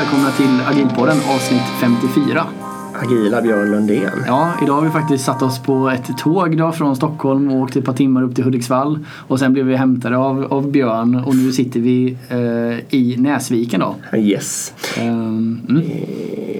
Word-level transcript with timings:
Välkomna 0.00 0.30
till 0.30 0.60
Agilpodden 0.66 1.16
avsnitt 1.28 1.62
54. 1.80 2.69
Agila 3.02 3.42
Björn 3.42 3.70
Lundén. 3.70 4.24
Ja, 4.26 4.52
idag 4.62 4.74
har 4.74 4.82
vi 4.82 4.90
faktiskt 4.90 5.24
satt 5.24 5.42
oss 5.42 5.58
på 5.58 5.90
ett 5.90 6.18
tåg 6.18 6.56
då 6.56 6.72
från 6.72 6.96
Stockholm 6.96 7.50
och 7.50 7.60
åkt 7.60 7.76
ett 7.76 7.84
par 7.84 7.92
timmar 7.92 8.22
upp 8.22 8.34
till 8.34 8.44
Hudiksvall. 8.44 8.98
Och 9.28 9.38
sen 9.38 9.52
blev 9.52 9.66
vi 9.66 9.76
hämtade 9.76 10.16
av, 10.16 10.44
av 10.50 10.70
Björn 10.70 11.14
och 11.26 11.36
nu 11.36 11.52
sitter 11.52 11.80
vi 11.80 12.16
eh, 12.28 12.98
i 12.98 13.16
Näsviken 13.18 13.80
då. 13.80 13.94
Yes. 14.18 14.74
Ehm, 14.98 15.60
mm. 15.68 15.82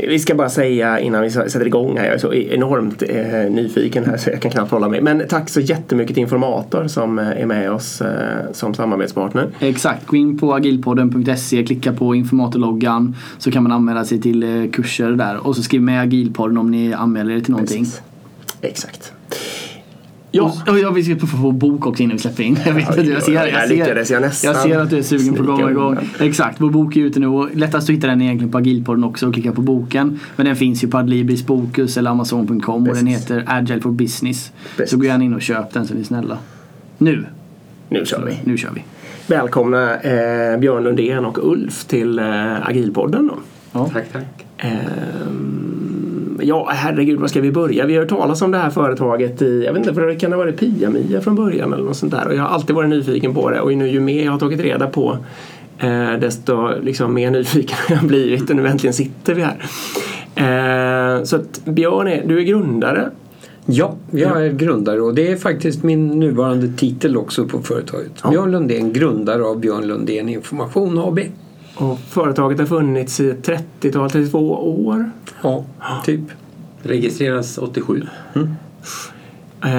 Vi 0.08 0.18
ska 0.18 0.34
bara 0.34 0.48
säga 0.48 1.00
innan 1.00 1.22
vi 1.22 1.30
sätter 1.30 1.66
igång 1.66 1.98
här, 1.98 2.04
jag 2.04 2.14
är 2.14 2.18
så 2.18 2.34
enormt 2.34 3.02
eh, 3.02 3.52
nyfiken 3.52 4.04
här 4.04 4.16
så 4.16 4.30
jag 4.30 4.42
kan 4.42 4.50
knappt 4.50 4.70
hålla 4.70 4.88
mig. 4.88 5.02
Men 5.02 5.22
tack 5.28 5.48
så 5.48 5.60
jättemycket 5.60 6.14
till 6.14 6.22
Informator 6.22 6.86
som 6.86 7.18
eh, 7.18 7.28
är 7.28 7.46
med 7.46 7.72
oss 7.72 8.00
eh, 8.00 8.52
som 8.52 8.74
samarbetspartner. 8.74 9.48
Exakt, 9.58 10.06
gå 10.06 10.16
in 10.16 10.38
på 10.38 10.54
agilpodden.se, 10.54 11.64
klicka 11.64 11.92
på 11.92 12.14
informatorloggan 12.14 13.16
så 13.38 13.50
kan 13.50 13.62
man 13.62 13.72
anmäla 13.72 14.04
sig 14.04 14.20
till 14.20 14.42
eh, 14.42 14.70
kurser 14.70 15.10
där 15.10 15.46
och 15.46 15.56
så 15.56 15.62
skriv 15.62 15.82
med 15.82 16.02
agilpodden 16.30 16.58
om 16.58 16.70
ni 16.70 16.92
anmäler 16.92 17.34
er 17.34 17.40
till 17.40 17.50
någonting. 17.50 17.84
Precis. 17.84 18.02
Exakt. 18.60 19.12
Ja, 20.32 20.52
och 20.68 20.78
jag 20.78 20.92
vill 20.92 21.20
få 21.20 21.26
få 21.26 21.52
bok 21.52 21.86
också 21.86 22.02
innan 22.02 22.16
vi 22.16 22.22
släpper 22.22 22.42
in. 22.42 22.56
Jag, 22.66 22.74
vet 22.74 22.90
Oj, 22.90 22.98
att 22.98 23.04
du, 23.04 23.12
jag, 23.12 23.22
ser, 23.22 23.32
jag, 23.32 23.48
jag 23.48 23.68
ser, 23.68 23.76
lyckades 23.76 24.10
jag 24.10 24.22
nästan 24.22 24.52
jag 24.52 24.62
ser 24.62 24.78
att 24.78 24.90
du 24.90 24.98
är 24.98 25.02
sugen 25.02 25.34
på 25.34 25.42
att 25.42 25.58
komma 25.58 25.70
igång. 25.70 25.98
Exakt, 26.20 26.60
vår 26.60 26.70
bok 26.70 26.96
är 26.96 27.00
ute 27.00 27.20
nu 27.20 27.26
och 27.26 27.56
lättast 27.56 27.88
att 27.90 27.96
hitta 27.96 28.06
den 28.06 28.20
är 28.20 28.24
egentligen 28.24 28.52
på 28.52 28.58
Agilpodden 28.58 29.04
också 29.04 29.26
och 29.28 29.34
klicka 29.34 29.52
på 29.52 29.62
boken. 29.62 30.20
Men 30.36 30.46
den 30.46 30.56
finns 30.56 30.84
ju 30.84 30.88
på 30.88 30.98
Adlibris 30.98 31.46
Bokus 31.46 31.96
eller 31.96 32.10
Amazon.com 32.10 32.88
och 32.88 32.94
den 32.94 33.06
heter 33.06 33.44
Agile 33.46 33.80
for 33.80 33.90
Business. 33.90 34.52
Precis. 34.76 34.90
Så 34.90 34.96
gå 34.96 35.04
gärna 35.04 35.24
in 35.24 35.34
och 35.34 35.42
köp 35.42 35.72
den 35.72 35.86
så 35.86 35.94
ni 35.94 36.00
är 36.00 36.04
snälla. 36.04 36.38
Nu, 36.98 37.26
Nu 37.88 38.04
kör 38.06 38.24
vi. 38.26 38.38
nu 38.44 38.56
kör 38.56 38.70
vi. 38.74 38.84
Välkomna 39.26 39.96
eh, 40.00 40.58
Björn 40.58 40.82
Lundén 40.84 41.24
och 41.24 41.52
Ulf 41.52 41.84
till 41.84 42.18
eh, 42.18 42.68
Agilpodden. 42.68 43.26
Då. 43.26 43.34
Ja. 43.72 43.90
Tack, 43.92 44.12
tack. 44.12 44.46
Ehm, 44.58 45.89
ja, 46.42 46.68
herregud, 46.72 47.20
var 47.20 47.28
ska 47.28 47.40
vi 47.40 47.52
börja? 47.52 47.86
Vi 47.86 47.94
har 47.94 48.00
hört 48.00 48.08
talas 48.08 48.42
om 48.42 48.50
det 48.50 48.58
här 48.58 48.70
företaget 48.70 49.42
i, 49.42 49.64
jag 49.64 49.72
vet 49.72 49.80
inte, 49.80 49.94
för 49.94 50.06
det 50.06 50.16
kan 50.16 50.32
ha 50.32 50.38
varit 50.38 50.56
Pia-Mia 50.60 51.20
från 51.20 51.34
början 51.34 51.72
eller 51.72 51.84
något 51.84 51.96
sånt 51.96 52.12
där. 52.12 52.26
Och 52.28 52.34
jag 52.34 52.42
har 52.42 52.48
alltid 52.48 52.76
varit 52.76 52.90
nyfiken 52.90 53.34
på 53.34 53.50
det 53.50 53.60
och 53.60 53.72
nu 53.72 53.88
ju 53.88 54.00
mer 54.00 54.24
jag 54.24 54.32
har 54.32 54.38
tagit 54.38 54.60
reda 54.60 54.86
på 54.86 55.18
eh, 55.78 56.12
desto 56.20 56.68
liksom, 56.82 57.14
mer 57.14 57.30
nyfiken 57.30 57.76
har 57.88 57.96
jag 57.96 58.04
blivit 58.04 58.50
och 58.50 58.56
nu 58.56 58.66
äntligen 58.66 58.94
sitter 58.94 59.34
vi 59.34 59.42
här. 59.42 59.56
Eh, 60.34 61.24
så 61.24 61.36
att 61.36 61.64
Björn, 61.64 62.08
är, 62.08 62.24
du 62.26 62.38
är 62.38 62.42
grundare. 62.42 63.10
Ja, 63.66 63.96
jag 64.10 64.46
är 64.46 64.52
grundare 64.52 65.00
och 65.00 65.14
det 65.14 65.32
är 65.32 65.36
faktiskt 65.36 65.82
min 65.82 66.06
nuvarande 66.06 66.68
titel 66.68 67.16
också 67.16 67.44
på 67.44 67.62
företaget. 67.62 68.12
Ja. 68.22 68.30
Björn 68.30 68.50
Lundén, 68.50 68.92
grundare 68.92 69.42
av 69.44 69.60
Björn 69.60 69.86
Lundén 69.86 70.28
Information 70.28 70.98
AB. 70.98 71.20
Och 71.80 71.98
företaget 72.08 72.58
har 72.58 72.66
funnits 72.66 73.20
i 73.20 73.32
30-tal, 73.32 74.10
32 74.10 74.38
år. 74.86 75.10
Ja, 75.42 75.64
typ. 76.04 76.20
Registreras 76.82 77.58
87. 77.58 78.02
Eh, 79.64 79.70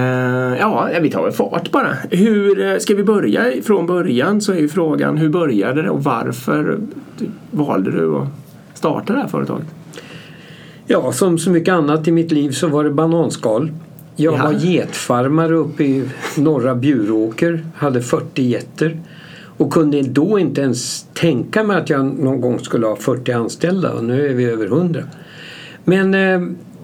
ja, 0.59 0.89
vi 1.01 1.09
tar 1.11 1.23
väl 1.23 1.31
fart 1.31 1.71
bara. 1.71 1.93
Hur 2.11 2.65
eh, 2.65 2.77
ska 2.77 2.95
vi 2.95 3.03
börja 3.03 3.45
från 3.63 3.85
början 3.87 4.41
så 4.41 4.51
är 4.51 4.57
ju 4.57 4.69
frågan 4.69 5.17
hur 5.17 5.29
började 5.29 5.81
det 5.81 5.89
och 5.89 6.03
varför 6.03 6.79
valde 7.51 7.91
du 7.91 8.15
att 8.15 8.27
starta 8.73 9.13
det 9.13 9.19
här 9.19 9.27
företaget? 9.27 9.67
Ja, 10.87 11.11
som 11.11 11.37
så 11.37 11.49
mycket 11.49 11.73
annat 11.73 12.07
i 12.07 12.11
mitt 12.11 12.31
liv 12.31 12.51
så 12.51 12.67
var 12.67 12.83
det 12.83 12.89
bananskal. 12.91 13.71
Jag 14.15 14.33
Ja. 14.33 14.43
var 14.43 14.51
getfarmare 14.51 15.53
uppe 15.55 15.83
i 15.83 16.09
norra 16.37 16.75
Bjuråker, 16.75 17.65
hade 17.75 18.01
40 18.01 18.41
getter 18.43 18.97
och 19.61 19.73
kunde 19.73 20.01
då 20.01 20.39
inte 20.39 20.61
ens 20.61 21.05
tänka 21.13 21.63
mig 21.63 21.77
att 21.77 21.89
jag 21.89 22.05
någon 22.05 22.41
gång 22.41 22.59
skulle 22.59 22.87
ha 22.87 22.95
40 22.95 23.31
anställda 23.31 23.93
och 23.93 24.03
nu 24.03 24.29
är 24.29 24.33
vi 24.33 24.45
över 24.45 24.65
100. 24.65 25.03
Men 25.83 26.13
eh, 26.13 26.41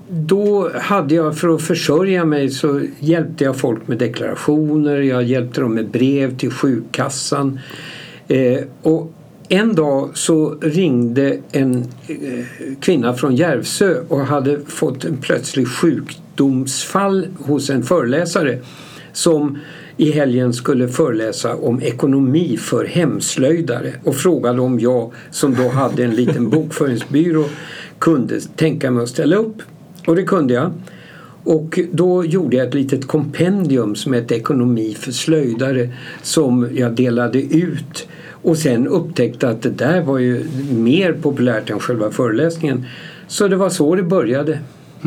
då 0.09 0.71
hade 0.75 1.15
jag 1.15 1.37
för 1.37 1.55
att 1.55 1.61
försörja 1.61 2.25
mig 2.25 2.49
så 2.49 2.81
hjälpte 2.99 3.43
jag 3.43 3.55
folk 3.55 3.87
med 3.87 3.97
deklarationer, 3.97 4.97
jag 4.97 5.23
hjälpte 5.23 5.61
dem 5.61 5.73
med 5.73 5.89
brev 5.89 6.37
till 6.37 6.51
sjukkassan. 6.51 7.59
Eh, 8.27 8.59
och 8.81 9.13
en 9.49 9.75
dag 9.75 10.09
så 10.13 10.57
ringde 10.61 11.37
en 11.51 11.85
eh, 12.07 12.45
kvinna 12.79 13.13
från 13.13 13.35
Järvsö 13.35 13.95
och 14.07 14.19
hade 14.19 14.59
fått 14.65 15.05
en 15.05 15.17
plötslig 15.17 15.67
sjukdomsfall 15.67 17.27
hos 17.39 17.69
en 17.69 17.83
föreläsare 17.83 18.59
som 19.13 19.57
i 19.97 20.11
helgen 20.11 20.53
skulle 20.53 20.87
föreläsa 20.87 21.55
om 21.55 21.81
ekonomi 21.81 22.57
för 22.57 22.85
hemslöjdare 22.85 23.93
och 24.03 24.15
frågade 24.15 24.61
om 24.61 24.79
jag 24.79 25.11
som 25.31 25.55
då 25.55 25.69
hade 25.69 26.03
en 26.03 26.15
liten 26.15 26.49
bokföringsbyrå 26.49 27.45
kunde 27.99 28.39
tänka 28.39 28.91
mig 28.91 29.03
att 29.03 29.09
ställa 29.09 29.35
upp. 29.35 29.61
Och 30.07 30.15
det 30.15 30.23
kunde 30.23 30.53
jag. 30.53 30.71
Och 31.43 31.79
då 31.91 32.25
gjorde 32.25 32.57
jag 32.57 32.67
ett 32.67 32.73
litet 32.73 33.07
kompendium 33.07 33.95
som 33.95 34.13
hette 34.13 34.35
Ekonomi 34.35 34.93
för 34.99 35.11
slöjdare 35.11 35.89
som 36.21 36.69
jag 36.73 36.91
delade 36.91 37.41
ut 37.41 38.07
och 38.41 38.57
sen 38.57 38.87
upptäckte 38.87 39.49
att 39.49 39.61
det 39.61 39.69
där 39.69 40.01
var 40.01 40.17
ju 40.17 40.45
mer 40.71 41.13
populärt 41.13 41.69
än 41.69 41.79
själva 41.79 42.11
föreläsningen. 42.11 42.85
Så 43.27 43.47
det 43.47 43.55
var 43.55 43.69
så 43.69 43.95
det 43.95 44.03
började. 44.03 44.59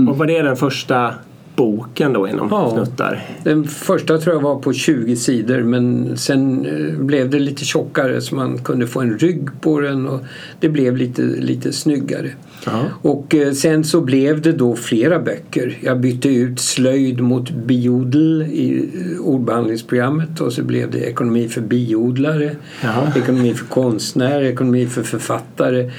Och 0.09 0.19
var 0.19 0.27
det 0.27 0.43
den 0.43 0.57
första 0.57 1.15
boken 1.61 2.13
då 2.13 2.29
inom 2.29 2.49
Ja. 2.51 2.71
snuttar? 2.75 3.23
Den 3.45 3.65
första 3.65 4.19
tror 4.19 4.35
jag 4.37 4.43
var 4.43 4.57
på 4.59 4.73
20 4.73 5.17
sidor 5.17 5.63
men 5.63 6.17
sen 6.17 6.67
eh, 6.67 6.99
blev 7.05 7.31
det 7.31 7.39
lite 7.39 7.65
tjockare 7.65 8.21
så 8.21 8.35
man 8.35 8.59
kunde 8.59 8.87
få 8.87 9.01
en 9.01 9.19
rygg 9.19 9.49
på 9.61 9.81
den 9.81 10.07
och 10.07 10.21
det 10.61 10.69
blev 10.69 10.97
lite, 10.97 11.23
lite 11.23 11.73
snyggare. 11.73 12.31
Ja. 12.67 12.81
Och 13.03 13.35
eh, 13.35 13.53
sen 13.53 13.85
så 13.85 14.01
blev 14.01 14.41
det 14.43 14.53
då 14.53 14.77
flera 14.77 15.19
böcker. 15.19 15.79
Jag 15.83 16.01
bytte 16.01 16.29
ut 16.29 16.61
slöjd 16.61 17.21
mot 17.21 17.51
biodel 17.51 18.43
i 18.43 18.89
eh, 18.95 19.21
ordbehandlingsprogrammet 19.21 20.41
och 20.41 20.53
så 20.53 20.63
blev 20.63 20.91
det 20.91 20.99
ekonomi 20.99 21.49
för 21.49 21.61
biodlare, 21.61 22.57
Jaha. 22.83 23.13
ekonomi 23.17 23.55
för 23.55 23.67
konstnärer, 23.67 24.43
ekonomi 24.45 24.87
för 24.87 25.03
författare. 25.03 25.91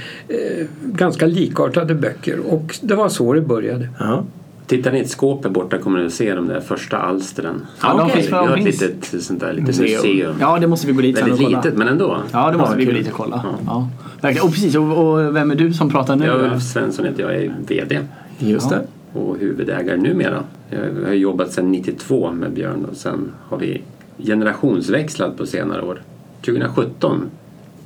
Ganska 0.83 1.25
likartade 1.25 1.95
böcker 1.95 2.39
och 2.39 2.77
det 2.81 2.95
var 2.95 3.09
så 3.09 3.33
det 3.33 3.41
började. 3.41 3.89
Ja. 3.99 4.25
Tittar 4.71 4.91
ni 4.91 4.97
i 4.97 5.01
ett 5.01 5.09
skåp 5.09 5.43
här 5.43 5.51
borta 5.51 5.77
kommer 5.77 5.99
ni 5.99 6.05
att 6.05 6.13
se 6.13 6.35
de 6.35 6.47
där 6.47 6.59
första 6.59 6.97
alstren. 6.97 7.65
Ja, 7.81 7.97
de 7.97 8.09
finns. 8.09 8.27
Vi 8.27 8.31
har 8.31 8.47
ett 8.57 8.63
finns. 8.63 8.81
litet, 8.81 9.23
sånt 9.23 9.39
där, 9.39 9.53
litet 9.53 9.67
Museum. 9.79 10.01
museum. 10.01 10.35
Ja, 10.39 10.59
det 10.59 10.67
måste 10.67 10.87
vi 10.87 10.93
gå 10.93 11.01
dit 11.01 11.15
sen 11.17 11.23
och 11.23 11.29
Väldigt 11.29 11.45
kolla. 11.47 11.57
litet 11.61 11.77
men 11.77 11.87
ändå. 11.87 12.17
Ja, 12.31 12.51
det 12.51 12.57
måste 12.57 12.73
Ja, 12.73 12.77
vi 12.77 12.85
gå 12.85 12.91
kul. 12.91 13.03
dit 13.03 13.11
och 13.11 13.17
kolla. 13.17 13.41
Ja. 13.43 13.55
Ja. 13.65 13.89
Verkligen. 14.21 14.47
Och 14.47 14.53
precis, 14.53 14.75
och, 14.75 15.11
och 15.13 15.35
vem 15.35 15.51
är 15.51 15.55
du 15.55 15.73
som 15.73 15.89
pratar 15.89 16.15
nu? 16.15 16.25
Jag 16.25 16.41
Ulf 16.53 16.63
Svensson 16.63 17.05
heter 17.05 17.23
jag, 17.23 17.33
jag 17.35 17.43
är 17.43 17.53
VD 17.67 17.99
Just 18.39 18.71
Ja. 18.71 18.77
det. 19.13 19.19
och 19.19 19.37
huvudägare 19.37 19.97
numera. 19.97 20.43
Jag 20.69 21.07
har 21.07 21.13
jobbat 21.13 21.51
sedan 21.51 21.71
92 21.71 22.31
med 22.31 22.51
Björn 22.51 22.85
och 22.91 22.97
sen 22.97 23.31
har 23.49 23.57
vi 23.57 23.81
generationsväxlat 24.17 25.37
på 25.37 25.45
senare 25.45 25.81
år. 25.81 26.01
2017 26.45 27.29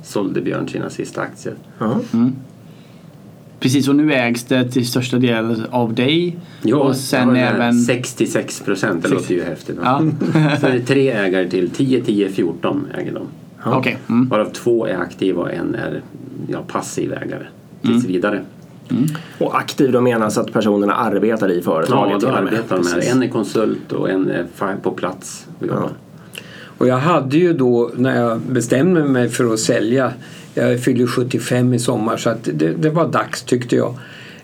sålde 0.02 0.40
Björn 0.40 0.68
sina 0.68 0.90
sista 0.90 1.20
aktier. 1.20 1.54
Ja. 1.78 1.98
Precis, 3.60 3.88
och 3.88 3.96
nu 3.96 4.12
ägs 4.12 4.44
det 4.44 4.70
till 4.70 4.86
största 4.86 5.18
del 5.18 5.62
av 5.70 5.94
dig. 5.94 6.36
Ja, 6.62 6.76
och 6.76 6.96
sen 6.96 7.36
jag 7.36 7.46
har 7.46 7.54
även... 7.54 7.74
66 7.80 8.60
procent, 8.60 9.02
det 9.02 9.08
låter 9.08 9.34
ju 9.34 9.44
häftigt. 9.44 9.76
Ja, 9.82 10.02
Så 10.60 10.66
är 10.66 10.72
det 10.72 10.80
tre 10.80 11.10
ägare 11.10 11.48
till, 11.48 11.70
10, 11.70 12.04
10, 12.04 12.28
14 12.28 12.86
äger 12.98 13.12
de. 13.12 13.26
okej. 13.64 13.98
Mm. 14.08 14.28
Varav 14.28 14.50
två 14.52 14.86
är 14.86 14.96
aktiva 14.98 15.42
och 15.42 15.52
en 15.52 15.74
är 15.74 16.02
ja, 16.48 16.62
passiv 16.66 17.12
ägare 17.12 17.46
tills 17.82 17.94
Mm. 18.04 18.06
vidare. 18.12 18.44
Och 19.38 19.58
aktiv 19.58 19.92
då 19.92 20.00
menas 20.00 20.38
att 20.38 20.52
personerna 20.52 20.94
arbetar 20.94 21.50
i 21.50 21.62
företaget 21.62 22.22
Ja, 22.22 22.28
då 22.30 22.36
arbetar 22.36 22.76
de 22.76 22.86
här. 22.86 23.12
En 23.12 23.22
är 23.22 23.28
konsult 23.28 23.92
och 23.92 24.10
en 24.10 24.30
är 24.30 24.46
på 24.82 24.90
plats 24.90 25.46
och 25.58 25.66
jobbar. 25.66 25.90
Och 26.78 26.88
jag 26.88 26.98
hade 26.98 27.36
ju 27.36 27.52
då 27.52 27.90
när 27.96 28.20
jag 28.20 28.40
bestämde 28.40 29.04
mig 29.04 29.28
för 29.28 29.52
att 29.52 29.58
sälja, 29.60 30.12
jag 30.56 30.80
fyllde 30.80 31.06
75 31.06 31.74
i 31.74 31.78
sommar 31.78 32.16
så 32.16 32.30
att 32.30 32.48
det, 32.54 32.72
det 32.72 32.90
var 32.90 33.08
dags 33.08 33.42
tyckte 33.42 33.76
jag. 33.76 33.94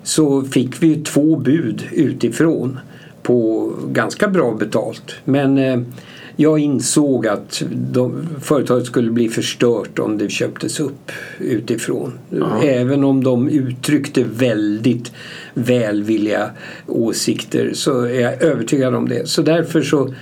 Så 0.02 0.42
fick 0.42 0.82
vi 0.82 0.96
två 0.96 1.36
bud 1.36 1.82
utifrån 1.92 2.78
på 3.22 3.70
ganska 3.88 4.28
bra 4.28 4.54
betalt. 4.54 5.14
Men 5.24 5.58
eh, 5.58 5.80
jag 6.36 6.58
insåg 6.58 7.26
att 7.26 7.62
de, 7.70 8.28
företaget 8.40 8.86
skulle 8.86 9.10
bli 9.10 9.28
förstört 9.28 9.98
om 9.98 10.18
det 10.18 10.28
köptes 10.28 10.80
upp 10.80 11.12
utifrån. 11.38 12.12
Även 12.62 13.04
om 13.04 13.24
de 13.24 13.48
uttryckte 13.48 14.24
väldigt 14.24 15.12
välvilliga 15.54 16.50
åsikter 16.86 17.70
så 17.74 18.00
är 18.00 18.20
jag 18.20 18.42
övertygad 18.42 18.94
om 18.94 19.08
det. 19.08 19.28
Så 19.28 19.42
därför 19.42 19.82
så 19.82 20.14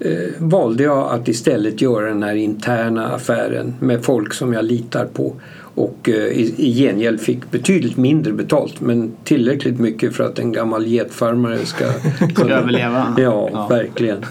eh, 0.00 0.10
valde 0.38 0.82
jag 0.82 1.12
att 1.12 1.28
istället 1.28 1.80
göra 1.82 2.08
den 2.08 2.22
här 2.22 2.34
interna 2.34 3.06
affären 3.06 3.74
med 3.80 4.04
folk 4.04 4.34
som 4.34 4.52
jag 4.52 4.64
litar 4.64 5.04
på 5.04 5.32
och 5.76 6.08
eh, 6.08 6.14
i, 6.14 6.54
i 6.56 6.72
gengäld 6.74 7.20
fick 7.20 7.50
betydligt 7.50 7.96
mindre 7.96 8.32
betalt 8.32 8.80
men 8.80 9.12
tillräckligt 9.24 9.80
mycket 9.80 10.14
för 10.14 10.24
att 10.24 10.38
en 10.38 10.52
gammal 10.52 10.86
getfarmare 10.86 11.58
ska 11.58 11.84
kunna 12.34 12.54
överleva. 12.54 13.14
Ja, 13.18 13.48
Ja. 13.52 13.66
verkligen. 13.68 14.18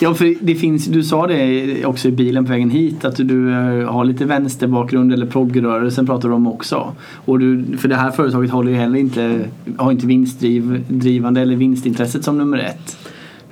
Ja, 0.00 0.14
för 0.14 0.34
det 0.40 0.54
finns, 0.54 0.86
du 0.86 1.02
sa 1.02 1.26
det 1.26 1.84
också 1.84 2.08
i 2.08 2.10
bilen 2.12 2.44
på 2.44 2.50
vägen 2.52 2.70
hit 2.70 3.04
att 3.04 3.16
du 3.16 3.50
eh, 3.52 3.90
har 3.92 4.04
lite 4.04 4.24
vänsterbakgrund 4.24 5.12
eller 5.12 5.26
proggrörelsen 5.26 6.06
pratar 6.06 6.28
du 6.28 6.34
om 6.34 6.46
också. 6.46 6.92
Och 7.24 7.38
du, 7.38 7.64
för 7.78 7.88
det 7.88 7.96
här 7.96 8.10
företaget 8.10 8.50
håller 8.50 8.70
ju 8.70 8.76
heller 8.76 8.98
inte, 8.98 9.40
har 9.76 9.92
inte 9.92 10.06
vinstdrivande 10.06 11.40
eller 11.40 11.56
vinstintresset 11.56 12.24
som 12.24 12.38
nummer 12.38 12.58
ett. 12.58 12.96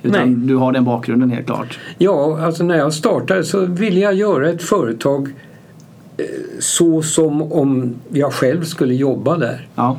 Utan 0.03 0.31
Nej. 0.33 0.47
du 0.47 0.55
har 0.55 0.71
den 0.71 0.83
bakgrunden 0.85 1.29
helt 1.29 1.45
klart. 1.45 1.79
Ja, 1.97 2.39
alltså 2.41 2.63
när 2.63 2.77
jag 2.77 2.93
startade 2.93 3.43
så 3.43 3.65
ville 3.65 3.99
jag 3.99 4.13
göra 4.13 4.49
ett 4.49 4.63
företag 4.63 5.27
eh, 6.17 6.25
så 6.59 7.01
som 7.01 7.41
om 7.53 7.95
jag 8.11 8.33
själv 8.33 8.63
skulle 8.63 8.93
jobba 8.93 9.37
där. 9.37 9.67
Ja. 9.75 9.97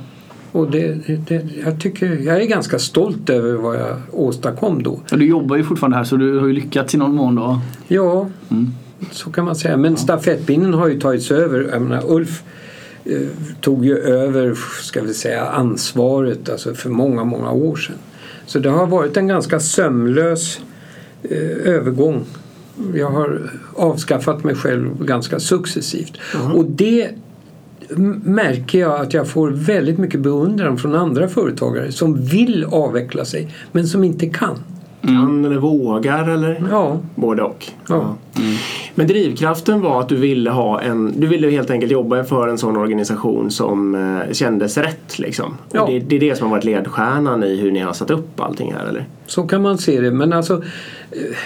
Och 0.52 0.70
det, 0.70 0.94
det, 1.28 1.46
jag, 1.64 1.80
tycker, 1.80 2.06
jag 2.06 2.42
är 2.42 2.46
ganska 2.46 2.78
stolt 2.78 3.30
över 3.30 3.52
vad 3.54 3.76
jag 3.76 3.96
åstadkom 4.12 4.82
då. 4.82 5.00
Och 5.12 5.18
du 5.18 5.26
jobbar 5.26 5.56
ju 5.56 5.64
fortfarande 5.64 5.96
här 5.96 6.04
så 6.04 6.16
du 6.16 6.38
har 6.38 6.46
ju 6.46 6.52
lyckats 6.52 6.94
i 6.94 6.98
någon 6.98 7.14
mån 7.14 7.34
då. 7.34 7.60
Ja, 7.88 8.26
Mm. 8.50 8.66
så 9.12 9.30
kan 9.30 9.44
man 9.44 9.56
säga. 9.56 9.76
Men 9.76 9.96
stafettpinnen 9.96 10.74
har 10.74 10.88
ju 10.88 11.00
tagits 11.00 11.30
över. 11.30 11.78
Menar, 11.78 12.02
Ulf 12.12 12.42
eh, 13.04 13.12
tog 13.60 13.84
ju 13.84 13.98
över 13.98 14.54
ska 14.82 15.02
vi 15.02 15.14
säga, 15.14 15.44
ansvaret 15.46 16.48
alltså 16.48 16.74
för 16.74 16.90
många, 16.90 17.24
många 17.24 17.50
år 17.50 17.76
sedan. 17.76 17.94
Så 18.48 18.58
det 18.58 18.68
har 18.70 18.86
varit 18.86 19.16
en 19.16 19.28
ganska 19.28 19.60
sömlös 19.60 20.60
eh, 21.22 21.74
övergång. 21.74 22.24
Jag 22.94 23.10
har 23.10 23.50
avskaffat 23.74 24.44
mig 24.44 24.54
själv 24.54 25.04
ganska 25.04 25.40
successivt. 25.40 26.12
Och 26.54 26.64
det 26.64 27.10
märker 28.24 28.78
jag 28.78 29.00
att 29.00 29.14
jag 29.14 29.28
får 29.28 29.50
väldigt 29.50 29.98
mycket 29.98 30.20
beundran 30.20 30.78
från 30.78 30.94
andra 30.94 31.28
företagare 31.28 31.92
som 31.92 32.24
vill 32.24 32.64
avveckla 32.64 33.24
sig 33.24 33.54
men 33.72 33.86
som 33.86 34.04
inte 34.04 34.26
kan. 34.26 34.58
Kan 35.08 35.44
eller 35.44 35.56
vågar 35.56 36.28
eller? 36.28 36.62
Ja, 36.70 36.98
Både 37.14 37.42
och. 37.42 37.66
ja. 37.88 38.16
Men 38.94 39.06
drivkraften 39.06 39.80
var 39.80 40.00
att 40.00 40.08
du 40.08 40.16
ville 40.16 40.50
ha 40.50 40.80
en, 40.80 41.20
du 41.20 41.26
ville 41.26 41.50
helt 41.50 41.70
enkelt 41.70 41.92
jobba 41.92 42.24
för 42.24 42.48
en 42.48 42.58
sån 42.58 42.76
organisation 42.76 43.50
som 43.50 43.94
eh, 43.94 44.32
kändes 44.32 44.78
rätt 44.78 45.18
liksom. 45.18 45.54
Ja. 45.72 45.86
Det, 45.86 45.98
det 45.98 46.16
är 46.16 46.20
det 46.20 46.38
som 46.38 46.46
har 46.46 46.56
varit 46.56 46.64
ledstjärnan 46.64 47.44
i 47.44 47.56
hur 47.56 47.70
ni 47.72 47.80
har 47.80 47.92
satt 47.92 48.10
upp 48.10 48.40
allting 48.40 48.72
här 48.72 48.86
eller? 48.86 49.04
Så 49.26 49.42
kan 49.42 49.62
man 49.62 49.78
se 49.78 50.00
det. 50.00 50.10
Men 50.10 50.32
alltså 50.32 50.54
eh, 51.10 51.36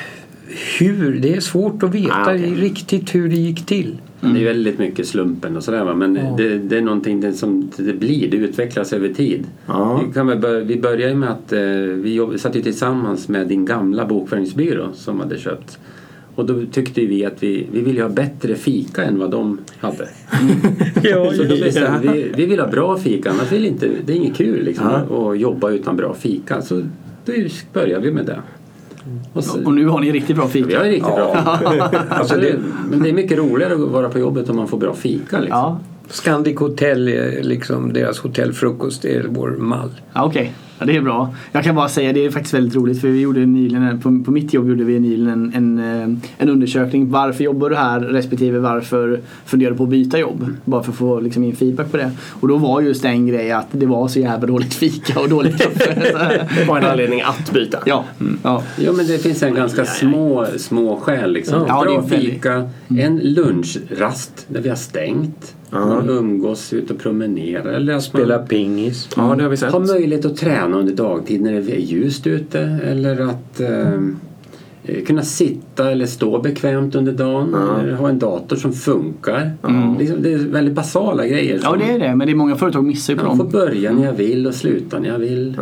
hur? 0.79 1.19
Det 1.21 1.35
är 1.37 1.41
svårt 1.41 1.83
att 1.83 1.95
veta 1.95 2.15
Ah, 2.15 2.35
okej. 2.35 2.55
riktigt 2.55 3.15
hur 3.15 3.29
det 3.29 3.37
gick 3.37 3.67
till. 3.67 3.97
Det 4.21 4.41
är 4.41 4.45
väldigt 4.45 4.79
mycket 4.79 5.07
slumpen 5.07 5.57
och 5.57 5.65
sådär 5.65 5.95
men 5.95 6.15
det, 6.37 6.59
det 6.59 6.77
är 6.77 6.81
någonting 6.83 7.21
det 7.21 7.33
som 7.33 7.71
det 7.77 7.93
blir, 7.93 8.31
det 8.31 8.37
utvecklas 8.37 8.93
över 8.93 9.09
tid. 9.09 9.47
Ja. 9.67 10.03
Vi, 10.07 10.13
kan 10.15 10.41
börja, 10.41 10.61
vi 10.65 10.81
började 10.81 11.15
med 11.15 11.31
att 11.31 11.53
eh, 11.53 11.61
vi 11.95 12.15
jobb, 12.15 12.41
satt 12.41 12.57
ju 12.57 12.63
tillsammans 12.63 13.29
med 13.29 13.49
din 13.49 13.65
gamla 13.65 14.07
bokföringsbyrå 14.07 14.89
som 14.95 15.21
hade 15.21 15.39
köpt. 15.39 15.79
Och 16.35 16.47
då 16.47 16.65
tyckte 16.73 17.01
vi 17.01 17.25
att 17.25 17.43
vi, 17.43 17.67
vi 17.73 17.81
ville 17.81 18.03
ha 18.03 18.09
bättre 18.09 18.55
fika 18.55 19.05
än 19.05 19.19
vad 19.19 19.31
de 19.31 19.59
hade. 19.79 20.09
Ja, 21.03 21.33
Så 21.33 21.43
då 21.43 21.55
här, 21.55 22.01
vi, 22.13 22.33
vi 22.37 22.47
vill 22.47 22.61
ha 22.61 22.69
bra 22.69 22.99
fika, 22.99 23.31
annars 23.31 23.53
vill 23.53 23.67
inte, 23.67 23.89
det 24.07 24.13
är 24.13 24.17
inget 24.17 24.37
kul 24.37 24.65
liksom, 24.65 24.87
att 24.87 25.39
jobba 25.41 25.71
utan 25.71 25.97
bra 25.97 26.15
fika. 26.15 26.63
Så 26.63 26.83
då 27.25 27.33
började 27.73 28.05
vi 28.05 28.13
med 28.13 28.27
det. 28.27 28.39
Och 29.33 29.45
så, 29.45 29.65
Och 29.67 29.73
nu 29.73 29.87
har 29.89 30.01
ni 30.01 30.13
riktigt 30.13 30.37
bra 30.37 30.47
vi 30.47 30.63
fika. 30.63 30.79
har 30.79 30.85
riktigt 30.85 31.15
bra 31.15 31.35
fika. 31.59 32.05
Alltså 32.11 32.37
det, 32.37 32.59
Men 32.91 33.03
det 33.03 33.09
är 33.09 33.13
mycket 33.13 33.39
roligare 33.39 33.75
att 33.75 33.81
vara 33.81 34.09
på 34.09 34.19
jobbet 34.19 34.49
om 34.51 34.57
man 34.57 34.69
får 34.69 34.79
bra 34.79 34.95
fika. 34.95 35.41
Liksom. 35.41 35.59
Ja, 35.59 35.79
Scandic 36.09 36.59
Hotel 36.59 37.09
är 37.09 37.43
liksom 37.43 37.93
deras 37.93 38.19
hotellfrukost. 38.19 39.05
Är 39.05 39.27
vår 39.29 39.51
mall. 39.51 39.91
ja 40.13 40.25
okej. 40.25 40.53
Ja, 40.83 40.87
det 40.87 40.97
är 40.97 41.01
bra. 41.03 41.35
Jag 41.53 41.65
kan 41.65 41.75
bara 41.75 41.89
säga 41.89 42.13
det 42.13 42.25
är 42.25 42.31
faktiskt 42.31 42.55
väldigt 42.55 42.75
roligt 42.75 43.01
för 43.01 43.09
vi 43.09 43.21
gjorde 43.21 43.47
nyligen, 43.47 44.01
på, 44.01 44.23
på 44.25 44.31
mitt 44.31 44.55
jobb 44.55 44.69
gjorde 44.69 44.85
vi 44.85 45.01
nyligen 45.01 45.29
en, 45.29 45.53
en, 45.55 45.79
eh, 45.79 46.19
en 46.39 46.49
undersökning. 46.49 47.11
Varför 47.11 47.45
jobbar 47.45 47.71
du 47.71 47.77
här 47.77 48.01
respektive 48.01 48.59
varför 48.59 49.21
funderar 49.45 49.71
du 49.71 49.77
på 49.77 49.83
att 49.83 49.89
byta 49.91 50.19
jobb? 50.19 50.47
Bara 50.65 50.83
för 50.83 50.93
att 50.93 50.99
få 50.99 51.21
liksom, 51.21 51.45
in 51.45 51.57
feedback 51.57 51.91
på 51.91 51.97
det. 51.97 52.11
Och 52.41 52.49
då 52.49 52.57
var 52.57 52.81
just 52.81 53.05
en 53.05 53.27
grej 53.27 53.53
att 53.53 53.67
det 53.71 53.87
var 53.87 54.09
så 54.09 54.21
jävla 54.21 54.47
dåligt 54.47 54.75
fika 54.75 55.21
och 55.21 55.29
dåligt 55.29 55.59
kaffe. 55.59 55.95
Det 56.59 56.65
var 56.65 56.79
en 56.79 56.85
anledning 56.85 57.21
att 57.21 57.53
byta. 57.53 57.79
ja, 57.87 58.05
ja. 58.43 58.63
Ja 58.77 58.93
men 58.93 59.07
det 59.07 59.19
finns 59.19 59.43
en 59.43 59.55
ganska 59.55 59.85
små, 59.85 60.47
små 60.57 60.97
skäl 60.97 61.33
liksom. 61.33 61.65
Ja, 61.69 61.85
det 61.85 61.95
är 61.95 61.99
Bra 61.99 62.19
fika, 62.19 62.71
en 62.89 63.19
lunchrast 63.19 64.47
där 64.49 64.61
vi 64.61 64.69
har 64.69 64.77
stängt. 64.77 65.55
Man 65.73 66.09
umgås 66.11 66.73
ut 66.73 66.91
och 66.91 66.99
promenerar. 66.99 67.73
Eller 67.73 67.99
Spela 68.01 68.39
man 68.39 68.47
pingis. 68.47 69.09
Ja, 69.17 69.35
det 69.37 69.43
har 69.43 69.51
vi 69.51 69.57
sett. 69.57 69.73
har 69.73 69.81
möjlighet 69.81 70.25
att 70.25 70.37
träna 70.37 70.77
under 70.79 70.93
dagtid 70.95 71.41
när 71.43 71.53
det 71.53 71.73
är 71.73 71.79
ljust 71.81 72.27
ute. 72.27 72.61
Eller 72.85 73.21
att 73.21 73.61
ehm, 73.61 74.17
eh, 74.85 75.05
kunna 75.05 75.23
sitta 75.23 75.91
eller 75.91 76.07
stå 76.07 76.39
bekvämt 76.41 76.95
under 76.95 77.13
dagen. 77.13 77.55
Eller 77.81 77.93
ha 77.93 78.09
en 78.09 78.19
dator 78.19 78.57
som 78.57 78.73
funkar. 78.73 79.51
Liksom, 79.99 80.23
det 80.23 80.33
är 80.33 80.39
väldigt 80.39 80.75
basala 80.75 81.27
grejer. 81.27 81.61
ja, 81.63 81.71
som- 81.71 81.79
det 81.79 81.85
är 81.91 81.99
det. 81.99 82.17
Men 82.17 82.27
det 82.27 82.33
är 82.33 82.37
många 82.37 82.57
företag 82.57 82.85
missar 82.85 83.13
ju 83.13 83.19
på 83.19 83.25
Jag 83.27 83.37
får 83.37 83.45
dem. 83.45 83.53
börja 83.53 83.93
när 83.93 84.05
jag 84.07 84.13
vill 84.13 84.47
och 84.47 84.55
sluta 84.55 84.99
när 84.99 85.09
jag 85.09 85.19
vill. 85.19 85.57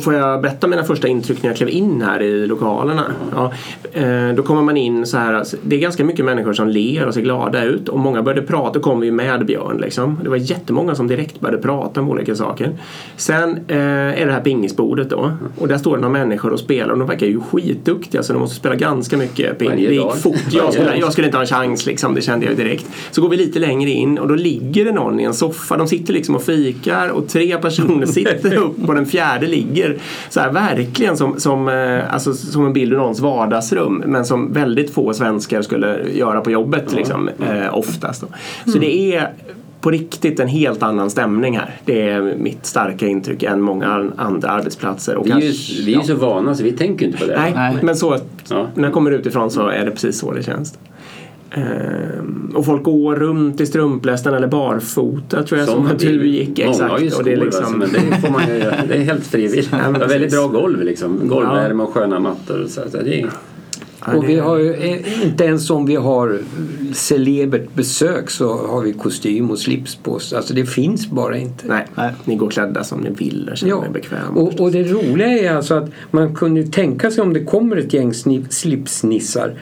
Får- 0.00 0.14
jag 0.14 0.42
berätta 0.42 0.66
mina 0.66 0.84
första 0.84 1.08
intryck 1.08 1.42
när 1.42 1.50
jag 1.50 1.56
klev 1.56 1.68
in 1.68 2.02
här 2.02 2.22
i 2.22 2.46
lokalerna? 2.46 3.04
Ja, 3.34 3.52
eh, 3.92 4.28
då 4.36 4.42
kommer 4.42 4.62
man 4.62 4.76
in 4.76 5.06
så 5.06 5.16
här. 5.16 5.34
alltså, 5.34 5.56
Det 5.62 5.76
är 5.76 5.80
ganska 5.80 6.04
mycket 6.04 6.24
människor 6.24 6.52
som 6.52 6.68
ler 6.68 7.06
och 7.06 7.14
ser 7.14 7.20
glada 7.20 7.64
ut 7.64 7.88
och 7.88 7.98
många 7.98 8.22
började 8.22 8.46
prata. 8.46 8.72
Då 8.72 8.80
kom 8.80 9.00
vi 9.00 9.10
med 9.10 9.46
Björn 9.46 9.78
liksom. 9.80 10.18
Det 10.22 10.28
var 10.28 10.36
jättemånga 10.36 10.94
som 10.94 11.06
direkt 11.06 11.40
började 11.40 11.62
prata 11.62 12.00
om 12.00 12.08
olika 12.10 12.34
saker. 12.34 12.70
Sen 13.16 13.50
eh, 13.68 13.76
är 14.22 14.26
det 14.26 14.32
här 14.32 14.40
pingisbordet 14.40 15.10
då 15.10 15.32
och 15.58 15.68
där 15.68 15.78
står 15.78 15.96
det 15.96 16.02
några 16.02 16.12
människor 16.12 16.52
och 16.52 16.58
spelar 16.60 16.92
och 16.92 16.98
de 16.98 17.08
verkar 17.08 17.26
ju 17.26 17.40
skitduktiga 17.40 18.22
så 18.22 18.32
de 18.32 18.38
måste 18.38 18.56
spela 18.56 18.74
ganska 18.74 19.16
mycket 19.16 19.58
ping. 19.58 19.70
Det 19.70 19.94
gick 19.94 20.14
fort. 20.22 20.36
Jag 20.50 20.72
skulle, 20.72 20.96
jag 20.96 21.12
skulle 21.12 21.26
inte 21.26 21.36
ha 21.36 21.42
en 21.42 21.48
chans 21.48 21.86
liksom, 21.86 22.14
det 22.14 22.20
kände 22.20 22.46
jag 22.46 22.56
direkt. 22.56 22.86
Så 23.10 23.22
går 23.22 23.28
vi 23.28 23.36
lite 23.36 23.58
längre 23.58 23.90
in 23.90 24.18
och 24.18 24.28
då 24.28 24.34
ligger 24.34 24.84
det 24.84 24.92
någon 24.92 25.20
i 25.20 25.24
en 25.24 25.34
soffa. 25.34 25.76
De 25.76 25.86
sitter 25.88 26.12
liksom 26.12 26.34
och 26.34 26.42
fikar 26.42 27.08
och 27.08 27.28
tre 27.28 27.58
personer 27.58 28.06
sitter 28.14 28.54
upp 28.56 28.88
och 28.88 28.94
den 28.94 29.06
fjärde 29.06 29.23
ligger 29.46 29.98
så 30.28 30.40
här 30.40 30.52
verkligen 30.52 31.16
som, 31.16 31.40
som, 31.40 31.68
eh, 31.68 32.14
alltså, 32.14 32.34
som 32.34 32.66
en 32.66 32.72
bild 32.72 32.92
ur 32.92 32.96
någons 32.96 33.20
vardagsrum 33.20 34.02
men 34.06 34.24
som 34.24 34.52
väldigt 34.52 34.90
få 34.94 35.12
svenskar 35.14 35.62
skulle 35.62 35.98
göra 36.14 36.40
på 36.40 36.50
jobbet 36.50 36.92
liksom, 36.92 37.28
eh, 37.28 37.74
oftast. 37.78 38.20
Då. 38.20 38.26
Så 38.72 38.78
det 38.78 39.14
är 39.16 39.28
på 39.80 39.90
riktigt 39.90 40.40
en 40.40 40.48
helt 40.48 40.82
annan 40.82 41.10
stämning 41.10 41.56
här. 41.58 41.70
Det 41.84 42.08
är 42.08 42.20
mitt 42.38 42.66
starka 42.66 43.06
intryck 43.06 43.42
än 43.42 43.60
många 43.60 44.10
andra 44.16 44.48
arbetsplatser. 44.50 45.16
Och 45.16 45.26
Vi 45.26 45.30
är 45.30 45.36
ju, 45.36 45.42
kanske- 45.42 45.82
vi 45.82 45.92
är 45.92 45.96
ju 45.96 46.00
ja. 46.00 46.02
så 46.02 46.14
vana 46.14 46.54
så 46.54 46.64
vi 46.64 46.72
tänker 46.72 47.06
inte 47.06 47.18
på 47.18 47.26
det. 47.26 47.36
Nej, 47.40 47.52
Nej. 47.54 47.76
men 47.82 47.96
så, 47.96 48.18
Ja. 48.50 48.66
när 48.74 48.84
jag 48.84 48.92
kommer 48.92 49.10
utifrån 49.10 49.50
så 49.50 49.68
är 49.68 49.84
det 49.84 49.90
precis 49.90 50.18
så 50.18 50.32
det 50.32 50.42
känns. 50.42 50.78
Ehm, 51.54 52.52
och 52.54 52.64
folk 52.66 52.82
går 52.82 53.16
runt 53.16 53.60
i 53.60 53.66
strumplästen 53.66 54.34
eller 54.34 54.48
barfota 54.48 55.42
tror 55.42 55.60
jag 55.60 55.68
som, 55.68 55.86
att 55.86 55.98
du 55.98 56.26
gick. 56.26 56.58
Många 56.58 56.70
Exakt. 56.70 56.90
har 56.90 56.98
ju 56.98 57.10
skor, 57.10 57.18
och 57.20 57.24
det 57.24 57.32
är 57.32 57.40
alltså, 57.40 57.60
liksom, 57.60 57.78
men 57.78 57.88
det 58.10 58.16
får 58.20 58.30
man 58.32 58.48
ju 58.48 58.54
göra. 58.54 58.74
Det 58.88 58.94
är 58.94 59.00
helt 59.02 59.26
frivilligt. 59.26 59.68
Ja, 59.72 59.98
det 59.98 60.04
är 60.04 60.08
väldigt 60.08 60.32
bra 60.32 60.46
golv 60.46 60.82
liksom. 60.82 61.20
Golvvärme 61.28 61.82
och 61.82 61.90
sköna 61.94 62.18
mattor 62.20 62.62
och 62.62 62.70
så. 62.70 62.80
så 62.90 62.96
det 62.96 63.20
är, 63.20 63.30
Och 64.16 64.28
vi 64.28 64.38
har 64.38 64.58
ju, 64.58 64.74
eh, 64.74 65.24
inte 65.24 65.44
ens 65.44 65.70
om 65.70 65.86
vi 65.86 65.94
har 65.96 66.38
celebert 66.92 67.74
besök 67.74 68.30
så 68.30 68.66
har 68.66 68.80
vi 68.82 68.92
kostym 68.92 69.50
och 69.50 69.58
slips 69.58 69.94
på 69.96 70.12
oss. 70.12 70.32
Alltså 70.32 70.54
det 70.54 70.66
finns 70.66 71.10
bara 71.10 71.36
inte. 71.36 71.66
Nej, 71.68 71.86
Nej. 71.94 72.12
ni 72.24 72.36
går 72.36 72.50
klädda 72.50 72.84
som 72.84 73.00
ni 73.00 73.10
vill 73.10 73.48
och 73.52 73.56
känner 73.56 73.72
Ja, 73.74 73.84
er 73.84 73.90
bekväma. 73.90 74.40
och, 74.40 74.60
och 74.60 74.72
det 74.72 74.82
roliga 74.84 75.28
är 75.28 75.56
alltså 75.56 75.74
att 75.74 75.90
man 76.10 76.34
kunde 76.34 76.62
tänka 76.66 77.10
sig 77.10 77.22
om 77.22 77.32
det 77.32 77.44
kommer 77.44 77.76
ett 77.76 77.92
gäng 77.92 78.10
sni- 78.12 78.48
slipsnissar 78.50 79.54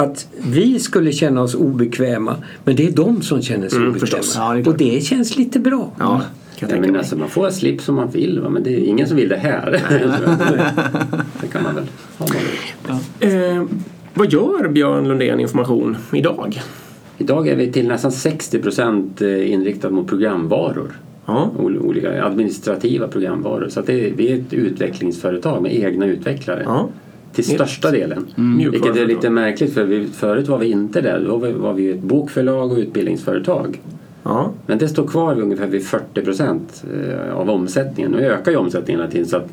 att 0.00 0.28
vi 0.42 0.78
skulle 0.78 1.12
känna 1.12 1.42
oss 1.42 1.54
obekväma 1.54 2.36
men 2.64 2.76
det 2.76 2.86
är 2.86 2.90
de 2.92 3.22
som 3.22 3.42
känner 3.42 3.68
sig 3.68 3.78
Mm, 3.78 3.90
obekväma. 3.90 4.22
Ja, 4.36 4.52
det 4.54 4.70
och 4.70 4.76
det 4.76 5.04
känns 5.04 5.36
lite 5.36 5.58
bra. 5.60 5.90
Ja, 5.98 6.22
ja, 6.58 6.66
men 6.80 6.96
alltså, 6.96 7.16
man 7.16 7.28
får 7.28 7.50
slips 7.50 7.84
som 7.84 7.94
man 7.94 8.10
vill 8.10 8.40
va? 8.40 8.48
men 8.48 8.62
det 8.62 8.74
är 8.74 8.78
ingen 8.78 9.08
som 9.08 9.16
vill 9.16 9.28
det 9.28 9.36
här. 9.36 9.70
det 11.40 11.46
kan 11.46 11.62
man 11.62 11.74
väl 11.74 11.84
ha. 12.18 12.26
Eh, 13.20 13.64
vad 14.14 14.32
gör 14.32 14.68
Björn 14.68 15.08
Lundén 15.08 15.40
Information 15.40 15.96
idag? 16.12 16.60
Idag 17.18 17.48
är 17.48 17.56
vi 17.56 17.72
till 17.72 17.88
nästan 17.88 18.12
60 18.12 18.58
procent 18.58 19.20
inriktade 19.20 19.94
mot 19.94 20.08
programvaror. 20.08 20.92
Ja. 21.26 21.50
Ol- 21.58 21.78
Olika 21.78 22.24
administrativa 22.24 23.08
programvaror. 23.08 23.68
Så 23.68 23.80
att 23.80 23.86
det 23.86 24.06
är, 24.06 24.12
vi 24.16 24.32
är 24.32 24.36
ett 24.38 24.52
utvecklingsföretag 24.52 25.62
med 25.62 25.74
egna 25.76 26.06
utvecklare. 26.06 26.62
Ja. 26.64 26.88
Till 27.32 27.44
största 27.44 27.90
delen. 27.90 28.26
Mm. 28.38 28.70
Vilket 28.70 28.96
är 28.96 29.06
lite 29.06 29.30
märkligt 29.30 29.74
för 29.74 29.84
vi, 29.84 30.06
förut 30.06 30.48
var 30.48 30.58
vi 30.58 30.70
inte 30.70 31.00
det. 31.00 31.18
Då 31.18 31.36
var 31.36 31.48
vi, 31.48 31.52
var 31.52 31.72
vi 31.72 31.90
ett 31.90 32.02
bokförlag 32.02 32.72
och 32.72 32.78
utbildningsföretag. 32.78 33.80
Ja. 34.22 34.50
Men 34.66 34.78
det 34.78 34.88
står 34.88 35.06
kvar 35.06 35.34
vid 35.34 35.44
ungefär 35.44 35.66
vid 35.66 35.86
40 35.86 36.20
procent 36.22 36.84
av 37.32 37.50
omsättningen. 37.50 38.12
Nu 38.12 38.18
ökar 38.18 38.50
ju 38.50 38.56
omsättningen 38.56 39.00
hela 39.00 39.10
tiden 39.10 39.26
så 39.26 39.36
att 39.36 39.48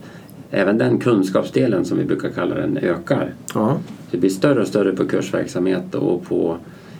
även 0.52 0.78
den 0.78 0.98
kunskapsdelen 0.98 1.86
som 1.86 1.98
vi 1.98 2.06
brukar 2.06 2.30
kalla 2.30 2.56
den 2.56 2.78
ökar. 2.78 3.34
Ja. 3.54 3.78
Det 4.12 4.18
blir 4.18 4.30
större 4.30 4.62
och 4.62 4.68
större 4.68 4.96
på 4.96 5.06
kursverksamhet 5.06 5.96
och 5.96 6.24
på 6.24 6.58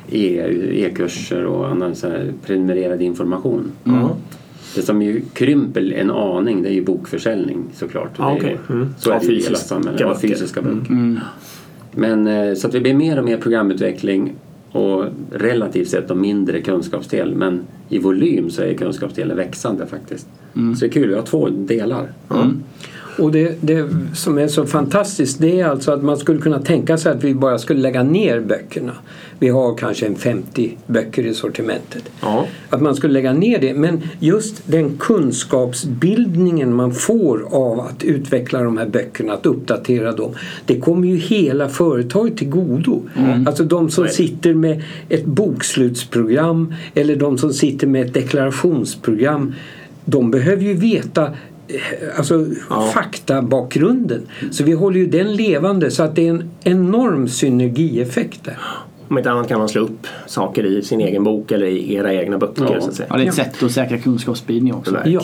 e- 0.10 0.86
e-kurser 0.86 1.46
och 1.46 1.68
annan 1.70 1.96
så 1.96 2.08
här 2.08 2.34
prenumererad 2.46 3.02
information. 3.02 3.72
Ja. 3.84 4.16
Det 4.78 4.84
som 4.84 5.02
ju 5.02 5.22
krymper 5.34 5.94
en 5.94 6.12
aning 6.12 6.64
det 6.64 6.70
är 6.70 6.74
ju 6.74 6.84
bokförsäljning 6.84 7.66
såklart. 7.74 8.20
Är- 8.20 8.38
okej. 8.38 8.58
Mm. 8.70 8.88
Så 8.98 9.12
är 9.12 9.20
det 9.20 9.26
i 9.26 9.44
hela 9.44 9.58
samhället. 9.58 10.02
Av 10.02 10.16
fysiska 10.16 10.62
böcker. 10.62 10.90
Mm. 10.90 11.20
Men 11.92 12.28
eh, 12.28 12.54
så 12.54 12.68
att 12.68 12.74
det 12.74 12.80
blir 12.80 12.94
mer 12.94 13.20
och 13.20 13.26
mer 13.26 13.38
programutveckling 13.38 14.36
och 14.72 15.06
relativt 15.32 15.90
sett 15.90 16.12
och 16.12 16.18
mindre 16.18 16.62
kunskapsdel. 16.62 17.36
Men 17.36 17.62
i 17.90 18.00
volym 18.00 18.50
så 18.50 18.62
är 18.62 18.74
kunskapsdelen 18.74 19.38
växande 19.38 19.88
faktiskt. 19.88 20.28
Så 20.54 20.80
det 20.80 20.86
är 20.86 20.90
kul, 20.90 21.10
vi 21.10 21.16
har 21.16 21.22
två 21.22 21.50
delar. 21.50 22.12
Och 23.18 23.32
det, 23.32 23.58
det 23.62 23.90
som 24.14 24.38
är 24.38 24.48
så 24.48 24.66
fantastiskt 24.66 25.40
det 25.42 25.60
är 25.60 25.66
alltså 25.66 25.92
att 25.92 26.04
man 26.04 26.18
skulle 26.18 26.42
kunna 26.42 26.62
tänka 26.62 26.98
sig 26.98 27.12
att 27.12 27.24
vi 27.24 27.34
bara 27.34 27.60
skulle 27.60 27.80
lägga 27.80 28.04
ner 28.04 28.40
böckerna. 28.40 28.94
Vi 29.40 29.50
har 29.50 29.76
kanske 29.76 30.06
en 30.06 30.16
50 30.16 30.78
böcker 30.88 31.26
i 31.26 31.34
sortimentet. 31.34 32.04
Ja. 32.22 32.48
Att 32.70 32.82
man 32.82 32.96
skulle 32.96 33.14
lägga 33.14 33.34
ner 33.34 33.60
det. 33.60 33.74
Men 33.74 34.02
just 34.20 34.62
den 34.66 34.98
kunskapsbildningen 34.98 36.74
man 36.74 36.92
får 36.94 37.48
av 37.52 37.80
att 37.80 38.04
utveckla 38.04 38.62
de 38.62 38.78
här 38.78 38.88
böckerna, 38.88 39.34
att 39.34 39.46
uppdatera 39.46 40.12
dem. 40.12 40.34
Det 40.66 40.80
kommer 40.80 41.08
ju 41.08 41.18
hela 41.18 41.70
företaget 41.70 42.38
till 42.38 42.50
godo. 42.50 43.02
Alltså 43.46 43.64
de 43.64 43.90
som 43.90 44.08
sitter 44.08 44.54
med 44.54 44.84
ett 45.10 45.26
bokslutsprogram 45.26 46.74
eller 46.94 47.16
de 47.16 47.38
som 47.38 47.54
sitter 47.54 47.88
med 47.88 48.06
ett 48.06 48.14
deklarationsprogram. 48.14 49.54
De 50.06 50.32
behöver 50.32 50.64
ju 50.64 50.74
veta 50.74 51.32
alltså, 52.18 52.46
Ja. 52.70 52.82
faktabakgrunden. 52.94 54.22
Så 54.52 54.64
vi 54.64 54.72
håller 54.72 55.00
ju 55.00 55.08
den 55.08 55.36
levande 55.36 55.92
så 55.92 56.04
att 56.04 56.16
det 56.16 56.28
är 56.28 56.30
en 56.30 56.44
enorm 56.64 57.28
synergieffekt 57.28 58.44
där. 58.44 58.58
Om 59.10 59.18
inte 59.18 59.32
annat 59.32 59.48
kan 59.48 59.60
man 59.60 59.70
slå 59.70 59.82
upp 59.82 60.08
saker 60.26 60.66
i 60.66 60.82
sin 60.82 61.02
egen 61.02 61.24
bok 61.24 61.52
eller 61.52 61.66
i 61.66 61.94
era 61.94 62.14
egna 62.14 62.38
böcker. 62.38 62.64
Ja. 62.74 62.82
Så 62.82 62.88
att 62.88 62.94
säga. 62.96 63.08
Ja, 63.12 63.18
det 63.18 63.24
är 63.24 63.28
ett 63.28 63.34
sätt 63.34 63.64
att 63.64 63.72
säkra 63.72 63.98
kunskapsspridning 63.98 64.74
också. 64.74 64.98
Ja. 65.06 65.22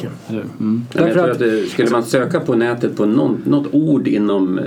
Mm. 0.59 0.85
Därför 0.93 1.13
tror 1.13 1.29
att- 1.29 1.41
att 1.63 1.69
skulle 1.69 1.89
man 1.89 2.03
söka 2.03 2.39
på 2.39 2.55
nätet 2.55 2.97
på 2.97 3.05
någon, 3.05 3.41
något 3.45 3.67
ord 3.73 4.07
inom 4.07 4.59
eh, 4.59 4.65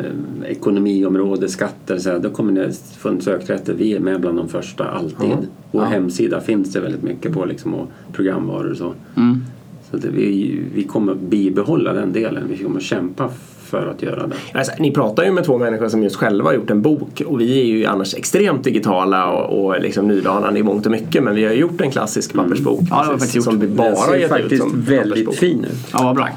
ekonomiområde, 0.50 1.48
skatter, 1.48 1.98
så 1.98 2.10
här, 2.10 2.18
då 2.18 2.30
kommer 2.30 2.52
det 2.52 2.72
få 2.98 3.08
en 3.08 3.20
sökrätter. 3.20 3.74
Vi 3.74 3.92
är 3.92 4.00
med 4.00 4.20
bland 4.20 4.36
de 4.38 4.48
första 4.48 4.84
alltid. 4.84 5.36
Vår 5.72 5.82
Ja. 5.82 5.88
hemsida 5.88 6.40
finns 6.40 6.72
det 6.72 6.80
väldigt 6.80 7.02
mycket 7.02 7.32
på 7.32 7.44
liksom, 7.44 7.74
och 7.74 7.88
programvaror 8.12 8.70
och 8.70 8.76
så. 8.76 8.94
Mm. 9.16 9.44
Så 9.90 9.96
att 9.96 10.04
vi, 10.04 10.60
vi 10.74 10.84
kommer 10.84 11.12
att 11.12 11.20
bibehålla 11.20 11.92
den 11.92 12.12
delen. 12.12 12.44
Vi 12.48 12.64
kommer 12.64 12.80
kämpa 12.80 13.30
för 13.66 13.86
att 13.86 14.02
göra 14.02 14.26
det. 14.26 14.34
Alltså, 14.58 14.72
ni 14.78 14.90
pratar 14.90 15.24
ju 15.24 15.32
med 15.32 15.44
två 15.44 15.58
människor 15.58 15.88
som 15.88 16.02
just 16.02 16.16
själva 16.16 16.48
har 16.48 16.54
gjort 16.54 16.70
en 16.70 16.82
bok 16.82 17.22
och 17.26 17.40
vi 17.40 17.60
är 17.60 17.64
ju 17.64 17.86
annars 17.86 18.14
extremt 18.14 18.64
digitala 18.64 19.26
och, 19.32 19.66
och 19.66 19.80
liksom 19.80 20.08
nydanande 20.08 20.60
i 20.60 20.62
mångt 20.62 20.86
och 20.86 20.92
mycket 20.92 21.22
men 21.22 21.34
vi 21.34 21.44
har 21.44 21.52
ju 21.52 21.58
gjort 21.58 21.80
en 21.80 21.90
klassisk 21.90 22.32
pappersbok 22.32 22.80
Ja, 22.90 23.02
det 23.02 23.12
precis, 23.12 23.20
faktiskt 23.26 23.44
som 23.44 23.54
gjort. 23.54 23.62
vi 23.62 23.68
bara 23.68 23.88
Den 23.88 23.96
har 23.96 24.06
ser 24.06 24.14
gett 24.18 24.24
ut 24.24 24.30
faktiskt 24.30 24.62
som 24.62 24.82
väldigt 24.82 25.34
fin 25.38 25.64
ut. 25.64 25.78
Ja, 25.92 26.02
vad 26.02 26.16
bra. 26.16 26.28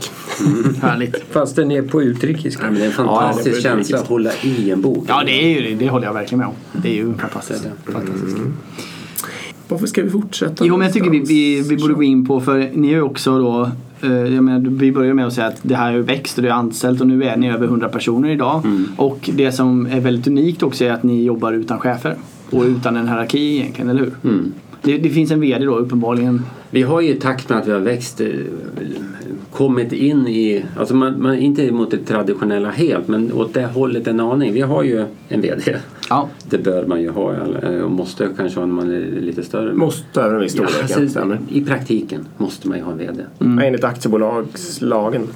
Härligt. 0.81 1.23
Fast 1.31 1.55
den 1.55 1.71
är 1.71 1.81
på 1.81 2.01
utrikiska. 2.01 2.63
Ja, 2.65 2.71
men 2.71 2.79
det 2.79 2.85
är 2.85 2.89
en 2.89 2.93
Ja, 2.97 3.03
det 3.03 3.09
fantastisk 3.09 3.55
på 3.55 3.61
känsla 3.61 3.97
att 3.97 4.07
hålla 4.07 4.31
i 4.43 4.71
en 4.71 4.81
bok. 4.81 5.05
Ja, 5.07 5.23
det 5.25 5.31
är 5.31 5.61
ju 5.61 5.69
det. 5.69 5.75
Det 5.85 5.89
håller 5.89 6.05
jag 6.05 6.13
verkligen 6.13 6.39
med 6.39 6.47
om. 6.47 6.53
Det 6.81 6.89
är 6.89 6.93
ju 6.93 7.13
fantastiskt. 7.13 7.63
Det 7.63 7.69
det. 7.85 7.91
fantastiskt. 7.91 8.37
Varför 9.69 9.87
ska 9.87 10.01
vi 10.01 10.09
fortsätta? 10.09 10.65
Jo, 10.65 10.77
men 10.77 10.85
jag 10.85 10.93
tycker 10.93 11.09
vi, 11.09 11.19
vi, 11.19 11.61
vi 11.61 11.77
borde 11.77 11.93
gå 11.93 12.03
in 12.03 12.25
på, 12.25 12.41
för 12.41 12.69
ni 12.73 12.87
är 12.87 12.91
ju 12.91 13.01
också 13.01 13.39
då 13.39 13.71
eh, 14.01 14.11
jag 14.11 14.43
menar, 14.43 14.69
vi 14.69 14.91
börjar 14.91 15.13
med 15.13 15.27
att 15.27 15.33
säga 15.33 15.47
att 15.47 15.59
det 15.61 15.75
här 15.75 15.91
har 15.91 15.99
växt 15.99 16.37
och 16.37 16.43
det 16.43 16.49
är 16.49 16.53
anställt 16.53 17.01
och 17.01 17.07
nu 17.07 17.23
är 17.23 17.37
ni 17.37 17.49
över 17.49 17.65
100 17.65 17.89
personer 17.89 18.29
idag. 18.29 18.61
Och 18.97 19.29
det 19.33 19.51
som 19.51 19.85
är 19.85 19.99
väldigt 19.99 20.27
unikt 20.27 20.63
också 20.63 20.85
är 20.85 20.91
att 20.91 21.03
ni 21.03 21.23
jobbar 21.23 21.53
utan 21.53 21.79
chefer 21.79 22.15
och 22.49 22.63
utan 22.63 22.97
en 22.97 23.07
hierarki 23.07 23.57
egentligen, 23.57 23.89
eller 23.89 23.99
hur? 23.99 24.13
Mm. 24.23 24.53
Det, 24.81 24.97
det 24.97 25.09
finns 25.09 25.31
en 25.31 25.41
VD 25.41 25.65
då 25.65 25.75
uppenbarligen. 25.75 26.41
Vi 26.71 26.81
har 26.81 27.01
ju 27.01 27.09
i 27.09 27.15
takt 27.15 27.49
med 27.49 27.57
att 27.57 27.67
vi 27.67 27.71
har 27.71 27.79
växt 27.79 28.21
eh, 28.21 28.27
kommit 29.51 29.93
in 29.93 30.27
i, 30.27 30.65
alltså 30.77 30.95
man, 30.95 31.21
man 31.21 31.35
inte 31.37 31.71
mot 31.71 31.91
det 31.91 31.97
traditionella 31.97 32.69
helt 32.69 33.07
men 33.07 33.33
åt 33.33 33.53
det 33.53 33.65
hållet 33.65 34.07
en 34.07 34.19
aning. 34.19 34.53
Vi 34.53 34.61
har 34.61 34.83
ju 34.83 35.05
en 35.29 35.41
VD. 35.41 35.75
Ja. 36.09 36.29
Det 36.49 36.57
bör 36.57 36.85
man 36.85 37.01
ju 37.01 37.09
ha 37.09 37.33
eh, 37.63 37.81
och 37.81 37.91
måste 37.91 38.29
kanske 38.37 38.59
ha 38.59 38.65
när 38.67 38.73
man 38.73 38.91
är 38.91 39.21
lite 39.21 39.43
större. 39.43 39.73
Måste 39.73 40.21
över 40.21 40.35
en 40.35 40.41
viss 40.41 40.55
Ja, 40.55 40.67
storlek, 40.67 40.83
alltså, 40.91 41.09
stämmer. 41.09 41.39
I 41.49 41.65
praktiken 41.65 42.27
måste 42.37 42.67
man 42.67 42.77
ju 42.77 42.83
ha 42.83 42.91
en 42.91 42.97
VD. 42.97 43.23
Mm. 43.39 43.59
Enligt 43.59 43.83
aktiebolagslagen. 43.83 45.27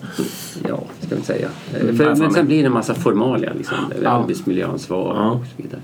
Ja, 0.69 0.83
ska 1.01 1.15
vi 1.15 1.21
säga. 1.21 1.47
Eh, 1.75 1.81
Mm, 1.81 1.95
För, 1.97 2.15
men 2.15 2.31
sen 2.33 2.45
blir 2.47 2.59
det 2.59 2.65
en 2.65 2.73
massa 2.73 2.93
formalia. 2.93 3.51
Liksom. 3.57 3.77
Ja. 4.03 4.09
Arbetsmiljöansvar 4.09 5.15
Ja. 5.15 5.31
och 5.31 5.45
så 5.55 5.61
vidare. 5.63 5.81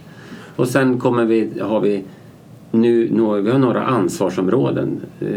Och 0.56 0.68
sen 0.68 1.00
kommer 1.00 1.26
vi, 1.26 1.50
har 1.62 1.80
vi 1.80 2.04
nu, 2.72 3.08
vi 3.42 3.52
har 3.52 3.60
några 3.60 3.86
ansvarsområden. 3.86 5.00
Eh, 5.20 5.28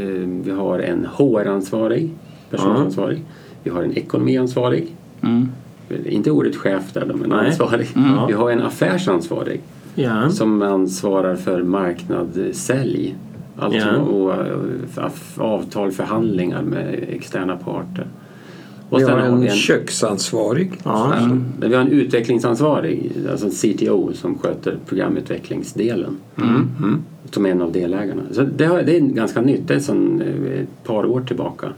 Vi 0.45 0.51
har 0.51 0.79
en 0.79 1.07
HR-ansvarig, 1.17 2.11
personalansvarig. 2.51 3.23
Vi 3.63 3.71
har 3.71 3.83
en 3.83 3.93
ekonomiansvarig. 3.97 4.87
Mm. 5.21 5.49
Inte 6.07 6.31
ordet 6.31 6.57
chef 6.57 6.93
där 6.93 7.05
men 7.15 7.31
Nej. 7.31 7.47
ansvarig. 7.47 7.89
Mm. 7.97 8.27
Vi 8.27 8.33
har 8.33 8.51
en 8.51 8.63
affärsansvarig 8.63 9.61
Ja. 9.95 10.31
som 10.31 10.63
ansvarar 10.63 11.37
för 11.37 11.63
marknad, 11.63 12.45
sälj. 12.53 13.17
Alltså 13.59 13.79
Ja. 13.89 13.97
och, 13.97 14.33
eh, 14.35 15.11
avtal, 15.37 15.91
förhandlingar 15.93 16.63
med 16.63 17.05
externa 17.09 17.57
parter. 17.57 18.07
Och 18.93 19.01
Vi 19.01 19.05
har 19.05 19.19
en 19.19 19.43
en 19.43 19.49
köksansvarig. 19.49 20.73
Ja. 20.85 21.15
Mm. 21.15 21.45
Men 21.59 21.71
Vi 21.71 21.77
har 21.77 21.83
en 21.83 21.89
utvecklingsansvarig, 21.89 23.13
alltså 23.31 23.47
en 23.47 23.53
CTO 23.53 24.13
som 24.13 24.39
sköter 24.39 24.79
programutvecklingsdelen. 24.87 26.17
Mm. 26.37 27.03
Som 27.31 27.47
är 27.47 27.51
en 27.51 27.63
av 27.63 27.73
delägarna. 27.73 28.23
Så 28.31 28.43
det, 28.43 28.65
har, 28.65 28.83
det 28.83 28.97
är 28.97 29.01
ganska 29.01 29.41
nytt, 29.41 29.69
det 29.69 29.75
är 29.75 29.79
sedan 29.79 30.23
eh, 30.23 30.61
ett 30.61 30.85
par 30.85 31.07
år 31.07 31.21
tillbaka. 31.21 31.69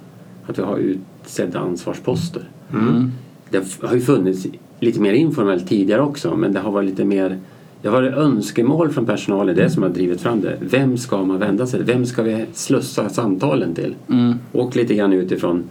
Att 0.46 0.58
vi 0.58 0.62
har 0.62 0.78
utsedda 0.78 1.58
ansvarsposter. 1.58 2.42
Mm. 2.72 3.10
Det 3.50 3.64
har 3.82 3.94
ju 3.94 4.00
funnits 4.00 4.46
lite 4.80 5.00
mer 5.00 5.12
informellt 5.12 5.68
tidigare 5.68 6.02
också 6.02 6.36
men 6.36 6.52
det 6.52 6.60
har 6.60 6.70
varit 6.70 6.90
lite 6.90 7.04
mer 7.04 7.38
det 7.82 7.88
har 7.88 8.02
varit 8.02 8.14
önskemål 8.14 8.90
från 8.90 9.06
personalen, 9.06 9.56
det 9.56 9.70
som 9.70 9.82
har 9.82 9.90
drivit 9.90 10.20
fram 10.20 10.40
det. 10.40 10.56
Vem 10.60 10.96
ska 10.96 11.24
man 11.24 11.38
vända 11.38 11.66
sig 11.66 11.78
till? 11.84 11.94
Vem 11.94 12.06
ska 12.06 12.22
vi 12.22 12.46
slussa 12.52 13.08
samtalen 13.08 13.74
till? 13.74 13.94
Mm. 14.08 14.34
Och 14.52 14.76
lite 14.76 14.94
grann 14.94 15.12
utifrån 15.12 15.64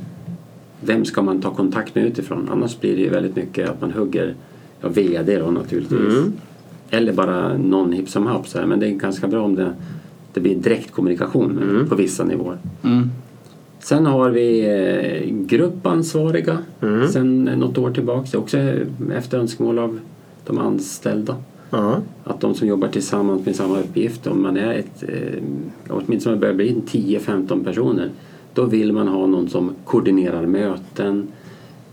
vem 0.85 1.05
ska 1.05 1.21
man 1.21 1.41
ta 1.41 1.53
kontakt 1.53 1.95
med 1.95 2.05
utifrån? 2.05 2.49
Annars 2.51 2.79
blir 2.79 2.95
det 2.95 3.01
ju 3.01 3.09
väldigt 3.09 3.35
mycket 3.35 3.69
att 3.69 3.81
man 3.81 3.91
hugger 3.91 4.35
ja, 4.81 4.89
VD 4.89 5.37
då 5.39 5.51
naturligtvis. 5.51 6.13
Mm. 6.17 6.33
Eller 6.89 7.13
bara 7.13 7.57
någon 7.57 7.91
hipp 7.91 8.09
som 8.09 8.27
happ 8.27 8.47
så 8.47 8.59
här. 8.59 8.65
Men 8.65 8.79
det 8.79 8.87
är 8.87 8.91
ganska 8.91 9.27
bra 9.27 9.41
om 9.43 9.55
det, 9.55 9.73
det 10.33 10.39
blir 10.39 10.55
direktkommunikation 10.55 11.59
Mm. 11.63 11.89
på 11.89 11.95
vissa 11.95 12.23
nivåer. 12.23 12.57
Mm. 12.83 13.09
Sen 13.79 14.05
har 14.05 14.29
vi 14.29 14.59
eh, 14.65 15.35
gruppansvariga 15.45 16.57
Mm. 16.81 17.07
sen 17.07 17.43
något 17.43 17.77
år 17.77 17.99
är 17.99 18.37
också 18.37 18.57
efter 19.13 19.37
önskemål 19.37 19.79
av 19.79 19.99
de 20.45 20.57
anställda. 20.57 21.35
Ja. 21.69 22.01
Att 22.23 22.41
de 22.41 22.53
som 22.55 22.67
jobbar 22.67 22.87
tillsammans 22.87 23.45
med 23.45 23.55
samma 23.55 23.79
uppgift, 23.79 24.27
om 24.27 24.41
man 24.41 24.57
är 24.57 24.73
ett, 24.73 25.03
eh, 25.07 25.43
åtminstone 25.89 26.35
börjar 26.37 26.53
bli 26.53 26.69
en 26.69 26.81
10-15 26.81 27.63
personer, 27.63 28.09
då 28.53 28.65
vill 28.65 28.93
man 28.93 29.07
ha 29.07 29.27
någon 29.27 29.49
som 29.49 29.71
koordinerar 29.85 30.45
möten, 30.45 31.27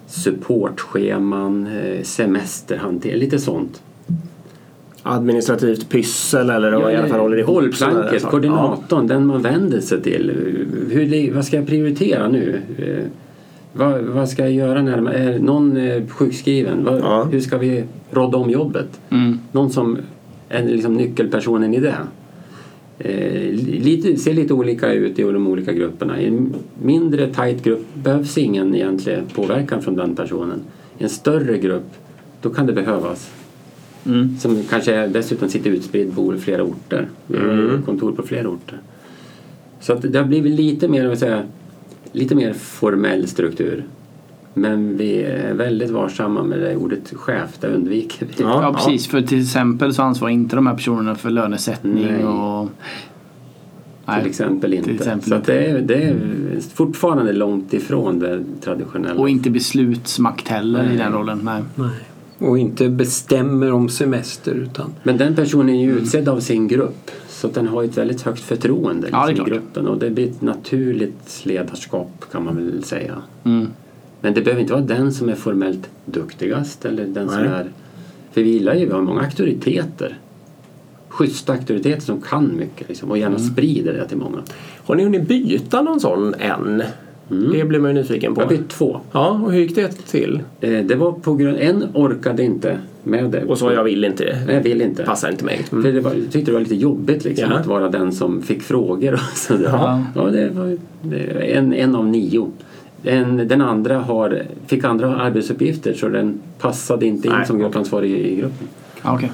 supportscheman, 0.06 1.66
eh, 1.66 2.02
semesterhantering, 2.02 3.18
lite 3.18 3.38
sånt. 3.38 3.82
Administrativt 5.02 5.88
pyssel 5.88 6.50
eller 6.50 6.72
vad 6.72 6.92
i 6.92 6.96
alla 6.96 7.08
fall 7.08 7.20
håller 7.20 7.36
ihop. 7.36 7.74
saker. 7.74 8.18
koordinatorn, 8.18 9.06
den 9.06 9.26
man 9.26 9.42
vänder 9.42 9.80
sig 9.80 10.02
till. 10.02 10.30
Hur, 10.90 11.34
vad 11.34 11.44
ska 11.44 11.56
jag 11.56 11.66
prioritera 11.66 12.28
nu? 12.28 12.60
Eh, 12.78 13.10
vad, 13.72 14.00
vad 14.02 14.28
ska 14.28 14.42
jag 14.42 14.52
göra 14.52 14.82
när 14.82 15.00
man 15.00 15.12
är 15.12 15.38
någon 15.38 15.76
eh, 15.76 16.06
sjukskriven? 16.08 16.84
Vad, 16.84 17.00
Ja. 17.00 17.24
Hur 17.24 17.40
ska 17.40 17.58
vi 17.58 17.84
rådda 18.10 18.38
om 18.38 18.50
jobbet? 18.50 19.00
Mm. 19.10 19.38
Någon 19.52 19.70
som 19.70 19.98
är 20.48 20.64
liksom 20.64 20.94
nyckelpersonen 20.94 21.74
i 21.74 21.80
det. 21.80 21.96
Eh, 23.04 23.52
lite, 23.54 24.16
ser 24.16 24.34
lite 24.34 24.54
olika 24.54 24.92
ut 24.92 25.18
i 25.18 25.22
de 25.22 25.46
olika 25.46 25.72
grupperna. 25.72 26.20
I 26.20 26.26
en 26.26 26.54
mindre 26.82 27.26
tight 27.34 27.62
grupp 27.62 27.86
behövs 27.94 28.38
ingen 28.38 28.74
egentlig 28.74 29.18
påverkan 29.34 29.82
från 29.82 29.96
den 29.96 30.16
personen. 30.16 30.60
I 30.98 31.02
en 31.02 31.08
större 31.10 31.58
grupp, 31.58 31.86
då 32.42 32.50
kan 32.50 32.66
det 32.66 32.72
behövas. 32.72 33.30
Mm. 34.06 34.36
Som 34.38 34.62
kanske 34.70 35.06
dessutom 35.06 35.48
sitter 35.48 35.70
utspridd 35.70 36.14
på 36.14 36.34
flera 36.38 36.62
orter. 36.62 37.08
Vi 37.26 37.38
har 37.38 37.44
Mm. 37.44 37.82
kontor 37.82 38.12
på 38.12 38.22
flera 38.22 38.48
orter. 38.48 38.78
Så 39.80 39.92
att 39.92 40.12
det 40.12 40.18
har 40.18 40.26
blivit 40.26 40.52
lite 40.52 40.88
mer, 40.88 41.14
säga, 41.14 41.42
lite 42.12 42.34
mer 42.34 42.52
formell 42.52 43.28
struktur. 43.28 43.84
Men 44.54 44.96
vi 44.96 45.22
är 45.22 45.54
väldigt 45.54 45.90
varsamma 45.90 46.42
med 46.42 46.60
det 46.60 46.76
ordet 46.76 47.12
chef, 47.16 47.50
det 47.60 47.66
undviker 47.68 48.26
vi. 48.26 48.42
Ja. 48.42 48.62
Ja, 48.62 48.72
precis. 48.72 49.06
För 49.06 49.22
till 49.22 49.40
exempel 49.40 49.94
så 49.94 50.02
ansvarar 50.02 50.32
inte 50.32 50.56
de 50.56 50.66
här 50.66 50.74
personerna 50.74 51.14
för 51.14 51.30
lönesättning 51.30 52.06
Nej. 52.06 52.24
och... 52.24 52.68
Nej, 54.06 54.20
till 54.20 54.30
exempel 54.30 54.74
inte. 54.74 54.90
exempel 54.90 55.28
så 55.28 55.34
att 55.34 55.40
inte. 55.40 55.52
det, 55.52 55.66
är, 55.66 55.78
det 55.80 55.94
är 55.94 56.16
fortfarande 56.74 57.32
långt 57.32 57.72
ifrån 57.74 58.18
det 58.18 58.44
traditionella. 58.60 59.20
Och 59.20 59.28
inte 59.28 59.50
beslutsmakt 59.50 60.48
heller 60.48 60.84
i 60.84 60.86
Nej. 60.88 60.96
den 60.96 61.12
rollen. 61.12 61.40
Nej. 61.44 61.62
Nej. 61.74 61.90
Och 62.38 62.58
inte 62.58 62.88
bestämmer 62.88 63.72
om 63.72 63.88
semester 63.88 64.52
utan 64.54 64.92
Men 65.02 65.16
den 65.16 65.34
personen 65.34 65.68
är 65.68 65.84
Mm. 65.84 65.96
ju 65.96 66.02
utsedd 66.02 66.28
av 66.28 66.40
sin 66.40 66.68
grupp. 66.68 67.10
Så 67.28 67.48
den 67.48 67.68
har 67.68 67.82
ett 67.84 67.98
väldigt 67.98 68.22
högt 68.22 68.40
förtroende 68.40 69.08
Ja, 69.12 69.26
liksom, 69.26 69.46
i 69.46 69.50
gruppen. 69.50 69.88
Och 69.88 69.98
det 69.98 70.10
blir 70.10 70.28
ett 70.30 70.42
naturligt 70.42 71.40
ledarskap 71.42 72.24
kan 72.32 72.44
man 72.44 72.56
väl 72.56 72.84
säga. 72.84 73.14
Mm. 73.44 73.68
Men 74.20 74.34
det 74.34 74.40
behöver 74.42 74.60
inte 74.60 74.72
vara 74.72 74.82
den 74.84 75.12
som 75.12 75.28
är 75.28 75.34
formellt 75.34 75.90
duktigast 76.04 76.84
eller 76.84 77.04
den 77.06 77.28
som 77.28 77.38
är... 77.38 77.66
För 78.32 78.42
vi 78.42 78.50
gillar 78.50 78.74
ju, 78.74 78.86
vi 78.86 78.92
har 78.92 79.02
många 79.02 79.20
auktoriteter. 79.20 80.18
Schyssta 81.08 81.52
auktoriteter 81.52 82.00
som 82.02 82.20
kan 82.20 82.56
mycket 82.56 82.88
liksom, 82.88 83.10
och 83.10 83.18
gärna 83.18 83.36
Mm. 83.36 83.48
sprider 83.48 83.92
det 83.92 84.08
till 84.08 84.16
många. 84.16 84.38
Har 84.84 84.94
ni 84.94 85.02
hunnit 85.04 85.28
byta 85.28 85.82
någon 85.82 86.00
sån 86.00 86.34
än? 86.38 86.82
Mm. 87.30 87.52
Det 87.52 87.64
blir 87.64 87.80
man 87.80 87.90
ju 87.90 88.02
nyfiken 88.02 88.34
på. 88.34 88.40
Jag 88.40 88.46
har 88.46 88.50
bytt 88.56 88.68
två. 88.68 89.00
Ja, 89.12 89.40
och 89.44 89.52
hur 89.52 89.60
gick 89.60 89.74
det 89.74 89.88
till? 89.88 90.40
Eh, 90.60 90.70
Det 90.84 90.94
var 90.94 91.12
på 91.12 91.34
grund... 91.34 91.56
En 91.60 91.84
orkade 91.94 92.42
inte 92.42 92.78
med 93.02 93.30
det. 93.30 93.44
Och 93.44 93.58
så 93.58 93.72
jag 93.72 93.84
vill 93.84 94.04
inte. 94.04 94.24
Nej, 94.46 94.54
jag 94.54 94.62
vill 94.62 94.80
inte. 94.82 95.02
Passar 95.02 95.30
inte 95.30 95.44
mig. 95.44 95.62
För 95.68 95.76
Mm. 95.76 95.94
det 95.94 96.00
var, 96.00 96.10
jag 96.14 96.22
tyckte 96.32 96.50
det 96.50 96.52
var 96.52 96.60
lite 96.60 96.74
jobbigt 96.74 97.24
liksom, 97.24 97.50
Ja. 97.50 97.56
att 97.58 97.66
vara 97.66 97.88
den 97.88 98.12
som 98.12 98.42
fick 98.42 98.62
frågor. 98.62 99.12
Och 99.14 99.20
så 99.38 99.52
där. 99.56 99.64
Ja. 99.64 100.04
Ja, 100.14 100.22
det 100.22 100.48
var 100.50 100.76
det 101.02 101.18
en, 101.56 101.72
en 101.74 101.94
av 101.94 102.06
nio. 102.06 102.50
En, 103.02 103.48
den 103.48 103.60
andra 103.60 103.98
har, 103.98 104.42
fick 104.66 104.84
andra 104.84 105.16
arbetsuppgifter 105.16 105.94
så 105.94 106.08
den 106.08 106.40
passade 106.58 107.06
inte 107.06 107.28
in 107.28 107.34
Nej, 107.36 107.46
som 107.46 107.58
gruppansvarig 107.58 108.10
i, 108.10 108.32
i 108.32 108.36
gruppen. 108.36 108.68
Ja, 109.02 109.14
okej. 109.14 109.32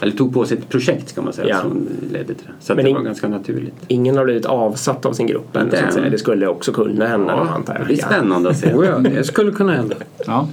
Eller 0.00 0.12
tog 0.12 0.34
på 0.34 0.44
sig 0.44 0.58
ett 0.58 0.68
projekt 0.68 1.14
kan 1.14 1.24
man 1.24 1.32
säga 1.32 1.48
Ja. 1.48 1.60
som 1.60 1.88
ledde 2.12 2.24
till 2.34 2.46
det. 2.46 2.52
Så 2.60 2.74
det 2.74 2.88
in- 2.88 2.96
var 2.96 3.02
ganska 3.02 3.28
naturligt. 3.28 3.74
Ingen 3.88 4.16
har 4.16 4.24
blivit 4.24 4.46
avsatt 4.46 5.06
av 5.06 5.12
sin 5.12 5.26
grupp 5.26 5.56
än, 5.56 5.70
så 5.70 5.76
att 5.76 5.82
än. 5.82 5.92
säga. 5.92 6.10
Det 6.10 6.18
skulle 6.18 6.46
också 6.46 6.72
kunna 6.72 7.06
hända 7.06 7.32
Ja, 7.32 7.48
antar 7.54 7.72
jag. 7.74 7.82
det 7.82 7.86
blir 7.86 7.96
spännande 7.96 8.50
att 8.50 8.56
se. 8.58 8.70
ja, 8.84 8.98
det 8.98 9.24
skulle 9.24 9.52
kunna 9.52 9.72
hända. 9.72 9.94
Ja. 10.26 10.48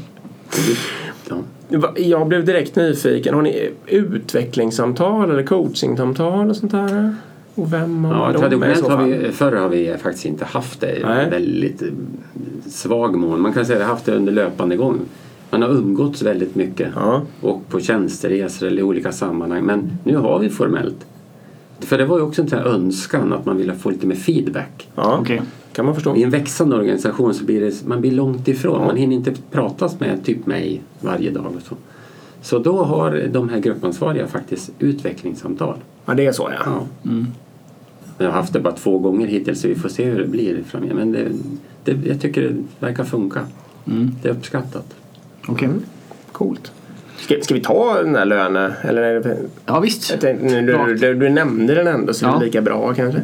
Jag 1.95 2.27
blev 2.27 2.45
direkt 2.45 2.75
nyfiken. 2.75 3.33
Har 3.35 3.41
ni 3.41 3.69
utvecklingssamtal 3.87 5.31
eller 5.31 5.43
coachingsamtal 5.43 6.49
och 6.49 6.55
sånt 6.55 6.71
där? 6.71 7.15
Och 7.61 7.73
vem 7.73 8.03
har 8.05 8.33
Ja, 8.33 8.39
traditionellt 8.39 8.87
har 8.87 9.03
vi, 9.03 9.31
förr 9.31 9.51
har 9.55 9.69
vi 9.69 9.95
faktiskt 10.01 10.25
inte 10.25 10.45
haft 10.45 10.81
det 10.81 10.97
i 10.97 11.03
Nej. 11.03 11.29
väldigt 11.29 11.81
eh, 11.81 11.87
svag 12.67 13.15
mån. 13.15 13.41
Man 13.41 13.53
kan 13.53 13.65
säga 13.65 13.75
att 13.75 13.81
vi 13.81 13.85
har 13.85 13.91
haft 13.91 14.05
det 14.05 14.15
under 14.15 14.33
löpande 14.33 14.75
gång. 14.77 14.99
Man 15.51 15.61
har 15.61 15.69
umgåtts 15.69 16.21
väldigt 16.21 16.55
mycket 16.55 16.87
Ja. 16.95 17.21
och 17.41 17.67
på 17.69 17.79
tjänsteresor 17.79 18.67
eller 18.67 18.79
i 18.79 18.83
olika 18.83 19.11
sammanhang. 19.11 19.63
Men 19.63 19.91
nu 20.03 20.15
har 20.17 20.39
vi 20.39 20.49
formellt. 20.49 21.05
För 21.79 21.97
det 21.97 22.05
var 22.05 22.17
ju 22.17 22.23
också 22.23 22.41
en 22.41 22.49
sån 22.49 22.59
här 22.59 22.65
önskan 22.65 23.33
att 23.33 23.45
man 23.45 23.57
ville 23.57 23.73
få 23.75 23.89
lite 23.89 24.07
mer 24.07 24.15
feedback. 24.15 24.89
Ja, 24.95 25.17
Okej. 25.21 25.41
kan 25.73 25.85
man 25.85 25.95
förstå. 25.95 26.15
I 26.15 26.23
en 26.23 26.29
växande 26.29 26.75
organisation 26.75 27.33
så 27.33 27.45
blir 27.45 27.61
det, 27.61 27.85
man 27.87 28.01
blir 28.01 28.11
långt 28.11 28.47
ifrån. 28.47 28.85
Man 28.85 28.95
hinner 28.97 29.15
inte 29.15 29.33
pratas 29.51 29.99
med 29.99 30.23
typ 30.25 30.45
mig 30.45 30.81
varje 31.01 31.31
dag. 31.31 31.45
Och 31.45 31.61
så. 31.61 31.75
så 32.41 32.59
då 32.59 32.83
har 32.83 33.27
de 33.33 33.49
här 33.49 33.59
gruppansvariga 33.59 34.27
faktiskt 34.27 34.71
utvecklingssamtal. 34.79 35.75
Ja, 36.05 36.13
det 36.13 36.25
är 36.25 36.31
så 36.31 36.49
ja. 36.65 36.71
Ja. 37.03 37.09
Jag 38.19 38.25
har 38.25 38.31
haft 38.33 38.53
det 38.53 38.59
bara 38.59 38.73
två 38.75 38.97
gånger 38.99 39.27
hittills 39.27 39.61
så 39.61 39.67
vi 39.67 39.75
får 39.75 39.89
se 39.89 40.03
hur 40.05 40.19
det 40.19 40.27
blir 40.27 40.63
framöver. 40.67 40.93
Men 40.95 41.11
det, 41.11 41.25
det, 41.83 42.07
jag 42.09 42.21
tycker 42.21 42.41
det 42.41 42.55
verkar 42.79 43.03
funka. 43.03 43.39
Mm. 43.87 44.11
Det 44.21 44.29
är 44.29 44.33
uppskattat. 44.33 44.95
Okej. 45.47 45.69
Coolt. 46.31 46.71
Ska, 47.17 47.35
ska 47.41 47.53
vi 47.53 47.61
ta 47.61 48.01
den 48.03 48.15
här 48.15 48.25
lönen? 48.25 48.71
Eller 48.81 49.19
det, 49.19 49.37
Ja, 49.65 49.79
visst. 49.79 50.19
tänkte, 50.21 50.45
nu, 50.61 50.61
du, 50.87 50.95
du, 50.95 51.13
du 51.15 51.29
nämnde 51.29 51.75
den 51.75 51.87
ändå 51.87 52.13
så 52.13 52.25
det 52.25 52.31
Ja. 52.31 52.41
är 52.41 52.45
lika 52.45 52.61
bra 52.61 52.93
kanske. 52.93 53.21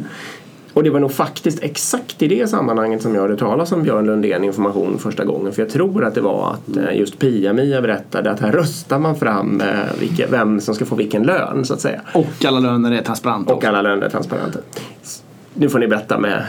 Och 0.76 0.82
det 0.82 0.90
var 0.90 1.00
nog 1.00 1.12
faktiskt 1.12 1.62
exakt 1.62 2.22
i 2.22 2.28
det 2.28 2.46
sammanhanget 2.46 3.02
som 3.02 3.14
jag 3.14 3.20
hörde 3.20 3.36
talas 3.36 3.72
om 3.72 3.82
Björn 3.82 4.06
Lundén 4.06 4.44
information 4.44 4.98
första 4.98 5.24
gången. 5.24 5.52
För 5.52 5.62
jag 5.62 5.70
tror 5.70 6.04
att 6.04 6.14
det 6.14 6.20
var 6.20 6.52
att 6.52 6.76
eh, 6.76 6.98
just 6.98 7.18
Pia-Mia 7.18 7.82
berättade 7.82 8.30
att 8.30 8.40
här 8.40 8.52
röstar 8.52 8.98
man 8.98 9.16
fram 9.16 9.60
eh, 9.60 9.66
vilka, 10.00 10.26
vem 10.30 10.60
som 10.60 10.74
ska 10.74 10.84
få 10.84 10.94
vilken 10.94 11.22
lön 11.22 11.64
så 11.64 11.74
att 11.74 11.80
säga. 11.80 12.00
Och 12.14 12.44
alla 12.44 12.60
löner 12.60 12.92
är 12.92 13.02
transparenta. 13.02 13.54
Och 13.54 13.64
alla 13.64 13.82
löner 13.82 14.06
är 14.06 14.10
transparenta. 14.10 14.58
Nu 15.54 15.68
får 15.68 15.78
ni 15.78 15.88
berätta 15.88 16.18
med, 16.18 16.44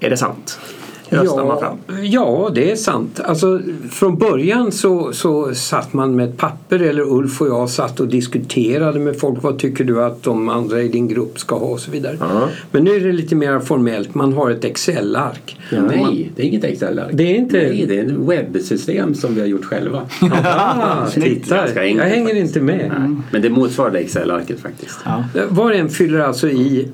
är 0.00 0.10
det 0.10 0.16
sant? 0.16 0.58
Röstar 1.08 1.44
man 1.44 1.58
fram? 1.58 1.76
ja, 2.02 2.50
det 2.54 2.70
är 2.70 2.76
sant. 2.76 3.20
Alltså, 3.24 3.60
från 3.90 4.18
början 4.18 4.72
så, 4.72 5.12
så 5.12 5.54
satt 5.54 5.92
man 5.92 6.16
med 6.16 6.28
ett 6.28 6.36
papper, 6.36 6.78
eller 6.82 7.02
Ulf 7.02 7.40
och 7.40 7.48
jag 7.48 7.70
satt 7.70 8.00
och 8.00 8.08
diskuterade 8.08 8.98
med 8.98 9.18
folk. 9.20 9.42
Vad 9.42 9.58
tycker 9.58 9.84
du 9.84 10.04
att 10.04 10.22
de 10.22 10.48
andra 10.48 10.82
i 10.82 10.88
din 10.88 11.08
grupp 11.08 11.38
ska 11.38 11.58
ha 11.58 11.66
och 11.66 11.80
så 11.80 11.90
vidare. 11.90 12.16
Ja. 12.20 12.48
Men 12.70 12.84
nu 12.84 12.90
är 12.96 13.00
det 13.00 13.12
lite 13.12 13.34
mer 13.34 13.60
formellt. 13.60 14.14
Man 14.14 14.32
har 14.32 14.50
ett 14.50 14.64
Excel-ark. 14.64 15.56
Nej, 15.70 16.30
det 16.36 16.42
är 16.42 16.46
inget 16.46 16.64
Excel-ark. 16.64 17.10
Det 17.12 17.22
är 17.24 17.34
inte- 17.34 17.56
Nej, 17.56 17.84
det 17.88 17.98
är 17.98 18.04
ett 18.04 18.12
webbsystem 18.12 19.14
som 19.14 19.34
vi 19.34 19.40
har 19.40 19.48
gjort 19.48 19.64
själva. 19.64 20.00
Ah, 20.44 21.06
titta, 21.06 21.56
Ganska 21.56 21.74
jag 21.80 21.84
enkelt 21.86 22.08
hänger 22.08 22.24
faktiskt. 22.26 22.46
inte 22.56 22.60
med. 22.60 22.92
Nej, 22.98 23.16
Men 23.32 23.42
det 23.42 23.50
motsvarar 23.50 23.94
Excel-arket 23.94 24.60
faktiskt. 24.60 24.98
Ja. 25.04 25.24
Var 25.48 25.64
och 25.64 25.74
en 25.76 25.88
fyller 25.88 26.20
alltså 26.20 26.48
i 26.48 26.88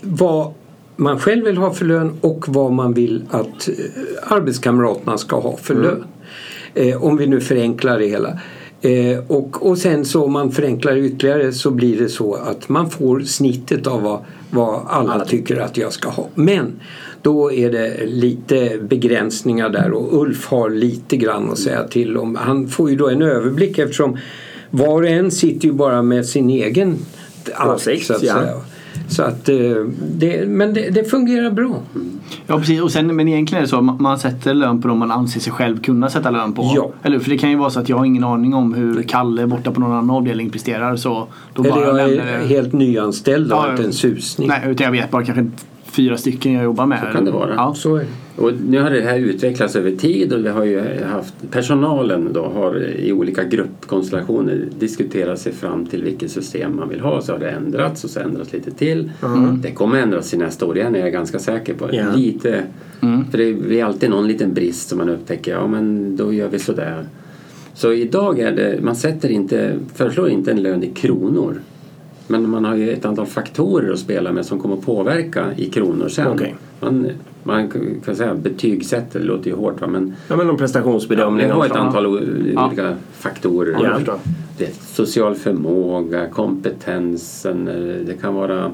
vad 0.00 0.52
man 1.00 1.18
själv 1.18 1.44
vill 1.44 1.56
ha 1.56 1.72
för 1.72 1.84
lön 1.84 2.12
och 2.20 2.44
vad 2.48 2.72
man 2.72 2.94
vill 2.94 3.24
att 3.30 3.68
eh, 3.68 3.74
arbetskamraterna 4.22 5.18
ska 5.18 5.40
ha 5.40 5.56
för 5.56 5.74
lön. 5.74 6.04
Eh, 6.74 7.04
om 7.04 7.16
vi 7.16 7.26
nu 7.26 7.40
förenklar 7.40 7.98
det 7.98 8.06
hela. 8.06 8.38
Eh, 8.80 9.18
och, 9.26 9.66
och 9.66 9.78
sen 9.78 10.04
så 10.04 10.24
om 10.24 10.32
man 10.32 10.52
förenklar 10.52 10.96
ytterligare 10.96 11.52
så 11.52 11.70
blir 11.70 11.98
det 11.98 12.08
så 12.08 12.34
att 12.34 12.68
man 12.68 12.90
får 12.90 13.20
snittet 13.20 13.86
av 13.86 14.02
vad, 14.02 14.24
vad 14.50 14.80
alla 14.88 15.24
tycker 15.24 15.56
att 15.56 15.76
jag 15.76 15.92
ska 15.92 16.08
ha. 16.08 16.28
Men 16.34 16.80
då 17.22 17.52
är 17.52 17.72
det 17.72 18.06
lite 18.06 18.78
begränsningar 18.82 19.68
där 19.68 19.92
och 19.92 20.22
Ulf 20.22 20.46
har 20.46 20.70
lite 20.70 21.16
grann 21.16 21.50
att 21.50 21.58
säga 21.58 21.88
till 21.88 22.16
om. 22.16 22.36
Han 22.36 22.68
får 22.68 22.90
ju 22.90 22.96
då 22.96 23.08
en 23.08 23.22
överblick 23.22 23.78
eftersom 23.78 24.18
var 24.70 25.02
och 25.02 25.08
en 25.08 25.30
sitter 25.30 25.68
ju 25.68 25.72
bara 25.72 26.02
med 26.02 26.26
sin 26.26 26.50
egen 26.50 26.98
Åsikt, 27.66 28.10
ja. 28.22 28.62
Så 29.08 29.22
att, 29.22 29.48
eh, 29.48 29.56
det, 30.16 30.48
men 30.48 30.74
det, 30.74 30.90
det 30.90 31.04
fungerar 31.04 31.50
bra. 31.50 31.80
Ja 32.46 32.58
precis, 32.58 32.80
och 32.82 32.90
sen, 32.92 33.16
men 33.16 33.28
egentligen 33.28 33.58
är 33.58 33.62
det 33.66 33.68
så 33.70 33.76
att 33.90 34.00
man- 34.00 34.18
sätter 34.18 34.54
lön 34.54 34.82
på 34.82 34.88
dem 34.88 34.98
man 34.98 35.10
anser 35.10 35.40
sig 35.40 35.52
själv 35.52 35.80
kunna 35.80 36.08
sätta 36.10 36.30
lön 36.30 36.52
på. 36.52 36.72
Ja. 36.76 36.90
Eller? 37.02 37.18
För 37.18 37.30
det 37.30 37.38
kan 37.38 37.50
ju 37.50 37.56
vara 37.56 37.70
så 37.70 37.80
att 37.80 37.88
jag 37.88 37.96
har 37.96 38.04
ingen 38.04 38.24
aning 38.24 38.54
om 38.54 38.74
hur 38.74 39.02
Kalle 39.02 39.46
borta 39.46 39.70
på 39.72 39.80
någon 39.80 39.92
annan 39.92 40.10
avdelning 40.10 40.50
presterar 40.50 40.96
så 40.96 41.26
då 41.54 41.62
Eller 41.62 41.74
bara 41.74 41.84
jag 41.84 41.96
lämnar 41.96 42.24
är 42.26 42.38
det. 42.40 42.46
helt 42.46 42.72
nyanställd 42.72 43.52
och 43.52 43.58
Ja, 43.58 43.70
inte 43.70 43.84
en 43.84 43.92
susning. 43.92 44.48
Nej, 44.48 44.62
utan 44.66 44.84
jag 44.84 44.92
vet 44.92 45.10
bara 45.10 45.24
kanske 45.24 45.50
fyra 45.84 46.16
stycken 46.16 46.52
jag 46.52 46.64
jobbar 46.64 46.86
med. 46.86 47.00
Så 47.06 47.16
kan 47.16 47.24
det 47.24 47.30
vara. 47.30 47.54
Ja. 47.56 47.74
Så 47.76 47.96
är 47.96 48.00
det. 48.00 48.06
Och 48.38 48.52
nu 48.66 48.80
har 48.80 48.90
det 48.90 49.00
här 49.00 49.18
utvecklats 49.18 49.76
över 49.76 49.90
tid 49.90 50.32
och 50.32 50.44
vi 50.44 50.48
har 50.48 50.64
ju 50.64 51.02
haft 51.04 51.34
personalen 51.50 52.32
då 52.32 52.44
har 52.44 52.86
i 52.86 53.12
olika 53.12 53.44
gruppkonstellationer 53.44 54.64
diskuterat 54.78 55.38
sig 55.38 55.52
fram 55.52 55.86
till 55.86 56.04
vilket 56.04 56.30
system 56.30 56.76
man 56.76 56.88
vill 56.88 57.00
ha. 57.00 57.20
Så 57.20 57.32
har 57.32 57.38
det 57.38 57.50
ändrats 57.50 58.04
och 58.04 58.10
så 58.10 58.20
ändrats 58.20 58.52
lite 58.52 58.70
till. 58.70 59.10
Det 59.62 59.70
kommer 59.70 59.98
ändras 59.98 60.34
i 60.34 60.36
nästa 60.36 60.66
år 60.66 60.76
igen 60.78 60.94
är 60.94 61.00
jag 61.00 61.12
ganska 61.12 61.38
säker 61.38 61.74
på. 61.74 61.88
Ja. 61.92 62.12
Lite, 62.16 62.62
För 63.30 63.38
det 63.68 63.80
är 63.80 63.84
alltid 63.84 64.10
någon 64.10 64.28
liten 64.28 64.54
brist 64.54 64.88
som 64.88 64.98
man 64.98 65.08
upptäcker. 65.08 65.52
Ja 65.52 65.66
men 65.66 66.16
då 66.16 66.32
gör 66.32 66.48
vi 66.48 66.58
sådär. 66.58 67.04
Så 67.74 67.92
idag 67.92 68.38
är 68.38 68.52
det, 68.52 68.78
man 68.82 68.96
sätter 68.96 69.28
inte, 69.28 69.78
föreslår 69.94 70.28
inte 70.28 70.50
en 70.50 70.62
lön 70.62 70.82
i 70.82 70.90
kronor. 70.90 71.60
Men 72.28 72.50
man 72.50 72.64
har 72.64 72.76
ju 72.76 72.92
ett 72.92 73.04
antal 73.04 73.26
faktorer 73.26 73.92
att 73.92 73.98
spela 73.98 74.32
med 74.32 74.46
som 74.46 74.58
kommer 74.60 74.74
att 74.76 74.86
påverka 74.86 75.46
i 75.56 75.66
kronor 75.66 76.08
sen. 76.08 76.26
Okej. 76.32 76.54
Man, 76.80 77.06
man 77.42 77.70
kan 78.04 78.16
säga 78.16 78.34
betygsätter, 78.34 79.20
det 79.20 79.26
låter 79.26 79.50
ju 79.50 79.56
hårt 79.56 79.80
va? 79.80 79.86
men 79.86 80.14
Ja, 80.28 80.36
men 80.36 80.46
någon 80.46 80.56
prestationsbedömning. 80.56 81.50
har 81.50 81.66
ett 81.66 81.72
antal 81.72 82.04
Ja. 82.54 82.66
olika 82.66 82.96
faktorer. 83.12 83.76
Ja, 84.06 84.18
det 84.58 84.64
är 84.64 84.70
social 84.92 85.34
förmåga, 85.34 86.28
kompetensen, 86.28 87.68
eh, 87.68 88.06
det 88.06 88.14
kan 88.20 88.34
vara 88.34 88.72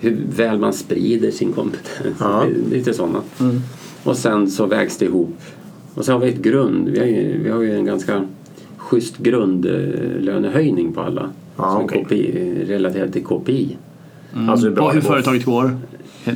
hur 0.00 0.16
väl 0.36 0.58
man 0.58 0.72
sprider 0.72 1.30
sin 1.30 1.52
kompetens. 1.52 2.16
Ja. 2.20 2.44
Det 2.70 2.74
är 2.74 2.78
Lite 2.78 2.92
sådana. 2.94 3.18
Mm. 3.40 3.60
Och 4.04 4.16
sen 4.16 4.50
så 4.50 4.66
vägs 4.66 4.96
det 4.98 5.04
ihop. 5.04 5.36
Och 5.94 6.04
sen 6.04 6.12
har 6.14 6.20
vi 6.20 6.28
ett 6.28 6.42
grund. 6.42 6.88
Vi 6.88 6.98
har 6.98 7.06
ju, 7.06 7.42
vi 7.42 7.50
har 7.50 7.62
ju 7.62 7.74
en 7.74 7.84
ganska 7.84 8.26
schysst 8.76 9.18
grundlönehöjning 9.18 10.92
på 10.92 11.00
alla. 11.00 11.30
Ja, 11.56 11.72
som 11.72 11.84
okej. 11.84 12.04
KPI, 12.04 12.64
relaterat 12.68 13.12
till 13.12 13.24
KPI. 13.24 13.76
Alltså 14.48 14.68
hur 14.68 14.92
hur 14.92 15.00
företaget 15.00 15.44
går. 15.44 15.76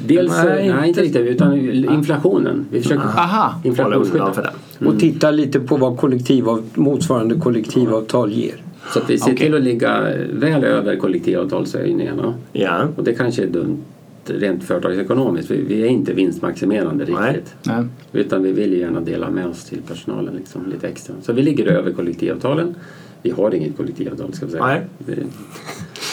Dels, 0.07 0.33
Nej, 0.33 0.47
nej, 0.47 0.73
nej 0.81 0.89
inte 0.89 1.01
riktigt, 1.01 1.27
utan 1.27 1.59
inflationen. 1.75 2.67
Vi 2.71 2.83
försöker 2.83 3.03
Aha. 3.03 3.55
Inflationsskydda. 3.65 4.33
för 4.33 4.43
den. 4.79 4.89
Och 4.89 5.01
titta 5.01 5.31
lite 5.31 5.61
på 5.61 5.77
vad 5.77 5.97
kollektivav, 5.99 6.65
motsvarande 6.75 7.35
kollektivavtal 7.35 8.33
ger. 8.33 8.55
Så 8.93 8.99
att 8.99 9.11
vi 9.11 9.19
ser 9.19 9.33
Okej. 9.33 9.47
till 9.47 9.55
att 9.55 9.63
ligga 9.63 10.01
väl 10.33 10.65
över 10.65 10.97
kollektivavtalshöjningarna. 10.97 12.35
Ja. 12.53 12.89
Och 12.97 13.05
det 13.05 13.13
kanske 13.13 13.43
är 13.43 13.47
dumt 13.47 13.79
rent 14.27 14.65
företagsekonomiskt. 14.65 15.51
Vi, 15.51 15.63
vi 15.63 15.83
är 15.83 15.87
inte 15.87 16.13
vinstmaximerande 16.13 17.07
Nej. 17.09 17.33
riktigt. 17.33 17.55
Nej. 17.63 17.85
Utan 18.13 18.43
vi 18.43 18.53
vill 18.53 18.73
ju 18.73 18.79
gärna 18.79 19.01
dela 19.01 19.31
med 19.31 19.47
oss 19.47 19.65
till 19.65 19.83
personalen 19.83 20.35
liksom, 20.35 20.71
lite 20.71 20.89
extra. 20.89 21.15
Så 21.23 21.33
vi 21.33 21.43
ligger 21.43 21.67
över 21.67 21.93
kollektivavtalen. 21.93 22.75
Vi 23.23 23.31
har 23.31 23.55
inget 23.55 23.77
kollektivavtal 23.77 24.33
ska 24.33 24.47
vi 24.47 24.53
säga. 24.53 24.67
Nej. 24.67 24.83
Det, 24.99 25.15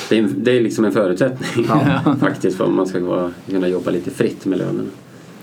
Det 0.09 0.17
är, 0.17 0.29
det 0.37 0.51
är 0.51 0.61
liksom 0.61 0.85
en 0.85 0.91
förutsättning 0.91 1.65
faktiskt 2.19 2.57
för 2.57 2.65
att 2.65 2.73
man 2.73 2.87
ska 2.87 2.99
vara, 2.99 3.31
kunna 3.49 3.67
jobba 3.67 3.91
lite 3.91 4.11
fritt 4.11 4.45
med 4.45 4.57
lönerna. 4.57 4.89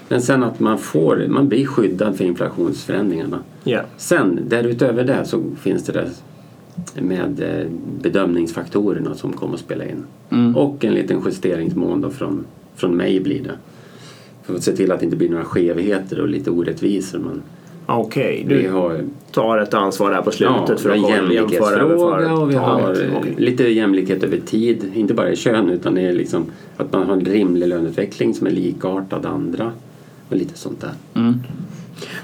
Men 0.09 0.23
sen 0.23 0.43
att 0.43 0.61
man 0.61 0.79
får, 0.79 1.27
man 1.29 1.49
blir 1.49 1.67
skyddad 1.67 2.17
för 2.17 2.25
inflationsförändringarna. 2.25 3.39
Ja. 3.65 3.81
Sen 3.97 4.41
därutöver 4.49 5.05
det 5.05 5.25
så 5.25 5.43
finns 5.61 5.85
det 5.85 5.93
där 5.93 6.09
med 6.95 7.43
eh, 7.43 7.67
bedömningsfaktorerna 8.03 9.15
som 9.15 9.33
kommer 9.33 9.55
att 9.55 9.61
spela 9.61 9.85
in. 9.85 10.05
Mm. 10.31 10.57
Och 10.57 10.85
en 10.85 10.95
liten 10.95 11.23
justeringsmån 11.27 12.01
då 12.01 12.11
från, 12.11 12.45
från 12.77 12.97
mig 12.97 13.21
blir 13.21 13.43
det. 13.43 13.59
För 14.43 14.55
att 14.55 14.63
se 14.63 14.77
till 14.77 14.93
att 14.93 15.01
det 15.01 15.05
inte 15.05 15.17
blir 15.17 15.31
några 15.31 15.45
skevheter 15.45 16.21
och 16.21 16.29
lite 16.29 16.51
orättvisor. 16.51 17.19
Men 17.19 17.43
Okej, 17.87 18.45
vi 18.49 18.63
du 18.63 18.71
har 18.71 19.01
tar 19.33 19.59
ett 19.59 19.75
ansvar 19.75 20.13
här 20.13 20.23
på 20.23 20.31
slutet 20.31 20.69
ja, 20.69 20.77
för 20.77 20.91
att 20.91 21.11
jämlikhetsfråga 21.11 22.33
och 22.33 22.51
vi 22.51 22.55
har 22.55 22.91
Okej. 22.91 23.35
lite 23.37 23.65
jämlikhet 23.65 24.23
över 24.23 24.37
tid. 24.37 24.93
Inte 24.95 25.15
bara 25.15 25.31
i 25.31 25.37
kön 25.37 25.71
utan 25.71 25.95
det 25.95 26.01
är 26.01 26.13
liksom 26.13 26.47
att 26.77 26.93
man 26.93 27.07
har 27.07 27.13
en 27.13 27.25
rimlig 27.25 27.69
löneutveckling 27.69 28.35
som 28.35 28.47
är 28.47 28.51
likartad 28.51 29.27
andra. 29.27 29.73
Och 30.29 30.37
lite 30.37 30.59
sånt 30.59 30.81
där. 30.81 30.93
Mm. 31.15 31.35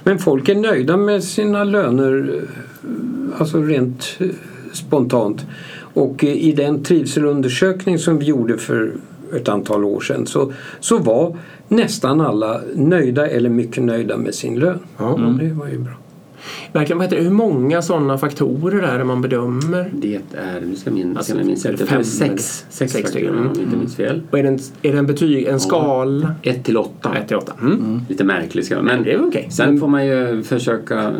Men 0.04 0.18
folk 0.18 0.48
är 0.48 0.54
nöjda 0.54 0.96
med 0.96 1.24
sina 1.24 1.64
löner, 1.64 2.42
alltså 3.38 3.62
rent 3.62 4.16
eh, 4.18 4.26
spontant. 4.72 5.46
Och 5.94 6.24
eh, 6.24 6.30
i 6.30 6.52
den 6.52 6.82
trivselundersökning 6.82 7.98
som 7.98 8.18
vi 8.18 8.26
gjorde 8.26 8.58
för 8.58 8.92
ett 9.36 9.48
antal 9.48 9.84
år 9.84 10.00
sedan 10.00 10.26
så, 10.26 10.52
så 10.80 10.98
var 10.98 11.36
nästan 11.70 12.20
alla 12.20 12.60
nöjda 12.74 13.26
eller 13.26 13.50
mycket 13.50 13.82
nöjda 13.82 14.16
med 14.16 14.34
sin 14.34 14.58
lön. 14.58 14.78
Ja, 14.98 15.18
det 15.40 15.52
var 15.52 15.68
ju 15.68 15.78
bra. 15.78 15.92
Verkligen, 16.72 16.98
vad 16.98 17.04
heter 17.06 17.16
det? 17.16 17.22
Hur 17.22 17.30
många 17.30 17.82
sådana 17.82 18.18
faktorer 18.18 18.82
är 18.82 18.98
det 18.98 19.04
man 19.04 19.22
bedömer? 19.22 19.90
Det 19.92 20.14
är, 20.14 20.20
nu 20.66 20.76
ska 20.76 20.90
jag 20.90 20.94
minnas, 20.94 21.16
Alltså, 21.16 21.36
jag 21.36 21.46
minns 21.46 21.62
fem 21.62 21.74
eller- 21.74 22.02
sex, 22.02 22.04
sex, 22.04 22.64
sex 22.70 22.92
faktorer 22.92 23.10
stycken? 23.10 23.38
om 23.38 23.50
jag 23.54 23.64
inte 23.64 23.76
minns 23.76 23.96
fel. 23.96 24.22
Och 24.30 24.38
är 24.38 24.42
det 24.42 24.48
en, 24.48 24.58
är 24.82 24.92
det 24.92 24.98
en 24.98 25.06
betyg, 25.06 25.44
en 25.46 25.60
skala? 25.60 26.34
1 26.42 26.64
till 26.64 26.76
8. 26.76 27.16
1 27.16 27.28
till 27.28 27.36
8. 27.36 27.52
Mm. 27.62 28.00
Lite 28.08 28.24
märkligt 28.24 28.64
ska 28.66 28.74
jag 28.74 28.84
men 28.84 29.02
det 29.02 29.12
är 29.12 29.28
okej. 29.28 29.46
Sen 29.50 29.80
får 29.80 29.88
man 29.88 30.06
ju 30.06 30.42
försöka 30.42 31.12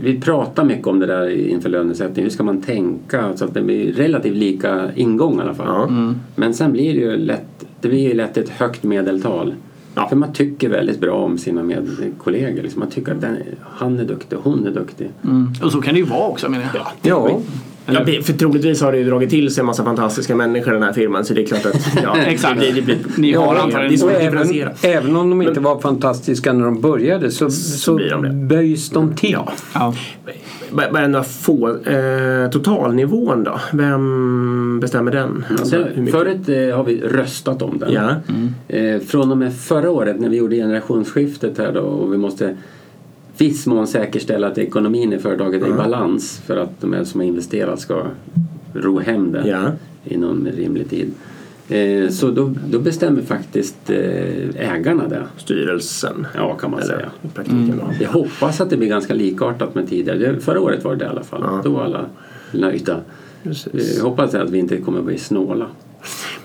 Vi 0.00 0.20
pratar 0.20 0.64
mycket 0.64 0.86
om 0.86 0.98
det 0.98 1.06
där 1.06 1.30
inför 1.30 1.68
lönesättning. 1.68 2.22
Hur 2.24 2.30
ska 2.30 2.42
man 2.42 2.62
tänka 2.62 3.36
så 3.36 3.44
att 3.44 3.54
det 3.54 3.62
blir 3.62 3.92
relativt 3.92 4.36
lika 4.36 4.90
ingång 4.94 5.38
i 5.38 5.42
alla 5.42 5.54
fall. 5.54 5.66
Ja. 5.66 6.14
Men 6.36 6.54
sen 6.54 6.72
blir 6.72 6.94
det 6.94 7.00
ju 7.00 7.16
lätt 7.16 7.66
Det 7.80 7.88
blir 7.88 8.08
ju 8.08 8.14
lätt 8.14 8.36
ett 8.36 8.48
högt 8.48 8.82
medeltal. 8.82 9.54
Ja. 9.98 10.08
För 10.08 10.16
man 10.16 10.32
tycker 10.32 10.68
väldigt 10.68 11.00
bra 11.00 11.24
om 11.24 11.38
sina 11.38 11.62
medkollegor. 11.62 12.62
Liksom. 12.62 12.80
Man 12.80 12.90
tycker 12.90 13.12
att 13.12 13.20
den, 13.20 13.36
han 13.62 13.98
är 13.98 14.04
duktig, 14.04 14.36
hon 14.42 14.66
är 14.66 14.70
duktig. 14.70 15.10
Mm. 15.24 15.52
Och 15.62 15.72
så 15.72 15.80
kan 15.80 15.94
det 15.94 16.00
ju 16.00 16.06
vara 16.06 16.28
också 16.28 16.48
menar 16.48 16.64
jag. 16.74 16.86
Ja, 17.02 17.28
Ja, 17.30 17.40
det- 18.06 18.22
för 18.26 18.32
troligtvis 18.32 18.80
har 18.82 18.92
det 18.92 18.98
ju 18.98 19.04
dragit 19.04 19.30
till 19.30 19.54
sig 19.54 19.60
en 19.62 19.66
massa 19.66 19.84
fantastiska 19.84 20.34
människor 20.36 20.72
den 20.72 20.82
här 20.82 20.92
firman 20.92 21.24
så 21.24 21.34
det 21.34 21.42
är 21.42 21.46
klart 21.46 21.66
att 21.66 21.98
ja, 22.02 22.16
Exakt. 22.26 22.60
Det, 22.60 22.72
det 22.72 22.82
blir, 22.82 22.96
Ni 23.16 23.32
har 23.32 23.54
ja, 23.54 23.62
antagligen- 23.62 24.08
även, 24.10 24.68
även 24.82 25.16
om 25.16 25.30
de 25.30 25.42
inte 25.42 25.60
var 25.60 25.80
fantastiska 25.80 26.52
när 26.52 26.64
de 26.64 26.80
började 26.80 27.30
så, 27.30 27.50
så 27.50 27.94
blir 27.94 28.10
de 28.10 28.48
böjs 28.48 28.90
de 28.90 29.14
till. 29.16 29.36
Ja. 29.74 29.94
Bara 30.92 31.06
några 31.08 31.24
få. 31.24 31.68
Eh, 31.68 32.50
totalnivån 32.50 33.44
då? 33.44 33.60
Vem 33.72 34.80
bestämmer 34.80 35.10
den? 35.12 35.44
Alltså, 35.50 35.76
Alltså, 35.76 36.06
förut 36.12 36.48
eh, 36.48 36.76
har 36.76 36.84
vi 36.84 37.00
röstat 37.00 37.62
om 37.62 37.78
den. 37.78 37.92
Ja. 37.92 38.10
Eh, 38.76 39.00
från 39.00 39.30
och 39.30 39.38
med 39.38 39.54
förra 39.56 39.90
året 39.90 40.20
när 40.20 40.28
vi 40.28 40.36
gjorde 40.36 40.56
generationsskiftet 40.56 41.58
här 41.58 41.72
då 41.72 41.80
och 41.80 42.12
vi 42.12 42.16
måste 42.18 42.56
viss 43.38 43.66
mån 43.66 43.86
säkerställa 43.86 44.46
att 44.46 44.58
ekonomin 44.58 45.12
i 45.12 45.18
företaget 45.18 45.62
är 45.62 45.66
i 45.68 45.72
balans 45.72 46.42
för 46.46 46.56
att 46.56 46.80
de 46.80 47.04
som 47.04 47.20
har 47.20 47.26
investerat 47.26 47.80
ska 47.80 48.02
ro 48.74 48.98
hem 48.98 49.32
det 49.32 49.48
Ja. 49.48 49.70
inom 50.04 50.46
rimlig 50.56 50.90
tid. 50.90 51.10
Eh, 51.68 52.08
så 52.10 52.30
då, 52.30 52.54
då 52.70 52.78
bestämmer 52.78 53.22
faktiskt 53.22 53.90
eh, 53.90 54.72
ägarna 54.74 55.08
det. 55.08 55.22
Styrelsen. 55.36 56.26
Ja, 56.34 56.54
kan 56.54 56.70
man 56.70 56.80
Eller 56.80 56.94
säga. 56.94 57.10
praktiken 57.34 57.80
då. 57.84 58.04
Jag 58.04 58.08
hoppas 58.10 58.60
att 58.60 58.70
det 58.70 58.76
blir 58.76 58.88
ganska 58.88 59.14
likartat 59.14 59.74
med 59.74 59.88
tidigare. 59.88 60.18
Det- 60.18 60.40
Förra 60.40 60.60
året 60.60 60.84
var 60.84 60.96
det 60.96 61.04
i 61.04 61.08
alla 61.08 61.22
fall. 61.22 61.40
Ja. 61.44 61.60
Då 61.64 61.70
var 61.70 61.84
alla 61.84 62.06
nöjda. 62.52 63.00
Precis. 63.42 63.96
Jag 63.96 64.04
hoppas 64.04 64.34
att 64.34 64.50
vi 64.50 64.58
inte 64.58 64.76
kommer 64.76 64.98
att 64.98 65.04
bli 65.04 65.18
snåla. 65.18 65.66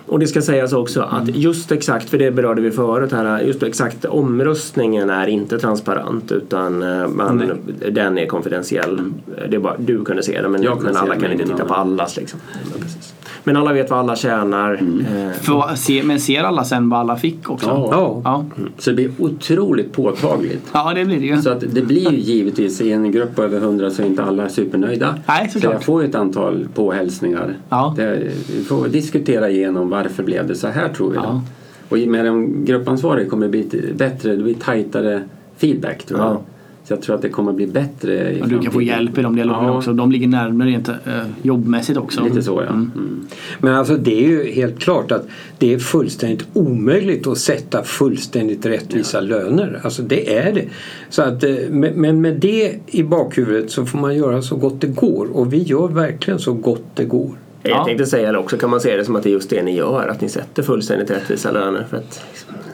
Och 0.05 0.19
det 0.19 0.27
ska 0.27 0.41
sägas 0.41 0.73
också 0.73 1.01
att 1.01 1.35
just 1.35 1.71
exakt, 1.71 2.09
för 2.09 2.17
det 2.17 2.31
berörde 2.31 2.61
vi 2.61 2.71
förut 2.71 3.11
här, 3.11 3.41
just 3.41 3.63
exakt 3.63 4.05
omröstningen 4.05 5.09
är 5.09 5.27
inte 5.27 5.59
transparent 5.59 6.31
utan 6.31 6.83
eh, 6.83 7.07
man, 7.07 7.51
den 7.91 8.17
är 8.17 8.25
konfidentiell. 8.25 9.01
Det 9.49 9.55
är 9.55 9.59
bara 9.59 9.77
du 9.77 10.05
kunde 10.05 10.23
se 10.23 10.41
den 10.41 10.51
men, 10.51 10.61
men 10.81 10.97
alla 10.97 11.15
kan 11.15 11.31
inte 11.31 11.45
titta 11.45 11.65
på 11.65 11.73
allas 11.73 12.17
liksom. 12.17 12.39
Ja, 12.53 12.79
precis. 12.79 13.12
Men 13.43 13.58
alla 13.58 13.73
vet 13.73 13.89
vad 13.89 13.99
alla 13.99 14.15
tjänar. 14.15 14.73
Eh, 14.73 15.32
För, 15.32 15.75
se, 15.75 16.03
men 16.03 16.19
ser 16.19 16.43
alla 16.43 16.63
sen 16.63 16.89
vad 16.89 16.99
alla 16.99 17.15
fick 17.15 17.49
också? 17.49 17.67
Ja. 17.67 17.88
Ja. 17.91 18.21
Ja, 18.23 18.65
Så 18.77 18.89
det 18.89 18.95
blir 18.95 19.12
otroligt 19.19 19.91
påtagligt. 19.93 20.69
ja 20.73 20.93
det 20.95 21.06
blir 21.06 21.19
det 21.19 21.25
ju. 21.25 21.41
Så 21.41 21.49
att 21.49 21.63
det 21.73 21.82
blir 21.82 22.12
ju 22.12 22.17
givetvis 22.17 22.82
i 22.82 22.91
en 22.91 23.12
grupp 23.12 23.36
på 23.36 23.43
över 23.43 23.58
100 23.58 23.91
så 23.91 24.01
är 24.01 24.06
inte 24.06 24.23
alla 24.23 24.49
supernöjda. 24.49 25.15
Nej, 25.27 25.49
så 25.49 25.60
jag 25.62 25.84
får 25.84 26.03
ju 26.03 26.10
ett 26.10 26.15
antal 26.15 26.67
påhälsningar. 26.73 27.58
Ja. 27.69 27.93
Det, 27.97 28.32
vi 28.58 28.63
får 28.63 28.88
diskutera 28.88 29.49
igenom 29.49 29.89
varför 29.89 30.23
blev 30.23 30.47
det 30.47 30.56
så 30.56 30.67
här 30.67 30.89
tror 30.89 31.10
vi. 31.10 31.15
Ja. 31.15 31.41
Och 31.89 31.97
med 31.97 32.25
en 32.25 32.65
gruppansvarig 32.65 33.29
kommer 33.29 33.45
det 33.47 33.51
bli 33.51 33.93
bättre, 33.95 34.36
det 34.36 34.43
blir 34.43 34.53
tajtare 34.53 35.23
feedback 35.58 36.03
tror 36.06 36.19
jag. 36.19 36.29
Ja. 36.29 36.41
Så 36.83 36.93
jag 36.93 37.01
tror 37.01 37.15
att 37.15 37.21
det 37.21 37.29
kommer 37.29 37.53
bli 37.53 37.67
bättre 37.67 38.31
i 38.31 38.41
Och 38.41 38.47
du 38.47 38.59
kan 38.59 38.71
få 38.71 38.81
hjälp 38.81 39.17
i 39.17 39.21
de 39.21 39.35
dialogerna 39.35 39.67
Ja, 39.67 39.77
också. 39.77 39.93
De 39.93 40.11
ligger 40.11 40.27
närmare 40.27 40.69
rent 40.69 40.89
eh, 40.89 40.95
jobbmässigt 41.41 41.97
också. 41.97 42.23
Lite 42.23 42.43
så 42.43 42.61
ja. 42.61 42.73
Mm. 42.73 42.91
Mm. 42.95 43.27
Men 43.59 43.75
alltså 43.75 43.97
det 43.97 44.25
är 44.25 44.29
ju 44.29 44.51
helt 44.51 44.79
klart 44.79 45.11
att 45.11 45.27
det 45.57 45.73
är 45.73 45.79
fullständigt 45.79 46.47
omöjligt 46.53 47.27
att 47.27 47.37
sätta 47.37 47.83
fullständigt 47.83 48.65
rättvisa 48.65 49.21
löner. 49.21 49.79
Alltså 49.83 50.01
det 50.01 50.35
är 50.37 50.53
det. 50.53 50.65
Så 51.09 51.21
att, 51.21 51.43
eh, 51.43 51.55
men 51.69 52.21
med 52.21 52.33
det 52.33 52.79
i 52.87 53.03
bakhuvudet 53.03 53.71
så 53.71 53.85
får 53.85 53.99
man 53.99 54.15
göra 54.15 54.41
så 54.41 54.55
gott 54.55 54.81
det 54.81 54.87
går 54.87 55.27
och 55.33 55.53
vi 55.53 55.63
gör 55.63 55.87
verkligen 55.87 56.39
så 56.39 56.53
gott 56.53 56.85
det 56.93 57.05
går. 57.05 57.31
Jag 57.65 57.71
Ja. 57.78 57.86
tänkte 57.86 58.06
säga 58.06 58.32
det 58.32 58.38
också, 58.38 58.58
kan 58.58 58.69
man 58.69 58.80
se 58.82 58.97
det 58.97 59.06
som 59.06 59.15
att 59.15 59.23
det 59.23 59.30
är 59.30 59.32
just 59.32 59.49
det 59.49 59.63
ni 59.63 59.76
gör, 59.78 60.08
att 60.08 60.21
ni 60.21 60.30
sätter 60.30 60.63
fullständigt 60.63 61.12
rättvisa 61.12 61.52
löner? 61.52 61.86
För 61.89 61.97
att, 61.97 62.21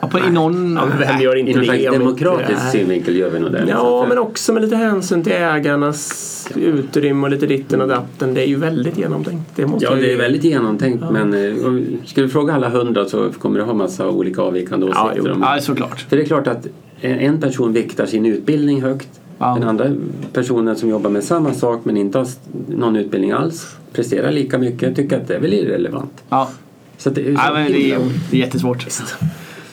Ja, 0.02 0.08
på, 0.08 0.19
I 0.19 0.32
någon... 0.32 0.75
ja, 0.75 0.88
vem 0.99 1.21
gör 1.21 1.36
inte 1.36 1.52
I 1.52 1.56
någon 1.56 1.65
det? 1.67 1.89
demokratisk 1.89 2.60
Nej. 2.63 2.71
synvinkel 2.71 3.15
gör 3.15 3.30
vi 3.30 3.39
nog 3.39 3.52
det. 3.52 3.60
liksom. 3.65 3.78
Ja, 3.86 4.02
För- 4.02 4.10
men 4.10 4.17
också 4.17 4.54
med 4.54 4.62
lite 4.63 4.75
hänsyn 4.75 5.23
till 5.23 5.34
ägarnas 5.34 6.49
utrymme 6.56 7.23
och 7.28 7.32
lite 7.32 7.45
ditten 7.45 7.82
och 7.82 7.88
datten. 7.88 8.34
Det 8.34 8.41
är 8.43 8.47
ju 8.47 8.56
väldigt 8.56 8.97
genomtänkt. 8.97 9.43
Det 9.56 9.65
måste 9.67 9.86
Ja, 9.86 9.95
det 9.95 10.13
är 10.13 10.17
väldigt 10.17 10.43
genomtänkt 10.43 11.04
men 11.12 11.34
eh, 11.34 11.65
om- 11.65 11.88
ska 12.06 12.21
du 12.21 12.30
fråga 12.30 12.54
alla 12.54 12.69
hundra 12.69 13.06
så 13.06 13.30
kommer 13.39 13.60
du 13.60 13.65
ha 13.65 13.73
massa 13.73 14.10
olika 14.10 14.41
avvikande 14.41 14.88
Ja, 14.93 15.06
åsikter. 15.06 15.30
jo. 15.30 15.36
om 15.36 15.41
Ja, 15.56 15.62
såklart. 15.62 16.02
För 16.10 16.15
det 16.17 16.21
är 16.23 16.25
klart 16.25 16.47
att 16.47 16.67
en 17.02 17.41
person 17.41 17.73
viktar 17.73 18.06
sin 18.06 18.25
utbildning 18.25 18.82
högt. 18.82 19.10
Ja. 19.39 19.54
Den 19.54 19.63
andra 19.69 19.91
personen 20.34 20.75
som 20.75 20.89
jobbar 20.89 21.10
med 21.10 21.23
samma 21.23 21.54
sak 21.54 21.80
men 21.84 21.97
inte 21.97 22.17
har 22.17 22.28
någon 22.67 22.95
utbildning 22.95 23.32
alls 23.32 23.75
presterar 23.93 24.32
lika 24.32 24.58
mycket 24.58 24.95
tycker 24.95 25.17
att 25.17 25.28
det 25.28 25.36
är 25.36 25.39
väl 25.39 25.54
irrelevant. 25.54 26.23
Ja. 26.30 26.49
Så 26.97 27.10
att 27.10 27.15
det 27.15 27.21
är 27.21 27.36
så 27.36 27.41
Ja, 27.45 27.54
men 27.54 27.71
det, 27.71 27.91
är, 27.91 27.99
det 28.32 28.38
är 28.38 28.39
jättesvårt. 28.39 28.88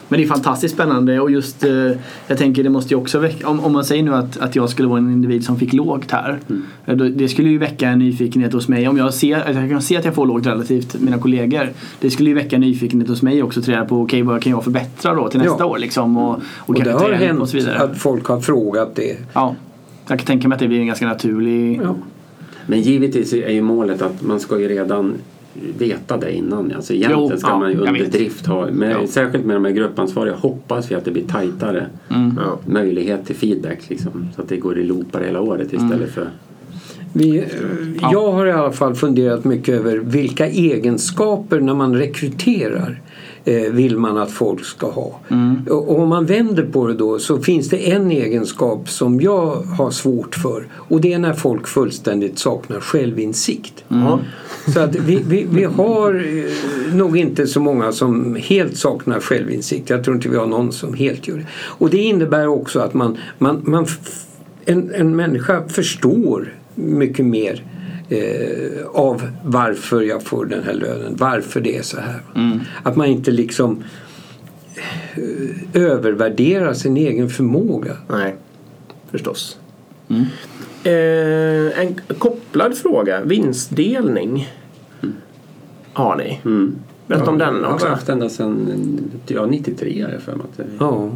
Men 0.09 0.19
det 0.19 0.25
är 0.25 0.27
fantastiskt 0.27 0.73
spännande 0.73 1.19
och 1.19 1.31
just 1.31 1.63
eh, 1.63 1.71
jag 2.27 2.37
tänker 2.37 2.63
det 2.63 2.69
måste 2.69 2.93
ju 2.93 2.99
också 2.99 3.19
väcka, 3.19 3.47
om, 3.47 3.59
om 3.59 3.73
man 3.73 3.83
säger 3.85 4.03
nu 4.03 4.13
att, 4.15 4.37
att 4.37 4.55
jag 4.55 4.69
skulle 4.69 4.87
vara 4.87 4.99
en 4.99 5.11
individ 5.11 5.45
som 5.45 5.59
fick 5.59 5.73
lågt 5.73 6.11
här. 6.11 6.39
eh, 6.85 6.95
Då, 6.95 7.07
det 7.09 7.27
skulle 7.29 7.49
ju 7.49 7.57
väcka 7.57 7.89
en 7.89 7.99
nyfikenhet 7.99 8.53
hos 8.53 8.67
mig. 8.67 8.87
Om 8.87 8.97
jag 8.97 9.13
ser, 9.13 9.49
att 9.49 9.55
jag 9.55 9.69
kan 9.69 9.81
se 9.81 9.97
att 9.97 10.05
jag 10.05 10.15
får 10.15 10.25
lågt 10.25 10.45
relativt 10.45 10.95
mina 11.01 11.17
kollegor. 11.17 11.69
Det 11.99 12.09
skulle 12.09 12.29
ju 12.29 12.35
väcka 12.35 12.55
en 12.55 12.61
nyfikenhet 12.61 13.09
hos 13.09 13.21
mig 13.21 13.43
också 13.43 13.59
att 13.59 13.67
reda 13.67 13.85
på 13.85 14.01
okej 14.01 14.21
vad 14.21 14.41
kan 14.41 14.51
jag 14.51 14.63
förbättra 14.63 15.13
då 15.15 15.27
till 15.29 15.39
nästa 15.39 15.55
Ja. 15.59 15.65
år 15.65 15.77
liksom. 15.77 16.17
Och, 16.17 16.33
och, 16.33 16.41
Och 16.65 16.75
det 16.83 16.91
har 16.91 17.11
hänt 17.11 17.39
och 17.41 17.49
så 17.49 17.57
vidare. 17.57 17.77
att 17.77 17.97
folk 17.97 18.25
har 18.25 18.39
frågat 18.39 18.95
det. 18.95 19.17
Ja. 19.33 19.55
Jag 20.07 20.19
kan 20.19 20.25
tänka 20.25 20.47
mig 20.47 20.55
att 20.55 20.59
det 20.59 20.67
blir 20.67 20.79
en 20.79 20.87
ganska 20.87 21.05
naturlig... 21.07 21.81
Ja. 21.83 21.95
Men 22.69 22.81
givetvis 22.81 23.33
är 23.33 23.49
ju 23.51 23.61
målet 23.61 24.01
att 24.01 24.21
man 24.21 24.39
ska 24.39 24.59
ju 24.59 24.67
redan 24.67 25.13
veta 25.77 26.17
det 26.17 26.31
innan. 26.35 26.71
Alltså 26.75 26.93
egentligen 26.93 27.29
Jo, 27.31 27.37
ska 27.37 27.47
ja, 27.49 27.59
man 27.59 27.71
ju 27.71 27.77
under 27.77 28.05
drift 28.05 28.45
ha, 28.45 28.71
med, 28.71 28.91
Ja. 29.01 29.07
särskilt 29.07 29.45
med 29.45 29.55
de 29.55 29.65
här 29.65 29.71
gruppansvariga 29.71 30.35
hoppas 30.35 30.91
vi 30.91 30.95
att 30.95 31.05
det 31.05 31.11
blir 31.11 31.23
tajtare 31.27 31.85
Mm. 32.09 32.39
Möjlighet 32.65 33.25
till 33.25 33.35
feedback 33.35 33.89
liksom, 33.89 34.27
så 34.35 34.41
att 34.41 34.49
det 34.49 34.57
går 34.57 34.79
i 34.79 34.83
loopar 34.83 35.21
hela 35.21 35.41
året 35.41 35.73
istället 35.73 35.91
Mm. 35.93 36.09
för 36.09 36.27
Vi, 37.13 37.43
Jag 38.11 38.31
har 38.31 38.45
i 38.45 38.51
alla 38.51 38.71
fall 38.71 38.95
funderat 38.95 39.45
mycket 39.45 39.75
över 39.75 39.97
vilka 39.97 40.47
egenskaper 40.47 41.59
när 41.59 41.73
man 41.73 41.95
rekryterar 41.95 42.89
eh, 42.89 42.97
vill 43.71 43.97
man 43.97 44.17
att 44.17 44.31
folk 44.31 44.65
ska 44.65 44.89
ha. 44.89 45.19
Och, 45.69 45.89
och 45.89 45.99
om 45.99 46.09
man 46.09 46.25
vänder 46.25 46.63
på 46.63 46.87
det 46.87 46.93
då 46.93 47.19
så 47.19 47.39
finns 47.39 47.69
det 47.69 47.91
en 47.91 48.11
egenskap 48.11 48.89
som 48.89 49.21
jag 49.21 49.55
har 49.55 49.91
svårt 49.91 50.35
för 50.35 50.67
och 50.73 51.01
det 51.01 51.13
är 51.13 51.19
när 51.19 51.33
folk 51.33 51.67
fullständigt 51.67 52.39
saknar 52.39 52.79
självinsikt. 52.79 53.83
Så 54.73 54.79
att 54.79 54.95
vi, 54.95 55.23
vi, 55.27 55.47
vi 55.51 55.63
har 55.63 56.15
eh, 56.15 56.95
nog 56.95 57.17
inte 57.17 57.47
så 57.47 57.59
många 57.59 57.91
som 57.91 58.35
helt 58.35 58.77
saknar 58.77 59.19
självinsikt. 59.19 59.89
Jag 59.89 60.03
tror 60.03 60.15
inte 60.15 60.29
vi 60.29 60.37
har 60.37 60.47
någon 60.47 60.71
som 60.71 60.93
helt 60.93 61.27
gör 61.27 61.37
det. 61.37 61.45
Och 61.53 61.89
det 61.89 61.97
innebär 61.97 62.47
också 62.47 62.79
att 62.79 62.93
man, 62.93 63.17
man, 63.37 63.61
man 63.65 63.87
en, 64.65 64.91
en 64.93 65.15
människa 65.15 65.67
förstår 65.67 66.53
mycket 66.75 67.25
mer 67.25 67.63
eh, 68.09 68.85
av 68.93 69.29
varför 69.43 70.01
jag 70.01 70.23
får 70.23 70.45
den 70.45 70.63
här 70.63 70.73
lönen, 70.73 71.15
varför 71.17 71.61
det 71.61 71.77
är 71.77 71.81
så 71.81 71.99
här. 71.99 72.21
Mm. 72.35 72.59
Att 72.83 72.95
man 72.95 73.07
inte 73.07 73.31
liksom 73.31 73.83
eh, 75.15 75.81
övervärderar 75.83 76.73
sin 76.73 76.97
egen 76.97 77.29
förmåga. 77.29 77.97
Nej, 78.09 78.35
förstås. 79.11 79.57
Mm. 80.09 80.25
Eh, 80.83 81.79
en 81.79 82.01
kopplad 82.17 82.77
fråga. 82.77 83.21
Vinstdelning. 83.23 84.53
Har 85.93 86.15
ni? 86.15 86.41
Mm. 86.45 86.75
Berätta 87.07 87.29
om 87.29 87.39
Ja, 87.39 87.45
den 87.45 87.55
Jag 87.55 87.63
har 87.67 87.73
också. 87.73 87.87
haft 87.87 88.09
ända 88.09 88.29
sedan 88.29 88.69
ja, 89.27 89.45
93 89.45 90.01
är 90.01 90.07
det 90.11 90.19
för 90.19 90.35
mig. 90.35 90.45
Ja. 90.79 91.11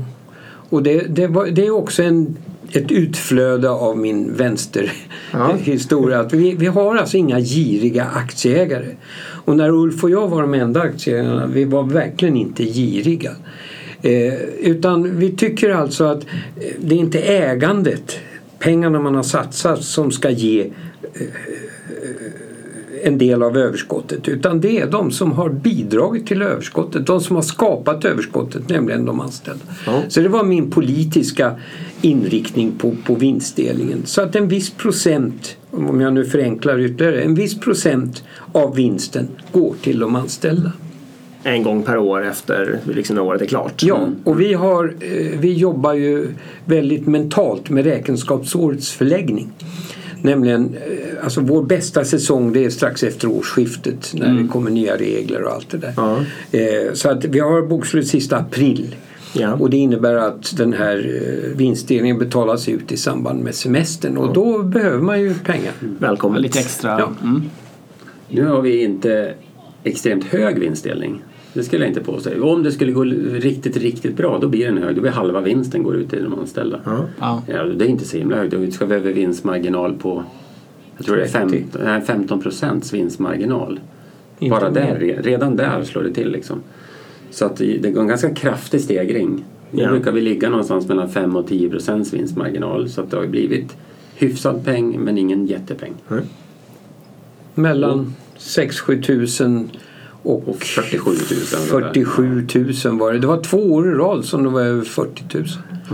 Och 0.71 0.83
det, 0.83 1.15
det, 1.15 1.27
var, 1.27 1.47
det 1.47 1.65
är 1.65 1.71
också 1.71 2.03
en, 2.03 2.37
ett 2.71 2.91
utflöde 2.91 3.69
av 3.69 3.97
min 3.97 4.25
Ja. 4.25 4.33
vänsterhistoria. 4.37 6.19
Att 6.19 6.33
vi, 6.33 6.55
vi 6.55 6.65
har 6.65 6.95
alltså 6.95 7.17
inga 7.17 7.39
giriga 7.39 8.05
aktieägare. 8.05 8.95
Och 9.45 9.57
när 9.57 9.69
Ulf 9.69 10.03
och 10.03 10.09
jag 10.09 10.27
var 10.27 10.41
de 10.41 10.53
enda 10.53 10.81
aktieägarna, 10.81 11.47
vi 11.47 11.65
var 11.65 11.83
verkligen 11.83 12.37
inte 12.37 12.63
giriga. 12.63 13.31
Eh, 14.01 14.33
utan 14.59 15.19
vi 15.19 15.31
tycker 15.31 15.69
alltså 15.69 16.03
att 16.03 16.23
eh, 16.23 16.73
det 16.79 16.95
är 16.95 16.99
inte 16.99 17.19
ägandet, 17.19 18.19
pengarna 18.59 18.99
man 18.99 19.15
har 19.15 19.23
satsat, 19.23 19.83
som 19.83 20.11
ska 20.11 20.29
ge 20.29 20.61
eh, 20.61 21.21
en 23.03 23.17
del 23.17 23.43
av 23.43 23.57
överskottet 23.57 24.27
utan 24.27 24.61
det 24.61 24.79
är 24.79 24.87
de 24.87 25.11
som 25.11 25.31
har 25.31 25.49
bidragit 25.49 26.27
till 26.27 26.41
överskottet, 26.41 27.05
de 27.07 27.21
som 27.21 27.35
har 27.35 27.43
skapat 27.43 28.05
överskottet, 28.05 28.69
nämligen 28.69 29.05
de 29.05 29.19
anställda. 29.19 29.63
Ja. 29.85 30.01
Så 30.07 30.21
det 30.21 30.29
var 30.29 30.43
min 30.43 30.71
politiska 30.71 31.55
inriktning 32.01 32.71
på, 32.77 32.95
på 33.05 33.15
vinstdelningen. 33.15 34.01
Så 34.05 34.21
att 34.21 34.35
en 34.35 34.47
viss 34.47 34.69
procent, 34.69 35.57
om 35.71 36.01
jag 36.01 36.13
nu 36.13 36.25
förenklar 36.25 36.79
ytterligare, 36.79 37.21
en 37.21 37.35
viss 37.35 37.59
procent 37.59 38.23
av 38.51 38.75
vinsten 38.75 39.27
går 39.51 39.75
till 39.81 39.99
de 39.99 40.15
anställda. 40.15 40.71
En 41.43 41.63
gång 41.63 41.83
per 41.83 41.97
år 41.97 42.27
efter 42.27 42.79
liksom, 42.85 43.15
när 43.15 43.23
året 43.23 43.41
är 43.41 43.45
klart. 43.45 43.83
Ja, 43.83 44.07
och 44.23 44.39
vi, 44.39 44.53
har, 44.53 44.93
eh, 44.99 45.39
vi 45.39 45.53
jobbar 45.53 45.93
ju 45.93 46.27
väldigt 46.65 47.07
mentalt 47.07 47.69
med 47.69 47.85
räkenskapsårets 47.85 48.91
förläggning. 48.91 49.51
Nämligen, 50.21 50.75
eh, 50.75 51.23
alltså 51.23 51.41
vår 51.41 51.63
bästa 51.63 52.05
säsong 52.05 52.53
det 52.53 52.65
är 52.65 52.69
strax 52.69 53.03
efter 53.03 53.27
årsskiftet 53.27 54.11
när 54.13 54.33
det 54.33 54.47
kommer 54.47 54.71
nya 54.71 54.97
regler 54.97 55.43
och 55.43 55.51
allt 55.51 55.69
det 55.69 55.77
där. 55.77 55.93
Ja. 55.97 56.17
Eh, 56.51 56.93
Så 56.93 57.09
att 57.09 57.25
vi 57.25 57.39
har 57.39 57.61
bokslut 57.61 58.07
sista 58.07 58.37
april. 58.37 58.95
Ja. 59.33 59.53
Och 59.53 59.69
det 59.69 59.77
innebär 59.77 60.15
att 60.15 60.57
den 60.57 60.73
här 60.73 60.97
eh, 60.97 61.57
vinstdelningen 61.57 62.19
betalas 62.19 62.69
ut 62.69 62.91
i 62.91 62.97
samband 62.97 63.43
med 63.43 63.55
semestern 63.55 64.17
och 64.17 64.33
då 64.33 64.63
behöver 64.63 65.01
man 65.01 65.21
ju 65.21 65.33
pengar. 65.33 65.73
Välkommen. 65.99 66.41
Lite 66.41 66.59
extra. 66.59 66.99
Ja. 66.99 67.11
Mm. 67.23 67.41
Nu 68.29 68.45
har 68.45 68.61
vi 68.61 68.83
inte 68.83 69.33
extremt 69.83 70.23
hög 70.23 70.59
vinstdelning. 70.59 71.21
Det 71.53 71.63
skulle 71.63 71.83
jag 71.83 71.89
inte 71.89 72.01
påstå. 72.01 72.43
Om 72.43 72.63
det 72.63 72.71
skulle 72.71 72.91
gå 72.91 73.03
riktigt, 73.03 73.77
riktigt 73.77 74.17
bra 74.17 74.37
då 74.41 74.47
blir 74.47 74.65
den 74.65 74.77
hög. 74.77 74.95
Då 74.95 75.01
blir 75.01 75.11
halva 75.11 75.41
vinsten 75.41 75.83
går 75.83 75.95
ut 75.95 76.09
till 76.09 76.23
de 76.23 76.39
anställda. 76.39 76.79
Ja. 76.85 77.05
Ja. 77.19 77.43
Ja, 77.47 77.63
det 77.63 77.85
är 77.85 77.89
inte 77.89 78.05
så 78.05 78.17
himla 78.17 78.35
högt. 78.37 78.53
Då 78.53 78.71
ska 78.71 78.85
vi 78.85 78.95
över 78.95 79.13
vinstmarginal 79.13 79.93
på 79.93 80.23
jag 80.97 81.05
tror 81.05 81.15
det 81.15 81.23
är 81.23 81.27
30. 81.27 81.49
15, 81.49 81.81
nej, 81.83 82.01
15 82.01 82.41
procents 82.41 82.93
vinstmarginal. 82.93 83.79
Inte 84.39 84.59
Bara 84.59 84.69
där, 84.69 85.19
redan 85.23 85.55
där 85.55 85.83
slår 85.83 86.03
det 86.03 86.13
till 86.13 86.31
liksom. 86.31 86.59
Så 87.31 87.45
att 87.45 87.57
det 87.57 87.91
går 87.91 88.01
en 88.01 88.07
ganska 88.07 88.35
kraftig 88.35 88.81
stegring. 88.81 89.43
Nu 89.71 89.81
Ja. 89.83 89.89
brukar 89.89 90.11
vi 90.11 90.21
ligga 90.21 90.49
någonstans 90.49 90.87
mellan 90.87 91.09
5 91.09 91.35
och 91.35 91.47
10 91.47 91.69
procents 91.69 92.13
vinstmarginal. 92.13 92.89
Så 92.89 93.01
att 93.01 93.11
det 93.11 93.17
har 93.17 93.27
blivit 93.27 93.77
hyfsad 94.15 94.65
peng 94.65 94.99
men 94.99 95.17
ingen 95.17 95.45
jättepeng. 95.45 95.93
Mellan 97.55 98.13
6-7 98.37 99.03
tusen 99.03 99.69
och, 100.23 100.49
Och 100.49 100.63
47 100.63 101.11
000. 101.11 101.17
47 101.19 102.47
000 102.85 102.99
var 102.99 103.13
det. 103.13 103.19
Det 103.19 103.27
var 103.27 103.41
två 103.41 103.57
år 103.57 103.91
i 103.91 103.95
rad 103.95 104.25
som 104.25 104.43
det 104.43 104.49
var 104.49 104.61
över 104.61 104.83
40 104.83 105.23
000. 105.33 105.45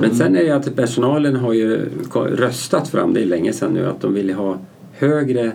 Men 0.02 0.16
sen 0.16 0.36
är 0.36 0.44
det 0.44 0.52
att 0.52 0.76
personalen 0.76 1.36
har 1.36 1.54
ju 1.54 1.90
röstat 2.14 2.88
fram, 2.88 3.14
det 3.14 3.22
är 3.22 3.26
länge 3.26 3.54
sedan 3.54 3.74
nu, 3.74 3.90
att 3.90 4.02
de 4.02 4.14
vill 4.14 4.34
ha 4.34 4.58
högre 4.92 5.52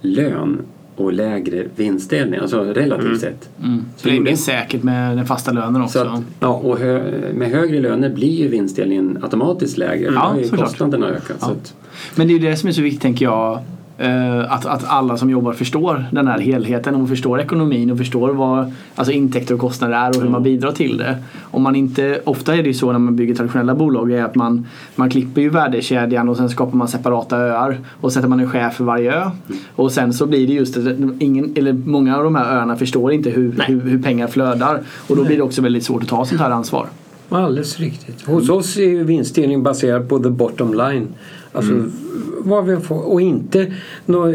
lön 0.00 0.58
och 0.96 1.12
lägre 1.12 1.64
vinstdelning, 1.76 2.40
alltså 2.40 2.60
relativt 2.60 3.20
sett. 3.20 3.48
Mm. 3.64 3.84
Så 3.96 4.08
det 4.08 4.16
är 4.16 4.20
mer 4.20 4.36
säkert 4.36 4.82
med 4.82 5.16
den 5.16 5.26
fasta 5.26 5.52
lönen 5.52 5.82
också. 5.82 5.98
Så 5.98 6.06
att, 6.06 6.22
ja, 6.40 6.48
och 6.48 6.78
hö, 6.78 7.12
med 7.34 7.50
högre 7.50 7.80
löner 7.80 8.10
blir 8.10 8.40
ju 8.40 8.48
vinstdelningen 8.48 9.18
automatiskt 9.22 9.78
lägre 9.78 10.06
för 10.06 10.14
Ja, 10.14 10.36
kostnaderna 10.56 11.08
ökat. 11.08 11.36
Ja. 11.40 11.46
Så 11.46 11.52
att, 11.52 11.74
Men 12.14 12.26
det 12.26 12.34
är 12.34 12.38
ju 12.38 12.50
det 12.50 12.56
som 12.56 12.68
är 12.68 12.72
så 12.72 12.82
viktigt 12.82 13.02
tänker 13.02 13.24
jag. 13.24 13.58
Eh, 14.02 14.52
Att, 14.52 14.66
att 14.66 14.84
alla 14.84 15.16
som 15.16 15.30
jobbar 15.30 15.52
förstår 15.52 16.04
den 16.12 16.26
här 16.26 16.38
helheten 16.38 16.94
och 16.94 17.08
förstår 17.08 17.40
ekonomin 17.40 17.90
och 17.90 17.98
förstår 17.98 18.32
vad 18.32 18.72
alltså 18.94 19.12
intäkter 19.12 19.54
och 19.54 19.60
kostnader 19.60 19.94
är 19.94 20.08
och 20.16 20.22
hur 20.22 20.30
man 20.30 20.42
bidrar 20.42 20.72
till 20.72 20.96
det. 20.96 21.16
Om 21.40 21.62
man 21.62 21.76
inte, 21.76 22.20
ofta 22.24 22.54
är 22.56 22.62
det 22.62 22.68
ju 22.68 22.74
så 22.74 22.92
när 22.92 22.98
man 22.98 23.16
bygger 23.16 23.34
traditionella 23.34 23.74
bolag 23.74 24.12
är 24.12 24.24
att 24.24 24.34
man, 24.34 24.66
man 24.96 25.10
klipper 25.10 25.40
ju 25.40 25.48
värdekedjan 25.48 26.28
och 26.28 26.36
sen 26.36 26.48
skapar 26.48 26.76
man 26.76 26.88
separata 26.88 27.36
öar 27.36 27.78
och 28.00 28.12
sätter 28.12 28.28
man 28.28 28.40
en 28.40 28.50
chef 28.50 28.74
för 28.74 28.84
varje 28.84 29.12
ö. 29.12 29.30
Och 29.76 29.92
sen 29.92 30.12
så 30.12 30.26
blir 30.26 30.46
det 30.46 30.52
just 30.52 30.76
ingen, 31.18 31.52
eller 31.56 31.72
många 31.72 32.16
av 32.16 32.24
de 32.24 32.34
här 32.34 32.56
öarna 32.56 32.76
förstår 32.76 33.12
inte 33.12 33.30
hur, 33.30 33.64
hur, 33.66 33.80
hur 33.80 34.02
pengar 34.02 34.26
flödar 34.26 34.80
och 35.08 35.16
då 35.16 35.24
blir 35.24 35.36
det 35.36 35.42
också 35.42 35.62
väldigt 35.62 35.84
svårt 35.84 36.02
att 36.02 36.08
ta 36.08 36.24
sånt 36.24 36.40
här 36.40 36.50
ansvar. 36.50 36.86
Alldeles 37.32 37.80
riktigt. 37.80 38.22
Hos 38.22 38.48
oss 38.48 38.76
är 38.76 38.82
ju 38.82 39.04
vinstdelning 39.04 39.62
baserad 39.62 40.08
på 40.08 40.18
the 40.18 40.30
bottom 40.30 40.74
line. 40.74 41.08
Alltså 41.52 41.84
vad 42.44 42.66
vi 42.66 42.76
får, 42.76 43.12
och 43.12 43.20
inte 43.20 43.72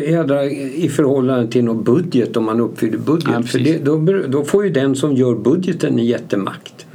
jädra, 0.08 0.46
i 0.46 0.90
förhållande 0.90 1.52
till 1.52 1.64
någon 1.64 1.84
budget 1.84 2.38
om 2.38 2.44
man 2.44 2.60
uppfyller 2.60 2.98
budget. 2.98 3.30
Ja, 3.34 3.44
för 3.44 3.60
det, 3.60 3.86
då, 3.86 3.98
då 4.28 4.44
får 4.44 4.64
ju 4.64 4.70
den 4.70 4.96
som 4.96 5.14
gör 5.14 5.36
budgeten 5.36 6.00
en 6.00 6.06
jättemakt. 6.06 6.86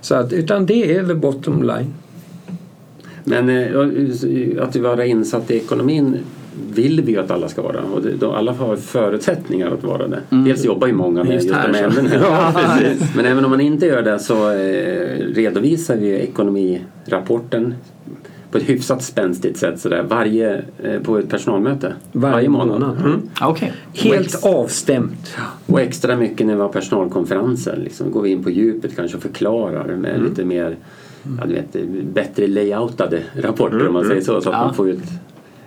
Så 0.00 0.14
att, 0.14 0.32
utan 0.32 0.66
det 0.66 0.96
är 0.96 1.06
the 1.06 1.14
bottom 1.14 1.62
line. 1.62 1.94
men 3.24 3.48
eh, 3.48 4.62
att 4.62 4.76
vara 4.76 5.06
insatt 5.06 5.50
i 5.50 5.56
ekonomin 5.56 6.18
vill 6.74 7.00
vi 7.00 7.12
ju 7.12 7.18
att 7.18 7.30
alla 7.30 7.48
ska 7.48 7.62
vara 7.62 7.82
och 7.82 8.02
det, 8.02 8.10
då 8.10 8.32
alla 8.32 8.52
har 8.52 8.76
förutsättningar 8.76 9.70
att 9.70 9.84
vara 9.84 10.08
det. 10.08 10.20
Dels 10.28 10.64
jobbar 10.64 10.86
ju 10.86 10.92
många 10.92 11.24
med 11.24 11.34
Just 11.34 11.46
just, 11.46 11.58
här, 11.58 11.72
de 11.72 11.78
ämnena. 11.78 12.10
Ja. 12.20 12.52
Men 13.16 13.26
även 13.26 13.44
om 13.44 13.50
man 13.50 13.60
inte 13.60 13.86
gör 13.86 14.02
det 14.02 14.18
så 14.18 14.50
eh, 14.50 15.34
redovisar 15.34 15.96
vi 15.96 16.10
ekonomirapporten 16.10 17.74
på 18.50 18.58
ett 18.58 18.68
hyfsat 18.68 19.02
spänstigt 19.02 19.58
sätt 19.58 19.80
sådär, 19.80 20.02
varje, 20.02 20.62
eh, 20.82 21.00
på 21.02 21.18
ett 21.18 21.28
personalmöte. 21.28 21.94
Varje 22.12 22.48
månad. 22.48 22.82
Mm. 22.82 23.20
Ja, 23.40 23.48
Okej. 23.48 23.72
Helt 23.94 24.44
avstämt. 24.44 25.36
Och 25.66 25.80
extra 25.80 26.16
mycket 26.16 26.46
när 26.46 26.54
vi 26.54 26.60
har 26.60 26.68
personalkonferenser. 26.68 27.76
Liksom, 27.84 28.10
går 28.10 28.22
vi 28.22 28.30
in 28.30 28.44
på 28.44 28.50
djupet 28.50 28.96
kanske 28.96 29.16
och 29.16 29.22
förklarar 29.22 29.96
med 29.96 30.22
lite 30.22 30.44
mer 30.44 30.76
ja, 31.22 31.46
du 31.46 31.54
vet, 31.54 31.76
bättre 32.14 32.46
layoutade 32.46 33.22
rapporter 33.34 33.86
om 33.86 33.92
man 33.92 34.04
säger 34.04 34.20
så. 34.20 34.40
Så 34.40 34.48
att 34.50 34.56
Ja. 34.56 34.64
man 34.64 34.74
får 34.74 34.88
ut, 34.88 34.98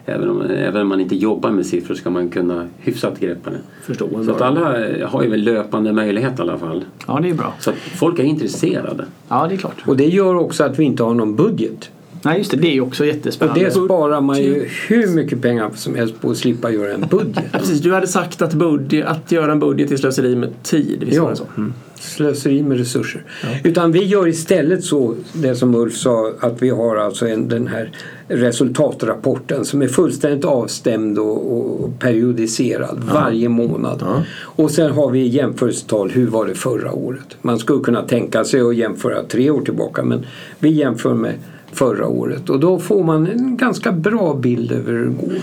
även, 0.05 0.29
om, 0.29 0.41
även 0.41 0.81
om 0.81 0.87
man 0.87 0.99
inte 0.99 1.15
jobbar 1.15 1.51
med 1.51 1.65
siffror 1.65 1.95
ska 1.95 2.09
man 2.09 2.29
kunna 2.29 2.67
hyfsat 2.77 3.19
greppa 3.19 3.49
det. 3.49 3.57
Förstående. 3.83 4.25
Så 4.25 4.31
att 4.31 4.41
alla 4.41 4.59
har 5.07 5.23
ju 5.23 5.29
väl 5.29 5.41
löpande 5.43 5.93
möjlighet 5.93 6.39
i 6.39 6.41
alla 6.41 6.57
fall. 6.57 6.85
Ja, 7.07 7.19
det 7.21 7.29
är 7.29 7.33
bra. 7.33 7.53
Så 7.59 7.69
att 7.69 7.75
folk 7.75 8.19
är 8.19 8.23
intresserade. 8.23 9.05
Ja, 9.27 9.45
det 9.49 9.55
är 9.55 9.57
klart. 9.57 9.83
Och 9.87 9.97
det 9.97 10.05
gör 10.05 10.35
också 10.35 10.63
att 10.63 10.79
vi 10.79 10.83
inte 10.83 11.03
har 11.03 11.13
någon 11.13 11.35
budget. 11.35 11.89
Nej, 12.25 12.37
just 12.37 12.51
det. 12.51 12.57
Det 12.57 12.77
är 12.77 12.81
också 12.81 13.03
Och 13.03 13.07
jättespännande. 13.07 13.63
det 13.63 13.71
sparar 13.71 14.21
man 14.21 14.37
ju 14.41 14.67
hur 14.87 15.07
mycket 15.07 15.41
pengar 15.41 15.69
som 15.75 15.95
helst 15.95 16.21
på 16.21 16.29
att 16.31 16.37
slippa 16.37 16.71
göra 16.71 16.93
en 16.93 17.05
budget. 17.09 17.43
Ja, 17.51 17.59
precis, 17.59 17.81
du 17.81 17.93
hade 17.93 18.07
sagt 18.07 18.41
att, 18.41 18.53
budget, 18.53 19.05
att 19.05 19.31
göra 19.31 19.51
en 19.51 19.59
budget 19.59 19.91
är 19.91 19.97
slöseri 19.97 20.35
med 20.35 20.63
tid. 20.63 21.03
Visst 21.05 21.19
var 21.19 21.25
Ja. 21.27 21.29
det 21.31 21.35
så? 21.35 21.43
Mm. 21.57 21.73
Slöseri 21.99 22.63
med 22.63 22.77
resurser. 22.77 23.23
Utan 23.63 23.91
vi 23.91 24.03
gör 24.03 24.27
istället 24.27 24.83
så, 24.83 25.15
det 25.33 25.55
som 25.55 25.75
Ulf 25.75 25.95
sa, 25.95 26.31
att 26.39 26.61
vi 26.61 26.69
har 26.69 26.95
alltså 26.95 27.27
en, 27.27 27.47
den 27.49 27.67
här 27.67 27.91
resultatrapporten 28.27 29.65
som 29.65 29.81
är 29.81 29.87
fullständigt 29.87 30.45
avstämd 30.45 31.19
och, 31.19 31.83
och 31.83 31.99
periodiserad 31.99 33.03
varje 33.13 33.49
månad. 33.49 34.23
Och 34.39 34.71
sen 34.71 34.91
har 34.91 35.09
vi 35.09 35.27
jämförelsetal, 35.27 36.11
hur 36.11 36.27
var 36.27 36.45
det 36.45 36.55
förra 36.55 36.91
året? 36.91 37.37
Man 37.41 37.59
skulle 37.59 37.83
kunna 37.83 38.01
tänka 38.01 38.43
sig 38.43 38.61
att 38.61 38.75
jämföra 38.75 39.23
tre 39.23 39.49
år 39.49 39.61
tillbaka 39.61 40.03
men 40.03 40.25
vi 40.59 40.69
jämför 40.69 41.13
med 41.13 41.33
förra 41.73 42.07
året 42.07 42.49
och 42.49 42.59
då 42.59 42.79
får 42.79 43.03
man 43.03 43.27
en 43.27 43.57
ganska 43.57 43.91
bra 43.91 44.33
bild 44.33 44.71
över 44.71 44.91
hur 44.93 45.05
det 45.05 45.11
går. 45.11 45.33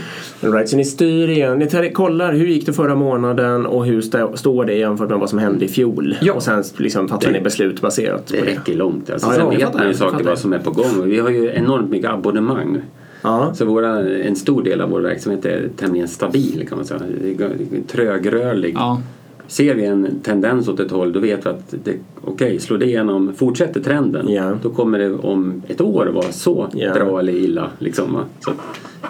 All 0.49 0.53
right, 0.53 0.69
så 0.69 0.77
ni 0.77 0.85
styr 0.85 1.29
igen. 1.29 1.59
Ni 1.59 1.67
tar- 1.67 1.93
kollar 1.93 2.33
hur 2.33 2.47
gick 2.47 2.67
det 2.67 2.73
förra 2.73 2.95
månaden 2.95 3.67
och 3.67 3.85
hur 3.87 4.01
stå, 4.01 4.37
står 4.37 4.65
det 4.65 4.75
jämfört 4.75 5.09
med 5.11 5.19
vad 5.19 5.31
som 5.31 5.39
hände 5.39 5.65
i 5.65 5.69
fjol. 5.69 6.17
Ja. 6.21 6.33
Och 6.33 6.43
sen 6.43 6.65
liksom 6.77 7.09
fattar 7.09 7.33
ni 7.33 7.41
beslut 7.41 7.81
baserat 7.81 8.27
på 8.27 8.33
Det 8.33 8.41
det. 8.41 8.47
räcker 8.47 8.75
långt. 8.75 9.11
Alltså, 9.11 9.29
Ja, 9.29 9.35
sen 9.35 9.51
vet 9.51 9.61
fattar, 9.63 9.79
man 9.79 9.89
ju 9.89 9.95
saker 9.95 10.25
vad 10.25 10.39
som 10.39 10.53
är 10.53 10.59
på 10.59 10.71
gång. 10.71 11.03
Vi 11.05 11.19
har 11.19 11.31
ju 11.31 11.51
enormt 11.55 11.91
mycket 11.91 12.11
abonnemang. 12.11 12.79
Ja. 13.23 13.51
Så 13.55 13.65
våra, 13.65 14.01
en 14.11 14.37
stor 14.37 14.63
del 14.63 14.81
av 14.81 14.91
vår 14.91 15.01
verksamhet 15.01 15.45
är 15.45 15.69
tämligen 15.77 16.09
stabil 16.09 16.67
kan 16.69 16.79
man 16.79 16.85
säga. 16.85 17.01
Det 17.23 17.45
är 17.45 17.51
Trögrörlig. 17.89 18.75
Ja. 18.79 19.03
Ser 19.51 19.75
vi 19.75 19.85
en 19.85 20.21
tendens 20.23 20.69
åt 20.69 20.81
ett 20.81 20.91
håll 20.91 21.13
då 21.13 21.21
vet 21.21 21.47
vi 21.47 21.51
att 21.51 21.75
det, 21.85 21.95
okej, 22.25 22.59
slår 22.61 22.79
det 22.79 22.85
igenom, 22.87 23.35
fortsätter 23.35 23.81
trenden 23.81 24.29
Ja. 24.29 24.53
då 24.63 24.71
kommer 24.71 24.99
det 24.99 25.13
om 25.15 25.63
ett 25.69 25.81
år 25.81 26.07
vara 26.07 26.33
så 26.33 26.69
Ja. 26.73 26.95
bra 26.95 27.19
eller 27.21 27.33
illa. 27.33 27.71
Liksom, 27.79 28.15
va? 28.15 28.25
så 28.41 28.51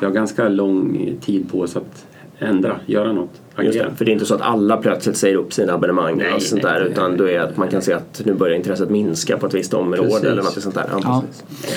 vi 0.01 0.07
har 0.07 0.13
ganska 0.13 0.49
lång 0.49 1.11
tid 1.21 1.51
på 1.51 1.61
oss 1.61 1.77
att 1.77 2.07
ändra, 2.41 2.81
göra 2.87 3.13
något, 3.13 3.31
Just 3.59 3.77
agera. 3.77 3.91
det, 3.91 3.97
för 3.97 4.05
det 4.05 4.11
är 4.11 4.13
inte 4.13 4.25
så 4.27 4.35
att 4.35 4.41
alla 4.41 4.77
plötsligt 4.77 5.17
säger 5.17 5.37
upp 5.37 5.53
sina 5.53 5.73
abonnemang 5.73 6.17
Nej, 6.17 6.25
eller 6.27 6.35
något 6.35 6.43
sånt 6.43 6.63
nej, 6.63 6.73
där 6.73 6.81
nej, 6.81 6.91
utan 6.93 7.17
då 7.17 7.29
är 7.29 7.41
att 7.41 7.57
man 7.57 7.69
kan 7.69 7.83
se 7.83 7.93
att 7.93 8.23
nu 8.25 8.35
börjar 8.35 8.57
intresset 8.57 8.91
minska 8.91 9.39
på 9.39 9.47
ett 9.47 9.55
visst 9.55 9.75
område 9.75 10.03
Precis. 10.09 10.25
eller 10.25 10.43
något 10.43 10.63
sånt 10.63 10.75
där. 10.75 10.85
Ja, 10.91 11.01
Ja. 11.05 11.25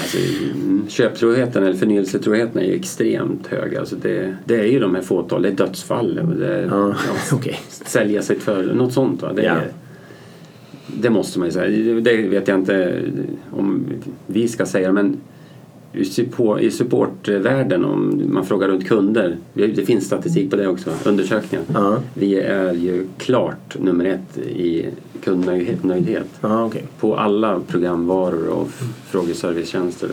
Alltså, 0.02 0.18
mm, 0.54 0.86
köptroheten 0.90 1.64
eller 1.64 1.78
förnyelsetroheten 1.78 2.62
är 2.62 2.66
ju 2.66 2.76
extremt 2.76 3.48
hög. 3.48 3.76
Alltså 3.76 3.96
det, 3.96 4.36
det 4.46 4.56
är 4.60 4.66
ju 4.66 4.80
de 4.80 4.96
här 4.96 5.02
fåtal, 5.02 5.42
det 5.42 5.48
är 5.50 5.54
dödsfall. 5.54 6.20
och 6.20 6.36
Det 6.40 6.56
är, 6.56 6.64
Ja, 6.66 6.88
ja, 6.90 6.96
okej. 7.38 7.60
Sälja 7.70 8.22
sitt 8.22 8.44
för 8.44 8.64
något 8.64 8.94
sånt. 8.94 9.22
Va? 9.22 9.34
Det, 9.36 9.44
Ja. 9.44 9.56
det 10.88 11.10
måste 11.10 11.40
man 11.40 11.48
ju 11.48 11.52
säga. 11.52 12.02
Det 12.02 12.18
vet 12.18 12.48
jag 12.48 12.60
inte 12.60 13.02
om 13.52 13.86
vi 14.28 14.48
ska 14.48 14.66
säga 14.66 14.92
men 14.92 15.18
i 15.94 16.06
support- 16.06 16.62
i 16.62 16.72
supportvärlden 16.72 17.86
om 17.86 18.24
man 18.34 18.46
frågar 18.46 18.68
runt 18.68 18.88
kunder, 18.88 19.38
det 19.54 19.86
finns 19.86 20.06
statistik 20.06 20.50
på 20.50 20.56
det 20.56 20.68
också, 20.68 20.92
undersökningar. 21.06 21.66
Ja. 21.74 21.98
Vi 22.14 22.40
är 22.40 22.74
ju 22.74 23.08
klart 23.18 23.80
nummer 23.80 24.06
ett 24.06 24.38
i 24.38 24.86
kundnöjdhet 25.24 26.28
Ja, 26.42 26.66
okej. 26.66 26.84
på 27.00 27.16
alla 27.18 27.60
programvaror 27.68 28.48
och 28.50 28.68
frågeservicetjänster. 29.06 30.10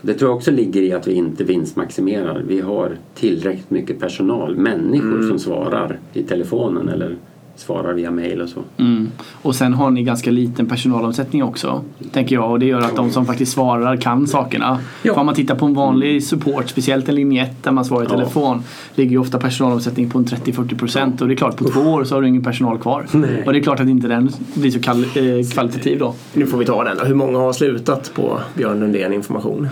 Det 0.00 0.14
tror 0.14 0.30
jag 0.30 0.36
också 0.36 0.50
ligger 0.50 0.82
i 0.82 0.92
att 0.92 1.06
vi 1.06 1.12
inte 1.12 1.44
vinstmaximerar. 1.44 2.42
Vi 2.48 2.60
har 2.60 2.96
tillräckligt 3.14 3.70
mycket 3.70 4.00
personal, 4.00 4.56
människor 4.56 5.28
som 5.28 5.38
svarar 5.38 5.98
i 6.12 6.22
telefonen 6.22 6.88
eller 6.88 7.16
svarar 7.56 7.94
via 7.94 8.10
mail 8.10 8.40
och 8.40 8.48
så. 8.48 8.60
Mm. 8.78 9.10
Och 9.42 9.54
sen 9.54 9.74
har 9.74 9.90
ni 9.90 10.02
ganska 10.02 10.30
liten 10.30 10.66
personalomsättning 10.66 11.42
också. 11.42 11.84
Tänker 12.12 12.34
jag. 12.36 12.50
Och 12.50 12.58
det 12.58 12.66
gör 12.66 12.80
att 12.80 12.96
de 12.96 13.10
som 13.10 13.26
faktiskt 13.26 13.52
svarar 13.52 13.96
kan 13.96 14.26
sakerna. 14.26 14.78
Ja. 15.02 15.14
För 15.14 15.20
om 15.20 15.26
man 15.26 15.34
tittar 15.34 15.54
på 15.54 15.66
en 15.66 15.74
vanlig 15.74 16.24
support, 16.24 16.68
speciellt 16.68 17.08
en 17.08 17.14
linje 17.14 17.42
1 17.42 17.50
där 17.62 17.70
man 17.72 17.84
svarar 17.84 18.02
i 18.02 18.06
Ja. 18.10 18.14
telefon. 18.16 18.62
Ligger 18.94 19.10
ju 19.10 19.18
ofta 19.18 19.38
personalomsättning 19.38 20.10
på 20.10 20.18
en 20.18 20.24
30-40 20.24 20.78
procent. 20.78 21.20
Och 21.22 21.28
det 21.28 21.34
är 21.34 21.36
klart 21.36 21.56
på 21.56 21.64
två 21.64 21.80
år 21.80 22.04
så 22.04 22.14
har 22.14 22.22
du 22.22 22.28
ingen 22.28 22.42
personal 22.44 22.78
kvar. 22.78 23.06
Nej. 23.12 23.42
Och 23.46 23.52
det 23.52 23.58
är 23.58 23.62
klart 23.62 23.80
att 23.80 23.88
inte 23.88 24.08
den 24.08 24.30
blir 24.54 24.70
så 24.70 24.78
kall- 24.80 25.38
eh, 25.40 25.46
kvalitativ 25.52 25.98
då. 25.98 26.14
Nu 26.34 26.46
får 26.46 26.58
vi 26.58 26.64
ta 26.64 26.84
den. 26.84 26.96
Hur 27.06 27.14
många 27.14 27.38
har 27.38 27.52
slutat 27.52 28.10
på 28.14 28.38
Björn 28.54 28.80
Lundén 28.80 29.12
Information? 29.12 29.68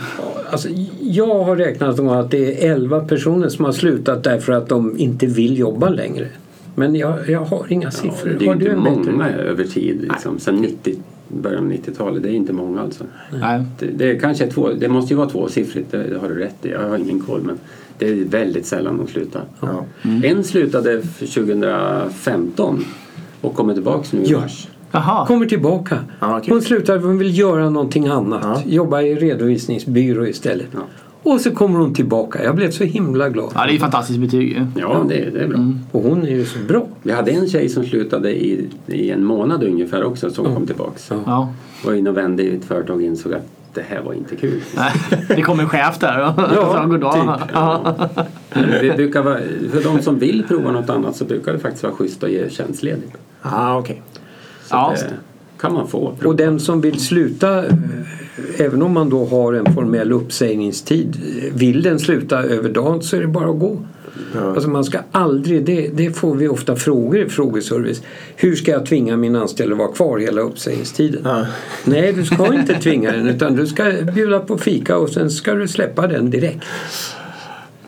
Alltså, 0.51 0.69
jag 1.01 1.43
har 1.43 1.55
räknat 1.55 1.99
om 1.99 2.07
att 2.07 2.31
det 2.31 2.65
är 2.67 2.71
11 2.71 2.99
personer 2.99 3.49
som 3.49 3.65
har 3.65 3.71
slutat 3.71 4.23
därför 4.23 4.53
att 4.53 4.69
de 4.69 4.97
inte 4.97 5.25
vill 5.25 5.57
jobba 5.57 5.89
längre. 5.89 6.27
Men 6.75 6.95
jag, 6.95 7.29
jag 7.29 7.39
har 7.45 7.65
inga 7.69 7.87
Ja, 7.87 7.91
siffror. 7.91 8.29
det 8.29 8.35
är 8.35 8.39
ju 8.41 8.47
har 8.47 8.55
du 8.55 8.65
inte 8.65 8.71
en 8.71 8.83
bättre? 8.83 9.11
många 9.11 9.29
över 9.29 9.63
tid. 9.63 10.01
Liksom. 10.01 10.39
Sen 10.39 10.55
90, 10.55 10.95
början 11.27 11.65
av 11.65 11.71
90-talet, 11.71 12.23
det 12.23 12.29
är 12.29 12.33
inte 12.33 12.53
många 12.53 12.81
alltså. 12.81 13.03
Nej. 13.41 13.63
Det, 13.79 13.85
det, 13.85 14.11
är 14.11 14.19
kanske 14.19 14.47
två, 14.47 14.69
det 14.69 14.87
måste 14.89 15.13
ju 15.13 15.17
vara 15.17 15.29
tvåsiffrigt, 15.29 15.91
det, 15.91 16.03
det 16.03 16.19
har 16.19 16.29
du 16.29 16.35
rätt 16.35 16.65
i. 16.65 16.69
Jag 16.69 16.89
har 16.89 16.97
ingen 16.97 17.19
koll 17.19 17.41
men 17.43 17.57
det 17.97 18.09
är 18.09 18.25
väldigt 18.25 18.65
sällan 18.65 18.97
de 18.97 19.07
slutar. 19.07 19.43
Ja. 19.61 19.85
En 20.23 20.43
slutade 20.43 21.01
för 21.01 21.25
2015 21.25 22.85
och 23.41 23.55
kommer 23.55 23.73
tillbaks 23.73 24.13
nu 24.13 24.23
i 24.23 24.33
mars. 24.35 24.67
Jaha. 24.91 25.27
Kommer 25.27 25.45
tillbaka. 25.45 25.97
Ja, 26.19 26.39
kul. 26.39 26.53
Hon 26.53 26.61
slutar 26.61 26.99
för 26.99 27.07
hon 27.07 27.17
vill 27.17 27.37
göra 27.37 27.69
någonting 27.69 28.07
annat. 28.07 28.41
Ja. 28.43 28.61
Jobba 28.65 29.01
i 29.01 29.15
redovisningsbyrå 29.15 30.27
istället. 30.27 30.67
Ja. 30.73 30.79
Och 31.23 31.41
så 31.41 31.51
kommer 31.51 31.79
hon 31.79 31.93
tillbaka. 31.93 32.43
Jag 32.43 32.55
blev 32.55 32.71
så 32.71 32.83
himla 32.83 33.29
glad. 33.29 33.51
Ja, 33.55 33.61
det 33.63 33.69
är 33.69 33.73
ju 33.73 33.79
fantastiskt 33.79 34.19
betyg 34.19 34.49
ju. 34.51 34.65
Ja, 34.75 35.05
det, 35.09 35.29
det 35.29 35.39
är 35.43 35.47
bra. 35.47 35.59
Och 35.91 36.03
hon 36.03 36.23
är 36.23 36.29
ju 36.29 36.45
så 36.45 36.59
bra. 36.59 36.87
Vi 37.03 37.11
hade 37.11 37.31
en 37.31 37.49
tjej 37.49 37.69
som 37.69 37.83
slutade 37.83 38.31
i, 38.45 38.69
i 38.87 39.11
en 39.11 39.23
månad 39.25 39.63
ungefär 39.63 40.03
också 40.03 40.29
som 40.29 40.55
kom 40.55 40.65
tillbaks. 40.67 41.07
Ja. 41.09 41.17
Ja. 41.25 41.53
Var 41.85 41.93
inne 41.93 42.09
och 42.09 42.17
vände 42.17 42.43
i 42.43 42.55
ett 42.55 42.65
företag 42.65 42.95
och 42.95 43.01
insåg 43.01 43.33
att 43.33 43.45
det 43.73 43.81
här 43.89 44.01
var 44.01 44.13
inte 44.13 44.35
kul. 44.35 44.61
Nej, 44.75 44.91
Det 45.27 45.41
kommer 45.41 45.63
en 45.63 45.69
chef 45.69 45.99
där 45.99 46.19
och 46.21 46.33
Ja, 46.55 46.73
sa 46.73 46.85
goddag. 46.85 47.13
typ. 47.13 47.49
Ja. 47.53 47.95
Brukar 48.95 49.23
vara, 49.23 49.37
för 49.71 49.83
de 49.83 50.01
som 50.01 50.19
vill 50.19 50.43
prova 50.47 50.71
något 50.71 50.89
annat 50.89 51.15
så 51.15 51.25
brukar 51.25 51.53
det 51.53 51.59
faktiskt 51.59 51.83
vara 51.83 51.93
schysst 51.93 52.23
att 52.23 52.31
ge 52.31 52.49
tjänstledigt. 52.49 53.17
Ah, 53.41 53.77
okej. 53.77 54.01
Så 54.63 54.75
Ja. 54.75 54.93
det 54.95 55.13
kan 55.61 55.73
man 55.73 55.87
få. 55.87 56.17
Och 56.25 56.35
den 56.35 56.59
som 56.59 56.81
vill 56.81 56.99
sluta, 56.99 57.65
eh, 57.65 57.73
även 58.57 58.81
om 58.81 58.93
man 58.93 59.09
då 59.09 59.25
har 59.25 59.53
en 59.53 59.73
formell 59.73 60.11
uppsägningstid, 60.11 61.17
vill 61.53 61.81
den 61.81 61.99
sluta 61.99 62.43
över 62.43 62.69
dagen 62.69 63.01
så 63.01 63.15
är 63.15 63.21
det 63.21 63.27
bara 63.27 63.49
att 63.49 63.59
gå. 63.59 63.77
Alltså 64.35 64.69
man 64.69 64.83
ska 64.83 64.99
aldrig, 65.11 65.65
det, 65.65 65.87
det 65.93 66.11
får 66.11 66.35
vi 66.35 66.47
ofta 66.47 66.75
frågor 66.75 67.19
i 67.19 67.29
frågeservice. 67.29 68.01
Hur 68.35 68.55
ska 68.55 68.71
jag 68.71 68.85
tvinga 68.85 69.17
min 69.17 69.35
anställda 69.35 69.73
att 69.73 69.79
vara 69.79 69.91
kvar 69.91 70.17
hela 70.17 70.41
uppsägningstiden? 70.41 71.21
Ja. 71.23 71.45
Nej, 71.85 72.13
du 72.13 72.25
ska 72.25 72.53
inte 72.53 72.73
tvinga 72.73 73.11
den 73.11 73.27
utan 73.27 73.55
du 73.55 73.67
ska 73.67 73.91
bjuda 74.15 74.39
på 74.39 74.57
fika 74.57 74.97
och 74.97 75.09
sen 75.09 75.29
ska 75.29 75.53
du 75.53 75.67
släppa 75.67 76.07
den 76.07 76.29
direkt. 76.29 76.63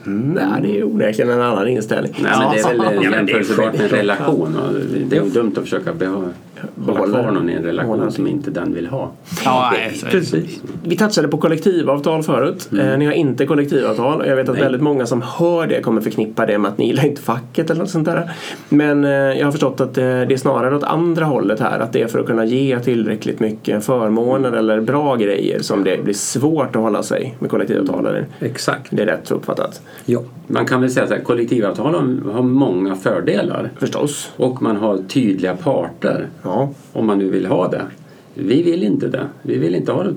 Nej, 0.05 0.45
det 0.61 0.79
är 0.79 0.83
onekligen 0.83 1.31
en 1.31 1.41
annan 1.41 1.67
inställning. 1.67 2.13
Nej, 2.21 2.31
men 2.39 2.51
det 2.51 2.59
är 2.59 2.67
väl 2.67 2.77
Ja, 2.77 2.99
det 2.99 3.31
är 3.31 3.37
jämförbart 3.37 3.73
med 3.73 3.81
en 3.81 3.89
relation. 3.89 4.55
och 4.57 4.73
Det 5.09 5.17
är 5.17 5.21
dumt 5.21 5.51
att 5.57 5.63
försöka 5.63 5.93
behålla, 5.93 6.17
hålla 6.17 6.29
Behålla- 6.75 7.21
kvar 7.23 7.31
någon 7.31 7.49
i 7.49 7.53
en 7.53 7.63
relation 7.63 7.91
behålla- 7.97 8.11
som 8.11 8.27
inte 8.27 8.51
den 8.51 8.73
vill 8.73 8.87
ha. 8.87 9.11
Ja. 9.45 9.73
Precis. 10.11 10.61
Vi 10.83 10.95
touchade 10.97 11.27
på 11.27 11.37
kollektivavtal 11.37 12.23
förut. 12.23 12.69
Eh, 12.79 12.97
ni 12.97 13.05
har 13.05 13.13
inte 13.13 13.45
kollektivavtal 13.45 14.21
och 14.21 14.27
jag 14.27 14.35
vet 14.35 14.49
att 14.49 14.55
Nej. 14.55 14.63
väldigt 14.63 14.81
många 14.81 15.05
som 15.05 15.21
hör 15.21 15.67
det 15.67 15.81
kommer 15.81 16.01
förknippa 16.01 16.45
det 16.45 16.57
med 16.57 16.71
att 16.71 16.77
ni 16.77 16.87
gillar 16.87 17.05
inte 17.05 17.21
facket 17.21 17.69
eller 17.69 17.79
något 17.81 17.89
sånt 17.89 18.05
där. 18.05 18.31
Men 18.69 19.05
eh, 19.05 19.11
jag 19.11 19.45
har 19.45 19.51
förstått 19.51 19.81
att 19.81 19.97
eh, 19.97 20.03
det 20.03 20.33
är 20.33 20.37
snarare 20.37 20.75
åt 20.75 20.83
andra 20.83 21.25
hållet 21.25 21.59
här. 21.59 21.79
Att 21.79 21.93
det 21.93 22.01
är 22.01 22.07
för 22.07 22.19
att 22.19 22.25
kunna 22.25 22.45
ge 22.45 22.79
tillräckligt 22.79 23.39
mycket 23.39 23.85
förmåner 23.85 24.51
eller 24.51 24.81
bra 24.81 25.15
grejer 25.15 25.59
som 25.61 25.83
det 25.83 26.03
blir 26.03 26.13
svårt 26.13 26.75
att 26.75 26.81
hålla 26.81 27.03
sig 27.03 27.35
med 27.39 27.49
kollektivavtal. 27.49 28.07
Exakt. 28.39 28.87
Det 28.89 29.01
är 29.01 29.05
rätt 29.05 29.31
uppfattat. 29.31 29.81
Ja. 30.05 30.21
Man 30.47 30.65
kan 30.65 30.81
väl 30.81 30.89
säga 30.89 31.15
att 31.17 31.23
kollektivavtal 31.23 31.93
har- 32.33 32.41
många 32.41 32.95
fördelar. 32.95 33.71
Förstås. 33.79 34.31
Och 34.35 34.61
man 34.61 34.75
har 34.75 34.97
tydliga 34.97 35.55
parter. 35.55 36.27
Ja. 36.43 36.69
Om 36.93 37.05
man 37.07 37.17
nu 37.17 37.29
vill 37.29 37.45
ha 37.45 37.67
det. 37.67 37.81
Vi 38.33 38.63
vill 38.63 38.83
inte 38.83 39.07
det. 39.07 39.27
Vi 39.41 39.57
vill 39.57 39.75
inte 39.75 39.91
ha 39.91 40.03
det. 40.03 40.13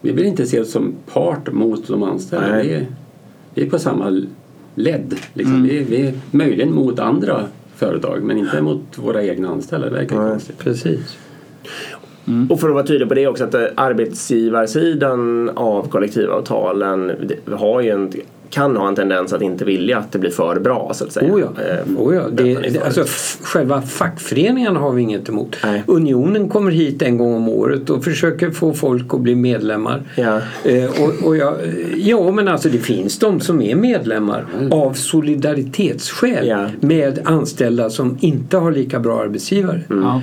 Vi 0.00 0.12
vill 0.12 0.24
inte 0.26 0.46
se 0.46 0.60
oss 0.60 0.70
som 0.70 0.94
part 1.12 1.52
mot 1.52 1.88
de 1.88 2.02
anställda. 2.02 2.48
Nej. 2.48 2.66
Vi 2.68 2.74
är, 2.74 2.86
vi 3.54 3.62
är 3.66 3.70
på 3.70 3.78
samma 3.78 4.22
ledd. 4.74 5.14
Liksom. 5.34 5.62
Vi, 5.62 5.82
vi 5.82 6.06
är 6.06 6.12
möjligen 6.30 6.74
mot 6.74 6.98
andra 6.98 7.40
företag 7.74 8.22
men 8.22 8.38
inte 8.38 8.62
mot 8.62 8.82
våra 8.96 9.24
egna 9.24 9.48
anställda. 9.48 9.88
Det 9.90 9.94
verkar 9.96 10.18
Nej. 10.18 10.30
konstigt. 10.30 10.58
Precis. 10.58 11.16
Och 12.50 12.60
för 12.60 12.68
att 12.68 12.74
vara 12.74 12.86
tydlig 12.86 13.08
på 13.08 13.14
det 13.14 13.26
också 13.26 13.44
att 13.44 13.54
eh, 13.54 13.62
arbetsgivarsidan 13.74 15.50
av 15.54 15.88
kollektivavtalen 15.88 17.12
har 17.52 17.80
ju 17.80 17.90
en, 17.90 18.12
kan 18.50 18.76
ha 18.76 18.88
en 18.88 18.94
tendens 18.94 19.32
att 19.32 19.42
inte 19.42 19.64
vilja 19.64 19.98
att 19.98 20.12
det 20.12 20.18
blir 20.18 20.30
för 20.30 20.60
bra 20.60 20.90
så 20.94 21.04
att 21.04 21.12
säga. 21.12 21.32
Oh 21.34 21.40
ja. 21.40 21.62
Eh, 21.62 21.96
Oh 21.98 22.14
ja. 22.14 22.22
Det, 22.32 22.54
det, 22.54 22.82
alltså, 22.82 23.04
själva 23.42 23.82
fackföreningarna 23.82 24.80
har 24.80 24.92
vi 24.92 25.02
inget 25.02 25.28
emot. 25.28 25.56
Nej. 25.64 25.82
Unionen 25.86 26.48
kommer 26.48 26.70
hit 26.70 27.02
en 27.02 27.18
gång 27.18 27.34
om 27.34 27.48
året 27.48 27.90
och 27.90 28.04
försöker 28.04 28.50
få 28.50 28.72
folk 28.72 29.14
att 29.14 29.20
bli 29.20 29.34
medlemmar. 29.34 30.02
Ja. 30.16 30.40
Eh, 30.64 31.02
och, 31.02 31.26
och 31.26 31.36
jag, 31.36 31.54
ja 31.96 32.30
men 32.30 32.48
alltså 32.48 32.68
det 32.68 32.78
finns 32.78 33.18
de 33.18 33.40
som 33.40 33.60
är 33.62 33.74
medlemmar 33.74 34.46
av 34.70 34.92
solidaritetsskäl 34.92 36.46
Ja. 36.46 36.66
med 36.80 37.18
anställda 37.24 37.90
som 37.90 38.18
inte 38.20 38.56
har 38.56 38.72
lika 38.72 39.00
bra 39.00 39.20
arbetsgivare. 39.20 39.80
Ja. 39.88 40.22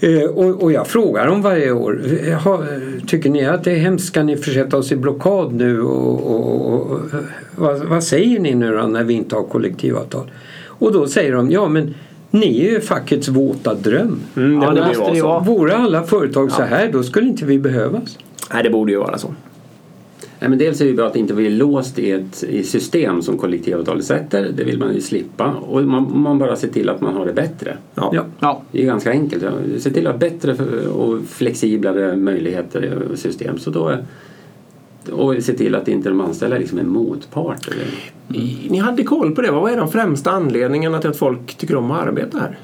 Eh, 0.00 0.22
och, 0.22 0.62
och 0.62 0.72
jag 0.72 0.86
frågar 0.86 1.26
dem 1.26 1.42
varje 1.42 1.72
år. 1.72 2.00
Tycker 3.06 3.30
ni 3.30 3.46
att 3.46 3.64
det 3.64 3.72
är 3.72 3.76
hemskt? 3.78 4.06
Ska 4.06 4.22
ni 4.22 4.36
försätta 4.36 4.76
oss 4.76 4.92
i 4.92 4.96
blockad 4.96 5.52
nu? 5.54 5.80
Och, 5.80 6.34
och, 6.34 6.72
och, 6.72 7.00
vad, 7.56 7.78
vad 7.78 8.04
säger 8.04 8.40
ni 8.40 8.54
nu 8.54 8.76
då 8.76 8.82
när 8.82 9.04
vi 9.04 9.14
inte 9.14 9.34
har 9.36 9.42
kollektivavtal? 9.42 10.30
Och 10.66 10.92
då 10.92 11.06
säger 11.06 11.32
de 11.32 11.50
ja 11.50 11.68
men 11.68 11.94
ni 12.30 12.66
är 12.66 12.70
ju 12.70 12.80
fackets 12.80 13.28
våta 13.28 13.74
dröm. 13.74 14.20
Mm, 14.36 14.62
Ja, 14.62 14.70
det 14.70 14.74
det 14.74 14.80
borde 14.80 14.86
måste 14.88 15.22
vara 15.22 15.38
det 15.40 15.44
så. 15.44 15.52
Vore 15.52 15.76
alla 15.76 16.02
företag 16.02 16.52
så 16.52 16.62
här 16.62 16.92
då 16.92 17.02
skulle 17.02 17.28
inte 17.28 17.44
vi 17.44 17.58
behövas. 17.58 18.18
Nej, 18.54 18.62
det 18.62 18.70
borde 18.70 18.92
ju 18.92 18.98
vara 18.98 19.18
så. 19.18 19.34
Nej, 20.40 20.50
men 20.50 20.58
dels 20.58 20.80
är 20.80 20.84
det 20.86 20.92
bra 20.92 21.06
att 21.06 21.16
inte 21.16 21.34
bli 21.34 21.50
låst 21.50 21.98
i 21.98 22.10
ett 22.10 22.42
i 22.42 22.62
system 22.62 23.22
som 23.22 23.38
kollektivavtalet 23.38 24.04
sätter. 24.04 24.50
Det 24.56 24.64
vill 24.64 24.78
man 24.78 24.94
ju 24.94 25.00
slippa. 25.00 25.46
Och 25.54 25.82
man, 25.84 26.20
man 26.20 26.38
bara 26.38 26.56
ser 26.56 26.68
till 26.68 26.88
att 26.88 27.00
man 27.00 27.14
har 27.16 27.26
det 27.26 27.32
bättre. 27.32 27.76
Ja. 27.94 28.24
Ja. 28.40 28.62
Det 28.72 28.82
är 28.82 28.86
ganska 28.86 29.10
enkelt. 29.10 29.44
Se 29.78 29.90
till 29.90 30.06
att 30.06 30.12
ha 30.12 30.18
bättre 30.18 30.52
och 30.88 31.18
flexiblare 31.28 32.16
möjligheter 32.16 33.02
och 33.12 33.18
system. 33.18 33.58
Så 33.58 33.70
då 33.70 33.92
och 35.12 35.42
se 35.42 35.52
till 35.52 35.74
att 35.74 35.88
inte 35.88 36.08
de 36.08 36.20
anställda 36.20 36.58
liksom 36.58 36.78
är 36.78 36.82
motparter. 36.84 37.72
I- 38.34 38.66
Ni 38.70 38.78
hade 38.78 39.02
koll 39.02 39.34
på 39.34 39.42
det. 39.42 39.50
Vad 39.50 39.72
är 39.72 39.76
de 39.76 39.88
främsta 39.90 40.30
anledningarna 40.30 40.98
till 41.00 41.10
att 41.10 41.16
folk 41.16 41.54
tycker 41.54 41.76
om 41.76 41.90
att 41.90 42.06
arbeta 42.06 42.38
här? 42.38 42.58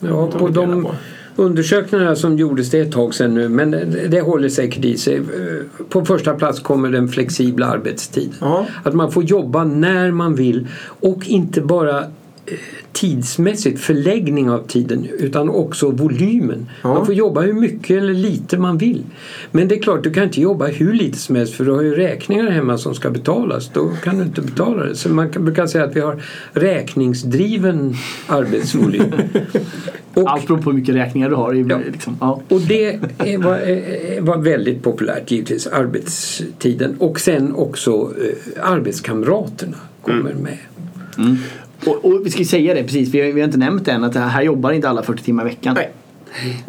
Ja, 0.00 0.26
på 0.38 0.48
de 0.48 0.82
på. 0.82 0.90
Undersökningarna 1.36 2.16
som 2.16 2.36
gjordes 2.36 2.70
det 2.70 2.80
ett 2.80 2.92
tag 2.92 3.14
sedan 3.14 3.34
nu 3.34 3.48
men 3.48 3.70
det, 4.10 4.20
håller 4.20 4.48
säkert 4.48 4.84
i 4.84 4.96
sig. 4.96 5.22
På 5.88 6.04
första 6.04 6.34
plats 6.34 6.60
kommer 6.60 6.90
den 6.90 7.08
flexibla 7.08 7.66
arbetstiden. 7.66 8.34
Ja. 8.40 8.66
Att 8.82 8.94
man 8.94 9.12
får 9.12 9.24
jobba 9.24 9.64
när 9.64 10.10
man 10.10 10.34
vill 10.34 10.66
och 11.00 11.28
inte 11.28 11.60
bara 11.60 12.04
tidsmässigt 12.92 13.80
förläggning 13.80 14.50
av 14.50 14.66
tiden 14.66 15.06
utan 15.18 15.48
också 15.48 15.90
volymen. 15.90 16.68
Ja. 16.82 16.94
Man 16.94 17.06
får 17.06 17.14
jobba 17.14 17.40
hur 17.40 17.52
mycket 17.52 17.90
eller 17.90 18.14
lite 18.14 18.58
man 18.58 18.78
vill. 18.78 19.04
Men 19.50 19.68
det 19.68 19.74
är 19.74 19.82
klart, 19.82 20.04
du 20.04 20.12
kan 20.12 20.24
inte 20.24 20.40
jobba 20.40 20.66
hur 20.66 20.92
lite 20.92 21.18
som 21.18 21.36
helst 21.36 21.54
för 21.54 21.64
du 21.64 21.72
har 21.72 21.82
ju 21.82 21.94
räkningar 21.94 22.50
hemma 22.50 22.78
som 22.78 22.94
ska 22.94 23.10
betalas. 23.10 23.70
Då 23.74 23.90
kan 24.04 24.18
du 24.18 24.24
inte 24.24 24.42
betala 24.42 24.84
det. 24.84 24.96
Så 24.96 25.08
man 25.08 25.30
kan, 25.30 25.44
brukar 25.44 25.66
säga 25.66 25.84
att 25.84 25.96
vi 25.96 26.00
har 26.00 26.22
räkningsdriven 26.52 27.94
arbetsvolym. 28.26 29.12
Och 30.14 30.30
Allt 30.30 30.46
beror 30.46 30.58
på 30.58 30.70
hur 30.70 30.78
mycket 30.78 30.94
räkningar 30.94 31.30
du 31.30 31.36
har. 31.36 31.54
Ja. 31.54 31.80
liksom. 31.92 32.16
ja. 32.20 32.40
Och 32.48 32.60
det 32.60 32.98
var, 33.38 33.58
eh, 33.68 34.22
var 34.22 34.38
väldigt 34.38 34.82
populärt 34.82 35.30
givetvis, 35.30 35.66
arbetstiden. 35.66 36.96
Och 36.98 37.20
sen 37.20 37.54
också 37.54 37.90
eh, 37.90 38.70
arbetskamraterna 38.70 39.76
kommer 40.02 40.34
med. 40.34 40.58
Och, 41.86 42.04
och 42.04 42.26
vi 42.26 42.30
ska 42.30 42.38
ju 42.38 42.44
säga 42.44 42.74
det 42.74 42.82
precis, 42.82 43.08
vi 43.08 43.20
har, 43.20 43.32
vi 43.32 43.40
har 43.40 43.46
inte 43.46 43.58
nämnt 43.58 43.88
än 43.88 44.04
att 44.04 44.12
det 44.12 44.20
här, 44.20 44.42
jobbar 44.42 44.72
inte 44.72 44.88
alla 44.88 45.02
40 45.02 45.22
timmar 45.22 45.42
i 45.42 45.48
veckan. 45.48 45.74
Nej. 45.74 45.90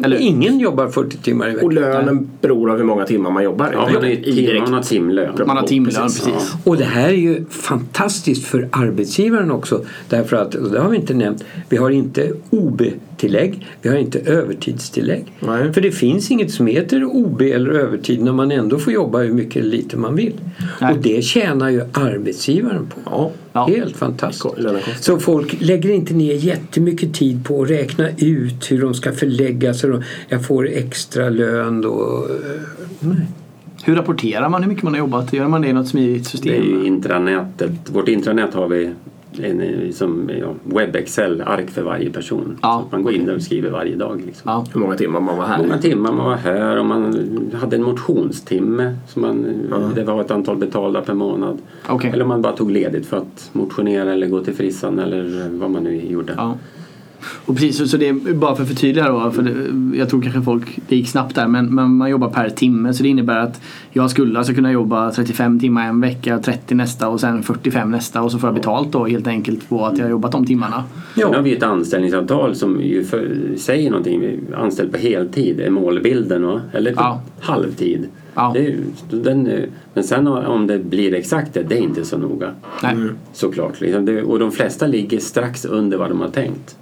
Eller? 0.04 0.16
Ingen 0.16 0.58
jobbar 0.58 0.88
40 0.88 1.16
timmar 1.16 1.48
i 1.48 1.50
Och 1.50 1.56
veckan. 1.56 1.74
lönen 1.74 2.30
beror 2.40 2.70
av 2.70 2.76
hur 2.76 2.84
många 2.84 3.04
timmar 3.04 3.30
man 3.30 3.44
jobbar. 3.44 3.70
Ja, 3.72 3.88
man, 3.92 4.04
är 4.04 4.60
man 4.60 4.72
har 4.72 4.82
timlön. 4.82 5.34
Man 5.46 5.56
har 5.56 5.66
timlön, 5.66 5.94
Precis, 6.02 6.24
precis. 6.24 6.54
Och 6.64 6.76
det 6.76 6.84
här 6.84 7.08
är 7.08 7.12
ju 7.12 7.44
fantastiskt 7.50 8.44
för 8.44 8.68
arbetsgivaren 8.72 9.50
också. 9.50 9.84
Därför 10.08 10.36
att, 10.36 10.54
och 10.54 10.70
det 10.70 10.80
har 10.80 10.90
vi 10.90 10.96
inte 10.96 11.14
nämnt, 11.14 11.44
vi 11.68 11.76
har 11.76 11.90
inte 11.90 12.32
OB-tillägg, 13.22 13.66
vi 13.82 13.88
har 13.88 13.96
inte 13.96 14.18
övertidstillägg. 14.20 15.24
Nej. 15.40 15.72
För 15.72 15.80
det 15.80 15.90
finns 15.90 16.30
inget 16.30 16.50
som 16.50 16.66
heter 16.66 17.04
OB 17.04 17.42
eller 17.42 17.70
övertid 17.70 18.22
när 18.22 18.32
man 18.32 18.50
ändå 18.50 18.78
får 18.78 18.92
jobba 18.92 19.18
hur 19.18 19.32
mycket 19.32 19.56
eller 19.56 19.70
lite 19.70 19.96
man 19.96 20.16
vill. 20.16 20.32
Nej. 20.80 20.94
Och 20.94 20.98
det 21.02 21.24
tjänar 21.24 21.68
ju 21.70 21.82
arbetsgivaren 21.92 22.86
på. 22.86 23.00
Ja. 23.04 23.30
Ja. 23.52 23.66
Helt 23.66 23.96
fantastiskt. 23.96 25.04
Så 25.04 25.18
folk 25.18 25.56
lägger 25.60 25.90
inte 25.90 26.14
ner 26.14 26.34
jättemycket 26.34 27.14
tid 27.14 27.44
på 27.44 27.62
att 27.62 27.70
räkna 27.70 28.08
ut 28.18 28.70
hur 28.70 28.80
de 28.80 28.94
ska 28.94 29.12
förlägga 29.12 29.74
sig. 29.74 29.90
Jag 30.28 30.46
får 30.46 30.68
extra 30.68 31.28
lön 31.28 31.80
då. 31.80 32.26
Nej. 33.00 33.16
Hur 33.84 33.96
rapporterar 33.96 34.48
man 34.48 34.62
hur 34.62 34.68
mycket 34.68 34.84
man 34.84 34.92
har 34.92 34.98
jobbat? 34.98 35.32
Gör 35.32 35.48
man 35.48 35.62
det 35.62 35.68
i 35.68 35.72
något 35.72 35.88
smidigt 35.88 36.24
Det 36.24 36.30
system? 36.30 36.52
är 36.52 36.56
ju 36.56 36.86
intranätet. 36.86 37.70
Vårt 37.92 38.08
intranät 38.08 38.54
har 38.54 38.68
vi 38.68 38.90
en, 39.40 39.60
eh, 39.60 39.90
som 39.90 40.30
ja, 40.40 40.54
webb-excel-ark 40.64 41.70
för 41.70 41.82
varje 41.82 42.10
person. 42.10 42.58
Ja, 42.62 42.84
man 42.90 43.02
går 43.02 43.12
in 43.12 43.26
där 43.26 43.34
och 43.34 43.42
skriver 43.42 43.70
varje 43.70 43.96
dag. 43.96 44.22
Liksom. 44.26 44.50
Ja. 44.50 44.66
Hur 44.72 44.80
många 44.80 44.96
timmar 44.96 45.20
man 45.20 45.36
var 45.36 45.44
här. 45.44 45.56
Hur 45.56 45.64
många 45.64 45.78
timmar 45.78 46.12
man 46.12 46.26
var 46.26 46.36
här 46.36 46.78
och 46.78 46.86
man 46.86 47.50
hade 47.60 47.76
en 47.76 47.82
motionstimme. 47.82 48.96
Så 49.08 49.20
man, 49.20 49.46
Det 49.94 50.04
var 50.04 50.20
ett 50.20 50.30
antal 50.30 50.56
betalda 50.56 51.00
per 51.00 51.14
månad. 51.14 51.58
Okej. 51.88 52.10
Eller 52.10 52.22
om 52.22 52.28
man 52.28 52.42
bara 52.42 52.52
tog 52.52 52.70
ledigt 52.70 53.06
för 53.06 53.16
att 53.16 53.50
motionera 53.52 54.12
eller 54.12 54.26
gå 54.26 54.44
till 54.44 54.54
frissan 54.54 54.98
eller 54.98 55.48
vad 55.48 55.70
man 55.70 55.84
nu 55.84 56.06
gjorde. 56.06 56.34
Ja. 56.36 56.54
Och 57.46 57.54
precis, 57.56 57.90
så, 57.90 57.96
det 57.96 58.08
är 58.08 58.34
bara 58.34 58.54
för 58.56 58.62
att 58.62 58.68
förtydliga 58.68 59.08
då, 59.08 59.30
för 59.30 59.42
det, 59.42 59.98
jag 59.98 60.08
tror 60.10 60.22
kanske 60.22 60.42
folk, 60.42 60.78
det 60.88 60.96
gick 60.96 61.08
snabbt 61.08 61.34
där, 61.34 61.48
men, 61.48 61.74
men 61.74 61.94
man 61.96 62.10
jobbar 62.10 62.28
per 62.28 62.48
timme 62.48 62.94
så 62.94 63.02
det 63.02 63.08
innebär 63.08 63.38
att 63.38 63.60
jag 63.90 64.10
skulle 64.10 64.38
alltså 64.38 64.54
kunna 64.54 64.72
jobba 64.72 65.10
35 65.10 65.60
timmar 65.60 65.88
en 65.88 66.00
vecka, 66.00 66.38
30 66.38 66.74
nästa 66.74 67.08
och 67.08 67.20
sen 67.20 67.42
45 67.42 67.90
nästa 67.90 68.22
och 68.22 68.32
så 68.32 68.38
får 68.38 68.48
jag 68.48 68.54
betalt 68.54 68.92
då 68.92 69.04
helt 69.06 69.26
enkelt 69.26 69.68
på 69.68 69.86
att 69.86 69.98
jag 69.98 70.04
har 70.04 70.10
jobbat 70.10 70.32
de 70.32 70.46
timmarna. 70.46 70.84
Sen 71.14 71.34
har 71.34 71.42
vi 71.42 71.56
ett 71.56 71.62
anställningsavtal 71.62 72.54
som 72.54 72.80
ju 72.82 73.04
för, 73.04 73.36
säger 73.56 73.90
någonting. 73.90 74.40
Anställd 74.56 74.92
på 74.92 74.98
heltid 74.98 75.60
är 75.60 75.70
målbilden 75.70 76.46
va? 76.46 76.60
eller 76.72 76.92
på 76.94 77.00
Ja. 77.00 77.22
halvtid. 77.40 78.08
Ja. 78.34 78.50
Det 78.54 78.66
är, 78.66 78.76
den, 79.10 79.46
är- 79.46 79.66
men 79.94 80.04
sen 80.04 80.26
om 80.26 80.66
det 80.66 80.78
blir 80.78 81.14
exakt 81.14 81.54
det, 81.54 81.62
det 81.62 81.74
är 81.78 81.82
inte 81.82 82.04
så 82.04 82.18
noga. 82.18 82.50
Nej. 82.82 82.96
Såklart. 83.32 83.80
Liksom. 83.80 84.04
Det, 84.04 84.22
och 84.22 84.38
de 84.38 84.52
flesta 84.52 84.86
ligger 84.86 85.18
strax 85.18 85.64
under 85.64 85.96
vad 85.98 86.08
de 86.10 86.20
har 86.20 86.28
tänkt. 86.28 86.76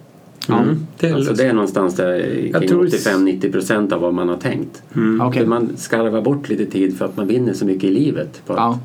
Mm, 0.59 0.87
det 0.99 1.09
är 1.09 1.15
Alltså 1.15 1.35
det 1.35 1.45
är 1.45 1.53
någonstans 1.53 1.97
där 1.97 2.21
kring 2.59 2.69
tror- 2.69 2.87
85-90 2.87 3.53
procent 3.53 3.93
av 3.93 4.01
vad 4.01 4.15
man 4.15 4.29
har 4.29 4.37
tänkt. 4.37 4.83
Okej. 5.21 5.43
För 5.43 5.49
Man 5.49 5.69
skarvar 5.77 6.23
bort 6.23 6.49
lite 6.49 6.67
tid 6.67 6.99
för 6.99 7.05
att 7.05 7.17
man 7.17 7.27
vinner 7.27 7.53
så 7.53 7.67
mycket 7.67 7.85
i 7.85 7.91
livet. 7.91 8.43
På 8.47 8.53
att 8.53 8.59
Ja. 8.59 8.79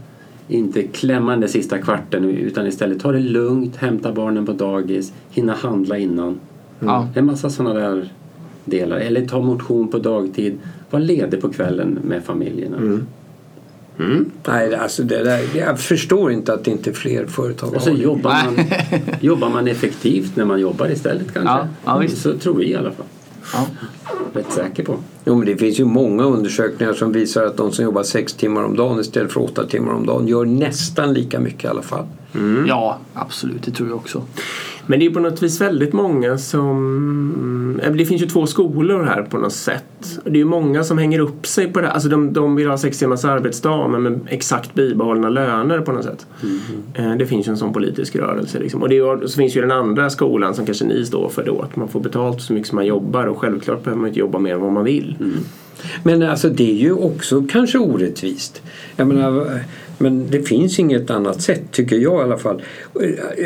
Inte 0.47 0.83
klämma 0.83 1.31
den 1.31 1.41
där 1.41 1.47
sista 1.47 1.77
kvarten 1.77 2.25
utan 2.25 2.67
istället 2.67 2.99
ta 2.99 3.11
det 3.11 3.19
lugnt, 3.19 3.75
hämta 3.75 4.11
barnen 4.11 4.45
på 4.45 4.51
dagis, 4.53 5.13
hinna 5.29 5.53
handla 5.53 5.97
innan. 5.97 6.39
Ja. 6.79 7.07
En 7.15 7.25
massa 7.25 7.49
sådana 7.49 7.73
där 7.79 8.09
delar. 8.65 8.97
Eller 8.97 9.25
ta 9.25 9.41
motion 9.41 9.87
på 9.87 9.97
dagtid. 9.97 10.57
Var 10.89 10.99
ledig 10.99 11.41
på 11.41 11.49
kvällen 11.49 11.99
med 12.03 12.23
familjerna. 12.23 12.77
Nej, 14.47 14.75
alltså 14.75 15.03
det 15.03 15.23
där, 15.23 15.41
jag 15.55 15.79
förstår 15.79 16.31
inte 16.31 16.53
att 16.53 16.67
inte 16.67 16.93
fler 16.93 17.25
företag 17.25 17.73
Och 17.75 17.81
så 17.81 17.89
det. 17.89 17.95
jobbar 17.95 18.31
man, 18.45 18.65
jobbar 19.19 19.49
man 19.49 19.67
effektivt 19.67 20.35
när 20.35 20.45
man 20.45 20.59
jobbar 20.59 20.91
istället 20.91 21.33
kanske. 21.33 21.49
Ja, 21.53 21.67
ja, 21.85 21.97
visst. 21.97 22.21
Så 22.21 22.37
tror 22.37 22.55
vi 22.55 22.69
i 22.71 22.75
alla 22.75 22.91
fall. 22.91 23.05
Ja. 23.53 23.65
Rätt 24.33 24.51
säker 24.51 24.83
på. 24.83 24.97
Jo, 25.25 25.35
men 25.35 25.45
det 25.45 25.57
finns 25.57 25.79
ju 25.79 25.85
många 25.85 26.23
undersökningar 26.23 26.93
som 26.93 27.11
visar 27.11 27.45
att 27.45 27.57
de 27.57 27.71
som 27.71 27.85
jobbar 27.85 28.03
sex 28.03 28.33
timmar 28.33 28.63
om 28.63 28.75
dagen 28.75 28.99
istället 28.99 29.31
för 29.31 29.41
åtta 29.43 29.65
timmar 29.65 29.93
om 29.93 30.05
dagen 30.05 30.27
gör 30.27 30.45
nästan 30.45 31.13
lika 31.13 31.39
mycket 31.39 31.63
i 31.63 31.67
alla 31.67 31.81
fall. 31.81 32.05
ja, 32.67 32.97
absolut, 33.13 33.63
det 33.63 33.71
tror 33.71 33.89
jag 33.89 33.97
också. 33.97 34.23
Men 34.87 34.99
det 34.99 35.05
är 35.05 35.09
på 35.09 35.19
något 35.19 35.43
vis 35.43 35.61
väldigt 35.61 35.93
många 35.93 36.37
som... 36.37 37.79
eh, 37.83 37.91
Det 37.91 38.05
finns 38.05 38.21
ju 38.21 38.25
två 38.25 38.45
skolor 38.45 39.03
här 39.03 39.21
på 39.23 39.37
något 39.37 39.53
sätt. 39.53 40.19
Det 40.23 40.29
är 40.29 40.35
ju 40.35 40.45
många 40.45 40.83
som 40.83 40.97
hänger 40.97 41.19
upp 41.19 41.47
sig 41.47 41.67
på 41.67 41.81
det. 41.81 41.91
Alltså 41.91 42.09
de, 42.09 42.33
de 42.33 42.55
vill 42.55 42.67
ha 42.67 42.77
sex 42.77 42.99
timmars 42.99 43.25
arbetsdag 43.25 43.87
men 43.87 44.03
med 44.03 44.19
exakt 44.29 44.73
bibehållna 44.73 45.29
löner 45.29 45.79
på 45.81 45.91
något 45.91 46.03
sätt. 46.03 46.25
Eh, 46.93 47.15
Det 47.15 47.25
finns 47.25 47.47
ju 47.47 47.49
en 47.51 47.57
sån 47.57 47.73
politisk 47.73 48.15
rörelse. 48.15 48.59
Liksom. 48.59 48.81
Och 48.81 48.89
det 48.89 48.97
är, 48.97 49.27
så 49.27 49.37
finns 49.37 49.57
ju 49.57 49.61
den 49.61 49.71
andra 49.71 50.09
skolan 50.09 50.53
som 50.55 50.65
kanske 50.65 50.85
ni 50.85 51.05
står 51.05 51.29
för 51.29 51.43
då. 51.45 51.61
Att 51.61 51.75
man 51.75 51.87
får 51.87 51.99
betalt 51.99 52.41
så 52.41 52.53
mycket 52.53 52.67
som 52.67 52.75
man 52.75 52.85
jobbar 52.85 53.25
och 53.25 53.37
självklart 53.37 53.83
behöver 53.83 53.99
man 54.01 54.07
inte 54.07 54.19
jobba 54.19 54.39
mer 54.39 54.53
än 54.53 54.61
vad 54.61 54.71
man 54.71 54.83
vill. 54.83 55.15
Men 56.03 56.23
alltså 56.23 56.49
det 56.49 56.71
är 56.71 56.75
ju 56.75 56.93
också 56.93 57.43
kanske 57.51 57.77
orättvist. 57.77 58.61
Jag 58.95 59.07
menar, 59.07 59.59
men 59.97 60.27
det 60.31 60.41
finns 60.41 60.79
inget 60.79 61.09
annat 61.09 61.41
sätt 61.41 61.61
tycker 61.71 61.95
jag 61.95 62.19
i 62.19 62.23
alla 62.23 62.37
fall. 62.37 62.61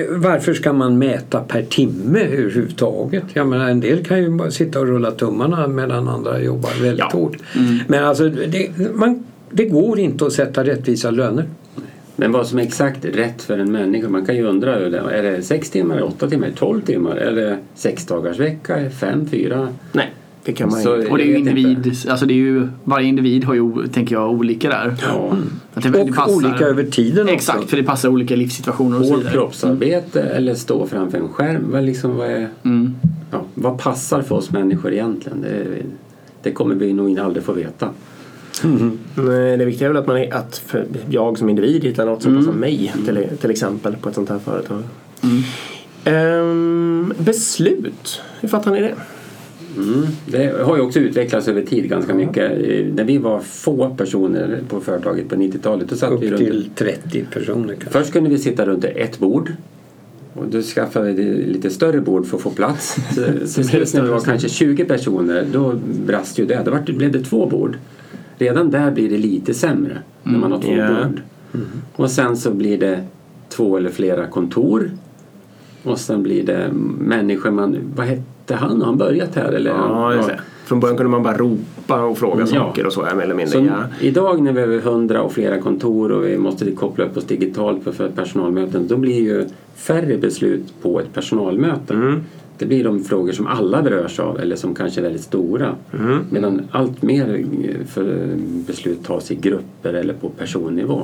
Varför 0.09 0.53
ska 0.53 0.73
man 0.73 0.97
mäta 0.97 1.39
per 1.39 1.63
timme 1.63 2.19
överhuvudtaget? 2.19 3.23
Jag 3.33 3.47
menar 3.47 3.69
en 3.69 3.79
del 3.79 4.05
kan 4.05 4.19
ju 4.23 4.29
bara 4.29 4.51
sitta 4.51 4.79
och 4.79 4.87
rulla 4.87 5.11
tummarna 5.11 5.67
medan 5.67 6.07
andra 6.07 6.41
jobbar 6.41 6.81
väldigt 6.83 6.99
Ja. 6.99 7.09
hårt. 7.19 7.37
Men 7.87 8.03
alltså 8.03 8.29
det, 8.29 8.69
man, 8.93 9.23
det 9.51 9.65
går 9.65 9.99
inte 9.99 10.25
att 10.25 10.33
sätta 10.33 10.63
rättvisa 10.63 11.11
löner. 11.11 11.45
Men 12.15 12.31
vad 12.31 12.47
som 12.47 12.59
är 12.59 12.63
exakt 12.63 13.05
rätt 13.05 13.41
för 13.41 13.57
en 13.59 13.71
människa, 13.71 14.09
man 14.09 14.25
kan 14.25 14.35
ju 14.35 14.43
undra. 14.43 14.75
Är 15.11 15.23
det 15.23 15.41
sex 15.41 15.69
timmar, 15.69 16.01
åtta 16.03 16.29
timmar, 16.29 16.51
tolv 16.55 16.81
timmar? 16.81 17.15
Är 17.15 17.31
det 17.31 17.57
sex 17.75 18.05
dagars 18.05 18.39
vecka, 18.39 18.89
fem, 18.99 19.27
fyra? 19.31 19.67
Nej, 19.91 20.13
det 20.43 20.53
kan 20.53 20.69
man 20.69 20.81
Så- 20.81 20.95
inte. 20.95 21.07
Och 21.11 21.17
det 21.17 21.23
är 21.23 21.27
ju 21.27 21.37
individ, 21.37 21.95
alltså 22.09 22.25
det 22.25 22.33
är 22.33 22.35
ju, 22.35 22.67
varje 22.83 23.07
individ 23.07 23.43
har 23.43 23.53
ju, 23.53 23.87
tänker 23.87 24.15
jag, 24.15 24.31
olika 24.31 24.69
där. 24.69 24.95
Ja. 25.01 25.37
Att 25.73 25.83
det, 25.83 25.89
det 25.89 26.01
Och 26.01 26.15
passar- 26.15 26.35
olika 26.35 26.65
över 26.65 26.83
tiden 26.83 27.23
också. 27.23 27.33
Exakt, 27.35 27.69
för 27.69 27.77
det 27.77 27.83
passar 27.83 28.09
olika 28.09 28.35
livssituationer 28.35 28.99
och 28.99 29.05
så 29.05 29.11
Hårt 29.11 29.19
vidare. 29.19 29.33
kroppsarbete 29.33 30.21
eller 30.21 30.55
stå 30.55 30.87
framför 30.87 31.17
en 31.17 31.27
skärm. 31.29 31.65
Vad, 31.71 31.83
liksom, 31.83 32.17
vad, 32.17 32.27
är, 32.27 32.47
Mm. 32.63 32.95
ja, 33.31 33.43
vad 33.53 33.77
passar 33.77 34.21
för 34.21 34.35
oss 34.35 34.51
människor 34.51 34.93
egentligen? 34.93 35.41
Det, 35.41 35.65
det 36.43 36.51
kommer 36.51 36.75
vi 36.75 36.93
nog 36.93 37.19
aldrig 37.19 37.43
få 37.43 37.53
veta. 37.53 37.89
Nej, 39.15 39.57
det 39.57 39.65
viktiga 39.65 39.87
är 39.87 39.93
väl 39.93 40.01
att, 40.01 40.07
man 40.07 40.17
är, 40.17 40.33
att 40.33 40.63
jag 41.09 41.37
som 41.37 41.49
individ 41.49 41.83
hittar 41.83 42.05
något 42.05 42.21
som 42.23 42.37
passar 42.37 42.51
mig 42.51 42.93
till, 43.05 43.27
till 43.41 43.51
exempel 43.51 43.95
på 43.95 44.09
ett 44.09 44.15
sånt 44.15 44.29
här 44.29 44.39
företag. 44.39 44.83
Ehm, 46.05 47.13
beslut, 47.17 48.21
hur 48.41 48.49
fattar 48.49 48.71
ni 48.71 48.81
det? 48.81 48.93
Mm. 49.83 50.05
Det 50.25 50.63
har 50.63 50.75
ju 50.75 50.81
också 50.81 50.99
utvecklats 50.99 51.47
över 51.47 51.61
tid 51.61 51.89
ganska 51.89 52.13
mycket. 52.13 52.51
När 52.95 53.03
vi 53.03 53.17
var 53.17 53.39
få 53.39 53.95
personer 53.97 54.59
på 54.69 54.79
företaget 54.79 55.29
på 55.29 55.35
90-talet 55.35 55.89
då 55.89 55.95
satt 55.95 56.11
Upp 56.11 56.21
vi 56.23 56.29
runt 56.29 56.37
till 56.37 56.69
30 56.75 57.25
personer 57.33 57.73
kanske. 57.73 57.89
Först 57.89 58.13
kunde 58.13 58.29
vi 58.29 58.37
sitta 58.37 58.65
runt 58.65 58.83
ett 58.85 59.19
bord. 59.19 59.51
Och 60.33 60.45
då 60.47 60.61
skaffade 60.61 61.11
vi 61.13 61.23
lite 61.45 61.69
större 61.69 62.01
bord 62.01 62.25
för 62.25 62.37
att 62.37 62.43
få 62.43 62.49
plats. 62.49 62.95
Så, 63.45 63.63
slut 63.63 63.93
när 63.93 64.01
vi 64.01 64.09
var 64.09 64.19
kanske 64.19 64.49
20 64.49 64.85
personer, 64.85 65.45
då 65.53 65.73
brast 66.05 66.39
ju 66.39 66.45
det. 66.45 66.61
Då 66.65 66.77
det- 66.85 66.93
blev 66.93 67.11
det 67.11 67.19
två 67.23 67.45
bord. 67.45 67.77
Redan 68.37 68.71
där 68.71 68.91
blir 68.91 69.09
det 69.09 69.17
lite 69.17 69.53
sämre 69.53 69.97
när 70.23 70.39
man 70.39 70.51
har 70.51 70.61
två 70.61 70.71
Ja. 70.71 71.03
bord. 71.03 71.21
Och 71.95 72.11
sen 72.11 72.37
så 72.37 72.51
blir 72.53 72.77
det 72.77 73.03
två 73.49 73.77
eller 73.77 73.89
flera 73.89 74.27
kontor. 74.27 74.91
Och 75.83 75.99
sen 75.99 76.23
blir 76.23 76.45
det 76.45 76.69
människor 76.99 77.51
man... 77.51 77.77
Vad 77.95 78.05
hette 78.07 78.21
han? 78.55 78.79
Har 78.79 78.85
han 78.85 78.97
börjat 78.97 79.35
här? 79.35 79.51
Eller? 79.51 79.71
Ja, 79.71 80.13
just 80.15 80.27
det. 80.27 80.39
Från 80.65 80.79
början 80.79 80.97
kunde 80.97 81.09
man 81.11 81.23
bara 81.23 81.37
ropa 81.37 82.03
och 82.03 82.17
fråga 82.17 82.39
Ja. 82.39 82.45
saker 82.45 82.85
och 82.85 82.93
så, 82.93 83.01
mer 83.01 83.21
eller 83.21 83.35
mindre. 83.35 83.59
Så 83.59 83.65
Ja. 83.65 83.83
idag 84.01 84.41
när 84.41 84.51
vi 84.53 84.59
har 84.61 84.67
över 84.67 84.77
100 84.81 85.21
och 85.21 85.31
flera 85.31 85.61
kontor 85.61 86.11
och 86.11 86.25
vi 86.25 86.37
måste 86.37 86.71
koppla 86.71 87.05
upp 87.05 87.17
oss 87.17 87.23
digitalt 87.25 87.83
för, 87.83 87.91
för 87.91 88.09
personalmöten 88.09 88.87
då 88.87 88.97
blir 88.97 89.21
ju 89.21 89.45
färre 89.75 90.17
beslut 90.17 90.73
på 90.81 90.99
ett 90.99 91.13
personalmöte. 91.13 91.93
Mm. 91.93 92.21
Det 92.57 92.65
blir 92.65 92.83
de 92.83 93.03
frågor 93.03 93.31
som 93.31 93.47
alla 93.47 93.81
berörs 93.81 94.19
av 94.19 94.39
eller 94.39 94.55
som 94.55 94.75
kanske 94.75 95.01
är 95.01 95.03
väldigt 95.03 95.21
stora. 95.23 95.75
Mm. 95.99 96.19
Medan 96.29 96.61
allt 96.71 97.01
mer 97.01 97.45
eh, 97.63 97.85
för 97.87 98.29
beslut 98.67 99.03
tas 99.03 99.31
i 99.31 99.35
grupper 99.35 99.93
eller 99.93 100.13
på 100.13 100.29
personnivå. 100.29 101.01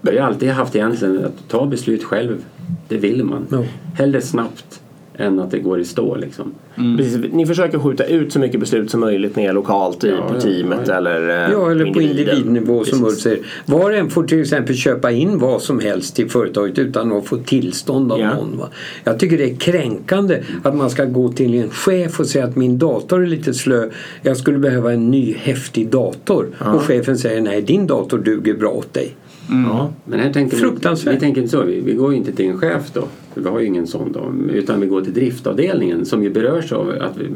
Vi 0.00 0.18
har 0.18 0.26
alltid 0.26 0.50
haft 0.50 0.76
egentligen 0.76 1.24
att 1.24 1.48
ta 1.48 1.66
beslut 1.66 2.04
själv. 2.04 2.44
Det 2.88 2.96
vill 2.96 3.24
man. 3.24 3.46
Ja. 3.50 3.64
Hellre 3.94 4.20
snabbt 4.20 4.80
än 5.20 5.40
att 5.40 5.50
det 5.50 5.58
går 5.58 5.80
i 5.80 5.84
stå 5.84 6.14
liksom. 6.16 6.52
Precis, 6.96 7.32
ni 7.32 7.46
försöker 7.46 7.78
skjuta 7.78 8.04
ut 8.04 8.32
så 8.32 8.38
mycket 8.38 8.60
beslut 8.60 8.90
som 8.90 9.00
möjligt 9.00 9.36
ner 9.36 9.52
lokalt 9.52 10.04
i, 10.04 10.08
Ja, 10.08 10.28
på 10.28 10.34
ja, 10.34 10.40
teamet 10.40 10.80
ja. 10.88 10.94
eller 10.94 11.28
eh, 11.28 11.52
Ja, 11.52 11.70
eller 11.70 11.92
på 11.92 12.00
individnivå 12.02 12.84
som 12.84 12.98
Ulf 12.98 13.08
Precis. 13.08 13.22
säger. 13.22 13.38
Var 13.66 13.90
och 13.90 13.96
en 13.96 14.10
får 14.10 14.24
till 14.24 14.40
exempel 14.40 14.76
köpa 14.76 15.10
in 15.10 15.38
vad 15.38 15.62
som 15.62 15.80
helst 15.80 16.16
till 16.16 16.30
företaget 16.30 16.78
utan 16.78 17.12
att 17.12 17.26
få 17.26 17.36
tillstånd 17.36 18.12
av 18.12 18.20
Ja. 18.20 18.34
någon. 18.34 18.58
Va? 18.58 18.68
Jag 19.04 19.18
tycker 19.18 19.38
det 19.38 19.50
är 19.50 19.54
kränkande 19.56 20.42
att 20.62 20.76
man 20.76 20.90
ska 20.90 21.04
gå 21.04 21.28
till 21.32 21.54
en 21.54 21.70
chef 21.70 22.20
och 22.20 22.26
säga 22.26 22.44
att 22.44 22.56
min 22.56 22.78
dator 22.78 23.22
är 23.22 23.26
lite 23.26 23.54
slö. 23.54 23.88
Jag 24.22 24.36
skulle 24.36 24.58
behöva 24.58 24.92
en 24.92 25.10
ny 25.10 25.34
häftig 25.38 25.88
dator. 25.90 26.46
Och 26.74 26.82
chefen 26.82 27.18
säger 27.18 27.40
nej, 27.40 27.62
din 27.62 27.86
dator 27.86 28.18
duger 28.18 28.54
bra 28.54 28.70
åt 28.70 28.94
dig. 28.94 29.16
Ja. 29.50 29.90
Men 30.04 30.20
här 30.20 30.32
tänker 30.32 30.56
Fruktansvärt. 30.56 31.12
Vi, 31.12 31.14
vi 31.14 31.20
tänker 31.20 31.40
inte 31.40 31.50
så. 31.50 31.62
Vi, 31.62 31.80
vi 31.80 31.92
går 31.94 32.10
ju 32.10 32.16
inte 32.16 32.32
till 32.32 32.46
en 32.46 32.58
chef 32.58 32.90
då. 32.92 33.04
För 33.34 33.40
vi 33.40 33.48
har 33.48 33.60
ju 33.60 33.66
ingen 33.66 33.86
sån 33.86 34.12
då. 34.12 34.32
Utan 34.52 34.80
vi 34.80 34.86
går 34.86 35.00
till 35.00 35.14
driftavdelningen 35.14 36.06
som 36.06 36.22
ju 36.24 36.30
berörs 36.30 36.72
av 36.72 36.88
att 37.00 37.16
vi, 37.18 37.26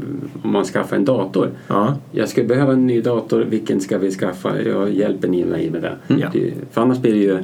om 0.42 0.52
man 0.52 0.64
skaffar 0.64 0.96
en 0.96 1.04
dator. 1.04 1.50
Ja. 1.68 1.98
Jag 2.12 2.28
skulle 2.28 2.46
behöva 2.46 2.72
en 2.72 2.86
ny 2.86 3.00
dator. 3.00 3.40
Vilken 3.50 3.80
ska 3.80 3.98
vi 3.98 4.10
skaffa? 4.10 4.62
Jag 4.62 4.92
hjälper 4.92 5.28
ni 5.28 5.44
mig 5.44 5.70
med 5.70 5.82
det. 5.82 5.96
Ja. 6.06 6.28
det 6.32 6.52
för 6.72 6.80
annars 6.80 6.98
blir 6.98 7.12
det 7.12 7.18
ju 7.18 7.38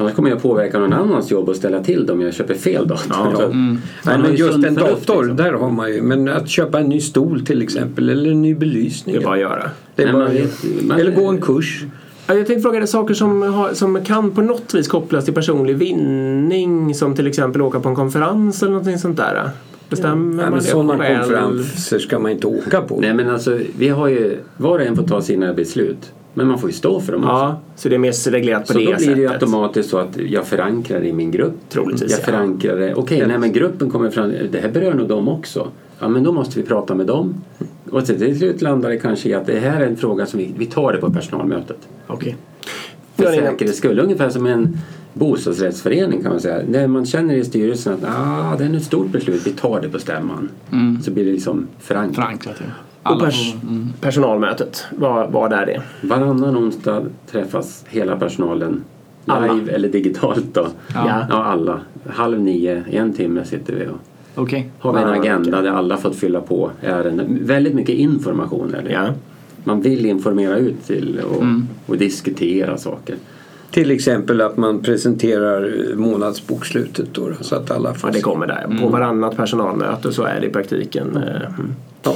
Annars 0.00 0.14
kommer 0.14 0.30
jag 0.30 0.42
påverka 0.42 0.78
någon 0.78 0.92
annans 0.92 1.30
jobb 1.30 1.48
och 1.48 1.56
ställa 1.56 1.84
till 1.84 2.06
det 2.06 2.12
om 2.12 2.20
jag 2.20 2.34
köper 2.34 2.54
fel 2.54 2.88
dator. 2.88 3.06
Ja. 3.08 4.12
Har 4.12 4.18
men 4.18 4.30
ju 4.30 4.36
just 4.36 4.64
en 4.64 4.74
dator, 4.74 5.22
liksom. 5.22 5.36
där 5.36 5.52
har 5.52 5.70
man 5.70 5.92
ju. 5.92 6.02
Men 6.02 6.28
att 6.28 6.48
köpa 6.48 6.80
en 6.80 6.86
ny 6.88 7.00
stol 7.00 7.46
till 7.46 7.62
exempel 7.62 8.08
eller 8.08 8.30
en 8.30 8.42
ny 8.42 8.54
belysning. 8.54 9.14
Det 9.14 9.20
är 9.20 9.24
bara 9.24 9.34
att 9.34 9.40
göra. 9.40 9.70
Det 9.96 10.02
är 10.02 10.06
Nej, 10.06 10.12
bara, 10.14 10.24
man 10.24 10.32
vet- 10.32 10.86
man- 10.86 11.00
eller 11.00 11.10
gå 11.12 11.26
en 11.26 11.40
kurs. 11.40 11.84
Ja, 12.26 12.34
Jag 12.34 12.46
tänkte 12.46 12.62
fråga 12.62 12.78
dig 12.78 12.88
saker 12.88 13.14
som, 13.14 13.42
har, 13.42 13.74
som 13.74 14.04
kan 14.04 14.30
på 14.30 14.42
något 14.42 14.74
vis 14.74 14.88
kopplas 14.88 15.24
till 15.24 15.34
personlig 15.34 15.76
vinning 15.76 16.94
som 16.94 17.14
till 17.16 17.26
exempel 17.26 17.62
åka 17.62 17.80
på 17.80 17.88
en 17.88 17.94
konferens 17.94 18.62
eller 18.62 18.72
någonting 18.72 18.98
sånt 18.98 19.16
där. 19.16 19.50
Bestämmer 19.88 20.14
Nej, 20.36 20.44
man 20.44 20.50
men 20.50 20.54
det 20.54 20.60
sådana 20.64 20.92
konferenser 20.92 21.98
ska 21.98 22.18
man 22.18 22.30
inte 22.30 22.46
åka 22.46 22.80
på. 22.80 23.00
Nej 23.00 23.14
men 23.14 23.30
alltså 23.30 23.58
vi 23.78 23.88
har 23.88 24.08
ju 24.08 24.38
var 24.56 24.78
och 24.78 24.84
en 24.84 24.96
får 24.96 25.02
ta 25.02 25.22
sina 25.22 25.54
beslut. 25.54 26.12
Men 26.34 26.46
man 26.46 26.58
får 26.58 26.70
ju 26.70 26.74
stå 26.76 27.00
för 27.00 27.12
dem 27.12 27.22
också. 27.24 27.32
Ja, 27.32 27.60
så 27.76 27.88
det 27.88 27.94
är 27.94 27.98
mer 27.98 28.30
reglerat 28.30 28.66
på 28.66 28.72
Så 28.72 28.78
det 28.78 28.84
då 28.84 28.96
blir 28.96 29.14
det 29.14 29.20
ju 29.20 29.28
sättet. 29.28 29.42
automatiskt 29.42 29.90
så 29.90 29.98
att 29.98 30.16
jag 30.16 30.46
förankrar 30.46 31.04
i 31.04 31.12
min 31.12 31.30
grupp. 31.30 31.54
Troligtvis, 31.68 32.10
Jag 32.10 32.20
ja. 32.20 32.24
förankrar 32.24 32.76
det. 32.76 32.94
Okej, 32.94 33.24
nej 33.26 33.38
men 33.38 33.52
gruppen 33.52 33.90
kommer 33.90 34.10
fram. 34.10 34.32
Det 34.52 34.58
här 34.60 34.68
berör 34.70 34.94
nog 34.94 35.08
dem 35.08 35.28
också. 35.28 35.68
Ja 36.00 36.08
men 36.08 36.22
då 36.24 36.32
måste 36.32 36.60
vi 36.60 36.66
prata 36.66 36.94
med 36.94 37.06
dem. 37.06 37.34
Och 37.90 38.06
till 38.06 38.18
till 38.18 38.38
slut 38.38 38.62
landar 38.62 38.90
det 38.90 38.96
kanske 38.98 39.28
i 39.28 39.34
att 39.34 39.46
det 39.46 39.58
här 39.60 39.80
är 39.80 39.86
en 39.86 39.96
fråga 39.96 40.26
som 40.26 40.38
vi, 40.38 40.54
vi 40.58 40.66
tar 40.66 40.92
det 40.92 40.98
på 40.98 41.12
personalmötet. 41.12 41.88
Okej. 42.06 42.36
För 43.16 43.24
Ja, 43.24 43.30
det 43.30 43.36
är- 43.36 43.50
säkerhets 43.50 43.78
skull. 43.78 43.98
Ungefär 44.00 44.30
som 44.30 44.46
en 44.46 44.78
bostadsrättsförening 45.12 46.22
kan 46.22 46.30
man 46.30 46.40
säga. 46.40 46.62
När 46.68 46.86
man 46.86 47.06
känner 47.06 47.34
i 47.34 47.44
styrelsen 47.44 47.92
att 47.92 48.04
ah, 48.04 48.56
det 48.58 48.64
är 48.64 48.76
ett 48.76 48.82
stort 48.84 49.08
beslut, 49.08 49.46
vi 49.46 49.50
tar 49.52 49.80
det 49.80 49.88
på 49.88 49.98
stämman. 49.98 50.48
Så 51.02 51.10
blir 51.10 51.24
det 51.24 51.32
liksom 51.32 51.66
förankrat. 51.78 52.16
Förankrat. 52.16 52.54
ja. 52.58 52.64
Och 53.02 53.10
Alla 53.10 53.26
pers- 53.26 53.54
mm. 53.62 53.88
personalmötet, 54.00 54.84
vad, 54.98 55.32
vad 55.32 55.52
är 55.52 55.66
det? 55.66 55.82
Varannan 56.08 56.56
onsdag 56.56 57.02
träffas 57.30 57.84
hela 57.88 58.16
personalen 58.16 58.84
Alla. 59.26 59.52
live 59.52 59.72
eller 59.72 59.88
digitalt 59.88 60.54
då. 60.54 60.66
Ja. 60.94 61.26
Ja, 61.30 61.44
alla. 61.44 61.80
Halv 62.08 62.40
nio, 62.40 62.84
en 62.90 63.12
timme 63.12 63.44
sitter 63.44 63.72
vi 63.74 63.86
och 63.86 63.98
Okej. 64.34 64.70
har 64.78 64.92
vi 64.92 64.98
en 65.00 65.08
agenda 65.08 65.62
där 65.62 65.70
alla 65.70 65.96
fått 65.96 66.16
fylla 66.16 66.40
på 66.40 66.70
ärenden. 66.82 67.38
Väldigt 67.42 67.74
mycket 67.74 67.94
information 67.94 68.74
är 68.74 68.82
det. 68.82 68.92
Ja. 68.92 69.08
Man 69.64 69.80
vill 69.80 70.06
informera 70.06 70.56
ut 70.56 70.86
till 70.86 71.20
och, 71.30 71.42
Mm. 71.42 71.68
och 71.86 71.98
diskutera 71.98 72.76
saker. 72.78 73.16
Till 73.70 73.90
exempel 73.90 74.40
att 74.40 74.56
man 74.56 74.82
presenterar 74.82 75.72
månadsbokslutet 75.96 77.14
då, 77.14 77.28
så 77.40 77.54
att 77.56 77.70
alla 77.70 77.94
får 77.94 78.10
ja, 78.10 78.14
det 78.14 78.20
kommer 78.20 78.46
där. 78.46 78.78
På 78.82 78.88
varannat 78.88 79.36
personalmöte 79.36 80.12
så 80.12 80.22
är 80.22 80.40
det 80.40 80.46
i 80.46 80.50
praktiken 80.50 81.16
eh, 81.16 81.22
mm, 81.22 81.74
Ja. 82.02 82.14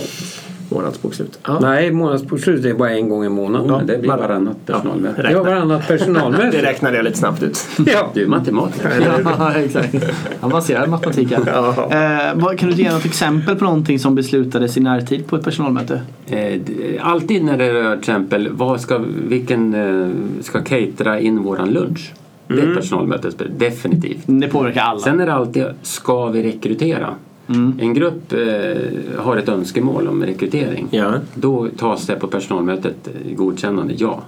Månadsbokslut. 0.68 1.38
Ja. 1.46 1.58
Nej, 1.60 1.90
månadsbokslutet 1.92 2.64
är 2.64 2.74
bara 2.74 2.90
en 2.90 3.08
gång 3.08 3.24
i 3.24 3.28
månaden. 3.28 3.68
Ja, 3.68 3.80
det 3.86 3.98
blir 3.98 4.10
var- 4.10 4.18
varannat 4.18 4.66
personalmöte. 4.66 5.22
Ja. 5.24 5.30
Ja, 5.30 5.42
varannat 5.42 5.88
Det 5.88 5.98
personalmöte. 5.98 6.62
räknade 6.62 6.96
jag 6.96 7.04
lite 7.04 7.18
snabbt 7.18 7.42
ut. 7.42 7.58
ja. 7.86 8.10
Du 8.14 8.22
är 8.22 8.26
matematiker. 8.28 9.22
Ja, 9.38 9.52
exakt. 9.56 9.94
Avancerad 10.40 10.88
matematik. 10.88 11.28
Ja. 11.46 11.88
Eh, 11.90 12.34
vad, 12.34 12.58
kan 12.58 12.68
du 12.70 12.74
ge 12.74 12.92
något 12.92 13.04
exempel 13.04 13.56
på 13.56 13.64
någonting 13.64 13.98
som 13.98 14.14
beslutades 14.14 14.76
i 14.76 14.80
närtid 14.80 15.26
på 15.26 15.36
ett 15.36 15.44
personalmöte? 15.44 16.00
Eh, 16.26 16.60
Alltid 17.00 17.44
när 17.44 17.56
det 17.58 17.72
rör 17.72 17.90
till 17.92 17.98
exempel 17.98 18.48
vad 18.52 18.80
ska, 18.80 19.00
vilken 19.28 19.74
eh, 19.74 20.08
ska 20.40 20.62
catera 20.62 21.20
in 21.20 21.42
våran 21.42 21.70
lunch. 21.70 22.12
Det 22.46 22.54
Mm. 22.54 22.66
är 22.66 22.70
ett 22.72 22.78
personalmöte, 22.78 23.30
definitivt. 23.58 24.22
Det 24.26 24.48
påverkar 24.48 24.80
alla. 24.82 25.00
Sen 25.00 25.20
är 25.20 25.26
det 25.26 25.32
alltid, 25.32 25.64
ska 25.82 26.26
vi 26.26 26.42
rekrytera? 26.42 27.14
En 27.46 27.94
grupp 27.94 28.32
eh, 28.32 29.20
har 29.22 29.36
ett 29.36 29.48
önskemål 29.48 30.08
om 30.08 30.24
rekrytering. 30.24 30.88
Ja. 30.90 31.12
Då 31.34 31.68
tas 31.78 32.06
det 32.06 32.16
på 32.16 32.26
personalmötet 32.26 33.08
eh, 33.08 33.36
godkännande, 33.36 33.94
ja. 33.96 34.22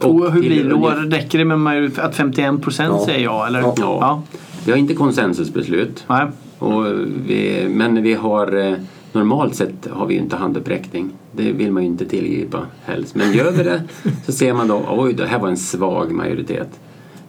och 0.00 0.32
hur 0.32 0.42
till 0.42 0.50
blir 0.50 0.64
det 0.64 0.70
då? 0.70 1.16
Räcker 1.16 1.38
det 1.38 1.44
med 1.44 1.98
att 1.98 2.16
51 2.16 2.62
procent 2.62 2.94
Ja. 2.98 3.06
säger 3.06 3.24
ja? 3.24 3.46
Eller? 3.46 3.60
Ja. 3.60 3.74
Ja. 3.76 4.22
Vi 4.64 4.70
har 4.70 4.78
inte 4.78 4.94
konsensusbeslut. 4.94 6.04
Nej. 6.08 6.26
Och 6.58 6.84
vi, 7.26 7.66
men 7.70 8.02
vi 8.02 8.14
har 8.14 8.56
eh, 8.56 8.74
normalt 9.12 9.54
sett 9.54 9.88
har 9.90 10.06
vi 10.06 10.14
inte 10.14 10.36
handuppräckning. 10.36 11.10
Det 11.32 11.52
vill 11.52 11.72
man 11.72 11.82
ju 11.82 11.88
inte 11.88 12.04
tillgripa 12.04 12.66
helst. 12.84 13.14
Men 13.14 13.32
gör 13.32 13.52
vi 13.52 13.62
det 13.62 13.82
så 14.26 14.32
ser 14.32 14.54
man 14.54 14.68
då 14.68 14.82
oj 14.90 15.12
det 15.12 15.26
här 15.26 15.38
var 15.38 15.48
en 15.48 15.56
svag 15.56 16.12
majoritet. 16.12 16.68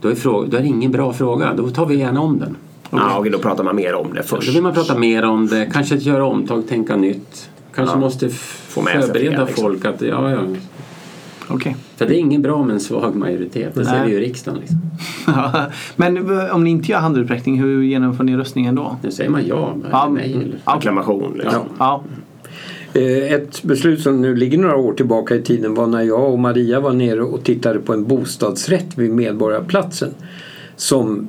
Då 0.02 0.08
är, 0.08 0.16
fråga, 0.16 0.48
då 0.48 0.58
är 0.58 0.62
det 0.62 0.68
ingen 0.68 0.92
bra 0.92 1.14
fråga. 1.14 1.54
Då 1.54 1.70
tar 1.70 1.86
vi 1.86 1.96
gärna 1.96 2.22
om 2.22 2.40
den. 2.40 2.58
Ja, 2.92 3.18
okej, 3.20 3.32
då 3.32 3.40
pratar 3.40 3.64
man 3.64 3.76
mer 3.76 3.96
om 3.96 4.14
det 4.14 4.18
Då 4.20 4.24
först. 4.24 4.56
vill 4.56 4.62
man 4.64 4.74
prata 4.74 4.98
mer 4.98 5.26
om 5.26 5.48
det, 5.48 5.70
kanske 5.74 5.96
göra 5.96 6.26
omtag, 6.26 6.68
tänka 6.68 6.96
nytt. 6.96 7.50
Kanske 7.76 7.96
Ja. 7.96 8.00
måste 8.00 8.26
f- 8.26 8.66
Få 8.70 8.82
med 8.82 8.94
sig 8.94 9.02
förbereda 9.02 9.46
liksom. 9.46 9.64
folk 9.64 9.86
att 9.86 10.02
ja, 10.02 10.32
ja. 10.32 10.38
Okej. 11.48 11.76
För 11.96 12.06
det 12.06 12.16
är 12.16 12.20
ingen 12.20 12.42
bra 12.42 12.64
med 12.64 12.74
en 12.74 12.80
svag 12.80 13.16
majoritet. 13.16 13.76
Det 13.76 13.86
ser 13.86 14.06
vi 14.06 14.12
ju 14.12 14.18
i 14.18 14.22
riksdagen. 14.22 14.60
Liksom. 14.60 14.80
Men 15.96 16.40
eh, 16.40 16.56
om 16.56 16.64
ni 16.64 16.70
inte 16.70 16.92
gör 16.92 17.00
handuppräckning, 17.00 17.60
hur 17.62 17.84
genomför 17.84 18.24
ni 18.24 18.36
röstningen 18.38 18.76
då? 18.76 18.98
Nu 19.02 19.12
säger 19.12 19.30
man 19.30 19.48
ja, 19.48 19.76
Ja, 19.92 20.10
nej. 20.14 20.34
Eller. 20.34 20.58
Acklamation 20.64 21.34
liksom. 21.44 21.62
Ja. 21.80 22.04
Eh, 22.94 23.34
Ett 23.34 23.64
beslut 23.64 24.02
som 24.02 24.22
nu 24.22 24.36
ligger 24.36 24.58
några 24.58 24.76
år 24.76 24.94
tillbaka 24.94 25.36
i 25.36 25.42
tiden 25.42 25.74
var 25.76 25.88
när 25.88 26.02
jag 26.02 26.32
och 26.34 26.40
Maria 26.40 26.80
var 26.80 26.94
nere 26.94 27.22
och 27.22 27.44
tittade 27.44 27.80
på 27.80 27.94
en 27.94 28.04
bostadsrätt 28.08 28.98
vid 28.98 29.12
Medborgarplatsen 29.12 30.10
som 30.76 31.28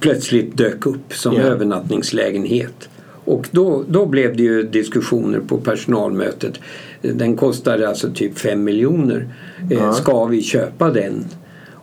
plötsligt 0.00 0.56
dök 0.56 0.86
upp 0.86 1.12
som 1.14 1.34
Ja. 1.34 1.40
övernattningslägenhet. 1.42 2.88
Och 3.24 3.48
då, 3.50 3.84
då 3.88 4.06
blev 4.06 4.36
det 4.36 4.42
ju 4.42 4.62
diskussioner 4.62 5.40
på 5.40 5.58
personalmötet. 5.58 6.60
Den 7.02 7.36
kostade 7.36 7.88
alltså 7.88 8.10
typ 8.14 8.38
5 8.38 8.64
miljoner. 8.64 9.28
Eh, 9.70 9.78
Ja. 9.78 9.92
Ska 9.92 10.24
vi 10.24 10.42
köpa 10.42 10.90
den? 10.90 11.24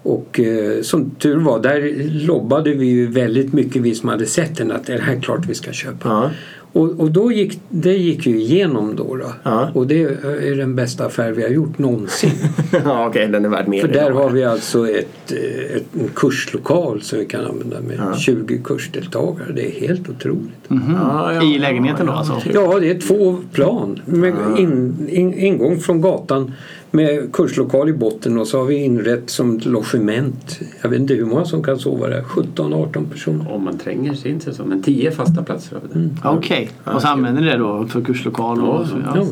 Och 0.03 0.39
eh, 0.39 0.81
som 0.81 1.09
tur 1.09 1.37
var, 1.37 1.59
där 1.59 2.09
lobbade 2.27 2.73
vi 2.73 2.85
ju 2.85 3.07
väldigt 3.07 3.53
mycket 3.53 3.81
vi 3.81 3.95
som 3.95 4.09
hade 4.09 4.25
sett 4.25 4.57
den 4.57 4.71
att 4.71 4.85
det 4.87 5.01
här 5.01 5.15
är 5.15 5.21
klart 5.21 5.45
vi 5.47 5.55
ska 5.55 5.71
köpa. 5.71 6.09
Ja. 6.09 6.29
Och, 6.73 6.99
och 6.99 7.11
då 7.11 7.31
gick, 7.31 7.59
det 7.69 7.93
gick 7.93 8.27
ju 8.27 8.39
igenom 8.39 8.95
då. 8.95 9.15
då. 9.15 9.33
Ja. 9.43 9.69
Och 9.73 9.87
det 9.87 10.03
är 10.03 10.55
den 10.55 10.75
bästa 10.75 11.05
affär 11.05 11.31
vi 11.31 11.41
har 11.41 11.49
gjort 11.49 11.77
någonsin. 11.77 12.31
ja, 12.85 13.07
okej, 13.07 13.27
den 13.27 13.45
är 13.45 13.49
värd 13.49 13.67
mer. 13.67 13.81
För 13.81 13.87
där 13.87 14.11
har 14.11 14.29
vi 14.29 14.43
alltså 14.43 14.89
ett, 14.89 15.31
eh, 15.31 15.75
ett, 15.75 15.85
en 15.99 16.09
kurslokal 16.15 17.01
som 17.01 17.19
vi 17.19 17.25
kan 17.25 17.45
använda 17.45 17.81
med 17.81 17.97
Ja. 17.97 18.17
20 18.17 18.61
kursdeltagare. 18.63 19.51
Det 19.55 19.67
är 19.67 19.87
helt 19.87 20.09
otroligt. 20.09 20.49
Ja, 20.67 21.33
ja, 21.33 21.43
I 21.43 21.59
lägenheten 21.59 22.05
då 22.05 22.13
alltså? 22.13 22.41
Ja, 22.53 22.79
det 22.79 22.89
är 22.89 22.99
två 22.99 23.37
plan. 23.53 23.99
Med 24.05 24.33
in, 24.57 25.07
in, 25.09 25.33
ingång 25.33 25.79
från 25.79 26.01
gatan 26.01 26.51
med 26.91 27.33
kurslokal 27.33 27.89
i 27.89 27.93
botten 27.93 28.37
och 28.37 28.47
så 28.47 28.57
har 28.57 28.65
vi 28.65 28.75
inrett 28.75 29.29
som 29.29 29.57
ett 29.57 29.65
logement. 29.65 30.59
Jag 30.81 30.89
vet 30.89 30.99
inte 30.99 31.13
hur 31.13 31.25
många 31.25 31.45
som 31.45 31.63
kan 31.63 31.79
sova 31.79 32.07
där. 32.07 32.21
17-18 32.21 33.09
personer. 33.09 33.51
Om 33.51 33.63
man 33.63 33.77
tränger 33.77 34.13
sig 34.13 34.31
inte 34.31 34.53
så. 34.53 34.65
Men 34.65 34.83
tio 34.83 35.11
fasta 35.11 35.43
platser 35.43 35.75
har 35.75 35.81
vi 35.93 35.99
där. 35.99 36.09
Ja, 36.23 36.37
Okej. 36.37 36.69
Och 36.83 37.01
så 37.01 37.07
använder 37.07 37.41
ni 37.41 37.47
det 37.47 37.57
då 37.57 37.87
för 37.87 38.01
kurslokal? 38.01 38.61
Och 38.61 38.87
så, 38.87 38.95
ja. 39.05 39.15
Ja. 39.17 39.25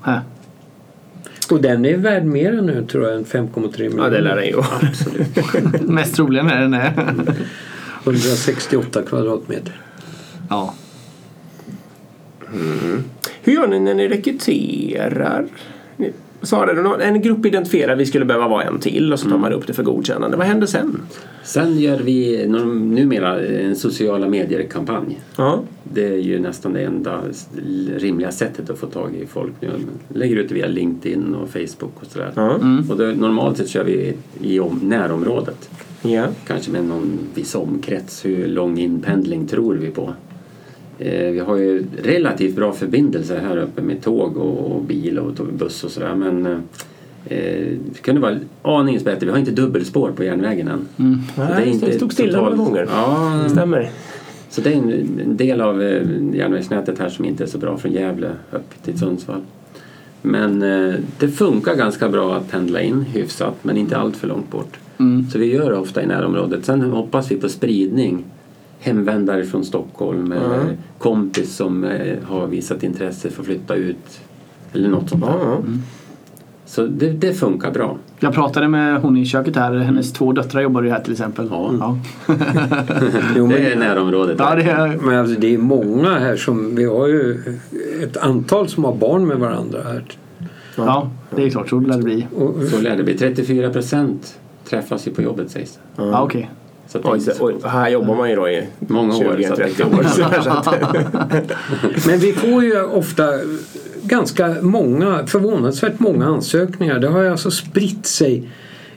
Här. 0.00 0.20
Och 1.50 1.60
den 1.62 1.84
är 1.84 1.96
värd 1.96 2.24
mer 2.24 2.52
nu 2.52 2.86
tror 2.86 3.04
jag 3.04 3.14
än 3.16 3.24
5,3 3.24 3.78
miljoner. 3.78 4.04
Ja, 4.04 4.10
det 4.10 4.20
lär 4.20 4.36
den 4.36 4.46
ju. 4.46 4.62
Mest 5.92 6.14
troligen 6.14 6.50
är 6.50 6.60
den 6.60 6.70
det. 6.70 6.92
168 8.04 9.02
kvadratmeter. 9.02 9.80
ja. 10.50 10.74
Hur 13.42 13.52
gör 13.52 13.68
ni 13.68 13.80
när 13.80 13.94
ni 13.94 14.08
rekryterar? 14.08 15.46
Någon- 16.52 17.00
en 17.00 17.22
grupp 17.22 17.46
identifierar 17.46 17.96
vi 17.96 18.06
skulle 18.06 18.24
behöva 18.24 18.48
vara 18.48 18.62
en 18.62 18.78
till 18.78 19.12
och 19.12 19.20
så 19.20 19.28
tar 19.30 19.38
man 19.38 19.52
upp 19.52 19.66
det 19.66 19.72
för 19.72 19.82
godkännande. 19.82 20.36
Vad 20.36 20.46
händer 20.46 20.66
sen? 20.66 21.00
Sen 21.44 21.78
gör 21.78 21.98
vi 21.98 22.46
numera 22.48 23.40
en 23.46 23.76
sociala 23.76 24.28
medier-kampanj. 24.28 25.20
Ja. 25.36 25.60
Det 25.92 26.06
är 26.06 26.18
ju 26.18 26.38
nästan 26.38 26.72
det 26.72 26.80
enda 26.82 27.20
rimliga 27.96 28.30
sättet 28.32 28.70
att 28.70 28.78
få 28.78 28.86
tag 28.86 29.14
i 29.22 29.26
folk 29.26 29.52
nu. 29.60 29.68
Lägger 30.08 30.36
ut 30.36 30.48
det 30.48 30.54
via 30.54 30.66
LinkedIn 30.66 31.34
och 31.34 31.48
Facebook 31.48 31.92
och 32.00 32.06
sådär. 32.06 32.32
Ja. 32.34 32.50
Och 32.90 32.96
då, 32.98 33.04
normalt 33.04 33.56
sett 33.56 33.68
kör 33.68 33.84
vi 33.84 34.14
i 34.40 34.60
om, 34.60 34.80
närområdet. 34.82 35.70
Ja. 36.02 36.24
Kanske 36.46 36.70
med 36.70 36.84
någon 36.84 37.18
viss 37.34 37.54
omkrets. 37.54 38.24
Hur 38.24 38.46
lång 38.46 38.78
inpendling 38.78 39.46
tror 39.46 39.74
vi 39.74 39.90
på? 39.90 40.14
Eh, 40.98 41.30
vi 41.30 41.38
har 41.38 41.56
ju 41.56 41.84
relativt 42.02 42.56
bra 42.56 42.72
förbindelser 42.72 43.40
här 43.40 43.56
uppe 43.56 43.82
med 43.82 44.02
tåg 44.02 44.36
och, 44.36 44.82
bil 44.82 45.18
och 45.18 45.46
buss 45.58 45.84
och 45.84 45.90
sådär 45.90 46.14
men 46.14 46.46
eh, 46.46 46.58
det 47.92 48.02
kunde 48.02 48.20
vara 48.20 48.38
aningens 48.62 49.04
bättre. 49.04 49.26
Vi 49.26 49.32
har 49.32 49.38
inte 49.38 49.50
dubbelspår 49.50 50.10
på 50.10 50.24
järnvägen 50.24 50.68
än. 50.68 50.88
Så 51.34 51.42
Nej, 51.42 51.78
det 51.80 51.92
stod 51.92 52.12
stilla 52.12 52.40
några 52.40 52.56
gånger. 52.56 52.88
Ja, 52.90 53.40
Det 53.44 53.50
stämmer. 53.50 53.90
så 54.50 54.60
det 54.60 54.72
är 54.72 54.76
en, 54.76 55.36
del 55.36 55.60
av 55.60 55.82
eh, 55.82 56.02
järnvägsnätet 56.32 56.98
här 56.98 57.08
som 57.08 57.24
inte 57.24 57.42
är 57.44 57.48
så 57.48 57.58
bra 57.58 57.78
från 57.78 57.92
Gävle 57.92 58.30
upp 58.50 58.82
till 58.84 58.98
Sundsvall. 58.98 59.40
Men 60.22 60.60
det 61.18 61.28
funkar 61.28 61.74
ganska 61.74 62.08
bra 62.08 62.34
att 62.34 62.50
pendla 62.50 62.82
in 62.82 63.00
hyfsat 63.00 63.54
men 63.62 63.76
inte 63.76 63.96
allt 63.96 64.16
för 64.16 64.28
långt 64.28 64.50
bort. 64.50 64.78
Mm. 64.98 65.26
Så 65.30 65.38
vi 65.38 65.54
gör 65.54 65.70
det 65.70 65.76
ofta 65.76 66.02
i 66.02 66.06
närområdet. 66.06 66.64
Sen 66.64 66.80
hoppas 66.80 67.30
vi 67.30 67.36
på 67.36 67.48
spridning. 67.48 68.24
Hemvändare 68.80 69.44
från 69.44 69.64
Stockholm 69.64 70.32
eller 70.32 70.60
Mm. 70.60 70.76
kompis 70.98 71.56
som 71.56 71.84
eh, 71.84 72.16
har 72.24 72.46
visat 72.46 72.82
intresse 72.82 73.30
för 73.30 73.40
att 73.40 73.46
flytta 73.46 73.74
ut. 73.74 74.20
Eller 74.72 74.88
något 74.88 75.10
sånt 75.10 75.22
där. 75.24 75.30
Ja. 75.40 75.58
Så 76.66 76.86
det, 76.86 77.10
det 77.10 77.32
funkar 77.34 77.70
bra. 77.70 77.96
Jag 78.20 78.34
pratade 78.34 78.68
med 78.68 79.00
hon 79.00 79.16
i 79.16 79.26
köket 79.26 79.56
här. 79.56 79.74
Hennes 79.74 80.12
två 80.12 80.32
döttrar 80.32 80.60
jobbar 80.62 80.82
ju 80.82 80.90
här 80.90 81.00
till 81.00 81.12
exempel. 81.12 81.48
Ja. 81.50 81.70
Ja. 81.80 81.98
Jo, 83.36 83.46
Det 83.46 83.52
men, 83.54 83.66
är 83.66 83.76
närområdet. 83.76 84.36
Ja, 84.38 84.50
där. 84.50 84.56
det 84.56 84.70
är, 84.70 84.98
men 85.02 85.18
alltså, 85.18 85.40
det 85.40 85.54
är 85.54 85.58
många 85.58 86.18
här 86.18 86.36
som, 86.36 86.76
vi 86.76 86.84
har 86.84 87.06
ju 87.08 87.42
ett 88.02 88.16
antal 88.16 88.68
som 88.68 88.84
har 88.84 88.94
barn 88.94 89.26
med 89.26 89.36
varandra 89.38 89.78
här. 89.84 90.04
ja, 90.76 91.10
det 91.36 91.44
är 91.44 91.50
klart. 91.50 91.68
Så 91.68 91.80
lär 91.80 91.96
det 91.96 92.02
bli. 92.02 92.26
Så 92.70 92.80
lär 92.80 92.96
det 92.96 93.02
bli. 93.02 93.18
34 93.18 93.70
procent 93.70 94.38
träffas 94.68 95.06
ju 95.06 95.10
på 95.10 95.22
jobbet 95.22 95.50
sägs 95.50 95.72
det. 95.96 96.02
Ja, 96.02 96.22
okej. 96.22 96.50
Så 96.88 97.00
Oj, 97.04 97.20
så, 97.20 97.32
oj, 97.40 97.54
här 97.64 97.88
jobbar 97.88 98.16
man 98.16 98.30
ju 98.30 98.36
då 98.36 98.48
i 98.48 98.66
Många 98.78 99.16
år, 99.16 99.42
så 99.46 99.52
att 99.52 99.58
det- 99.58 99.66
20-30 99.66 99.98
år. 99.98 100.02
Så, 100.04 100.42
så 100.42 100.50
att, 100.50 102.06
Men 102.06 102.18
vi 102.18 102.32
får 102.32 102.64
ju 102.64 102.82
ofta 102.82 103.28
ganska 104.02 104.56
många, 104.60 105.26
förvånansvärt 105.26 106.00
många 106.00 106.26
ansökningar. 106.26 106.98
Det 106.98 107.08
har 107.08 107.22
ju 107.22 107.28
alltså 107.28 107.50
spritt 107.50 108.06
sig 108.06 108.48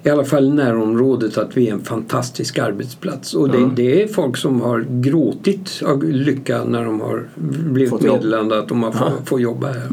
i 0.04 0.10
alla 0.10 0.26
fall 0.26 0.46
i 0.46 0.50
närområdet 0.50 1.38
att 1.38 1.58
vi 1.58 1.70
är 1.70 1.74
en 1.74 1.84
fantastisk 1.84 2.58
arbetsplats. 2.60 3.34
Och 3.34 3.50
det, 3.50 3.70
det 3.76 4.04
är 4.04 4.08
folk 4.08 4.38
som 4.38 4.62
har 4.62 4.86
gråtit 4.90 5.82
av 5.86 6.04
lycka 6.04 6.64
när 6.64 6.86
de 6.86 7.02
har 7.02 7.24
blivit 7.36 8.02
meddelande 8.02 8.60
att 8.60 8.68
de 8.68 8.84
har 8.84 8.92
fått 8.92 9.30
få 9.30 9.40
jobba 9.40 9.68
här. 9.68 9.88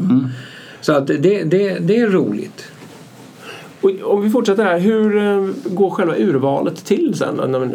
Så 0.81 0.93
att 0.93 1.07
det, 1.07 1.17
det, 1.17 1.77
det 1.79 1.99
är 1.99 2.07
roligt. 2.07 2.65
Och 3.85 4.13
om 4.13 4.21
vi 4.23 4.29
fortsätter 4.29 4.63
här, 4.63 4.79
hur 4.79 5.17
eh, 5.17 5.47
går 5.75 5.89
själva 5.89 6.15
urvalet 6.17 6.85
till 6.85 7.13
sen? 7.13 7.65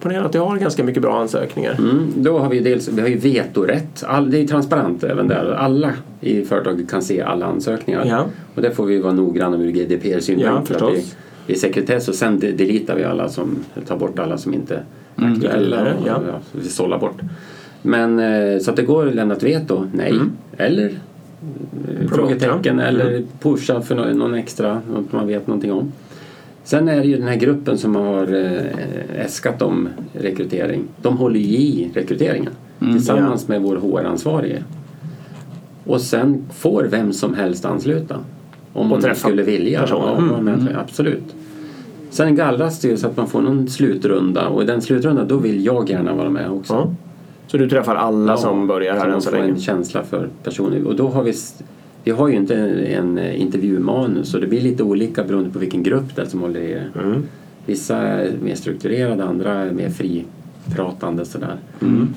Ponera 0.00 0.24
att 0.24 0.34
jag 0.34 0.46
har 0.46 0.56
ganska 0.56 0.84
mycket 0.84 1.02
bra 1.02 1.20
ansökningar. 1.20 1.72
Mm, 1.78 2.06
då 2.16 2.38
har 2.38 2.48
vi 2.48 2.60
dels 2.60 2.88
vi 2.88 3.00
har 3.00 3.08
ju 3.08 3.16
vetorätt. 3.18 4.04
All, 4.06 4.30
det 4.30 4.38
är 4.38 4.46
transparent 4.46 5.04
även 5.04 5.28
där. 5.28 5.52
Alla 5.58 5.92
i 6.20 6.44
företaget 6.44 6.90
kan 6.90 7.02
se 7.02 7.20
alla 7.22 7.46
ansökningar. 7.46 8.04
Ja. 8.06 8.24
Och 8.54 8.62
det 8.62 8.70
får 8.70 8.86
vi 8.86 9.00
vara 9.00 9.12
noggranna 9.12 9.56
ur 9.56 9.66
Ja, 9.76 9.84
GDPR-synpunkt. 9.84 10.68
förstås. 10.68 10.92
vi, 10.94 11.04
vi 11.46 11.54
är 11.54 11.58
sekretess 11.58 12.08
och 12.08 12.14
sen 12.14 12.38
de- 12.38 12.52
deletar 12.52 12.94
vi 12.96 13.04
alla 13.04 13.28
som, 13.28 13.56
tar 13.86 13.96
bort 13.96 14.18
alla 14.18 14.38
som 14.38 14.54
inte 14.54 14.82
är 15.16 15.32
aktuella. 15.32 15.80
Mm, 15.80 15.92
ja. 16.06 16.20
ja, 16.28 16.38
vi 16.52 16.68
sållar 16.68 16.98
bort. 16.98 17.20
Men 17.82 18.18
eh, 18.18 18.58
så 18.58 18.70
att 18.70 18.76
det 18.76 18.82
går 18.82 19.08
att 19.08 19.14
lämna 19.14 19.34
ett 19.34 19.42
veto, 19.42 19.86
nej. 19.94 20.10
Mm. 20.10 20.32
Eller 20.56 20.92
eh, 21.88 22.08
frågetecken 22.08 22.80
eller 22.80 23.10
Mm. 23.10 23.24
pusha 23.40 23.80
för 23.80 23.94
någon, 24.14 24.34
extra, 24.34 24.80
något 24.90 25.12
man 25.12 25.26
vet 25.26 25.46
någonting 25.46 25.72
om. 25.72 25.92
Sen 26.64 26.88
är 26.88 26.96
det 26.96 27.06
ju 27.06 27.16
den 27.16 27.28
här 27.28 27.36
gruppen 27.36 27.78
som 27.78 27.96
har 27.96 28.34
eh, 28.34 29.24
äskat 29.24 29.62
om 29.62 29.88
rekrytering. 30.12 30.82
De 31.02 31.16
håller 31.16 31.40
ju 31.40 31.46
i 31.56 31.90
rekryteringen 31.94 32.52
tillsammans 32.78 33.48
med 33.48 33.62
vår 33.62 33.76
HR-ansvarige. 33.76 34.62
Och 35.84 36.00
sen 36.00 36.44
får 36.54 36.84
vem 36.90 37.12
som 37.12 37.34
helst 37.34 37.64
ansluta. 37.64 38.16
Om 38.72 38.88
man 38.88 39.14
skulle 39.14 39.42
vilja. 39.42 39.80
personer. 39.80 40.06
Ja, 40.46 40.56
träffa, 40.56 40.80
absolut. 40.80 41.34
Sen 42.10 42.36
gallras 42.36 42.80
det 42.80 42.88
ju 42.88 42.96
så 42.96 43.06
att 43.06 43.16
man 43.16 43.26
får 43.26 43.42
någon 43.42 43.68
slutrunda 43.68 44.48
och 44.48 44.62
i 44.62 44.66
den 44.66 44.82
slutrundan 44.82 45.28
då 45.28 45.36
vill 45.36 45.64
jag 45.64 45.90
gärna 45.90 46.14
vara 46.14 46.30
med 46.30 46.50
också. 46.50 46.72
Ja. 46.74 46.90
Så 47.46 47.56
du 47.56 47.68
träffar 47.68 47.94
alla 47.94 48.32
Ja, 48.32 48.36
som 48.36 48.66
börjar 48.66 48.94
här 48.94 49.08
så 49.08 49.14
än 49.14 49.22
så 49.22 49.30
länge? 49.30 49.48
en 49.48 49.60
känsla 49.60 50.02
för 50.02 50.28
personer. 50.42 50.86
Och 50.86 50.96
då 50.96 51.08
har 51.08 51.22
vi, 51.22 51.32
vi 52.04 52.10
har 52.10 52.28
ju 52.28 52.34
inte 52.34 52.54
en, 52.56 53.18
en 53.18 53.34
intervjumanus 53.34 54.34
och 54.34 54.40
det 54.40 54.46
blir 54.46 54.60
lite 54.60 54.82
olika 54.82 55.24
beroende 55.24 55.50
på 55.50 55.58
vilken 55.58 55.82
grupp 55.82 56.16
det 56.16 56.22
är 56.22 56.26
som 56.26 56.40
håller 56.40 56.60
i 56.60 56.74
det. 56.74 57.00
Mm. 57.00 57.22
Vissa 57.66 57.96
är 57.96 58.32
mer 58.42 58.54
strukturerade, 58.54 59.24
andra 59.24 59.52
är 59.52 59.72
mer 59.72 59.90
fripratande 59.90 61.24
sådär. 61.24 61.56
Mm. 61.82 62.08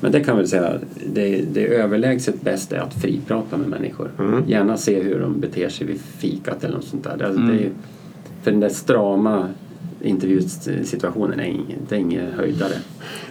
Men 0.00 0.12
det 0.12 0.20
kan 0.20 0.36
väl 0.36 0.48
säga, 0.48 0.72
det, 1.12 1.42
det 1.52 1.66
överlägset 1.66 2.42
bäst 2.42 2.72
är 2.72 2.78
att 2.78 2.94
friprata 2.94 3.56
med 3.56 3.68
människor. 3.68 4.10
Mm. 4.18 4.42
Gärna 4.46 4.76
se 4.76 5.02
hur 5.02 5.20
de 5.20 5.40
beter 5.40 5.68
sig 5.68 5.86
vid 5.86 6.00
fikat 6.00 6.64
eller 6.64 6.74
något 6.74 6.84
sånt 6.84 7.04
där. 7.04 7.16
Det, 7.18 7.52
det 7.52 7.64
är, 7.64 7.70
för 8.42 8.50
den 8.50 8.60
där 8.60 8.68
strama 8.68 9.48
intervjusituationen 10.06 11.40
är 11.40 11.44
ingen, 11.44 11.78
det 11.88 11.94
är 11.94 11.98
ingen 11.98 12.32
höjdare. 12.36 12.72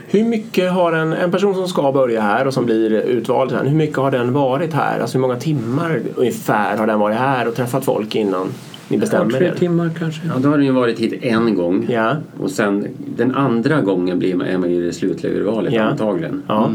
Hur 0.08 0.24
mycket 0.24 0.72
har 0.72 0.94
en, 0.94 1.14
en 1.14 1.32
person 1.32 1.56
som 1.56 1.68
ska 1.68 1.92
börja 1.92 2.22
här 2.22 2.48
och 2.48 2.54
som 2.54 2.66
blir 2.66 2.92
utvald 2.92 3.52
sen, 3.52 3.68
hur 3.68 3.76
mycket 3.78 3.98
har 3.98 4.12
den 4.12 4.34
varit 4.34 4.74
här? 4.74 5.00
Alltså 5.00 5.18
hur 5.18 5.22
många 5.22 5.36
timmar 5.36 6.02
ungefär 6.16 6.78
har 6.78 6.88
den 6.88 7.00
varit 7.00 7.18
här 7.18 7.48
och 7.48 7.56
träffat 7.56 7.86
folk 7.86 8.16
innan 8.16 8.48
ni 8.88 8.98
bestämmer 8.98 9.32
tre 9.32 9.48
er? 9.48 9.56
timmar 9.56 9.92
kanske. 10.00 10.22
Ja, 10.28 10.34
då 10.40 10.50
har 10.50 10.58
den 10.58 10.66
ju 10.66 10.72
varit 10.72 11.00
hit 11.00 11.14
en 11.24 11.56
gång. 11.56 11.86
Ja. 11.90 12.16
Och 12.40 12.52
sen 12.52 12.88
den 13.18 13.36
andra 13.36 13.82
gången 13.82 14.20
blir 14.20 14.36
man, 14.36 14.48
är 14.48 14.58
man 14.58 14.70
ju 14.72 14.76
i 14.76 14.86
det 14.86 14.94
slutliga 14.94 15.34
urvalet 15.34 15.74
Ja. 15.74 15.84
antagligen. 15.84 16.44
Ja. 16.48 16.72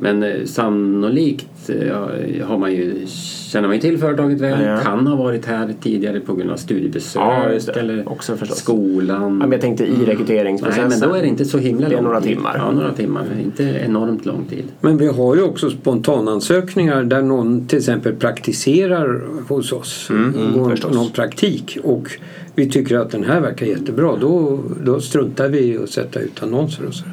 Men 0.00 0.22
eh, 0.22 0.44
sannolikt 0.44 1.70
eh, 1.70 2.46
har 2.46 2.58
man 2.58 2.72
ju, 2.72 3.06
känner 3.50 3.68
man 3.68 3.74
ju 3.76 3.80
till 3.80 3.98
företaget 3.98 4.40
väl, 4.40 4.62
Ja. 4.66 4.78
kan 4.80 5.06
ha 5.06 5.16
varit 5.16 5.46
här 5.46 5.74
tidigare 5.82 6.20
på 6.20 6.34
grund 6.34 6.50
av 6.50 6.56
studiebesök 6.56 7.22
Ja, 7.22 7.44
eller 7.74 8.08
Också 8.08 8.36
förstås. 8.36 8.58
skolan. 8.58 9.22
Ja, 9.22 9.28
men 9.28 9.52
jag 9.52 9.60
tänkte 9.60 9.84
i 9.84 10.04
rekryteringsprocessen. 10.06 10.88
Nej, 10.88 10.98
men 11.00 11.08
då 11.08 11.14
är 11.14 11.20
det 11.22 11.28
inte 11.28 11.44
så 11.44 11.58
himla 11.58 11.88
Det 11.88 11.94
är 11.94 11.96
lång 11.96 12.04
några 12.04 12.20
tid. 12.20 12.36
timmar. 12.36 12.54
Ja, 12.58 12.70
några 12.70 12.92
timmar. 12.92 13.24
Inte 13.44 13.62
enormt 13.64 14.26
lång 14.26 14.44
tid. 14.50 14.64
Men 14.80 14.96
vi 14.96 15.06
har 15.06 15.36
ju 15.36 15.42
också 15.42 15.70
spontanansökningar 15.70 17.04
där 17.04 17.22
någon 17.22 17.66
till 17.66 17.78
exempel 17.78 18.14
praktiserar 18.14 19.22
hos 19.48 19.72
oss. 19.72 20.08
går 20.54 20.70
förstås. 20.70 20.94
någon 20.94 21.10
praktik 21.10 21.78
och 21.82 22.10
vi 22.54 22.70
tycker 22.70 22.96
att 22.98 23.10
den 23.10 23.24
här 23.24 23.40
verkar 23.40 23.66
jättebra. 23.66 24.16
Då, 24.20 24.60
då 24.84 25.00
struntar 25.00 25.48
vi 25.48 25.58
i 25.58 25.78
att 25.78 25.90
sätta 25.90 26.20
ut 26.20 26.42
annonser 26.42 26.86
och 26.86 26.94
så. 26.94 27.04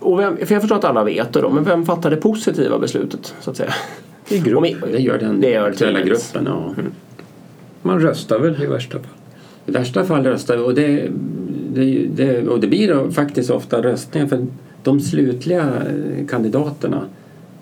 Och 0.00 0.18
vem, 0.18 0.36
för 0.36 0.54
jag 0.54 0.62
förstår 0.62 0.76
att 0.76 0.84
alla 0.84 1.04
vet 1.04 1.32
det 1.32 1.40
då, 1.40 1.50
men 1.50 1.64
vem 1.64 1.84
fattar 1.86 2.10
det 2.10 2.16
positiva 2.16 2.78
beslutet 2.78 3.34
så 3.40 3.50
att 3.50 3.56
säga? 3.56 3.74
I 4.28 4.38
grupp. 4.38 4.66
I- 4.66 4.76
Det 4.92 4.98
gör 4.98 5.18
den 5.18 5.40
Det 5.40 5.50
gör 5.50 5.68
aktuella 5.70 6.00
gruppen. 6.00 6.44
Ja. 6.46 6.74
Man 7.82 8.00
röstar 8.00 8.38
väl 8.38 8.62
i 8.62 8.66
värsta 8.66 8.98
fall. 8.98 9.08
I 9.66 9.70
värsta 9.70 10.04
fall 10.04 10.24
röstar 10.24 10.56
vi 10.56 10.62
och 10.62 10.74
det, 10.74 11.08
det, 11.74 12.06
det, 12.16 12.48
och 12.48 12.60
det 12.60 12.66
blir 12.66 12.94
då 12.94 13.10
faktiskt 13.10 13.50
ofta 13.50 13.82
röstningar 13.82 14.26
för 14.26 14.46
de 14.82 15.00
slutliga 15.00 15.62
eh, 15.64 16.26
kandidaterna 16.26 17.00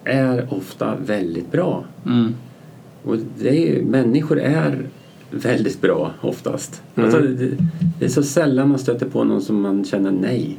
är 0.04 0.46
ofta 0.50 0.94
väldigt 1.06 1.52
bra. 1.52 1.84
Mm. 2.06 2.34
Och 3.04 3.16
det 3.38 3.48
är, 3.48 3.52
ju- 3.74 3.84
människor 3.84 4.40
är 4.40 4.78
väldigt 5.32 5.80
bra 5.80 6.12
oftast. 6.20 6.82
Mm. 6.94 7.06
Alltså, 7.06 7.22
det, 7.22 7.50
det 7.98 8.04
är 8.04 8.08
så 8.08 8.22
sällan 8.22 8.68
man 8.68 8.78
stöter 8.78 9.06
på 9.06 9.24
någon 9.24 9.42
som 9.42 9.60
man 9.60 9.84
känner 9.84 10.10
nej. 10.10 10.58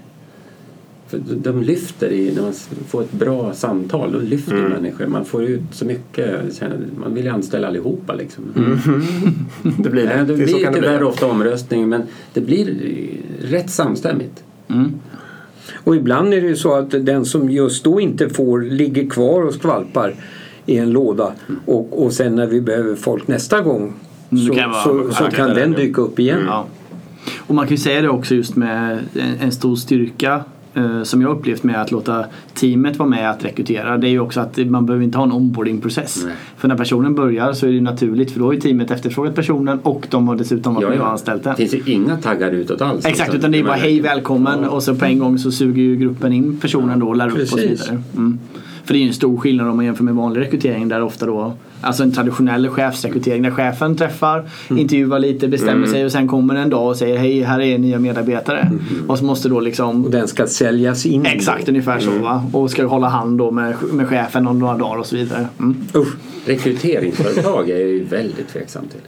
För 1.08 1.22
de- 1.44 1.62
lyfter 1.64 2.10
i, 2.12 2.32
när 2.36 2.42
man 2.42 2.54
får 2.88 3.02
ett 3.02 3.12
bra 3.12 3.54
samtal, 3.54 4.12
då 4.12 4.20
lyfter 4.20 4.56
Mm. 4.58 4.72
människor. 4.72 5.08
Man 5.08 5.26
får 5.26 5.44
ut 5.44 5.62
så 5.72 5.86
mycket, 5.86 6.62
man 7.04 7.14
vill 7.16 7.24
ju 7.26 7.30
anställa 7.32 7.68
allihopa 7.68 8.14
liksom. 8.14 8.44
Det 9.84 9.90
blir 9.90 10.06
Nej, 10.06 10.18
det 10.18 10.24
det, 10.36 10.48
så 10.48 10.56
blir 10.58 10.66
det 10.68 10.74
tyvärr 10.74 10.98
bli. 10.98 11.08
ofta 11.08 11.26
omröstning 11.28 11.90
men 11.90 12.02
det 12.34 12.42
blir 12.42 12.76
rätt 13.42 13.70
samstämmigt. 13.70 14.44
Mm. 14.68 14.92
Och 15.84 15.96
ibland 15.96 16.34
är 16.34 16.42
det 16.42 16.48
ju 16.48 16.56
så 16.56 16.74
att 16.74 16.92
den 17.06 17.26
som 17.26 17.50
just 17.50 17.84
då 17.84 18.00
inte 18.00 18.30
får 18.30 18.62
ligger 18.62 19.10
kvar 19.10 19.42
och 19.42 19.54
skvalpar 19.54 20.16
i 20.66 20.78
en 20.78 20.90
låda 20.92 21.34
och, 21.66 22.04
och 22.06 22.14
sen 22.14 22.36
när 22.36 22.48
vi 22.48 22.62
behöver 22.62 22.96
folk 22.96 23.28
nästa 23.28 23.62
gång 23.62 23.82
Mm, 23.82 23.94
så, 24.38 24.54
det 24.54 24.60
kan 24.60 24.74
så, 24.74 25.12
så 25.12 25.24
kan 25.24 25.50
den 25.50 25.72
dyka 25.72 26.02
upp 26.02 26.20
igen. 26.20 26.40
Ja. 26.48 26.66
Och 27.38 27.56
man 27.56 27.66
kan 27.68 27.72
ju 27.72 27.78
säga 27.78 28.02
det 28.02 28.10
också 28.10 28.36
just 28.36 28.56
med 28.56 29.00
en, 29.14 29.36
en 29.42 29.52
stor 29.52 29.76
styrka 29.76 30.44
eh, 30.74 31.04
som 31.04 31.22
jag 31.22 31.32
upplevt 31.32 31.64
med 31.64 31.82
att 31.82 31.92
låta 31.92 32.26
teamet 32.54 32.98
vara 32.98 33.10
med 33.10 33.30
att 33.30 33.46
rekrytera. 33.46 33.98
Det 33.98 34.08
är 34.08 34.10
ju 34.12 34.20
också 34.20 34.40
att 34.40 34.58
man 34.58 34.86
behöver 34.86 35.06
inte 35.06 35.18
ha 35.18 35.26
en 35.26 35.32
onboardingprocess. 35.32 36.26
För 36.58 36.68
när 36.68 36.76
personen 36.78 37.16
börjar 37.16 37.54
så 37.54 37.68
är 37.68 37.72
det 37.72 37.82
naturligt 37.82 38.32
för 38.32 38.40
då 38.40 38.46
har 38.46 38.54
ju 38.54 38.60
teamet 38.60 38.92
efterfrågat 38.92 39.36
personen 39.36 39.80
och 39.84 40.08
de 40.10 40.28
har 40.28 40.36
dessutom 40.36 40.74
varit 40.76 40.84
Ja, 40.84 40.90
med 40.90 41.00
och 41.02 41.10
anställt 41.12 41.44
Det 41.44 41.50
den. 41.50 41.58
finns 41.58 41.74
ju 41.74 41.94
inga 41.94 42.18
taggar 42.18 42.52
utåt 42.52 42.82
alls. 42.82 43.06
Exakt, 43.06 43.32
Så 43.32 43.38
utan 43.38 43.52
det 43.52 43.60
är 43.60 43.64
bara 43.64 43.74
hej 43.76 44.02
välkommen 44.02 44.60
Ja. 44.64 44.70
och 44.70 44.84
så 44.84 44.96
på 44.96 45.06
en 45.06 45.20
gång 45.20 45.38
så 45.38 45.52
suger 45.52 45.82
ju 45.84 45.96
gruppen 45.96 46.34
in 46.34 46.58
personen 46.62 47.00
då 47.00 47.08
och 47.08 47.16
lär 47.16 47.28
upp 47.28 47.42
och 47.42 47.48
så 47.48 47.56
Precis. 47.58 47.82
vidare. 47.88 48.02
Mm. 48.18 48.40
För 48.86 48.94
det 48.94 49.00
är 49.00 49.02
ju 49.02 49.08
en 49.08 49.14
stor 49.14 49.38
skillnad 49.38 49.68
om 49.70 49.76
man 49.76 49.86
jämför 49.86 50.04
med 50.04 50.16
vanlig 50.16 50.42
rekrytering 50.42 50.88
där 50.88 51.02
ofta 51.04 51.26
då 51.26 51.54
alltså 51.84 52.04
en 52.04 52.12
traditionell 52.12 52.70
chefsrekrytering 52.70 53.42
där 53.42 53.52
chefen 53.52 53.96
träffar, 53.96 54.50
intervjuar 54.70 55.20
lite, 55.20 55.48
bestämmer 55.48 55.88
sig 55.88 56.06
och 56.06 56.12
sen 56.12 56.28
kommer 56.28 56.56
en 56.56 56.70
dag 56.70 56.88
och 56.88 56.96
säger 56.98 57.18
hej 57.18 57.42
här 57.42 57.60
är 57.62 57.78
nya 57.78 58.00
medarbetare. 58.00 58.72
Och 59.08 59.20
så 59.20 59.26
måste 59.26 59.50
då 59.50 59.60
liksom 59.60 60.06
Och 60.06 60.12
den 60.12 60.28
ska 60.28 60.48
säljas 60.48 61.06
in. 61.06 61.26
Exakt, 61.26 61.70
ungefär 61.70 62.00
så 62.00 62.12
va. 62.12 62.44
Och 62.54 62.72
ska 62.72 62.86
hålla 62.86 63.08
hand 63.08 63.38
då 63.38 63.52
med, 63.52 63.76
med 63.94 64.08
chefen 64.08 64.48
om 64.48 64.60
några 64.60 64.78
dagar 64.78 64.98
och 64.98 65.06
så 65.06 65.16
vidare. 65.16 65.48
Mm. 65.60 65.76
Usch. 65.96 66.16
Rekryteringsföretag 66.46 67.70
är 67.70 67.78
jag 67.80 67.90
ju 67.90 68.04
väldigt 68.04 68.48
tveksam 68.48 68.88
till. 68.88 69.00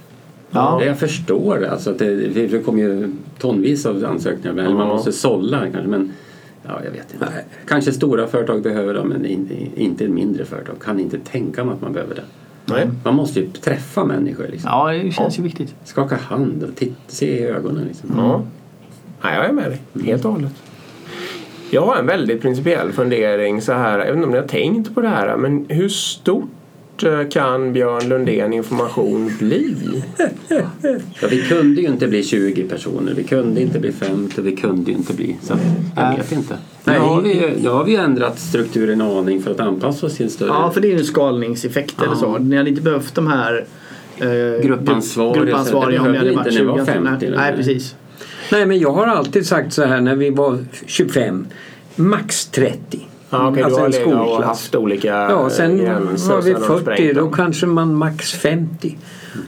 Ja. 0.51 0.83
Jag 0.85 0.99
förstår 0.99 1.57
det. 1.59 1.71
Alltså 1.71 1.89
att 1.91 1.99
det, 1.99 2.15
det 2.15 2.63
kommer 2.65 2.79
ju 2.83 3.11
tonvis 3.39 3.85
av 3.85 4.05
ansökningar. 4.05 4.57
Eller 4.63 4.75
man 4.75 4.87
måste 4.87 5.11
sålla 5.11 5.59
kanske. 5.59 5.89
Men 5.89 6.11
ja, 6.63 6.71
jag 6.85 6.91
vet 6.91 7.13
inte. 7.13 7.25
Nej. 7.35 7.45
Kanske 7.67 7.91
stora 7.91 8.27
företag 8.27 8.61
behöver 8.63 8.93
det 8.93 9.03
men 9.03 9.25
in- 9.25 9.71
inte 9.75 10.07
mindre 10.07 10.45
företag. 10.45 10.75
Kan 10.81 10.99
inte 10.99 11.17
tänka 11.19 11.63
mig 11.65 11.73
att 11.73 11.81
man 11.81 11.93
behöver 11.93 12.15
det. 12.15 12.23
Nej. 12.65 12.89
Man 13.03 13.15
måste 13.15 13.39
ju 13.39 13.49
träffa 13.49 14.05
människor. 14.05 14.47
Liksom. 14.51 14.69
ja, 14.73 14.91
det 14.91 15.11
känns 15.11 15.39
ju 15.39 15.43
viktigt. 15.43 15.75
Skaka 15.83 16.15
hand 16.15 16.63
och 16.63 16.75
titta, 16.75 16.95
se 17.07 17.39
i 17.39 17.43
ögonen. 17.43 17.85
Liksom. 17.87 18.09
Ja. 18.17 18.41
Nej, 19.23 19.35
jag 19.35 19.45
är 19.45 19.53
med 19.53 19.71
dig. 19.71 20.05
Helt 20.05 20.25
och 20.25 20.31
hållet. 20.31 20.53
Jag 21.69 21.85
har 21.85 21.95
en 21.95 22.05
väldigt 22.05 22.41
principiell 22.41 22.91
fundering 22.91 23.61
så 23.61 23.73
här. 23.73 23.99
Jag 23.99 24.05
vet 24.05 24.15
inte 24.15 24.25
om 24.25 24.31
ni 24.31 24.37
har 24.37 24.47
tänkt 24.47 24.95
på 24.95 25.01
det 25.01 25.07
här. 25.07 25.37
Men 25.37 25.65
hur 25.69 25.89
stort 25.89 26.49
kan 27.29 27.73
Björn 27.73 28.09
Lundén 28.09 28.53
information 28.53 29.31
bli? 29.39 29.75
Ja, 31.21 31.27
vi 31.29 31.41
kunde 31.41 31.81
ju 31.81 31.87
inte 31.87 32.07
bli 32.07 32.23
20 32.23 32.63
personer. 32.63 33.13
Vi 33.13 33.23
kunde 33.23 33.61
inte 33.61 33.79
bli 33.79 33.91
50. 33.91 34.41
Vi 34.41 34.55
kunde 34.55 34.91
ju 34.91 34.97
inte 34.97 35.13
bli... 35.13 35.35
Så 35.41 35.53
jag 35.95 36.03
Nej. 36.05 36.17
vet 36.17 36.31
inte. 36.31 36.57
Nu 36.83 36.97
har, 36.99 37.21
vi, 37.21 37.33
ju- 37.33 37.53
nu 37.63 37.69
har 37.69 37.83
vi 37.83 37.95
ändrat 37.95 38.39
strukturen 38.39 39.01
en 39.01 39.07
aning 39.07 39.41
för 39.43 39.51
att 39.51 39.59
anpassa 39.59 40.05
oss 40.05 40.15
till 40.15 40.25
en 40.25 40.29
större... 40.31 40.47
Ja, 40.49 40.71
för 40.71 40.81
det 40.81 40.87
är 40.87 40.91
ju 40.91 40.97
en 40.97 41.05
skalningseffekt 41.05 42.01
eller 42.01 42.15
så. 42.15 42.37
Ni 42.37 42.57
hade 42.57 42.69
inte 42.69 42.81
behövt 42.81 43.15
de 43.15 43.27
här 43.27 43.65
eh, 44.17 44.65
Gruppansvariga, 44.67 45.43
gruppansvariga 45.43 46.01
om 46.01 46.11
ni 46.11 46.17
hade 46.17 46.31
varit 46.31 46.47
inte 46.47 46.63
när 46.63 46.71
vi 46.71 46.79
var 46.79 46.85
20. 46.85 46.91
50 46.91 47.25
eller 47.25 47.37
Nej, 47.37 47.51
mer. 47.51 47.57
precis. 47.57 47.95
Nej 48.51 48.65
men 48.65 48.79
jag 48.79 48.91
har 48.91 49.07
alltid 49.07 49.45
sagt 49.47 49.73
så 49.73 49.83
här 49.85 50.01
när 50.01 50.15
vi 50.15 50.29
var 50.29 50.65
25. 50.85 51.47
Max 51.95 52.45
30. 52.45 52.99
Ja, 53.35 53.49
okej, 53.49 53.63
Alltså 53.63 53.79
en 53.79 53.85
och 53.87 53.93
skolklass. 53.93 54.45
haft 54.45 54.75
olika 54.75 55.07
Ja, 55.07 55.49
sen 55.49 55.77
var 55.77 56.01
vi 56.11 56.17
sen 56.17 56.31
har 56.31 56.41
de 56.41 56.61
40 56.65 56.81
sprängt 56.81 57.15
då 57.15 57.29
kanske 57.29 57.65
man 57.65 57.95
max 57.95 58.31
50. 58.33 58.97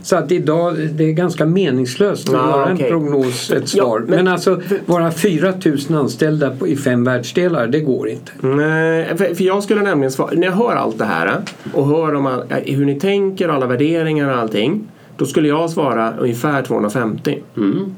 Så 0.01 0.15
att 0.15 0.31
idag, 0.31 0.75
det 0.91 1.03
är 1.03 1.11
ganska 1.11 1.45
meningslöst 1.45 2.29
att 2.29 2.33
Ja, 2.35 2.49
göra 2.49 2.73
okej. 2.73 2.85
en 2.85 2.91
prognos, 2.91 3.51
ett 3.51 3.73
Ja, 3.75 3.83
svar. 3.83 3.99
men- 3.99 4.09
men, 4.09 4.27
alltså 4.27 4.61
vara 4.85 5.11
4000 5.11 5.95
anställda 5.95 6.49
på, 6.49 6.67
i 6.67 6.75
fem 6.75 7.03
världsdelar, 7.03 7.67
det 7.67 7.79
går 7.79 8.09
inte. 8.09 8.31
Nej, 8.39 9.07
för, 9.17 9.35
för 9.35 9.43
jag 9.43 9.63
skulle 9.63 9.81
nämligen 9.81 10.11
svara, 10.11 10.29
när 10.33 10.47
jag 10.47 10.53
hör 10.53 10.75
allt 10.75 10.97
det 10.97 11.05
här 11.05 11.35
och 11.73 11.88
hör 11.88 12.15
om 12.15 12.25
all, 12.25 12.39
eh, 12.49 12.75
hur 12.75 12.85
ni 12.85 12.99
tänker, 12.99 13.49
alla 13.49 13.65
värderingar 13.65 14.29
och 14.29 14.38
allting. 14.38 14.88
Då 15.17 15.25
skulle 15.25 15.47
jag 15.47 15.69
svara 15.69 16.13
ungefär 16.19 16.61
250. 16.61 17.39
Mm. 17.57 17.95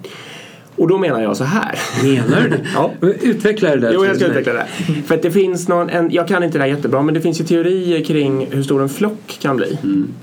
Och 0.79 0.87
då 0.87 0.97
menar 0.97 1.21
jag 1.21 1.37
så 1.37 1.43
här. 1.43 1.79
Menar 2.03 2.41
du? 2.49 2.57
Ja. 2.75 2.91
Utveckla 3.21 3.69
det 3.69 3.75
där. 3.75 3.93
Jo, 3.93 4.05
jag 4.05 4.15
ska 4.15 4.25
utveckla 4.25 4.53
det. 4.53 4.65
För 5.05 5.15
att 5.15 5.21
det 5.21 5.31
finns 5.31 5.67
någon, 5.67 5.89
en, 5.89 6.11
jag 6.11 6.27
kan 6.27 6.43
inte 6.43 6.57
det 6.57 6.63
här 6.63 6.69
jättebra, 6.69 7.01
men 7.01 7.13
det 7.13 7.21
finns 7.21 7.41
ju 7.41 7.45
teorier 7.45 8.03
kring 8.03 8.47
hur 8.51 8.63
stor 8.63 8.81
en 8.81 8.89
flock 8.89 9.37
kan 9.41 9.57
bli. 9.57 9.77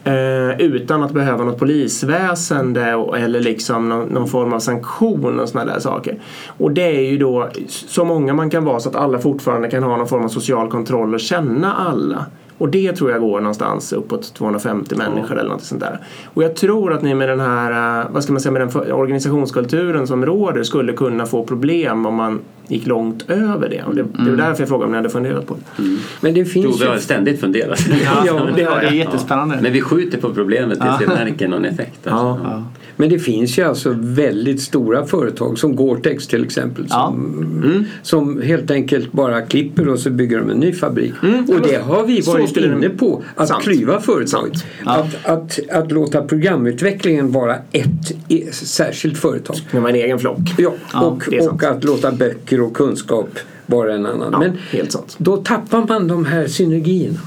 Eh, 0.05 0.61
utan 0.61 1.03
att 1.03 1.13
behöva 1.13 1.45
något 1.45 1.59
polisväsende 1.59 2.95
och, 2.95 3.19
eller 3.19 3.41
liksom 3.41 3.89
någon, 3.89 4.09
någon 4.09 4.29
form 4.29 4.53
av 4.53 4.61
sanktion 4.61 5.41
och 5.41 5.49
sådana 5.49 5.73
där 5.73 5.81
saker. 5.81 6.19
Och 6.47 6.71
det 6.71 6.97
är 6.97 7.11
ju 7.11 7.19
då 7.19 7.49
så 7.69 8.05
många 8.05 8.35
man 8.35 8.51
kan 8.51 8.65
vara 8.65 8.81
så 8.81 8.89
att 8.89 8.97
alla 8.97 9.19
fortfarande 9.19 9.71
kan 9.71 9.83
ha 9.83 9.97
någon 9.97 10.09
form 10.09 10.25
av 10.25 10.29
social 10.29 10.71
kontroll 10.71 11.15
och 11.15 11.21
känna 11.21 11.75
alla. 11.75 12.27
Och 12.59 12.69
det 12.69 12.93
tror 12.93 13.11
jag 13.11 13.21
går 13.21 13.41
någonstans 13.41 13.93
uppåt 13.93 14.35
250 14.35 14.97
människor 14.97 15.39
eller 15.39 15.51
något 15.51 15.63
sånt 15.63 15.81
där. 15.81 16.01
Och 16.35 16.43
jag 16.43 16.57
tror 16.57 16.93
att 16.93 17.03
ni 17.03 17.15
med 17.15 17.29
den 17.29 17.41
här, 17.41 18.01
eh, 18.01 18.07
vad 18.11 18.23
ska 18.23 18.33
man 18.33 18.41
säga, 18.41 18.53
med 18.53 18.61
den 18.61 18.93
organisationskulturen 18.93 20.07
som 20.07 20.27
råder 20.27 20.63
skulle 20.63 20.93
kunna 20.93 21.27
få 21.27 21.45
problem 21.45 22.07
om 22.07 22.15
man 22.15 22.41
gick 22.69 22.87
långt 22.87 23.31
över 23.31 23.69
det. 23.69 23.83
Och 23.83 23.95
det, 23.95 24.03
det 24.03 24.31
är 24.31 24.37
därför 24.37 24.63
jag 24.63 24.69
frågade 24.69 24.85
om 24.85 24.91
ni 24.91 24.97
hade 24.97 25.11
funderat 25.11 25.47
på 25.47 25.55
det. 25.55 25.83
Men 26.21 26.35
det 26.35 26.41
Jo, 26.41 26.47
finns 26.47 26.81
vi 26.81 26.87
har 26.87 26.95
ju... 26.95 27.01
ständigt 27.01 27.41
funderat. 27.41 27.81
Ja, 28.27 28.49
det, 28.57 28.63
är 28.63 28.93
jättespännande. 28.93 29.59
Men 29.63 29.73
vi 29.73 29.81
skjuter 29.81 30.19
på 30.19 30.35
problemet 30.35 30.81
tills 30.81 31.01
vi 31.01 31.07
märker 31.07 31.49
någon 31.49 31.65
effekt. 31.65 32.07
Alltså. 32.07 32.41
Ja. 32.45 32.65
Men 32.99 33.09
det 33.09 33.19
finns 33.19 33.59
ju 33.59 33.63
alltså 33.63 33.95
väldigt 33.99 34.61
stora 34.61 35.07
företag 35.07 35.59
som 35.59 35.77
Gore-Tex 35.77 36.27
till 36.29 36.45
exempel. 36.45 36.87
Ja. 36.91 37.07
Som, 37.07 37.85
som 38.03 38.41
helt 38.43 38.71
enkelt 38.71 39.13
bara 39.13 39.43
klipper 39.43 39.89
och 39.89 39.99
så 39.99 40.11
bygger 40.11 40.39
de 40.39 40.51
en 40.51 40.57
ny 40.59 40.73
fabrik. 40.73 41.13
Och 41.23 41.61
det 41.69 41.83
har 41.83 42.07
vi 42.07 42.21
varit 42.21 42.57
inne 42.57 42.89
på. 42.89 43.23
Att 43.35 43.49
Sant. 43.49 43.63
klyva 43.63 44.01
företaget. 44.01 44.65
Ja. 44.85 44.93
Att, 44.93 45.27
att, 45.27 45.59
att 45.73 45.93
låta 45.93 46.23
programutvecklingen 46.23 47.33
vara 47.33 47.57
ett 47.73 48.15
särskilt 48.53 49.19
företag. 49.19 49.57
Var 49.71 49.89
en 49.89 49.95
egen 49.95 50.19
flock. 50.19 50.39
Ja, 50.59 50.73
Ja, 50.93 51.01
och, 51.01 51.23
det 51.31 51.37
är 51.37 51.41
sant. 51.41 51.63
och 51.63 51.69
att 51.69 51.85
låta 51.85 52.13
böcker 52.13 52.56
och 52.61 52.75
kunskap 52.77 53.29
vara 53.67 53.95
en 53.95 54.07
annan. 54.07 54.29
Ja, 54.33 54.39
Men 54.39 54.53
helt 54.71 54.93
sant. 54.93 55.15
då 55.19 55.37
tappar 55.37 55.85
man 55.89 56.09
de 56.09 56.25
här 56.25 56.47
synergierna. 56.47 57.19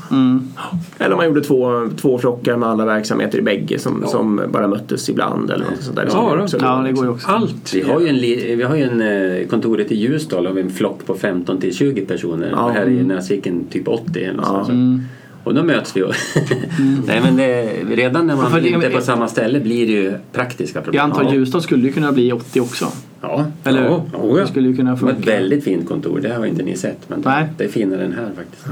Eller 0.97 1.11
om 1.11 1.17
man 1.17 1.25
gjorde 1.25 1.41
två, 1.41 1.89
två 2.01 2.17
flockar 2.17 2.57
med 2.57 2.69
alla 2.69 2.86
verksamheter 2.86 3.38
i 3.38 3.41
bägge 3.41 3.80
som, 3.80 4.03
som 4.07 4.41
bara 4.53 4.67
möttes 4.67 5.09
ibland 5.09 5.51
eller 5.51 5.65
något 5.65 5.82
sånt 5.84 5.95
där. 5.95 6.05
Det 6.05 6.11
Ja, 6.13 6.36
då. 6.38 6.43
också 6.43 6.57
Ja, 6.61 6.82
det 6.86 6.91
går 6.91 7.05
ju 7.05 7.11
också. 7.11 7.27
Allt. 7.27 7.73
Vi 7.73 7.82
har 7.82 7.99
ju 7.99 8.07
en, 8.07 8.15
vi 8.57 8.63
har 8.63 8.75
ju 8.75 8.84
en 8.84 9.01
eh, 9.41 9.47
kontoret 9.47 9.91
i 9.91 9.95
Ljusdal 9.95 10.45
har 10.45 10.53
vi 10.53 10.61
en 10.61 10.69
flock 10.69 11.05
på 11.05 11.15
15 11.15 11.59
till 11.61 11.75
20 11.75 12.01
personer. 12.05 12.49
Ja. 12.51 12.65
Och 12.65 12.71
här 12.71 12.89
i 12.89 13.03
Näsviken 13.03 13.65
typ 13.71 13.88
80 13.88 14.19
eller 14.23 14.34
något 14.34 14.45
Ja. 14.49 14.65
sånt. 14.65 14.67
Så. 14.67 15.18
Och 15.43 15.53
då 15.53 15.63
möts 15.63 15.97
vi. 15.97 16.03
och- 16.03 16.13
Nej 17.05 17.21
men 17.21 17.35
det, 17.35 17.65
redan 17.89 18.27
när 18.27 18.35
man 18.35 18.65
inte 18.65 18.87
är 18.87 18.91
på 18.91 19.01
samma 19.01 19.27
ställe 19.27 19.59
blir 19.59 19.87
det 19.87 19.93
ju 19.93 20.13
praktiska 20.31 20.81
problem. 20.81 20.97
Jag 20.97 21.03
antar 21.03 21.23
ja. 21.23 21.33
Ljusdal 21.33 21.61
skulle 21.61 21.87
ju 21.87 21.93
kunna 21.93 22.11
bli 22.11 22.31
80 22.31 22.61
också. 22.61 22.91
Ja. 23.21 23.45
Eller 23.63 23.83
Ja, 23.85 24.05
ja. 24.13 24.19
Det 24.37 24.47
skulle 24.47 24.67
ju 24.67 24.75
kunna 24.75 24.95
Det 24.95 25.01
var 25.01 25.09
ett 25.09 25.15
funka. 25.15 25.31
väldigt 25.31 25.63
fint 25.63 25.87
kontor. 25.87 26.19
Det 26.19 26.33
har 26.33 26.45
inte 26.45 26.63
ni 26.63 26.77
sett. 26.77 27.09
Men 27.09 27.21
Nej. 27.25 27.47
det 27.57 27.63
är 27.63 27.67
finare 27.67 28.05
än 28.05 28.13
här 28.13 28.29
faktiskt. 28.35 28.65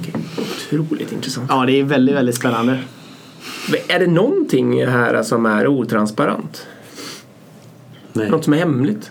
Okej. 0.00 0.14
Otroligt 0.72 1.12
intressant. 1.12 1.46
Ja, 1.48 1.66
det 1.66 1.72
är 1.80 1.84
väldigt, 1.84 2.14
väldigt 2.14 2.34
spännande. 2.36 2.78
Är 3.88 3.98
det 3.98 4.06
någonting 4.06 4.86
här 4.86 5.22
som 5.22 5.46
är 5.46 5.66
otransparent? 5.66 6.66
Nej. 8.12 8.30
Något 8.30 8.44
som 8.44 8.52
är 8.52 8.58
hemligt? 8.58 9.10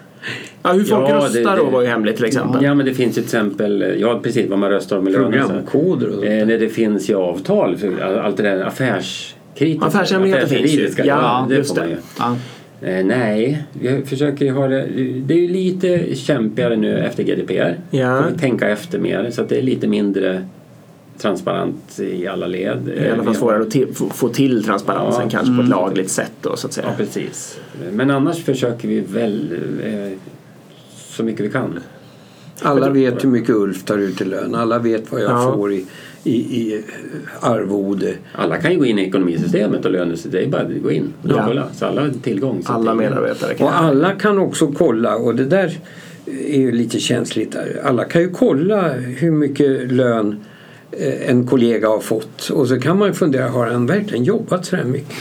Ja, 0.63 0.71
hur 0.73 0.83
folk 0.83 1.09
Ja, 1.09 1.13
det- 1.13 1.25
röstar 1.39 1.57
då 1.57 1.65
det- 1.65 1.71
var 1.71 1.81
ju 1.81 1.87
hemligt 1.87 2.15
till 2.15 2.25
exempel. 2.25 2.63
Ja 2.63 2.73
men 2.73 2.85
det 2.85 2.93
finns 2.93 3.09
ju 3.17 3.21
till 3.21 3.23
exempel, 3.23 3.95
ja 3.99 4.19
precis 4.23 4.49
vad 4.49 4.59
man 4.59 4.69
röstar 4.69 4.97
om. 4.97 5.05
Programkoder 5.05 6.07
och 6.07 6.13
sånt. 6.13 6.25
Eh, 6.25 6.31
när 6.31 6.59
det 6.59 6.69
finns 6.69 7.09
ju 7.09 7.15
avtal, 7.15 7.77
för 7.77 8.19
allt 8.19 8.37
det 8.37 8.43
där 8.43 8.61
affärskritiska. 8.65 9.85
Affärshemligheter 9.87 10.47
finns 10.47 10.51
ju. 10.61 10.65
affärsjuridiska, 10.65 11.05
Ja, 11.05 11.45
det 11.49 11.55
just 11.55 11.69
får 11.69 11.81
man 11.81 11.89
det. 11.89 11.95
ju. 11.95 11.97
Ja. 12.19 12.35
Eh, 12.81 13.05
nej, 13.05 13.63
jag 13.81 14.07
försöker 14.07 14.45
ju 14.45 14.51
ha 14.51 14.67
det. 14.67 14.87
Det 15.25 15.33
är 15.33 15.37
ju 15.37 15.47
lite 15.47 16.15
kämpigare 16.15 16.75
nu 16.75 16.97
efter 16.99 17.23
GDPR. 17.23 17.77
Ja. 17.91 18.21
Får 18.23 18.31
vi 18.31 18.39
tänka 18.39 18.69
efter 18.69 18.99
mer 18.99 19.29
så 19.31 19.41
att 19.41 19.49
det 19.49 19.57
är 19.57 19.61
lite 19.61 19.87
mindre 19.87 20.45
transparent 21.17 21.99
i 21.99 22.27
alla 22.27 22.47
led. 22.47 22.91
I 23.05 23.09
alla 23.09 23.23
fall 23.23 23.35
svårare 23.35 23.61
att 23.61 23.71
till, 23.71 23.87
få, 24.13 24.29
till 24.29 24.63
transparensen 24.63 25.23
Ja. 25.23 25.29
kanske 25.29 25.55
på 25.55 25.61
ett 25.61 25.69
lagligt 25.69 26.09
sätt 26.09 26.31
då 26.41 26.55
så 26.55 26.67
att 26.67 26.73
säga. 26.73 26.87
Ja, 26.89 26.93
precis. 26.97 27.59
Men 27.91 28.11
annars 28.11 28.43
försöker 28.43 28.87
vi 28.87 28.99
väl 28.99 29.47
eh, 29.85 30.11
så 31.19 31.23
mycket 31.25 31.45
vi 31.45 31.49
kan. 31.49 31.79
Alla 32.61 32.89
vet 32.89 33.23
hur 33.23 33.29
mycket 33.29 33.55
Ulf 33.55 33.83
tar 33.83 33.97
ut 33.97 34.21
i 34.21 34.25
lön. 34.25 34.55
Alla 34.55 34.79
vet 34.79 35.11
vad 35.11 35.21
jag 35.21 35.31
Ja. 35.31 35.53
får 35.53 35.73
i, 35.73 35.85
i, 36.23 36.31
i 36.35 36.83
arvode. 37.39 38.13
Alla 38.35 38.57
kan 38.57 38.71
ju 38.71 38.77
gå 38.77 38.85
in 38.85 38.99
i 38.99 39.07
ekonomisystemet 39.07 39.85
och 39.85 39.91
lönesystemet. 39.91 40.51
Det 40.51 40.57
är 40.57 40.65
bara 40.65 40.75
att 40.77 40.83
gå 40.83 40.91
in 40.91 41.13
och 41.23 41.29
Ja. 41.29 41.43
kolla. 41.47 41.67
Så 41.73 41.85
alla 41.85 42.01
har 42.01 42.09
tillgång. 42.09 42.63
Så 42.63 42.71
Alla 42.73 42.93
medarbetare 42.93 43.53
kan 43.53 43.67
Och 43.67 43.73
alla 43.79 44.11
kan 44.11 44.37
också 44.39 44.71
kolla, 44.77 45.15
och 45.15 45.35
det 45.35 45.45
där 45.45 45.79
är 46.25 46.59
ju 46.59 46.71
lite 46.71 46.99
känsligt. 46.99 47.51
Där. 47.51 47.81
Alla 47.83 48.03
kan 48.03 48.21
ju 48.21 48.29
kolla 48.29 48.91
hur 48.93 49.31
mycket 49.31 49.91
lön 49.91 50.39
eh, 50.91 51.29
en 51.29 51.47
kollega 51.47 51.87
har 51.87 51.99
fått. 51.99 52.49
Och 52.49 52.67
så 52.67 52.79
kan 52.79 52.97
man 52.97 53.13
fundera, 53.13 53.49
har 53.49 53.67
han 53.67 53.85
verkligen 53.85 54.23
jobbat 54.23 54.65
så 54.65 54.75
här 54.75 54.83
mycket? 54.83 55.15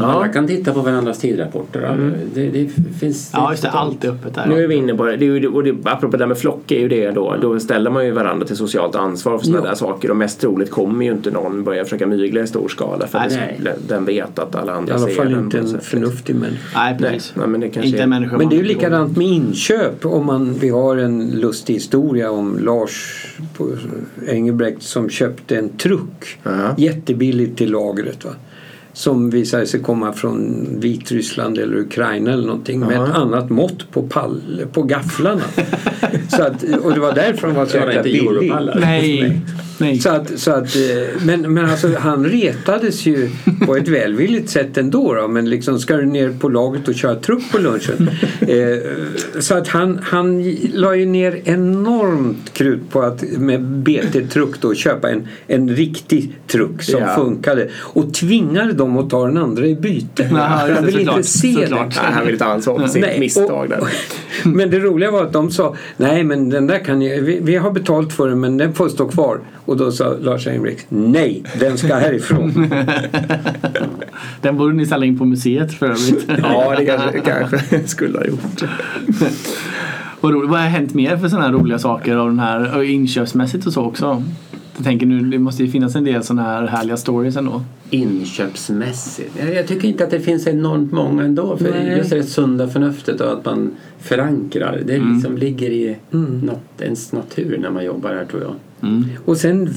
Alla 0.00 0.28
kan 0.28 0.46
titta 0.46 0.72
på 0.72 0.80
varandras 0.80 1.18
tidrapporter. 1.18 1.82
Mm. 1.82 2.12
Det, 2.34 2.48
det 2.48 2.68
finns... 3.00 3.30
Ja, 3.32 3.50
just 3.50 3.62
det. 3.62 3.70
Allt 3.70 4.04
är 4.04 4.08
öppet 4.08 4.34
där. 4.34 4.46
Nu 4.46 4.64
är 4.64 4.68
vi 4.68 4.74
inne 4.74 4.94
på 4.94 5.04
det. 5.04 5.16
det, 5.16 5.26
är 5.26 5.30
ju, 5.40 5.48
och 5.48 5.64
det 5.64 5.74
apropå 5.84 6.12
det 6.16 6.18
där 6.22 6.26
med 6.26 6.38
flock 6.38 6.70
är 6.70 6.78
ju 6.80 6.88
det 6.88 7.10
då. 7.10 7.36
Då 7.40 7.60
ställer 7.60 7.90
man 7.90 8.04
ju 8.06 8.10
varandra 8.12 8.46
till 8.46 8.56
socialt 8.56 8.94
ansvar 8.94 9.38
för 9.38 9.44
sådana 9.46 9.64
Ja. 9.64 9.68
där 9.68 9.76
saker. 9.76 10.10
Och 10.10 10.16
mest 10.16 10.40
troligt 10.40 10.70
kommer 10.70 11.04
ju 11.04 11.12
inte 11.12 11.30
någon 11.30 11.64
börja 11.64 11.84
försöka 11.84 12.06
mygla 12.06 12.40
i 12.40 12.46
stor 12.46 12.68
skala. 12.68 13.06
För 13.06 13.18
Nej, 13.18 13.60
att 13.74 13.88
den 13.88 14.04
vet 14.04 14.38
att 14.38 14.54
alla 14.54 14.72
I 14.72 14.76
andra 14.76 14.94
alla 14.94 15.06
ser 15.06 15.14
fall 15.14 15.30
den 15.30 15.44
inte 15.44 15.58
på 15.58 15.64
en 15.66 15.72
något 15.72 15.82
sätt. 15.82 15.90
förnuftig 15.90 16.34
människa. 16.36 16.78
Nej, 16.78 16.96
Nej, 17.00 17.10
precis. 17.12 17.32
nej, 17.36 17.46
men 17.48 17.60
det 17.60 17.68
kanske 17.68 17.86
Inte 17.88 17.98
är- 17.98 18.02
en 18.02 18.10
människa 18.10 18.38
Men 18.38 18.48
det 18.48 18.56
är 18.56 18.60
ju 18.60 18.64
likadant 18.68 19.16
med 19.16 19.26
inköp. 19.26 20.06
Om 20.06 20.26
man, 20.26 20.54
vi 20.60 20.68
har 20.68 20.96
en 20.96 21.30
lustig 21.30 21.74
historia 21.74 22.30
om 22.30 22.58
Lars 22.58 23.26
Engelbrekt 24.28 24.82
som 24.82 25.08
köpte 25.08 25.56
en 25.56 25.68
truck 25.68 26.38
Ja. 26.42 26.50
jättebilligt 26.78 27.58
till 27.58 27.70
lagret. 27.70 28.24
Va? 28.24 28.30
Som 28.96 29.30
visade 29.30 29.66
sig 29.66 29.80
komma 29.82 30.12
från 30.12 30.66
Vitryssland 30.80 31.58
eller 31.58 31.76
Ukraina 31.76 32.32
eller 32.32 32.46
någonting 32.46 32.80
med 32.80 33.02
ett 33.02 33.14
annat 33.14 33.50
mått 33.50 33.90
på, 33.90 34.02
pall, 34.02 34.42
på 34.72 34.82
gafflarna. 34.82 35.42
så 36.28 36.42
att, 36.42 36.62
och 36.82 36.94
det 36.94 37.00
var 37.00 37.14
därför 37.14 37.46
de 37.46 37.56
var 37.56 37.66
så 37.66 37.76
jäkla 37.76 37.92
inte 37.92 38.02
billig. 38.02 38.26
europallar. 38.26 38.78
Nej. 38.80 39.40
Nej. 39.78 39.98
Så 39.98 40.10
att, 40.10 40.38
så 40.38 40.50
att, 40.50 40.76
eh, 40.76 41.22
men, 41.24 41.54
men 41.54 41.64
alltså, 41.64 41.88
han 41.98 42.24
retades 42.24 43.06
ju 43.06 43.30
på 43.66 43.76
ett 43.76 43.88
välvilligt 43.88 44.50
sätt 44.50 44.78
ändå. 44.78 45.14
Då, 45.14 45.28
men 45.28 45.50
liksom 45.50 45.78
ska 45.78 45.96
du 45.96 46.06
ner 46.06 46.30
på 46.40 46.48
laget 46.48 46.88
och 46.88 46.94
köra 46.94 47.14
truck 47.14 47.52
på 47.52 47.58
lunchen? 47.58 48.10
Eh, 48.40 48.78
så 49.40 49.54
att 49.54 49.68
han, 49.68 49.98
han 50.02 50.52
la 50.74 50.94
ju 50.96 51.06
ner 51.06 51.40
enormt 51.44 52.52
krut 52.52 52.90
på 52.90 53.02
att 53.02 53.22
med 53.38 53.62
BT-truck 53.62 54.60
då 54.60 54.74
köpa 54.74 55.10
en, 55.10 55.28
en 55.46 55.68
riktig 55.68 56.36
truck 56.46 56.82
som 56.82 57.00
Ja. 57.00 57.14
funkade 57.14 57.68
och 57.76 58.14
tvingade 58.14 58.72
dem 58.72 58.85
att 58.96 59.10
ta 59.10 59.26
den 59.26 59.36
andra 59.36 59.66
i 59.66 59.74
byte. 59.74 60.22
Just 60.22 60.34
han 60.34 60.86
vill 60.86 61.00
inte 61.00 61.22
se 61.22 61.52
såklart. 61.52 61.94
det. 61.94 62.00
Nej, 62.02 62.12
han 62.12 62.26
vill 62.26 62.38
ta 62.38 62.44
ansvar 62.44 62.78
för 62.78 62.86
sitt 62.86 63.02
Nej, 63.02 63.20
misstag 63.20 63.68
där. 63.68 63.80
Men 64.44 64.70
det 64.70 64.78
roliga 64.78 65.10
var 65.10 65.22
att 65.22 65.32
de 65.32 65.50
sa 65.50 65.74
nej 65.96 66.24
men 66.24 66.50
den 66.50 66.66
där 66.66 66.78
kan 66.78 66.98
ni, 66.98 67.20
vi, 67.20 67.38
vi 67.42 67.56
har 67.56 67.70
betalt 67.70 68.12
för 68.12 68.28
den 68.28 68.40
men 68.40 68.56
den 68.56 68.74
får 68.74 68.88
stå 68.88 69.08
kvar. 69.08 69.40
Och 69.64 69.76
då 69.76 69.92
sa 69.92 70.14
Lars 70.20 70.46
Engbrek 70.46 70.86
nej 70.88 71.42
den 71.60 71.78
ska 71.78 71.94
härifrån. 71.94 72.70
Den 74.40 74.56
borde 74.56 74.74
ni 74.74 74.86
ställa 74.86 75.06
in 75.06 75.18
på 75.18 75.24
museet 75.24 75.74
för 75.74 75.86
övrigt. 75.86 76.24
Ja, 76.42 76.74
det 76.78 76.84
kanske, 76.84 77.20
kanske 77.20 77.88
skulle 77.88 78.18
ha 78.18 78.24
gjort. 78.24 78.62
Vad, 80.20 80.32
roligt. 80.32 80.50
Vad 80.50 80.60
har 80.60 80.66
hänt 80.68 80.94
mer 80.94 81.16
för 81.16 81.28
sådana 81.28 81.46
här 81.46 81.52
roliga 81.52 81.78
saker 81.78 82.16
av 82.16 82.28
den 82.28 82.38
här 82.38 82.76
och 82.76 82.84
inköpsmässigt 82.84 83.66
och 83.66 83.72
så 83.72 83.82
också? 83.82 84.22
Jag 84.76 84.84
tänker 84.84 85.06
nu, 85.06 85.20
det 85.30 85.38
måste 85.38 85.62
ju 85.64 85.70
finnas 85.70 85.96
en 85.96 86.04
del 86.04 86.22
sådana 86.22 86.42
här 86.42 86.66
härliga 86.66 86.96
stories 86.96 87.36
ändå. 87.36 87.62
Inköpsmässigt? 87.90 89.30
Jag, 89.38 89.54
jag 89.54 89.66
tycker 89.66 89.88
inte 89.88 90.04
att 90.04 90.10
det 90.10 90.20
finns 90.20 90.46
enormt 90.46 90.92
många 90.92 91.22
ändå. 91.24 91.56
För 91.56 91.70
Nej. 91.70 91.98
just 91.98 92.10
det 92.10 92.22
sunda 92.22 92.68
förnuftet 92.68 93.20
och 93.20 93.32
att 93.32 93.44
man 93.44 93.70
förankrar. 93.98 94.82
Det 94.86 94.98
liksom 94.98 95.36
ligger 95.38 95.70
i 95.70 95.96
nat- 96.10 96.82
ens 96.82 97.12
natur 97.12 97.58
när 97.62 97.70
man 97.70 97.84
jobbar 97.84 98.14
här 98.14 98.24
tror 98.24 98.42
jag. 98.42 98.52
Och 99.24 99.36
sen 99.36 99.68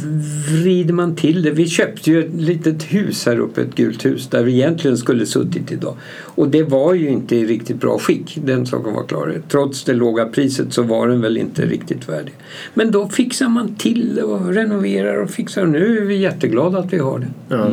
vrider 0.64 0.94
man 0.94 1.16
till 1.16 1.42
det. 1.42 1.52
Vi 1.52 1.68
köpte 1.68 2.12
ju 2.12 2.26
ett 2.26 2.34
litet 2.34 2.84
hus 2.84 3.26
här 3.26 3.40
uppe, 3.40 3.62
ett 3.62 3.76
gult 3.76 4.06
hus 4.06 4.28
där 4.28 4.44
vi 4.44 4.54
egentligen 4.54 4.98
skulle 4.98 5.26
suttit 5.26 5.72
idag. 5.72 5.96
Och 6.22 6.48
det 6.48 6.64
var 6.64 6.94
ju 6.94 7.10
inte 7.10 7.36
i 7.36 7.46
riktigt 7.46 7.80
bra 7.80 8.00
skick, 8.00 8.38
den 8.44 8.66
saken 8.66 8.94
var 8.94 9.04
klar. 9.04 9.42
Trots 9.48 9.84
det 9.84 9.94
låga 9.94 10.26
priset 10.26 10.74
så 10.74 10.84
var 10.84 11.08
den 11.08 11.22
väl 11.22 11.38
inte 11.38 11.66
riktigt 11.66 12.10
värdig. 12.10 12.34
Men 12.74 12.92
då 12.92 13.08
fixar 13.08 13.50
man 13.50 13.76
till 13.76 14.16
det 14.16 14.24
och 14.24 14.54
renoverar 14.54 15.22
och 15.24 15.30
fixar. 15.30 15.62
Och 15.62 15.70
nu 15.70 15.98
är 15.98 16.06
vi 16.06 16.18
jätteglada 16.18 16.78
att 16.78 16.94
vi 16.94 16.98
har 16.98 17.20
det. 17.20 17.28
Ja. 17.50 17.66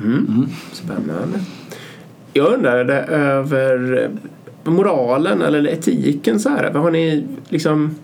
Mm. 0.00 0.48
Spännande. 0.72 1.40
Jag 2.32 2.54
undrade 2.54 2.94
över 3.02 4.10
moralen 4.64 5.42
eller 5.42 5.68
etiken 5.68 6.40
så 6.40 6.48
här. 6.48 6.70
Vad 6.72 6.82
har 6.82 6.90
ni 6.90 7.24
liksom 7.48 7.94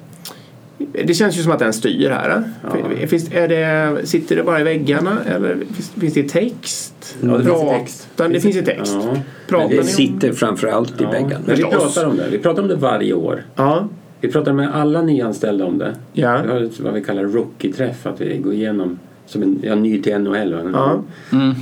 det 0.78 1.14
känns 1.14 1.38
ju 1.38 1.42
som 1.42 1.52
att 1.52 1.58
den 1.58 1.72
styr 1.72 2.10
här. 2.10 2.42
Ja. 2.62 3.06
Finns, 3.06 3.32
är 3.32 3.48
det, 3.48 4.06
sitter 4.06 4.36
det 4.36 4.42
bara 4.42 4.60
i 4.60 4.62
väggarna 4.62 5.18
eller 5.26 5.54
finns, 5.54 5.90
finns 5.90 6.14
det 6.14 6.28
text? 6.28 7.16
Ja, 7.20 7.38
det 7.38 7.44
finns 7.44 7.56
i 7.62 7.78
text. 7.78 8.08
Det 8.16 8.40
finns 8.40 8.56
i 8.56 8.62
text. 8.62 8.96
Ja. 9.02 9.16
Pratar 9.48 9.76
Det 9.76 9.84
sitter 9.84 10.32
framför 10.32 10.68
allt 10.68 11.00
i 11.00 11.04
Ja, 11.04 11.10
väggarna. 11.10 11.44
men 11.46 11.56
vi 11.56 11.62
pratar 11.62 12.06
om 12.06 12.16
det. 12.16 12.28
Vi 12.30 12.38
pratar 12.38 12.62
om 12.62 12.68
det 12.68 12.76
varje 12.76 13.12
år. 13.12 13.42
Ja. 13.54 13.88
Vi 14.20 14.32
pratar 14.32 14.52
med 14.52 14.74
alla 14.74 15.02
nyanställda 15.02 15.64
om 15.64 15.78
det. 15.78 15.94
Ja. 16.12 16.42
Vi 16.42 16.52
har 16.52 16.82
vad 16.82 16.94
vi 16.94 17.04
kallar 17.04 17.24
rookie-träff. 17.24 18.06
Att 18.06 18.20
vi 18.20 18.38
går 18.38 18.52
igenom 18.52 18.98
som 19.26 19.42
en 19.42 19.58
ja, 19.62 19.74
ny 19.74 20.02
till 20.02 20.18
NHL. 20.18 20.70
Ja. 20.72 21.02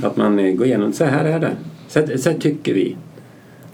Att 0.03 0.17
man 0.17 0.39
eh, 0.39 0.53
går 0.53 0.67
igenom, 0.67 0.93
så 0.93 1.03
här 1.05 1.25
är 1.25 1.39
det. 1.39 1.51
Så, 1.87 2.17
så 2.17 2.29
här 2.29 2.37
tycker 2.37 2.73
vi. 2.73 2.95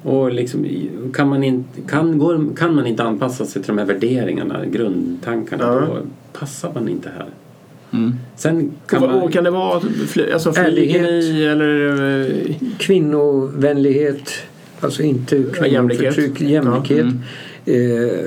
Och 0.04 0.34
liksom, 0.34 0.66
kan, 1.14 1.30
man 1.30 1.44
inte, 1.44 1.82
kan, 1.82 2.18
går, 2.20 2.56
kan 2.58 2.76
man 2.76 2.88
inte 2.88 3.04
anpassa 3.04 3.46
sig 3.46 3.62
till 3.62 3.68
de 3.76 3.78
här 3.78 3.86
värderingarna, 3.86 4.66
grundtankarna, 4.66 5.64
Ja. 5.64 5.80
då 5.80 5.98
passar 6.40 6.72
man 6.74 6.90
inte 6.90 7.10
här. 7.18 7.28
Mm. 7.92 8.14
Sen 8.36 8.72
kan 8.88 9.00
Kan, 9.00 9.10
man... 9.10 9.22
och 9.22 9.34
kan 9.34 9.44
det 9.44 9.52
vara 9.52 9.80
fly, 10.08 10.32
alltså 10.32 10.52
ni 10.52 11.44
eller 11.44 12.22
eh, 12.22 12.56
Kvinnovänlighet, 12.78 14.32
alltså 14.80 15.04
inte 15.04 15.44
Ja, 15.60 15.66
jämlikhet. 15.68 16.16
kvinnoförtryck, 16.16 16.50
jämlikhet. 16.50 17.06
Eh, 17.66 18.26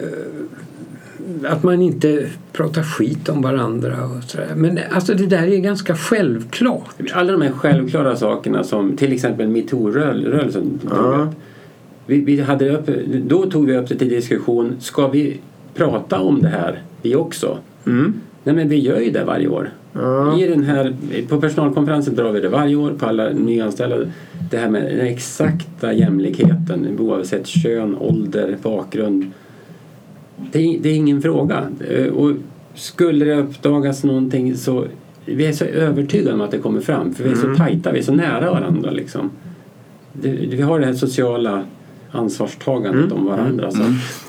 att 1.53 1.63
man 1.63 1.83
inte 1.83 2.27
pratar 2.53 2.83
skit 2.83 3.29
om 3.29 3.43
varandra 3.43 4.05
och 4.05 4.23
sådär. 4.25 4.49
Men 4.57 4.79
alltså 4.91 5.15
det 5.15 5.27
där 5.27 5.43
är 5.47 5.57
ganska 5.59 5.97
självklart. 5.97 6.95
Alla 7.13 7.33
de 7.33 7.43
här 7.43 7.53
självklara 7.53 8.17
sakerna 8.17 8.65
som 8.65 8.97
till 8.97 9.13
exempel 9.13 9.49
metoo-rörelsen 9.49 10.79
tog 10.79 10.91
Ja. 10.93 11.29
Vi, 12.07 12.21
vi 12.21 12.41
hade 12.41 12.71
upp, 12.71 12.91
då 13.25 13.51
tog 13.51 13.67
vi 13.67 13.77
upp 13.77 13.89
det 13.89 13.97
till 13.97 14.09
diskussion. 14.09 14.77
Ska 14.79 15.09
vi 15.09 15.41
prata 15.75 16.21
om 16.21 16.43
det 16.43 16.49
här 16.49 16.83
vi 17.03 17.15
också? 17.15 17.59
mm. 17.87 18.15
Nej 18.45 18.55
men 18.55 18.69
vi 18.69 18.79
gör 18.79 19.01
ju 19.01 19.11
det 19.11 19.25
varje 19.25 19.49
år. 19.49 19.71
Ja. 19.93 20.39
I 20.41 20.47
den 20.47 20.65
här, 20.65 20.95
på 21.29 21.41
personalkonferensen 21.41 22.15
drar 22.15 22.33
vi 22.33 22.41
det 22.41 22.49
varje 22.49 22.77
år 22.77 22.91
på 22.91 23.07
alla 23.07 23.31
nyanställda. 23.31 23.97
Det 24.51 24.57
här 24.57 24.69
med 24.69 24.83
den 24.83 25.07
exakta 25.07 25.93
jämlikheten 25.93 26.99
oavsett 26.99 27.47
kön, 27.47 27.97
ålder, 27.99 28.57
bakgrund. 28.63 29.31
Det 30.53 30.59
är, 30.59 30.79
det 30.81 30.89
är 30.89 30.95
ingen 30.95 31.23
fråga. 31.23 31.69
Och 32.15 32.33
skulle 32.75 33.25
det 33.25 33.37
uppdagas 33.37 34.05
någonting 34.05 34.57
så 34.57 34.87
vi 35.25 35.47
är 35.47 35.53
så 35.53 35.65
övertygade 35.65 36.35
om 36.35 36.41
att 36.41 36.51
det 36.51 36.59
kommer 36.59 36.81
fram 36.81 37.15
för 37.15 37.25
vi 37.25 37.31
är 37.31 37.35
så 37.35 37.55
tajta, 37.55 37.93
vi 37.93 37.99
är 37.99 38.03
så 38.03 38.13
nära 38.13 38.51
varandra 38.51 38.91
liksom. 38.91 39.31
Det, 40.13 40.29
vi 40.31 40.63
har 40.63 40.81
det 40.81 40.87
här 40.87 40.95
sociala 40.95 41.63
ansvarstagandet 42.11 43.13
om 43.13 43.27
varandra. 43.27 43.71
Så. 43.71 43.83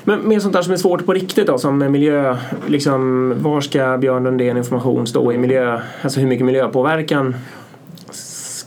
Men 0.04 0.28
mer 0.28 0.40
sånt 0.40 0.52
där 0.52 0.62
som 0.62 0.72
är 0.72 0.76
svårt 0.76 1.06
på 1.06 1.12
riktigt 1.12 1.46
då 1.46 1.58
som 1.58 1.78
med 1.78 1.92
miljö, 1.92 2.36
liksom 2.66 3.32
var 3.42 3.60
ska 3.60 3.98
Björn 3.98 4.24
Lundén 4.24 4.56
information 4.56 5.06
stå 5.06 5.32
i 5.32 5.38
miljö, 5.38 5.80
alltså 6.02 6.20
hur 6.20 6.28
mycket 6.28 6.46
miljöpåverkan 6.46 7.34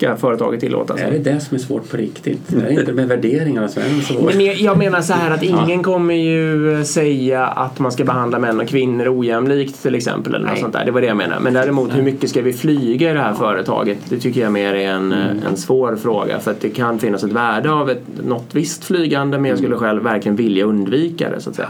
ska 0.02 0.16
företaget 0.16 0.60
tillåta? 0.60 1.00
Är 1.00 1.12
det 1.12 1.18
det 1.18 1.40
som 1.40 1.56
är 1.56 1.60
svårt 1.60 1.90
på 1.90 1.98
riktigt? 1.98 2.54
Är 2.54 2.62
det 2.62 2.74
inte 2.74 2.94
med 2.94 3.08
värderingarna 3.08 3.68
som 3.68 3.82
är 3.82 4.02
svårt? 4.02 4.36
Men 4.36 4.64
jag 4.64 4.78
menar 4.78 5.02
så 5.02 5.14
här 5.14 5.32
att 5.32 5.44
ingen 5.44 5.84
kommer 5.84 6.14
ju 6.14 6.86
säga 6.86 7.46
att 7.46 7.80
man 7.80 7.92
ska 7.92 8.04
behandla 8.04 8.40
män 8.40 8.60
och 8.60 8.68
kvinnor 8.68 9.20
ojämlikt 9.20 9.82
till 9.82 9.96
exempel. 9.96 10.36
Eller 10.36 10.48
något 10.48 10.60
sånt 10.60 10.74
där. 10.74 10.86
Det 10.86 10.92
var 10.92 11.02
det 11.02 11.08
jag 11.08 11.18
menade. 11.18 11.42
Men 11.42 11.54
däremot 11.54 11.96
hur 11.96 12.02
mycket 12.02 12.30
ska 12.30 12.42
vi 12.42 12.54
flyga 12.54 13.12
i 13.12 13.14
det 13.14 13.20
här 13.20 13.34
företaget? 13.34 13.98
Det 14.10 14.20
tycker 14.20 14.42
jag 14.42 14.52
mer 14.52 14.74
är 14.74 14.90
en, 14.90 15.12
en 15.50 15.58
svår 15.58 15.96
fråga. 15.96 16.40
För 16.40 16.52
att 16.52 16.62
det 16.62 16.70
kan 16.70 17.00
finnas 17.00 17.24
ett 17.24 17.32
värde 17.32 17.72
av 17.72 17.90
ett, 17.90 18.04
något 18.24 18.48
visst 18.52 18.86
flygande 18.86 19.38
men 19.38 19.50
jag 19.50 19.58
skulle 19.58 19.76
själv 19.76 20.04
verkligen 20.04 20.36
vilja 20.36 20.66
undvika 20.66 21.30
det 21.30 21.42
så 21.42 21.50
att 21.50 21.56
säga. 21.56 21.70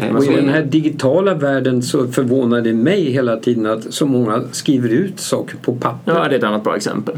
Eh, 0.00 0.16
Och 0.16 0.24
i 0.24 0.36
den 0.36 0.48
här 0.48 0.62
digitala 0.62 1.34
världen 1.34 1.82
så 1.82 2.06
förvånar 2.08 2.60
det 2.60 2.72
mig 2.72 3.10
hela 3.10 3.36
tiden 3.36 3.66
att 3.66 3.94
så 3.94 4.06
många 4.06 4.42
skriver 4.52 4.88
ut 4.88 5.20
saker 5.20 5.56
på 5.62 5.74
papper. 5.74 6.12
Ja, 6.12 6.28
det 6.28 6.34
är 6.34 6.38
ett 6.38 6.44
annat 6.44 6.64
bra 6.64 6.76
exempel. 6.76 7.16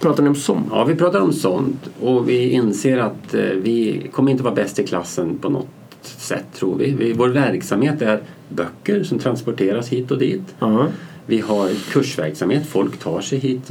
Pratar 0.00 0.22
ni 0.22 0.28
om 0.28 0.34
sånt? 0.34 0.66
Ja, 0.70 0.84
vi 0.84 0.94
pratar 0.94 1.20
om 1.20 1.32
sånt 1.32 1.90
och 2.00 2.28
vi 2.28 2.50
inser 2.50 2.98
att 2.98 3.34
eh, 3.34 3.40
vi 3.40 4.06
kommer 4.12 4.30
inte 4.32 4.42
vara 4.42 4.54
bäst 4.54 4.78
i 4.78 4.86
klassen 4.86 5.38
på 5.38 5.48
något 5.48 5.68
sätt 6.02 6.44
tror 6.54 6.76
vi. 6.78 6.90
vi. 6.98 7.12
Vår 7.12 7.28
verksamhet 7.28 8.02
är 8.02 8.20
böcker 8.48 9.02
som 9.02 9.18
transporteras 9.18 9.88
hit 9.88 10.10
och 10.10 10.18
dit. 10.18 10.54
Ja. 10.58 10.86
Vi 11.30 11.40
har 11.40 11.68
kursverksamhet, 11.92 12.66
folk 12.66 12.98
tar 12.98 13.20
sig 13.20 13.38
hit 13.38 13.70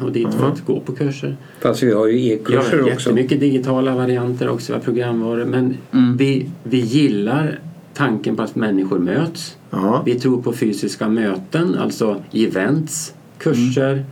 och, 0.00 0.12
dit 0.12 0.34
för 0.34 0.48
att 0.48 0.66
gå 0.66 0.80
på 0.80 0.92
kurser. 0.92 1.36
Fast 1.60 1.82
vi 1.82 1.92
har 1.92 2.06
ju 2.06 2.32
e-kurser 2.32 2.78
har 2.78 2.82
också. 2.82 2.88
jättemycket 2.88 3.40
digitala 3.40 3.94
varianter 3.94 4.48
också, 4.48 4.80
programvaror. 4.84 5.44
Men 5.44 5.76
vi, 6.18 6.50
vi 6.62 6.78
gillar 6.78 7.58
tanken 7.94 8.36
på 8.36 8.42
att 8.42 8.56
människor 8.56 8.98
möts. 8.98 9.56
Ja. 9.70 10.02
Vi 10.06 10.14
tror 10.14 10.42
på 10.42 10.52
fysiska 10.52 11.08
möten, 11.08 11.74
alltså 11.74 12.22
events, 12.32 13.14
kurser, 13.38 14.04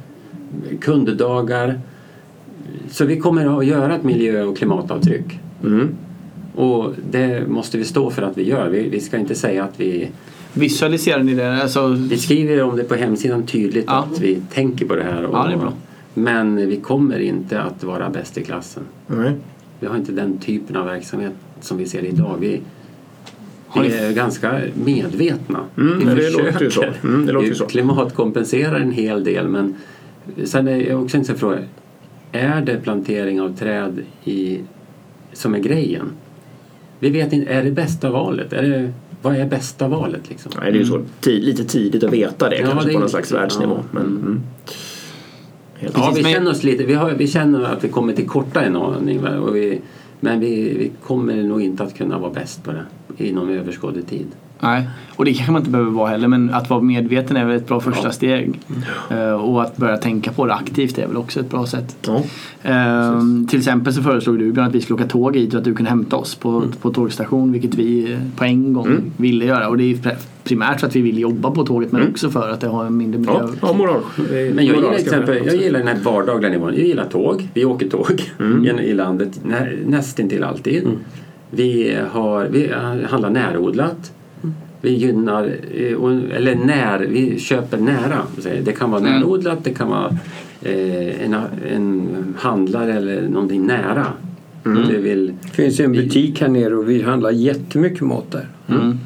kunddagar. 0.80 1.80
Så 2.90 3.04
vi 3.04 3.20
kommer 3.20 3.58
att 3.58 3.66
göra 3.66 3.96
ett 3.96 4.04
miljö 4.04 4.42
och 4.42 4.56
klimatavtryck. 4.56 5.40
Mm. 5.64 5.88
Och 6.54 6.92
det 7.10 7.48
måste 7.48 7.78
vi 7.78 7.84
stå 7.84 8.10
för 8.10 8.22
att 8.22 8.38
vi 8.38 8.42
gör. 8.48 8.68
Vi, 8.68 8.88
vi 8.88 9.00
ska 9.00 9.18
inte 9.18 9.34
säga 9.34 9.64
att 9.64 9.80
vi... 9.80 10.08
Visualiserar 10.56 11.22
ni 11.22 11.34
det? 11.34 11.62
Alltså, 11.62 11.86
Vi 11.88 12.18
skriver 12.18 12.62
om 12.62 12.76
det 12.76 12.84
på 12.84 12.94
hemsidan 12.94 13.46
tydligt 13.46 13.84
Ja. 13.88 14.08
att 14.12 14.20
vi 14.20 14.40
tänker 14.54 14.86
på 14.86 14.96
det 14.96 15.02
här. 15.04 15.24
Och, 15.24 15.34
Ja, 15.34 15.46
det 15.46 15.52
är 15.52 15.58
bra. 15.58 15.72
Men 16.14 16.56
vi 16.68 16.76
kommer 16.76 17.18
inte 17.18 17.60
att 17.62 17.84
vara 17.84 18.10
bäst 18.10 18.38
i 18.38 18.44
klassen. 18.44 18.82
Nej. 19.06 19.32
Vi 19.80 19.86
har 19.86 19.96
inte 19.96 20.12
den 20.12 20.38
typen 20.38 20.76
av 20.76 20.86
verksamhet 20.86 21.32
som 21.60 21.76
vi 21.78 21.86
ser 21.86 22.04
idag. 22.04 22.36
Vi, 22.40 22.60
vi 23.74 23.80
ni- 23.80 23.94
är 23.94 24.12
ganska 24.12 24.60
medvetna. 24.84 25.58
Mm, 25.78 25.98
vi 25.98 26.04
men 26.04 26.16
det 26.16 26.30
låter 26.30 26.64
ju 26.64 26.70
så. 26.70 26.84
Mm, 27.04 27.26
det 27.26 27.32
låter 27.32 27.54
så. 27.54 27.66
klimatkompenserar 27.66 28.80
en 28.80 28.92
hel 28.92 29.24
del 29.24 29.48
men 29.48 29.74
sen 30.44 30.68
är 30.68 30.76
jag 30.90 31.02
också 31.02 31.24
så 31.24 31.34
fråga. 31.34 31.58
Är 32.32 32.60
det 32.60 32.76
plantering 32.76 33.40
av 33.40 33.56
träd 33.56 33.98
i, 34.24 34.58
som 35.32 35.54
är 35.54 35.58
grejen? 35.58 36.10
Vi 37.00 37.10
vet 37.10 37.32
inte, 37.32 37.52
är 37.52 37.64
det 37.64 37.70
bästa 37.70 38.10
valet? 38.10 38.52
Är 38.52 38.62
det, 38.62 38.92
vad 39.26 39.36
är 39.36 39.46
bästa 39.46 39.88
valet 39.88 40.28
liksom? 40.28 40.52
Nej, 40.60 40.72
det 40.72 40.78
är 40.78 40.80
ju 40.80 40.86
så 40.86 41.02
tid, 41.20 41.44
lite 41.44 41.64
tidigt 41.64 42.04
att 42.04 42.12
veta 42.12 42.48
det 42.48 42.56
Ja, 42.56 42.66
kanske 42.66 42.88
det 42.88 42.92
på 42.92 42.98
någon 42.98 43.08
slags 43.08 43.32
världsnivå. 43.32 43.74
Ja. 43.74 43.82
Men, 43.90 44.06
mm. 44.06 44.40
Helt 45.74 45.98
Ja, 45.98 46.08
Precis, 46.08 46.26
vi 46.26 46.32
känner 46.32 46.50
oss 46.50 46.62
lite, 46.62 46.84
vi, 46.84 46.94
har, 46.94 47.10
vi 47.10 47.26
känner 47.26 47.62
att 47.64 47.84
vi 47.84 47.88
kommer 47.88 48.12
till 48.12 48.28
korta 48.28 48.62
en 48.62 48.76
aning. 48.76 49.24
Och 49.24 49.56
vi, 49.56 49.80
men 50.20 50.40
vi, 50.40 50.54
vi 50.78 50.92
kommer 51.06 51.42
nog 51.42 51.62
inte 51.62 51.82
att 51.82 51.96
kunna 51.96 52.18
vara 52.18 52.30
bäst 52.30 52.64
på 52.64 52.72
det 52.72 52.84
inom 53.16 53.50
överskådlig 53.50 54.06
tid. 54.06 54.26
Nej, 54.60 54.88
och 55.16 55.24
det 55.24 55.34
kanske 55.34 55.52
man 55.52 55.60
inte 55.60 55.70
behöver 55.70 55.90
vara 55.90 56.08
heller 56.10 56.28
men 56.28 56.50
att 56.54 56.70
vara 56.70 56.80
medveten 56.80 57.36
är 57.36 57.44
väl 57.44 57.56
ett 57.56 57.68
bra 57.68 57.80
första 57.80 58.12
steg. 58.12 58.60
Eh, 59.10 59.30
och 59.32 59.62
att 59.62 59.76
börja 59.76 59.96
tänka 59.96 60.32
på 60.32 60.46
det 60.46 60.54
aktivt 60.54 60.98
är 60.98 61.06
väl 61.06 61.16
också 61.16 61.40
ett 61.40 61.50
bra 61.50 61.66
sätt. 61.66 61.96
Ja. 62.06 62.22
Eh, 62.62 63.20
till 63.48 63.58
exempel 63.58 63.92
så 63.92 64.02
föreslog 64.02 64.38
du 64.38 64.52
Björn 64.52 64.66
att 64.66 64.74
vi 64.74 64.80
skulle 64.80 64.94
åka 64.94 65.06
tåg 65.08 65.36
hit 65.36 65.54
och 65.54 65.58
att 65.58 65.64
du 65.64 65.74
kunde 65.74 65.90
hämta 65.90 66.16
oss 66.16 66.34
på, 66.34 66.62
på 66.82 66.90
tågstation 66.90 67.52
vilket 67.52 67.74
vi 67.74 68.12
eh, 68.12 68.18
på 68.36 68.44
en 68.44 68.72
gång 68.72 69.00
ville 69.16 69.44
göra. 69.44 69.68
Och 69.68 69.78
det 69.78 69.84
är 69.92 70.16
primärt 70.44 70.80
för 70.80 70.86
att 70.86 70.96
vi 70.96 71.00
vill 71.00 71.18
jobba 71.18 71.50
på 71.50 71.64
tåget 71.66 71.92
men 71.92 72.08
också 72.10 72.30
för 72.30 72.48
att 72.50 72.60
det 72.60 72.68
har 72.68 72.84
en 72.86 72.96
mindre 72.96 73.18
miljö. 73.20 73.34
Ja, 73.40 73.48
ja 73.62 73.72
moral. 73.72 74.00
Men 74.54 74.66
jag 74.66 74.76
gillar, 74.76 74.92
exempel, 74.92 75.42
jag 75.46 75.56
gillar 75.56 75.78
den 75.78 75.88
här 75.88 75.98
vardagliga 76.04 76.50
nivån. 76.50 76.74
Jag 76.74 76.86
gillar 76.86 77.04
tåg. 77.04 77.48
Vi 77.54 77.64
åker 77.64 77.88
tåg 77.88 78.22
Mm. 78.40 78.78
i- 78.78 78.94
landet 78.94 79.40
nä, 79.44 79.72
nästintill 79.86 80.44
alltid. 80.44 80.88
Vi, 81.50 81.96
har, 82.10 82.44
vi 82.50 82.70
eh, 82.70 82.78
handlar 83.10 83.30
närodlat. 83.30 84.12
Mm. 84.86 84.98
Vi 85.00 85.06
gynnar, 85.06 85.44
eh, 85.74 86.36
eller 86.36 86.54
när, 86.54 86.98
vi 86.98 87.38
köper 87.38 87.78
nära. 87.78 88.22
Det 88.64 88.72
kan 88.72 88.90
vara 88.90 89.00
Mm. 89.00 89.12
närodlat, 89.12 89.64
det 89.64 89.70
kan 89.74 89.88
vara 89.88 90.16
eh, 90.62 91.24
en, 91.24 91.36
en 91.72 92.08
handlare 92.38 92.92
eller 92.92 93.28
någonting 93.28 93.66
nära. 93.66 94.06
Mm. 94.66 94.88
Det 94.88 94.98
vill, 94.98 95.26
Det 95.42 95.48
finns 95.48 95.80
ju 95.80 95.84
en 95.84 95.92
butik 95.92 96.40
här 96.40 96.48
nere 96.48 96.74
och 96.76 96.90
vi 96.90 97.02
handlar 97.02 97.30
jättemycket 97.30 98.00
mat 98.00 98.30
där. 98.30 98.48
Mm. 98.68 98.98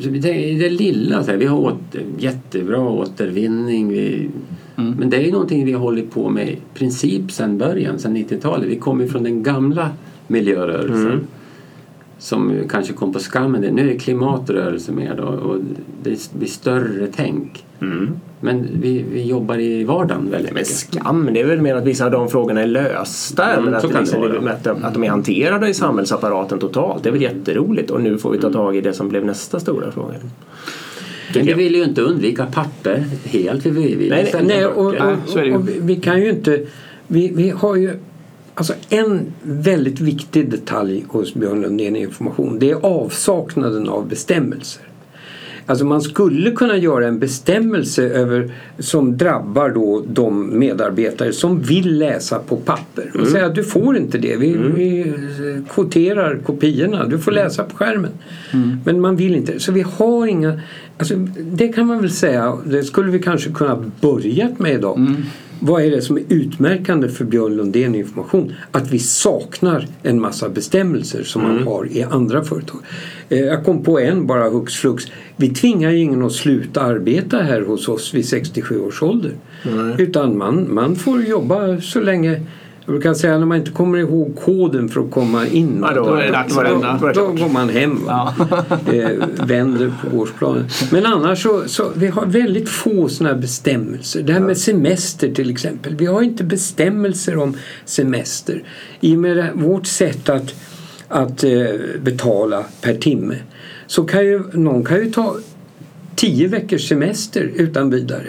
så 0.00 0.10
vi 0.10 0.22
tänker, 0.22 0.58
det 0.58 0.70
lilla, 0.70 1.22
så 1.24 1.30
här, 1.30 1.38
vi 1.38 1.46
har 1.46 1.58
åter, 1.58 2.02
jättebra 2.18 2.80
återvinning. 2.80 3.88
Vi, 3.88 4.28
Mm. 4.76 4.94
Men 4.98 5.10
det 5.10 5.16
är 5.16 5.20
ju 5.20 5.32
någonting 5.32 5.64
vi 5.64 5.72
har 5.72 5.80
hållit 5.80 6.10
på 6.10 6.28
med 6.30 6.48
i 6.48 6.56
princip 6.74 7.32
sedan 7.32 7.58
början, 7.58 7.98
sedan 7.98 8.16
90-talet. 8.16 8.68
Vi 8.68 8.76
kommer 8.76 9.06
från 9.06 9.22
den 9.22 9.42
gamla 9.42 9.90
miljörörelsen. 10.26 11.20
Mm. 12.18 12.62
Som 12.62 12.68
kanske 12.68 12.92
kom 12.92 13.12
på 13.12 13.18
skammen. 13.18 13.60
Nu 13.60 13.90
är 13.94 13.98
klimatrörelse 13.98 14.92
mer 14.92 15.14
då 15.16 15.22
och 15.22 15.56
det 16.02 16.30
blir 16.32 16.48
större 16.48 17.06
tänk. 17.16 17.64
Mm. 17.80 18.10
Men 18.40 18.66
vi, 18.80 19.04
vi 19.12 19.22
jobbar 19.22 19.58
i 19.58 19.84
vardagen 19.84 20.30
väldigt 20.30 20.52
Men 20.52 20.60
mycket. 20.60 20.76
skam, 20.76 21.28
det 21.34 21.40
är 21.40 21.44
väl 21.46 21.60
mer 21.60 21.74
att 21.74 21.84
vissa 21.84 22.04
av 22.04 22.10
de 22.10 22.28
frågorna 22.28 22.62
är 22.62 22.66
lösta. 22.66 23.44
Mm, 23.52 23.68
eller 23.68 23.76
att, 23.76 23.84
liksom, 23.84 24.20
de- 24.64 24.82
att 24.82 24.94
de 24.94 25.04
är 25.04 25.08
hanterade 25.08 25.68
i 25.68 25.74
samhällsapparaten 25.74 26.58
totalt. 26.58 27.02
Det 27.02 27.08
är 27.08 27.12
väl 27.12 27.22
jätteroligt 27.22 27.90
och 27.90 28.00
nu 28.00 28.18
får 28.18 28.30
vi 28.30 28.38
ta 28.38 28.52
tag 28.52 28.76
i 28.76 28.80
det 28.80 28.92
som 28.92 29.08
blev 29.08 29.24
nästa 29.24 29.60
stora 29.60 29.90
fråga. 29.92 30.14
Men 31.34 31.46
vi 31.46 31.52
vill 31.54 31.74
ju 31.74 31.84
inte 31.84 32.02
undvika 32.02 32.46
papper 32.46 33.04
helt. 33.24 33.66
Vi 33.66 33.70
vill, 33.70 33.82
vi 33.88 33.94
vill 33.94 34.08
Nej, 34.10 34.34
Nej, 34.42 34.66
och, 34.66 34.86
och, 34.86 34.94
och 35.54 35.68
vi, 35.68 35.78
vi 35.80 35.96
kan 35.96 36.20
ju 36.22 36.30
inte... 36.30 36.60
Vi, 37.06 37.32
vi 37.34 37.50
har 37.50 37.76
ju... 37.76 37.90
Alltså 38.58 38.74
en 38.88 39.20
väldigt 39.42 40.00
viktig 40.00 40.50
detalj 40.50 41.04
hos 41.08 41.34
Björn 41.34 41.60
Lundén 41.60 41.96
Information 41.96 42.58
det 42.58 42.70
är 42.70 42.86
avsaknaden 42.86 43.88
av 43.88 44.08
bestämmelser. 44.08 44.82
Alltså 45.66 45.84
man 45.84 46.00
skulle 46.00 46.50
kunna 46.50 46.76
göra 46.76 47.06
en 47.06 47.18
bestämmelse 47.18 48.02
över, 48.02 48.52
som 48.78 49.16
drabbar 49.16 49.70
då 49.70 50.04
de 50.12 50.58
medarbetare 50.58 51.32
som 51.32 51.60
vill 51.60 51.98
läsa 51.98 52.38
på 52.38 52.56
papper 52.56 53.20
och 53.20 53.26
säga 53.26 53.46
att 53.46 53.54
du 53.54 53.64
får 53.64 53.96
inte 53.96 54.18
det. 54.18 54.36
Vi, 54.36 54.56
vi 54.74 55.12
kvoterar 55.70 56.38
kopiorna. 56.44 57.06
Du 57.06 57.18
får 57.18 57.32
läsa 57.32 57.64
på 57.64 57.76
skärmen. 57.76 58.12
Men 58.84 59.00
man 59.00 59.16
vill 59.16 59.34
inte. 59.34 59.60
Så 59.60 59.72
vi 59.72 59.82
har 59.82 60.26
inga... 60.26 60.60
Alltså 60.98 61.14
det 61.52 61.68
kan 61.68 61.86
man 61.86 62.00
väl 62.00 62.10
säga, 62.10 62.58
det 62.64 62.82
skulle 62.82 63.10
vi 63.10 63.18
kanske 63.18 63.50
kunna 63.50 63.90
börjat 64.00 64.58
med 64.58 64.74
idag. 64.74 64.98
Vad 65.60 65.82
är 65.84 65.90
det 65.90 66.02
som 66.02 66.16
är 66.16 66.22
utmärkande 66.28 67.08
för 67.08 67.24
Björn 67.24 67.56
Lundén 67.56 67.94
Information? 67.94 68.54
Att 68.72 68.90
vi 68.90 68.98
saknar 68.98 69.86
en 70.02 70.20
massa 70.20 70.48
bestämmelser 70.48 71.22
som 71.22 71.42
man 71.42 71.62
har 71.62 71.86
i 71.92 72.02
andra 72.02 72.44
företag. 72.44 72.80
Eh, 73.28 73.38
Jag 73.38 73.64
kom 73.64 73.82
på 73.84 73.98
en 74.00 74.26
bara 74.26 74.48
hux 74.48 74.74
flux. 74.74 75.04
Vi 75.36 75.48
tvingar 75.48 75.90
ju 75.90 75.98
ingen 75.98 76.22
att 76.22 76.32
sluta 76.32 76.80
arbeta 76.82 77.36
här 77.38 77.60
hos 77.60 77.88
oss 77.88 78.14
vid 78.14 78.26
67 78.28 78.80
års 78.80 79.02
ålder. 79.02 79.32
Utan 79.98 80.38
man, 80.38 80.74
man 80.74 80.96
får 80.96 81.22
jobba 81.22 81.80
så 81.80 82.00
länge 82.00 82.40
jag 82.88 82.92
brukar 82.94 83.14
säga 83.14 83.38
när 83.38 83.46
man 83.46 83.58
inte 83.58 83.70
kommer 83.70 83.98
ihåg 83.98 84.36
koden 84.44 84.88
för 84.88 85.00
att 85.00 85.10
komma 85.10 85.46
in. 85.46 85.78
Ja, 85.82 85.94
då 85.94 86.04
då- 86.04 86.12
att 86.34 86.48
då 87.00 87.12
Då 87.14 87.32
går 87.32 87.52
man 87.52 87.68
hem. 87.68 88.04
Va? 88.04 88.34
eh, 88.92 89.10
vänder 89.46 89.92
på 90.02 90.16
gårdsplanen. 90.16 90.68
Men 90.92 91.06
annars 91.06 91.42
så, 91.42 91.62
så 91.66 91.90
vi 91.96 92.06
har 92.06 92.26
väldigt 92.26 92.68
få 92.68 93.08
sådana 93.08 93.34
här 93.34 93.40
bestämmelser. 93.40 94.22
Det 94.22 94.32
här 94.32 94.40
med 94.40 94.58
semester 94.58 95.34
till 95.34 95.50
exempel. 95.50 95.96
Vi 95.96 96.06
har 96.06 96.22
inte 96.22 96.44
bestämmelser 96.44 97.36
om 97.36 97.56
semester. 97.84 98.62
I 99.00 99.14
och 99.14 99.18
med 99.18 99.50
vårt 99.54 99.86
sätt 99.86 100.28
att, 100.28 100.54
att 101.08 101.44
eh, 101.44 101.50
betala 102.00 102.64
per 102.80 102.94
timme 102.94 103.36
så 103.86 104.04
kan 104.04 104.24
ju 104.24 104.42
någon 104.52 104.84
kan 104.84 104.96
ju 105.04 105.10
ta 105.10 105.36
tio 106.18 106.48
veckors 106.48 106.88
semester 106.88 107.50
utan 107.56 107.90
vidare. 107.90 108.26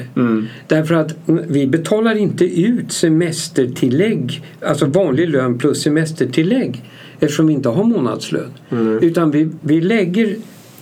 Därför 0.67 0.95
att 0.95 1.15
vi 1.25 1.67
betalar 1.67 2.15
inte 2.15 2.45
ut 2.45 2.91
semestertillägg, 2.91 4.41
alltså 4.61 4.85
vanlig 4.85 5.29
lön 5.29 5.57
plus 5.57 5.81
semestertillägg 5.81 6.83
eftersom 7.19 7.47
vi 7.47 7.53
inte 7.53 7.69
har 7.69 7.83
månadslön. 7.83 8.51
Utan 9.01 9.31
vi, 9.31 9.49
vi 9.61 9.81
lägger 9.81 10.35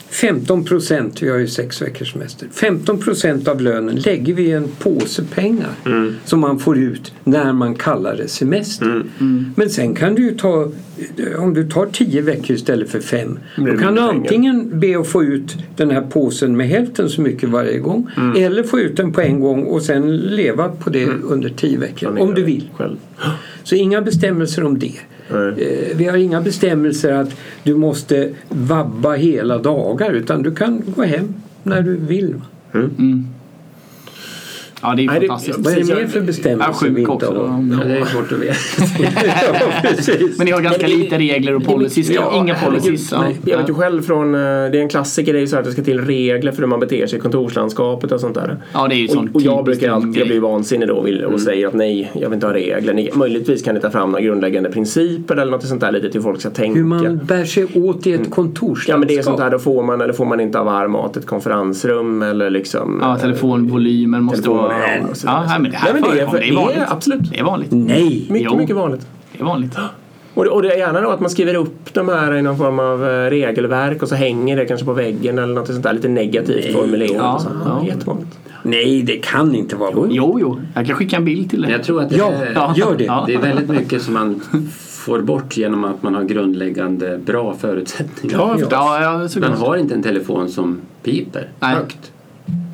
15 0.09 0.63
procent, 0.63 1.21
vi 1.21 1.29
har 1.29 1.37
ju 1.37 1.47
sex 1.47 1.81
veckors 1.81 2.13
semester, 2.13 2.47
15 2.51 2.99
procent 2.99 3.47
av 3.47 3.61
lönen 3.61 3.95
lägger 3.95 4.33
vi 4.33 4.43
i 4.43 4.51
en 4.51 4.67
påse 4.79 5.23
pengar 5.23 5.69
som 6.25 6.39
man 6.39 6.59
får 6.59 6.77
ut 6.77 7.13
när 7.23 7.53
man 7.53 7.75
kallar 7.75 8.15
det 8.15 8.27
semester. 8.27 9.03
Men 9.55 9.69
sen 9.69 9.95
kan 9.95 10.15
du 10.15 10.23
ju 10.23 10.35
ta, 10.35 10.71
om 11.37 11.53
du 11.53 11.69
tar 11.69 11.85
10 11.85 12.21
veckor 12.21 12.55
istället 12.55 12.89
för 12.89 12.99
5 12.99 13.39
blir 13.57 13.73
då 13.73 13.79
kan 13.79 13.95
du 13.95 14.01
antingen 14.01 14.79
be 14.79 14.99
att 14.99 15.07
få 15.07 15.23
ut 15.23 15.57
den 15.75 15.91
här 15.91 16.01
påsen 16.01 16.57
med 16.57 16.67
hälften 16.67 17.09
så 17.09 17.21
mycket 17.21 17.49
varje 17.49 17.79
gång 17.79 18.09
eller 18.37 18.63
få 18.63 18.79
ut 18.79 18.97
den 18.97 19.13
på 19.13 19.21
en 19.21 19.39
gång 19.39 19.63
och 19.63 19.81
sen 19.81 20.17
leva 20.17 20.69
på 20.69 20.89
det 20.89 21.05
under 21.05 21.49
10 21.49 21.77
veckor 21.77 22.19
om 22.19 22.33
du 22.33 22.43
vill. 22.43 22.69
Själv. 22.73 22.97
Så 23.63 23.75
inga 23.75 24.01
bestämmelser 24.01 24.63
om 24.63 24.79
det. 24.79 24.93
Nej. 25.31 25.47
Eh, 25.47 25.97
Vi 25.97 26.05
har 26.05 26.17
inga 26.17 26.41
bestämmelser 26.41 27.13
att 27.13 27.29
du 27.63 27.75
måste 27.75 28.29
vabba 28.49 29.13
hela 29.13 29.57
dagar 29.57 30.11
utan 30.13 30.43
du 30.43 30.55
kan 30.55 30.81
gå 30.95 31.03
hem 31.03 31.33
när 31.63 31.81
du 31.81 31.95
vill. 31.97 32.35
Ja, 34.81 34.93
det 34.95 35.03
är 35.03 35.07
Nej, 35.07 35.19
det- 35.19 35.27
fantastiskt. 35.27 35.59
Vad 35.59 35.73
är 35.73 35.77
det 35.77 35.83
mer 35.93 36.01
jag- 36.01 36.09
för 36.11 36.21
bestämmelser 36.21 36.85
vi 36.89 36.95
sjuk 36.95 36.99
inte 36.99 37.11
också. 37.27 37.39
har? 37.47 37.65
Ja, 37.79 37.85
det 37.87 37.97
är 37.97 38.05
svårt 38.05 38.31
att 38.31 38.39
veta. 38.39 38.55
ja. 39.53 39.89
Men 40.37 40.45
ni 40.45 40.51
har 40.51 40.61
ganska 40.61 40.81
Men 40.87 40.91
det- 40.91 40.97
lite 41.03 41.17
regler 41.17 41.55
och 41.55 41.65
policies. 41.65 42.09
Ja, 42.09 42.31
Inga 42.35 42.55
policies. 42.55 43.11
Ja. 43.11 43.21
Nej, 43.21 43.37
Jag 43.45 43.57
vet 43.57 43.69
ju 43.69 43.73
själv 43.73 44.01
från, 44.01 44.35
eh, 44.35 44.39
det 44.41 44.45
är 44.45 44.75
en 44.75 44.89
klassiker, 44.89 45.33
det 45.33 45.39
är 45.39 45.41
ju 45.41 45.47
så 45.47 45.55
här 45.55 45.61
att 45.61 45.65
det 45.65 45.71
ska 45.71 45.83
till 45.83 46.01
regler 46.01 46.51
för 46.51 46.61
hur 46.61 46.67
man 46.67 46.79
beter 46.79 47.07
sig 47.07 47.19
i 47.19 47.21
kontorslandskapet 47.21 48.11
och 48.11 48.19
sånt 48.19 48.35
där. 48.35 48.57
Ja, 48.73 48.87
det 48.87 48.95
är 48.95 48.97
ju 48.97 49.07
Och, 49.07 49.13
sån 49.13 49.29
och 49.33 49.41
jag 49.41 49.65
brukar 49.65 49.91
alltid, 49.91 50.09
grej. 50.13 50.19
jag 50.19 50.27
blir 50.27 50.39
vansinnig 50.39 50.87
då 50.87 50.93
och, 50.95 51.07
vill, 51.07 51.23
och 51.23 51.39
säger 51.41 51.67
att 51.67 51.73
nej, 51.73 52.11
jag 52.13 52.29
vill 52.29 52.33
inte 52.33 52.47
ha 52.47 52.53
regler. 52.53 52.93
Ni, 52.93 53.09
möjligtvis 53.13 53.63
kan 53.63 53.75
ni 53.75 53.81
ta 53.81 53.89
fram 53.89 54.09
några 54.11 54.21
grundläggande 54.23 54.69
principer 54.71 55.35
eller 55.37 55.51
något 55.51 55.63
sånt 55.67 55.81
där 55.81 55.91
lite 55.91 56.09
till 56.09 56.21
folk 56.21 56.39
ska 56.39 56.49
tänka. 56.49 56.77
Hur 56.79 56.85
man 56.85 57.19
bär 57.23 57.45
sig 57.45 57.65
åt 57.75 58.07
i 58.07 58.13
ett 58.13 58.29
kontorslandskap. 58.31 58.93
Ja 58.93 58.97
men 58.97 59.07
det 59.07 59.15
är 59.17 59.21
sånt 59.21 59.39
här, 59.39 59.49
då 59.51 59.59
får 59.59 59.83
man 59.83 60.01
eller 60.01 60.13
får 60.13 60.25
man 60.25 60.39
inte 60.39 60.57
ha 60.57 60.65
varm 60.65 60.91
mat 60.91 61.17
i 61.17 61.19
ett 61.19 61.25
konferensrum 61.25 62.21
eller 62.21 62.49
liksom 62.49 62.99
Ja, 63.01 63.15
eh, 63.15 63.21
telefonvolymen 63.21 64.23
måste 64.23 64.41
telefon- 64.41 64.57
vara... 64.57 64.66
och 65.09 65.17
så 65.17 65.27
Ja, 65.27 65.43
nej, 65.47 65.59
men 65.59 65.71
det 65.71 65.77
här 65.77 65.93
Nej, 65.93 66.01
men 66.01 66.11
det 66.11 66.21
är- 66.21 66.27
förekommer. 66.27 66.39
Det 66.39 66.45
är 66.47 66.51
det 66.51 66.57
är 66.57 66.61
vanligt. 66.65 66.83
absolut. 66.91 67.31
Det 67.31 67.39
är 67.39 67.43
vanligt. 67.43 67.71
Nej! 67.71 68.27
Mycket, 68.29 68.47
Jo. 68.51 68.57
mycket 68.57 68.75
vanligt. 68.75 69.07
Det 69.33 69.39
är 69.39 69.45
vanligt. 69.45 69.75
Och 70.33 70.43
det, 70.43 70.49
och 70.49 70.61
det 70.61 70.73
är 70.73 70.77
gärna 70.77 71.01
då 71.01 71.09
att 71.09 71.19
man 71.19 71.29
skriver 71.29 71.55
upp 71.55 71.93
de 71.93 72.09
här 72.09 72.35
i 72.35 72.41
någon 72.41 72.57
form 72.57 72.79
av 72.79 73.03
eh, 73.09 73.29
regelverk 73.29 74.03
och 74.03 74.09
så 74.09 74.15
hänger 74.15 74.57
det 74.57 74.65
kanske 74.65 74.85
på 74.85 74.93
väggen 74.93 75.37
eller 75.39 75.53
något 75.53 75.67
sånt 75.67 75.83
där 75.83 75.93
lite 75.93 76.07
negativt 76.07 76.73
formulerat. 76.73 77.11
Ja, 77.15 77.41
ja. 77.65 77.85
Jättevanligt. 77.87 78.37
Nej, 78.63 79.01
det 79.01 79.17
kan 79.17 79.55
inte 79.55 79.75
vara 79.75 80.07
Jo, 80.09 80.37
jo. 80.41 80.59
Jag 80.73 80.85
kan 80.85 80.95
skicka 80.95 81.15
en 81.15 81.25
bild 81.25 81.49
till 81.49 81.59
Men 81.59 81.69
dig. 81.69 81.77
jag 81.77 81.85
tror 81.85 82.01
att 82.01 82.09
det, 82.09 82.15
Ja, 82.17 82.31
är, 82.31 82.75
gör 82.77 82.95
det. 82.97 83.03
Ja. 83.03 83.23
det 83.27 83.33
är 83.33 83.39
väldigt 83.41 83.69
mycket 83.69 84.01
som 84.01 84.13
man 84.13 84.41
får 84.79 85.19
bort 85.19 85.57
genom 85.57 85.85
att 85.85 86.03
man 86.03 86.15
har 86.15 86.23
grundläggande 86.23 87.17
bra 87.25 87.55
förutsättningar. 87.59 88.37
Ja. 88.37 88.57
Ja. 89.35 89.39
Man 89.41 89.51
har 89.53 89.77
inte 89.77 89.95
en 89.95 90.03
telefon 90.03 90.49
som 90.49 90.81
piper 91.03 91.47
Nej. 91.59 91.75
högt. 91.75 92.11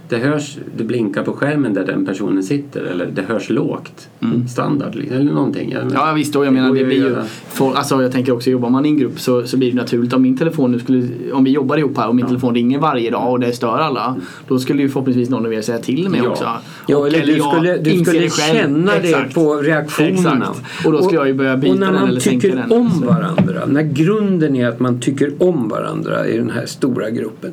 Det 0.10 0.18
hörs, 0.18 0.58
det 0.78 0.84
blinkar 0.84 1.24
på 1.24 1.34
skärmen 1.34 1.74
där 1.74 1.86
den 1.86 2.06
personen 2.06 2.44
sitter 2.44 2.82
eller 2.82 3.06
det 3.06 3.22
hörs 3.22 3.50
lågt. 3.50 4.08
Standard 4.50 4.96
liksom, 4.96 5.18
eller 5.18 5.32
någonting. 5.32 5.72
Ja, 5.72 5.80
Mm. 5.80 5.94
Ja 5.94 6.14
visst, 6.14 6.36
och 6.36 6.46
jag 6.46 6.54
menar 6.54 6.74
det 6.74 6.86
blir 6.86 6.98
ju... 6.98 7.16
För, 7.50 7.74
alltså 7.74 8.02
jag 8.02 8.12
tänker 8.12 8.32
också, 8.34 8.50
jobbar 8.50 8.70
man 8.70 8.86
i 8.86 8.90
en 8.90 8.98
grupp 8.98 9.20
så, 9.20 9.48
så 9.48 9.58
blir 9.58 9.72
det 9.72 9.78
naturligt 9.78 10.14
om 10.14 10.22
min 10.22 10.38
telefon 10.38 10.72
nu 10.72 10.80
skulle... 10.80 11.08
Om 11.34 11.44
vi 11.44 11.52
jobbar 11.52 11.78
ihop 11.78 11.98
här 11.98 12.08
och 12.08 12.16
min 12.16 12.26
telefon 12.28 12.56
ringer 12.56 12.80
varje 12.80 13.12
dag 13.12 13.32
och 13.32 13.40
det 13.40 13.52
stör 13.54 13.78
alla. 13.78 14.16
Då 14.48 14.60
skulle 14.60 14.82
ju 14.82 14.90
förhoppningsvis 14.90 15.30
någon 15.30 15.46
av 15.46 15.54
er 15.54 15.62
säga 15.62 15.78
till 15.78 16.10
mig 16.10 16.22
Ja. 16.24 16.30
också. 16.30 16.48
Ja, 16.88 16.98
Och- 16.98 17.08
eller 17.08 17.26
du 17.26 17.38
jag 17.38 17.56
skulle, 17.56 17.78
du 17.78 18.04
skulle 18.06 18.20
det 18.20 18.34
känna 18.34 18.92
det 19.02 19.08
Exakt. 19.10 19.34
på 19.36 19.56
reaktionerna. 19.56 20.48
Exakt. 20.52 20.86
Och 20.86 20.92
då 20.92 21.02
skulle 21.02 21.20
jag 21.20 21.28
ju 21.28 21.34
börja 21.34 21.58
byta 21.58 21.74
Och 21.74 21.80
när 21.80 21.86
den 21.92 21.96
man 21.96 22.10
eller 22.10 22.20
sänka 22.20 22.42
tycker 22.42 22.58
den. 22.58 22.72
om 22.72 23.02
varandra, 23.08 23.66
när 23.68 23.82
grunden 23.84 24.56
är 24.56 24.68
att 24.68 24.80
man 24.80 25.00
tycker 25.00 25.32
om 25.40 25.68
varandra 25.70 26.28
i 26.28 26.38
den 26.38 26.50
här 26.50 26.66
stora 26.66 27.10
gruppen 27.10 27.52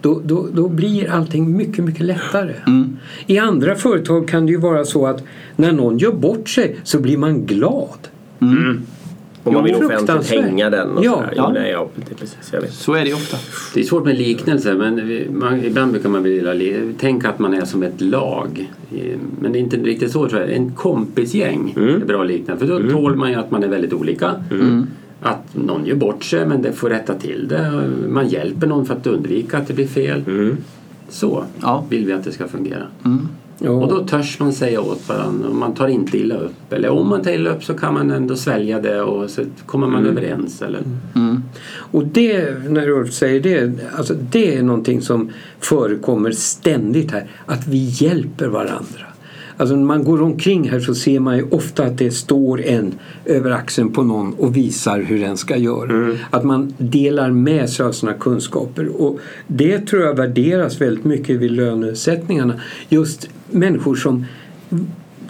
då, 0.00 0.20
då, 0.24 0.48
då 0.52 0.68
blir 0.68 1.10
allting 1.10 1.56
mycket, 1.56 1.84
mycket 1.84 2.04
lättare. 2.06 2.54
Mm. 2.66 2.96
I 3.26 3.38
andra 3.38 3.74
företag 3.74 4.28
kan 4.28 4.46
det 4.46 4.52
ju 4.52 4.58
vara 4.58 4.84
så 4.84 5.06
att 5.06 5.22
när 5.56 5.72
någon 5.72 5.98
gör 5.98 6.12
bort 6.12 6.48
sig 6.48 6.76
så 6.84 7.00
blir 7.00 7.18
man 7.18 7.46
glad. 7.46 7.98
Och 9.44 9.52
man 9.54 9.64
vill 9.64 9.74
offentligt 9.74 10.30
hänga 10.30 10.70
den. 10.70 10.90
Och 10.90 11.04
Ja, 11.04 11.14
sådär. 11.14 11.32
ja. 11.36 11.44
Jo, 11.48 11.60
nej, 11.60 11.70
ja, 11.70 11.88
precis, 12.18 12.36
jag 12.52 12.60
vet. 12.60 12.72
Så 12.72 12.94
är 12.94 13.04
det 13.04 13.14
ofta. 13.14 13.36
Det 13.74 13.80
är 13.80 13.84
svårt 13.84 14.04
med 14.04 14.18
liknelser 14.18 14.74
men 14.74 15.08
vi- 15.08 15.28
man, 15.32 15.64
ibland 15.64 15.92
brukar 15.92 16.08
man 16.08 16.22
vilja 16.22 16.52
tänka 16.98 17.28
att 17.28 17.38
man 17.38 17.54
är 17.54 17.64
som 17.64 17.82
ett 17.82 18.00
lag. 18.00 18.72
Men 19.40 19.52
det 19.52 19.58
är 19.58 19.60
inte 19.60 19.76
riktigt 19.76 20.12
så 20.12 20.28
tror 20.28 20.40
jag. 20.40 20.52
En 20.52 20.72
kompisgäng 20.72 21.74
är 21.76 22.04
bra 22.06 22.24
liknande 22.24 22.66
för 22.66 22.80
då 22.80 22.90
tål 22.90 23.16
man 23.16 23.30
ju 23.30 23.36
att 23.36 23.50
man 23.50 23.62
är 23.62 23.68
väldigt 23.68 23.92
olika. 23.92 24.30
Att 25.20 25.56
någon 25.56 25.86
gör 25.86 25.96
bort 25.96 26.24
sig 26.24 26.46
men 26.46 26.62
det 26.62 26.72
får 26.72 26.90
rätta 26.90 27.14
till 27.14 27.48
det. 27.48 27.90
Man 28.08 28.28
hjälper 28.28 28.66
någon 28.66 28.86
för 28.86 28.94
att 28.94 29.06
undvika 29.06 29.58
att 29.58 29.66
det 29.66 29.74
blir 29.74 29.86
fel. 29.86 30.22
Så 31.08 31.44
Ja. 31.62 31.84
vill 31.88 32.06
vi 32.06 32.12
att 32.12 32.24
det 32.24 32.32
ska 32.32 32.48
fungera. 32.48 32.86
Ja. 33.58 33.70
Och 33.70 33.88
då 33.88 34.06
törs 34.06 34.40
man 34.40 34.52
säga 34.52 34.80
åt 34.80 35.08
varandra 35.08 35.48
och 35.48 35.54
man 35.54 35.74
tar 35.74 35.88
inte 35.88 36.18
illa 36.18 36.34
upp. 36.36 36.72
Eller 36.72 36.88
om 36.88 37.08
man 37.08 37.22
tar 37.22 37.30
illa 37.30 37.50
upp 37.50 37.64
så 37.64 37.74
kan 37.74 37.94
man 37.94 38.10
ändå 38.10 38.36
svälja 38.36 38.80
det 38.80 39.00
och 39.02 39.30
så 39.30 39.42
kommer 39.66 39.86
man 39.86 40.06
överens. 40.06 40.62
Eller? 40.62 40.80
Och 41.90 42.06
det, 42.06 42.54
när 42.68 42.88
Ulf 42.88 43.12
säger 43.12 43.40
det, 43.40 43.72
alltså 43.96 44.14
det 44.30 44.56
är 44.56 44.62
någonting 44.62 45.00
som 45.02 45.30
förekommer 45.60 46.30
ständigt 46.30 47.10
här. 47.12 47.26
Att 47.46 47.66
vi 47.68 47.78
hjälper 47.84 48.46
varandra. 48.48 49.06
Alltså 49.58 49.76
när 49.76 49.84
man 49.84 50.04
går 50.04 50.22
omkring 50.22 50.70
här 50.70 50.80
så 50.80 50.94
ser 50.94 51.20
man 51.20 51.36
ju 51.36 51.46
ofta 51.50 51.84
att 51.84 51.98
det 51.98 52.10
står 52.10 52.60
en 52.60 52.94
över 53.24 53.50
axeln 53.50 53.92
på 53.92 54.02
någon 54.02 54.34
och 54.34 54.56
visar 54.56 55.00
hur 55.02 55.20
den 55.20 55.36
ska 55.36 55.56
göra. 55.56 56.16
Att 56.30 56.44
man 56.44 56.74
delar 56.78 57.30
med 57.30 57.70
sig 57.70 57.86
av 57.86 57.92
sina 57.92 58.12
kunskaper. 58.12 59.02
Och 59.02 59.20
det 59.46 59.78
tror 59.78 60.02
jag 60.02 60.14
värderas 60.14 60.80
väldigt 60.80 61.04
mycket 61.04 61.36
vid 61.36 61.50
lönesättningarna. 61.50 62.54
Just 62.88 63.28
människor 63.50 63.94
som 63.94 64.24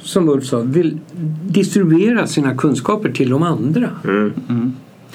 som 0.02 0.28
Ulf 0.28 0.44
sa, 0.44 0.60
vill 0.60 0.98
distribuera 1.46 2.26
sina 2.26 2.54
kunskaper 2.54 3.10
till 3.10 3.30
de 3.30 3.42
andra. 3.42 3.90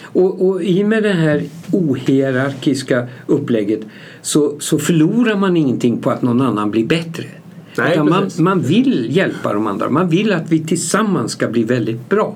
Och, 0.03 0.47
och 0.47 0.63
i 0.63 0.83
och 0.83 0.87
med 0.87 1.03
det 1.03 1.13
här 1.13 1.43
ohierarkiska 1.71 3.07
upplägget 3.27 3.81
så, 4.21 4.55
så 4.59 4.79
förlorar 4.79 5.35
man 5.35 5.57
ingenting 5.57 5.97
på 5.97 6.09
att 6.09 6.21
någon 6.21 6.41
annan 6.41 6.71
blir 6.71 6.85
bättre. 6.85 7.25
Nej, 7.77 7.91
Utan 7.93 8.09
man, 8.09 8.29
man 8.39 8.61
vill 8.61 9.07
hjälpa 9.09 9.53
de 9.53 9.67
andra. 9.67 9.89
Man 9.89 10.09
vill 10.09 10.33
att 10.33 10.51
vi 10.51 10.59
tillsammans 10.65 11.31
ska 11.31 11.47
bli 11.47 11.63
väldigt 11.63 12.09
bra. 12.09 12.35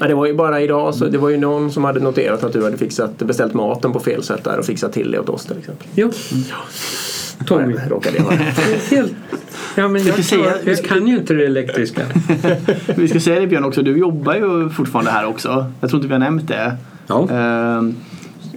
Ja, 0.00 0.08
det 0.08 0.14
var 0.14 0.26
ju 0.26 0.34
bara 0.34 0.60
idag, 0.60 0.94
så 0.94 1.04
det 1.06 1.18
var 1.18 1.28
ju 1.28 1.36
någon 1.36 1.72
som 1.72 1.84
hade 1.84 2.00
noterat 2.00 2.44
att 2.44 2.52
du 2.52 2.64
hade 2.64 2.76
fixat, 2.76 3.18
beställt 3.18 3.54
maten 3.54 3.92
på 3.92 4.00
fel 4.00 4.22
sätt 4.22 4.44
där 4.44 4.58
och 4.58 4.64
fixat 4.64 4.92
till 4.92 5.10
det 5.10 5.18
åt 5.18 5.28
oss 5.28 5.44
till 5.46 5.58
exempel. 5.58 5.86
Ja. 5.94 6.10
Tommy. 7.46 7.74
Nej, 7.74 7.88
råkade 7.88 8.16
jag 8.16 8.24
vara. 8.24 8.34
Helt, 8.90 9.12
ja, 9.76 9.88
men 9.88 10.04
jag, 10.06 10.14
ska 10.14 10.22
säga- 10.22 10.42
klarar- 10.42 10.58
jag 10.64 10.84
kan 10.84 11.06
ju 11.06 11.16
inte 11.18 11.34
det 11.34 11.46
elektriska. 11.46 12.02
Vi 12.96 13.08
ska 13.08 13.20
säga 13.20 13.40
det 13.40 13.46
Björn 13.46 13.64
också, 13.64 13.82
du 13.82 13.98
jobbar 13.98 14.34
ju 14.34 14.70
fortfarande 14.70 15.10
här 15.10 15.24
också. 15.26 15.72
Jag 15.80 15.90
tror 15.90 15.98
inte 15.98 16.08
vi 16.08 16.14
har 16.14 16.18
nämnt 16.20 16.48
det. 16.48 16.76
Ja. 17.06 17.28
Ehm, 17.30 17.94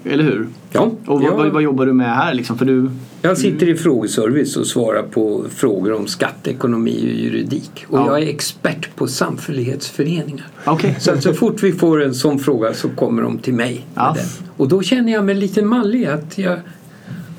eller 0.05 0.23
hur? 0.23 0.47
Ja, 0.71 0.91
Och 1.05 1.21
vad, 1.21 1.33
vad, 1.33 1.47
vad 1.51 1.61
jobbar 1.61 1.85
du 1.85 1.93
med 1.93 2.15
här 2.15 2.33
liksom? 2.33 2.57
För 2.57 2.65
du, 2.65 2.89
Jag 3.21 3.37
sitter 3.37 3.69
i 3.69 3.75
frågeservice 3.75 4.57
och 4.57 4.67
svarar 4.67 5.03
på 5.03 5.45
frågor 5.49 5.93
om 5.93 6.07
skatteekonomi 6.07 6.97
och 7.11 7.19
juridik. 7.19 7.85
Och 7.89 7.99
Ja. 7.99 8.05
jag 8.07 8.23
är 8.27 8.29
expert 8.29 8.95
på 8.95 9.07
samfällighetsföreningar. 9.07 10.47
okej. 10.65 10.95
Så 10.99 11.11
att 11.11 11.23
så 11.23 11.33
fort 11.33 11.63
vi 11.63 11.71
får 11.71 12.03
en 12.03 12.13
sån 12.13 12.39
fråga 12.39 12.73
så 12.73 12.89
kommer 12.89 13.21
de 13.21 13.37
till 13.37 13.53
mig. 13.53 13.85
Ja. 13.95 14.15
Och 14.57 14.67
då 14.67 14.81
känner 14.81 15.11
jag 15.13 15.25
mig 15.25 15.35
lite 15.35 15.61
mallig 15.61 16.05
att 16.05 16.37
jag 16.37 16.59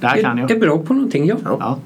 är, 0.00 0.50
är 0.52 0.58
bra 0.60 0.78
på 0.78 0.94
någonting. 0.94 1.26
Ja. 1.26 1.36
Ja. 1.44 1.78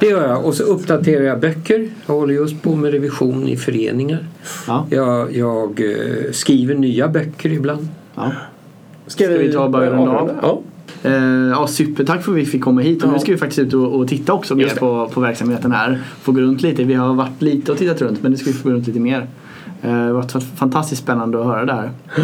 Det 0.00 0.06
gör 0.06 0.28
jag. 0.28 0.44
Och 0.44 0.54
så 0.54 0.62
uppdaterar 0.62 1.24
jag 1.24 1.40
böcker. 1.40 1.88
Jag 2.06 2.14
håller 2.14 2.34
just 2.34 2.62
på 2.62 2.76
med 2.76 2.90
revision 2.92 3.48
i 3.48 3.56
föreningar. 3.56 4.26
Ja. 4.66 4.86
Jag, 4.90 5.36
jag 5.36 5.80
eh, 5.80 6.32
skriver 6.32 6.74
nya 6.74 7.08
böcker 7.08 7.52
ibland. 7.52 7.88
Ja. 8.14 8.32
Ska 9.08 9.28
vi 9.28 9.52
ta 9.52 9.68
bara 9.68 9.86
en 9.86 10.04
dag? 10.04 10.30
Ja. 10.42 10.60
Eh, 11.02 11.12
ja, 11.48 11.66
supertack 11.66 12.22
för 12.22 12.32
att 12.32 12.38
vi 12.38 12.44
fick 12.46 12.62
komma 12.64 12.80
hit 12.80 13.02
och 13.02 13.08
Ja. 13.08 13.12
nu 13.12 13.18
ska 13.18 13.32
vi 13.32 13.38
faktiskt 13.38 13.58
ut 13.58 13.74
och, 13.74 13.94
och 13.96 14.08
titta 14.08 14.32
också 14.32 14.54
mer 14.54 14.62
Just 14.62 14.76
på, 14.76 15.08
på 15.14 15.20
verksamheten 15.20 15.72
här. 15.72 16.02
Få 16.20 16.32
gå 16.32 16.40
runt 16.40 16.62
lite. 16.62 16.84
Vi 16.84 16.94
har 16.94 17.14
varit 17.14 17.42
lite 17.42 17.72
och 17.72 17.78
tittat 17.78 18.02
runt 18.02 18.22
men 18.22 18.30
nu 18.32 18.36
ska 18.38 18.46
vi 18.50 18.56
få 18.56 18.68
gå 18.68 18.74
runt 18.74 18.86
lite 18.86 19.00
mer. 19.00 19.26
Eh, 19.82 19.90
Det 19.90 19.90
har 19.90 20.12
varit 20.12 20.32
fantastiskt 20.56 21.02
spännande 21.02 21.40
att 21.40 21.46
höra 21.46 21.64
det 21.64 21.72
här. 21.72 21.90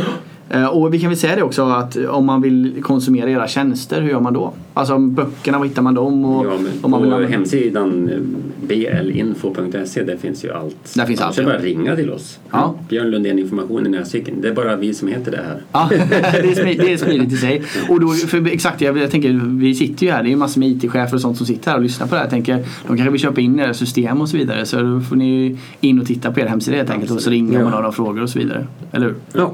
Eh, 0.51 0.67
Och 0.67 0.95
vi 0.95 1.01
kan 1.01 1.11
väl 1.11 1.19
säga 1.19 1.37
det 1.37 1.43
också 1.43 1.63
att 1.63 1.97
om 1.97 2.27
man 2.27 2.43
vill 2.43 2.83
konsumera 2.83 3.31
era 3.31 3.49
tjänster, 3.49 4.01
hur 4.03 4.11
gör 4.11 4.21
man 4.21 4.33
då? 4.33 4.53
Alltså 4.75 4.99
böckerna, 4.99 5.59
var 5.59 5.67
hittar 5.67 5.83
man 5.83 5.95
dem? 5.95 6.25
Och 6.25 6.47
Ja, 6.47 6.53
om 6.83 6.91
man 6.91 7.03
vill 7.03 7.11
på 7.11 7.19
hemsidan 7.33 8.09
eh, 8.09 8.19
blinfo.se 8.67 10.03
där 10.03 10.17
finns 10.17 10.45
ju 10.45 10.53
allt. 10.53 10.95
Där 10.97 11.07
finns 11.07 11.21
allt, 11.21 11.35
Så 11.35 11.43
ja. 11.43 11.47
bara 11.47 11.59
ringa 11.59 11.97
till 11.97 12.11
oss. 12.11 12.39
Ja. 12.51 12.75
Björn 12.89 13.11
Lundén 13.11 13.39
Information 13.39 13.87
i 13.87 13.89
Näsviken. 13.89 14.35
Det 14.41 14.49
är 14.49 14.53
bara 14.55 14.77
vi 14.77 14.95
som 14.95 15.09
heter 15.09 15.31
det 15.31 15.37
här. 15.49 15.63
Ja, 15.73 15.89
det 16.43 16.51
är, 16.51 16.55
smidigt, 16.55 16.81
det 16.81 16.93
är 16.93 16.97
smidigt 16.97 17.33
i 17.33 17.37
sig. 17.37 17.63
Och 17.89 18.01
då, 18.01 18.09
för 18.09 18.47
exakt, 18.47 18.81
jag, 18.81 18.99
jag 18.99 19.11
tänker, 19.11 19.59
vi 19.59 19.75
sitter 19.75 20.07
ju 20.07 20.13
här, 20.13 20.23
det 20.23 20.29
är 20.29 20.31
ju 20.31 20.37
massor 20.37 20.61
med 20.61 20.69
IT-chefer 20.69 21.15
och 21.15 21.21
sånt 21.21 21.37
som 21.37 21.47
sitter 21.47 21.71
här 21.71 21.77
och 21.79 21.83
lyssnar 21.83 22.07
på 22.07 22.15
det 22.15 22.19
här. 22.19 22.25
Jag 22.25 22.31
tänker, 22.31 22.55
de 22.87 22.97
kanske 22.97 23.11
vill 23.11 23.21
köpa 23.21 23.41
in 23.41 23.61
era 23.61 23.75
system 23.75 24.21
och 24.21 24.29
så 24.29 24.37
vidare. 24.37 24.67
Så 24.67 24.83
då 24.83 25.01
får 25.01 25.17
ni 25.17 25.57
in 25.81 26.01
och 26.01 26.07
titta 26.07 26.33
på 26.33 26.41
er 26.41 26.47
hemsida 26.47 26.77
helt 26.77 26.91
enkelt 26.91 27.11
och 27.11 27.21
så 27.21 27.31
ringa 27.31 27.59
om 27.59 27.65
man 27.65 27.73
har 27.73 27.81
några 27.81 27.93
frågor 27.93 28.23
och 28.23 28.31
så 28.31 28.39
vidare. 28.39 28.67
Eller 28.93 29.07
hur? 29.07 29.15
Ja. 29.33 29.53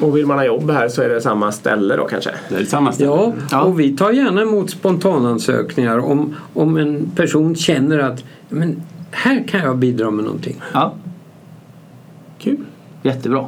Och 0.00 0.16
vill 0.16 0.26
man 0.26 0.38
ha 0.38 0.44
jobb 0.44 0.70
här 0.70 0.88
så 0.88 1.02
är 1.02 1.08
det 1.08 1.20
samma 1.20 1.52
ställe 1.52 1.96
då 1.96 2.04
kanske? 2.04 2.30
Det 2.48 2.54
är 2.56 2.64
samma 2.64 2.92
ställe. 2.92 3.10
Ja, 3.10 3.32
Ja. 3.50 3.62
och 3.62 3.80
vi 3.80 3.96
tar 3.96 4.12
gärna 4.12 4.42
emot 4.42 4.70
spontanansökningar 4.70 5.98
om, 5.98 6.34
om 6.54 6.76
en 6.76 7.10
person 7.16 7.54
känner 7.56 7.98
att 7.98 8.24
men, 8.48 8.82
här 9.10 9.44
kan 9.48 9.60
jag 9.60 9.76
bidra 9.78 10.10
med 10.10 10.24
någonting. 10.24 10.60
Ja, 10.72 10.94
Kul. 12.38 12.56
jättebra. 13.02 13.46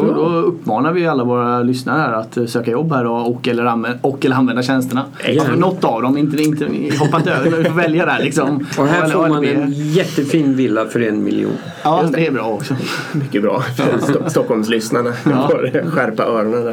Då, 0.00 0.14
då 0.14 0.26
uppmanar 0.28 0.92
vi 0.92 1.06
alla 1.06 1.24
våra 1.24 1.62
lyssnare 1.62 1.98
här 2.00 2.12
att 2.12 2.36
eh, 2.36 2.46
söka 2.46 2.70
jobb 2.70 2.92
här 2.92 3.06
och, 3.06 3.30
och, 3.30 3.48
eller, 3.48 3.64
använda, 3.64 3.98
och 4.02 4.24
eller 4.26 4.36
använda 4.36 4.62
tjänsterna. 4.62 5.04
Alltså, 5.28 5.52
något 5.54 5.84
av 5.84 6.02
dem, 6.02 6.18
inte, 6.18 6.42
inte, 6.42 6.64
hoppa 6.98 7.16
inte 7.16 7.32
över, 7.32 7.64
får 7.64 7.74
välja 7.74 8.06
där 8.06 8.22
liksom. 8.24 8.66
Och 8.78 8.86
här 8.86 9.08
får 9.08 9.28
man 9.28 9.44
en 9.44 9.72
jättefin 9.72 10.56
villa 10.56 10.84
för 10.86 11.00
en 11.00 11.24
miljon. 11.24 11.52
Ja, 11.82 12.04
det 12.12 12.26
är 12.26 12.30
bra 12.30 12.48
också. 12.48 12.74
Mycket 13.12 13.42
bra. 13.42 13.62
Sto- 14.00 14.28
Stockholmslyssnarna 14.28 15.12
Ja. 15.30 15.50
skärpa 15.90 16.22
öronen 16.22 16.64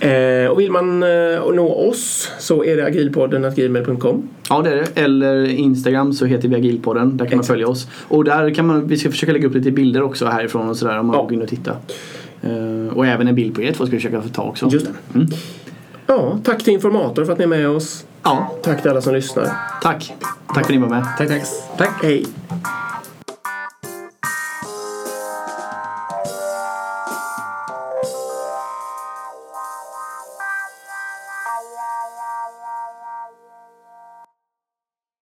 där. 0.00 0.44
Eh, 0.44 0.50
och 0.50 0.60
vill 0.60 0.70
man 0.70 1.02
eh, 1.02 1.08
nå 1.54 1.88
oss 1.88 2.30
så 2.38 2.64
är 2.64 2.76
det 2.76 2.84
agilpodden 2.86 3.54
gmail.com. 3.56 4.28
Ja 4.48 4.62
det 4.62 4.70
är 4.70 4.76
det. 4.76 5.00
Eller 5.00 5.44
Instagram 5.46 6.12
så 6.12 6.26
heter 6.26 6.48
vi 6.48 6.56
Agilpodden. 6.56 7.16
Där 7.16 7.24
kan 7.26 7.30
man 7.36 7.40
Exakt. 7.40 7.46
följa 7.46 7.68
oss. 7.68 7.86
Och 8.08 8.24
där 8.24 8.54
kan 8.54 8.66
man, 8.66 8.86
vi 8.86 8.96
ska 8.96 9.10
försöka 9.10 9.32
lägga 9.32 9.48
upp 9.48 9.54
lite 9.54 9.70
bilder 9.70 10.02
också 10.02 10.26
härifrån 10.26 10.68
och 10.68 10.76
sådär 10.76 10.98
om 10.98 11.06
man 11.06 11.16
Ja. 11.16 11.22
vill 11.22 11.28
gå 11.28 11.34
in 11.34 11.42
och 11.42 11.48
titta. 11.48 11.72
Eh, 12.42 12.96
och 12.96 13.06
även 13.06 13.28
en 13.28 13.34
bild 13.34 13.54
på 13.54 13.62
er 13.62 13.72
två 13.72 13.86
ska 13.86 13.90
vi 13.96 13.98
försöka 14.02 14.22
få 14.22 14.28
ta 14.28 14.42
också. 14.42 14.68
Just 14.70 14.86
det. 14.86 15.18
Mm. 15.18 15.28
Ja, 16.06 16.38
tack 16.44 16.64
till 16.64 16.72
Informator 16.72 17.24
för 17.24 17.32
att 17.32 17.38
ni 17.38 17.44
är 17.44 17.48
med 17.48 17.68
oss. 17.68 18.04
Ja, 18.22 18.50
Tack 18.62 18.82
till 18.82 18.90
alla 18.90 19.02
som 19.02 19.14
lyssnar. 19.14 19.48
tack. 19.82 20.12
Tack 20.46 20.54
för 20.54 20.60
att 20.60 20.68
ni 20.68 20.78
var 20.78 20.88
med. 20.88 21.06
Tack, 21.18 21.28
tack. 21.28 21.42
Tack! 21.78 22.02
Hej! 22.02 22.26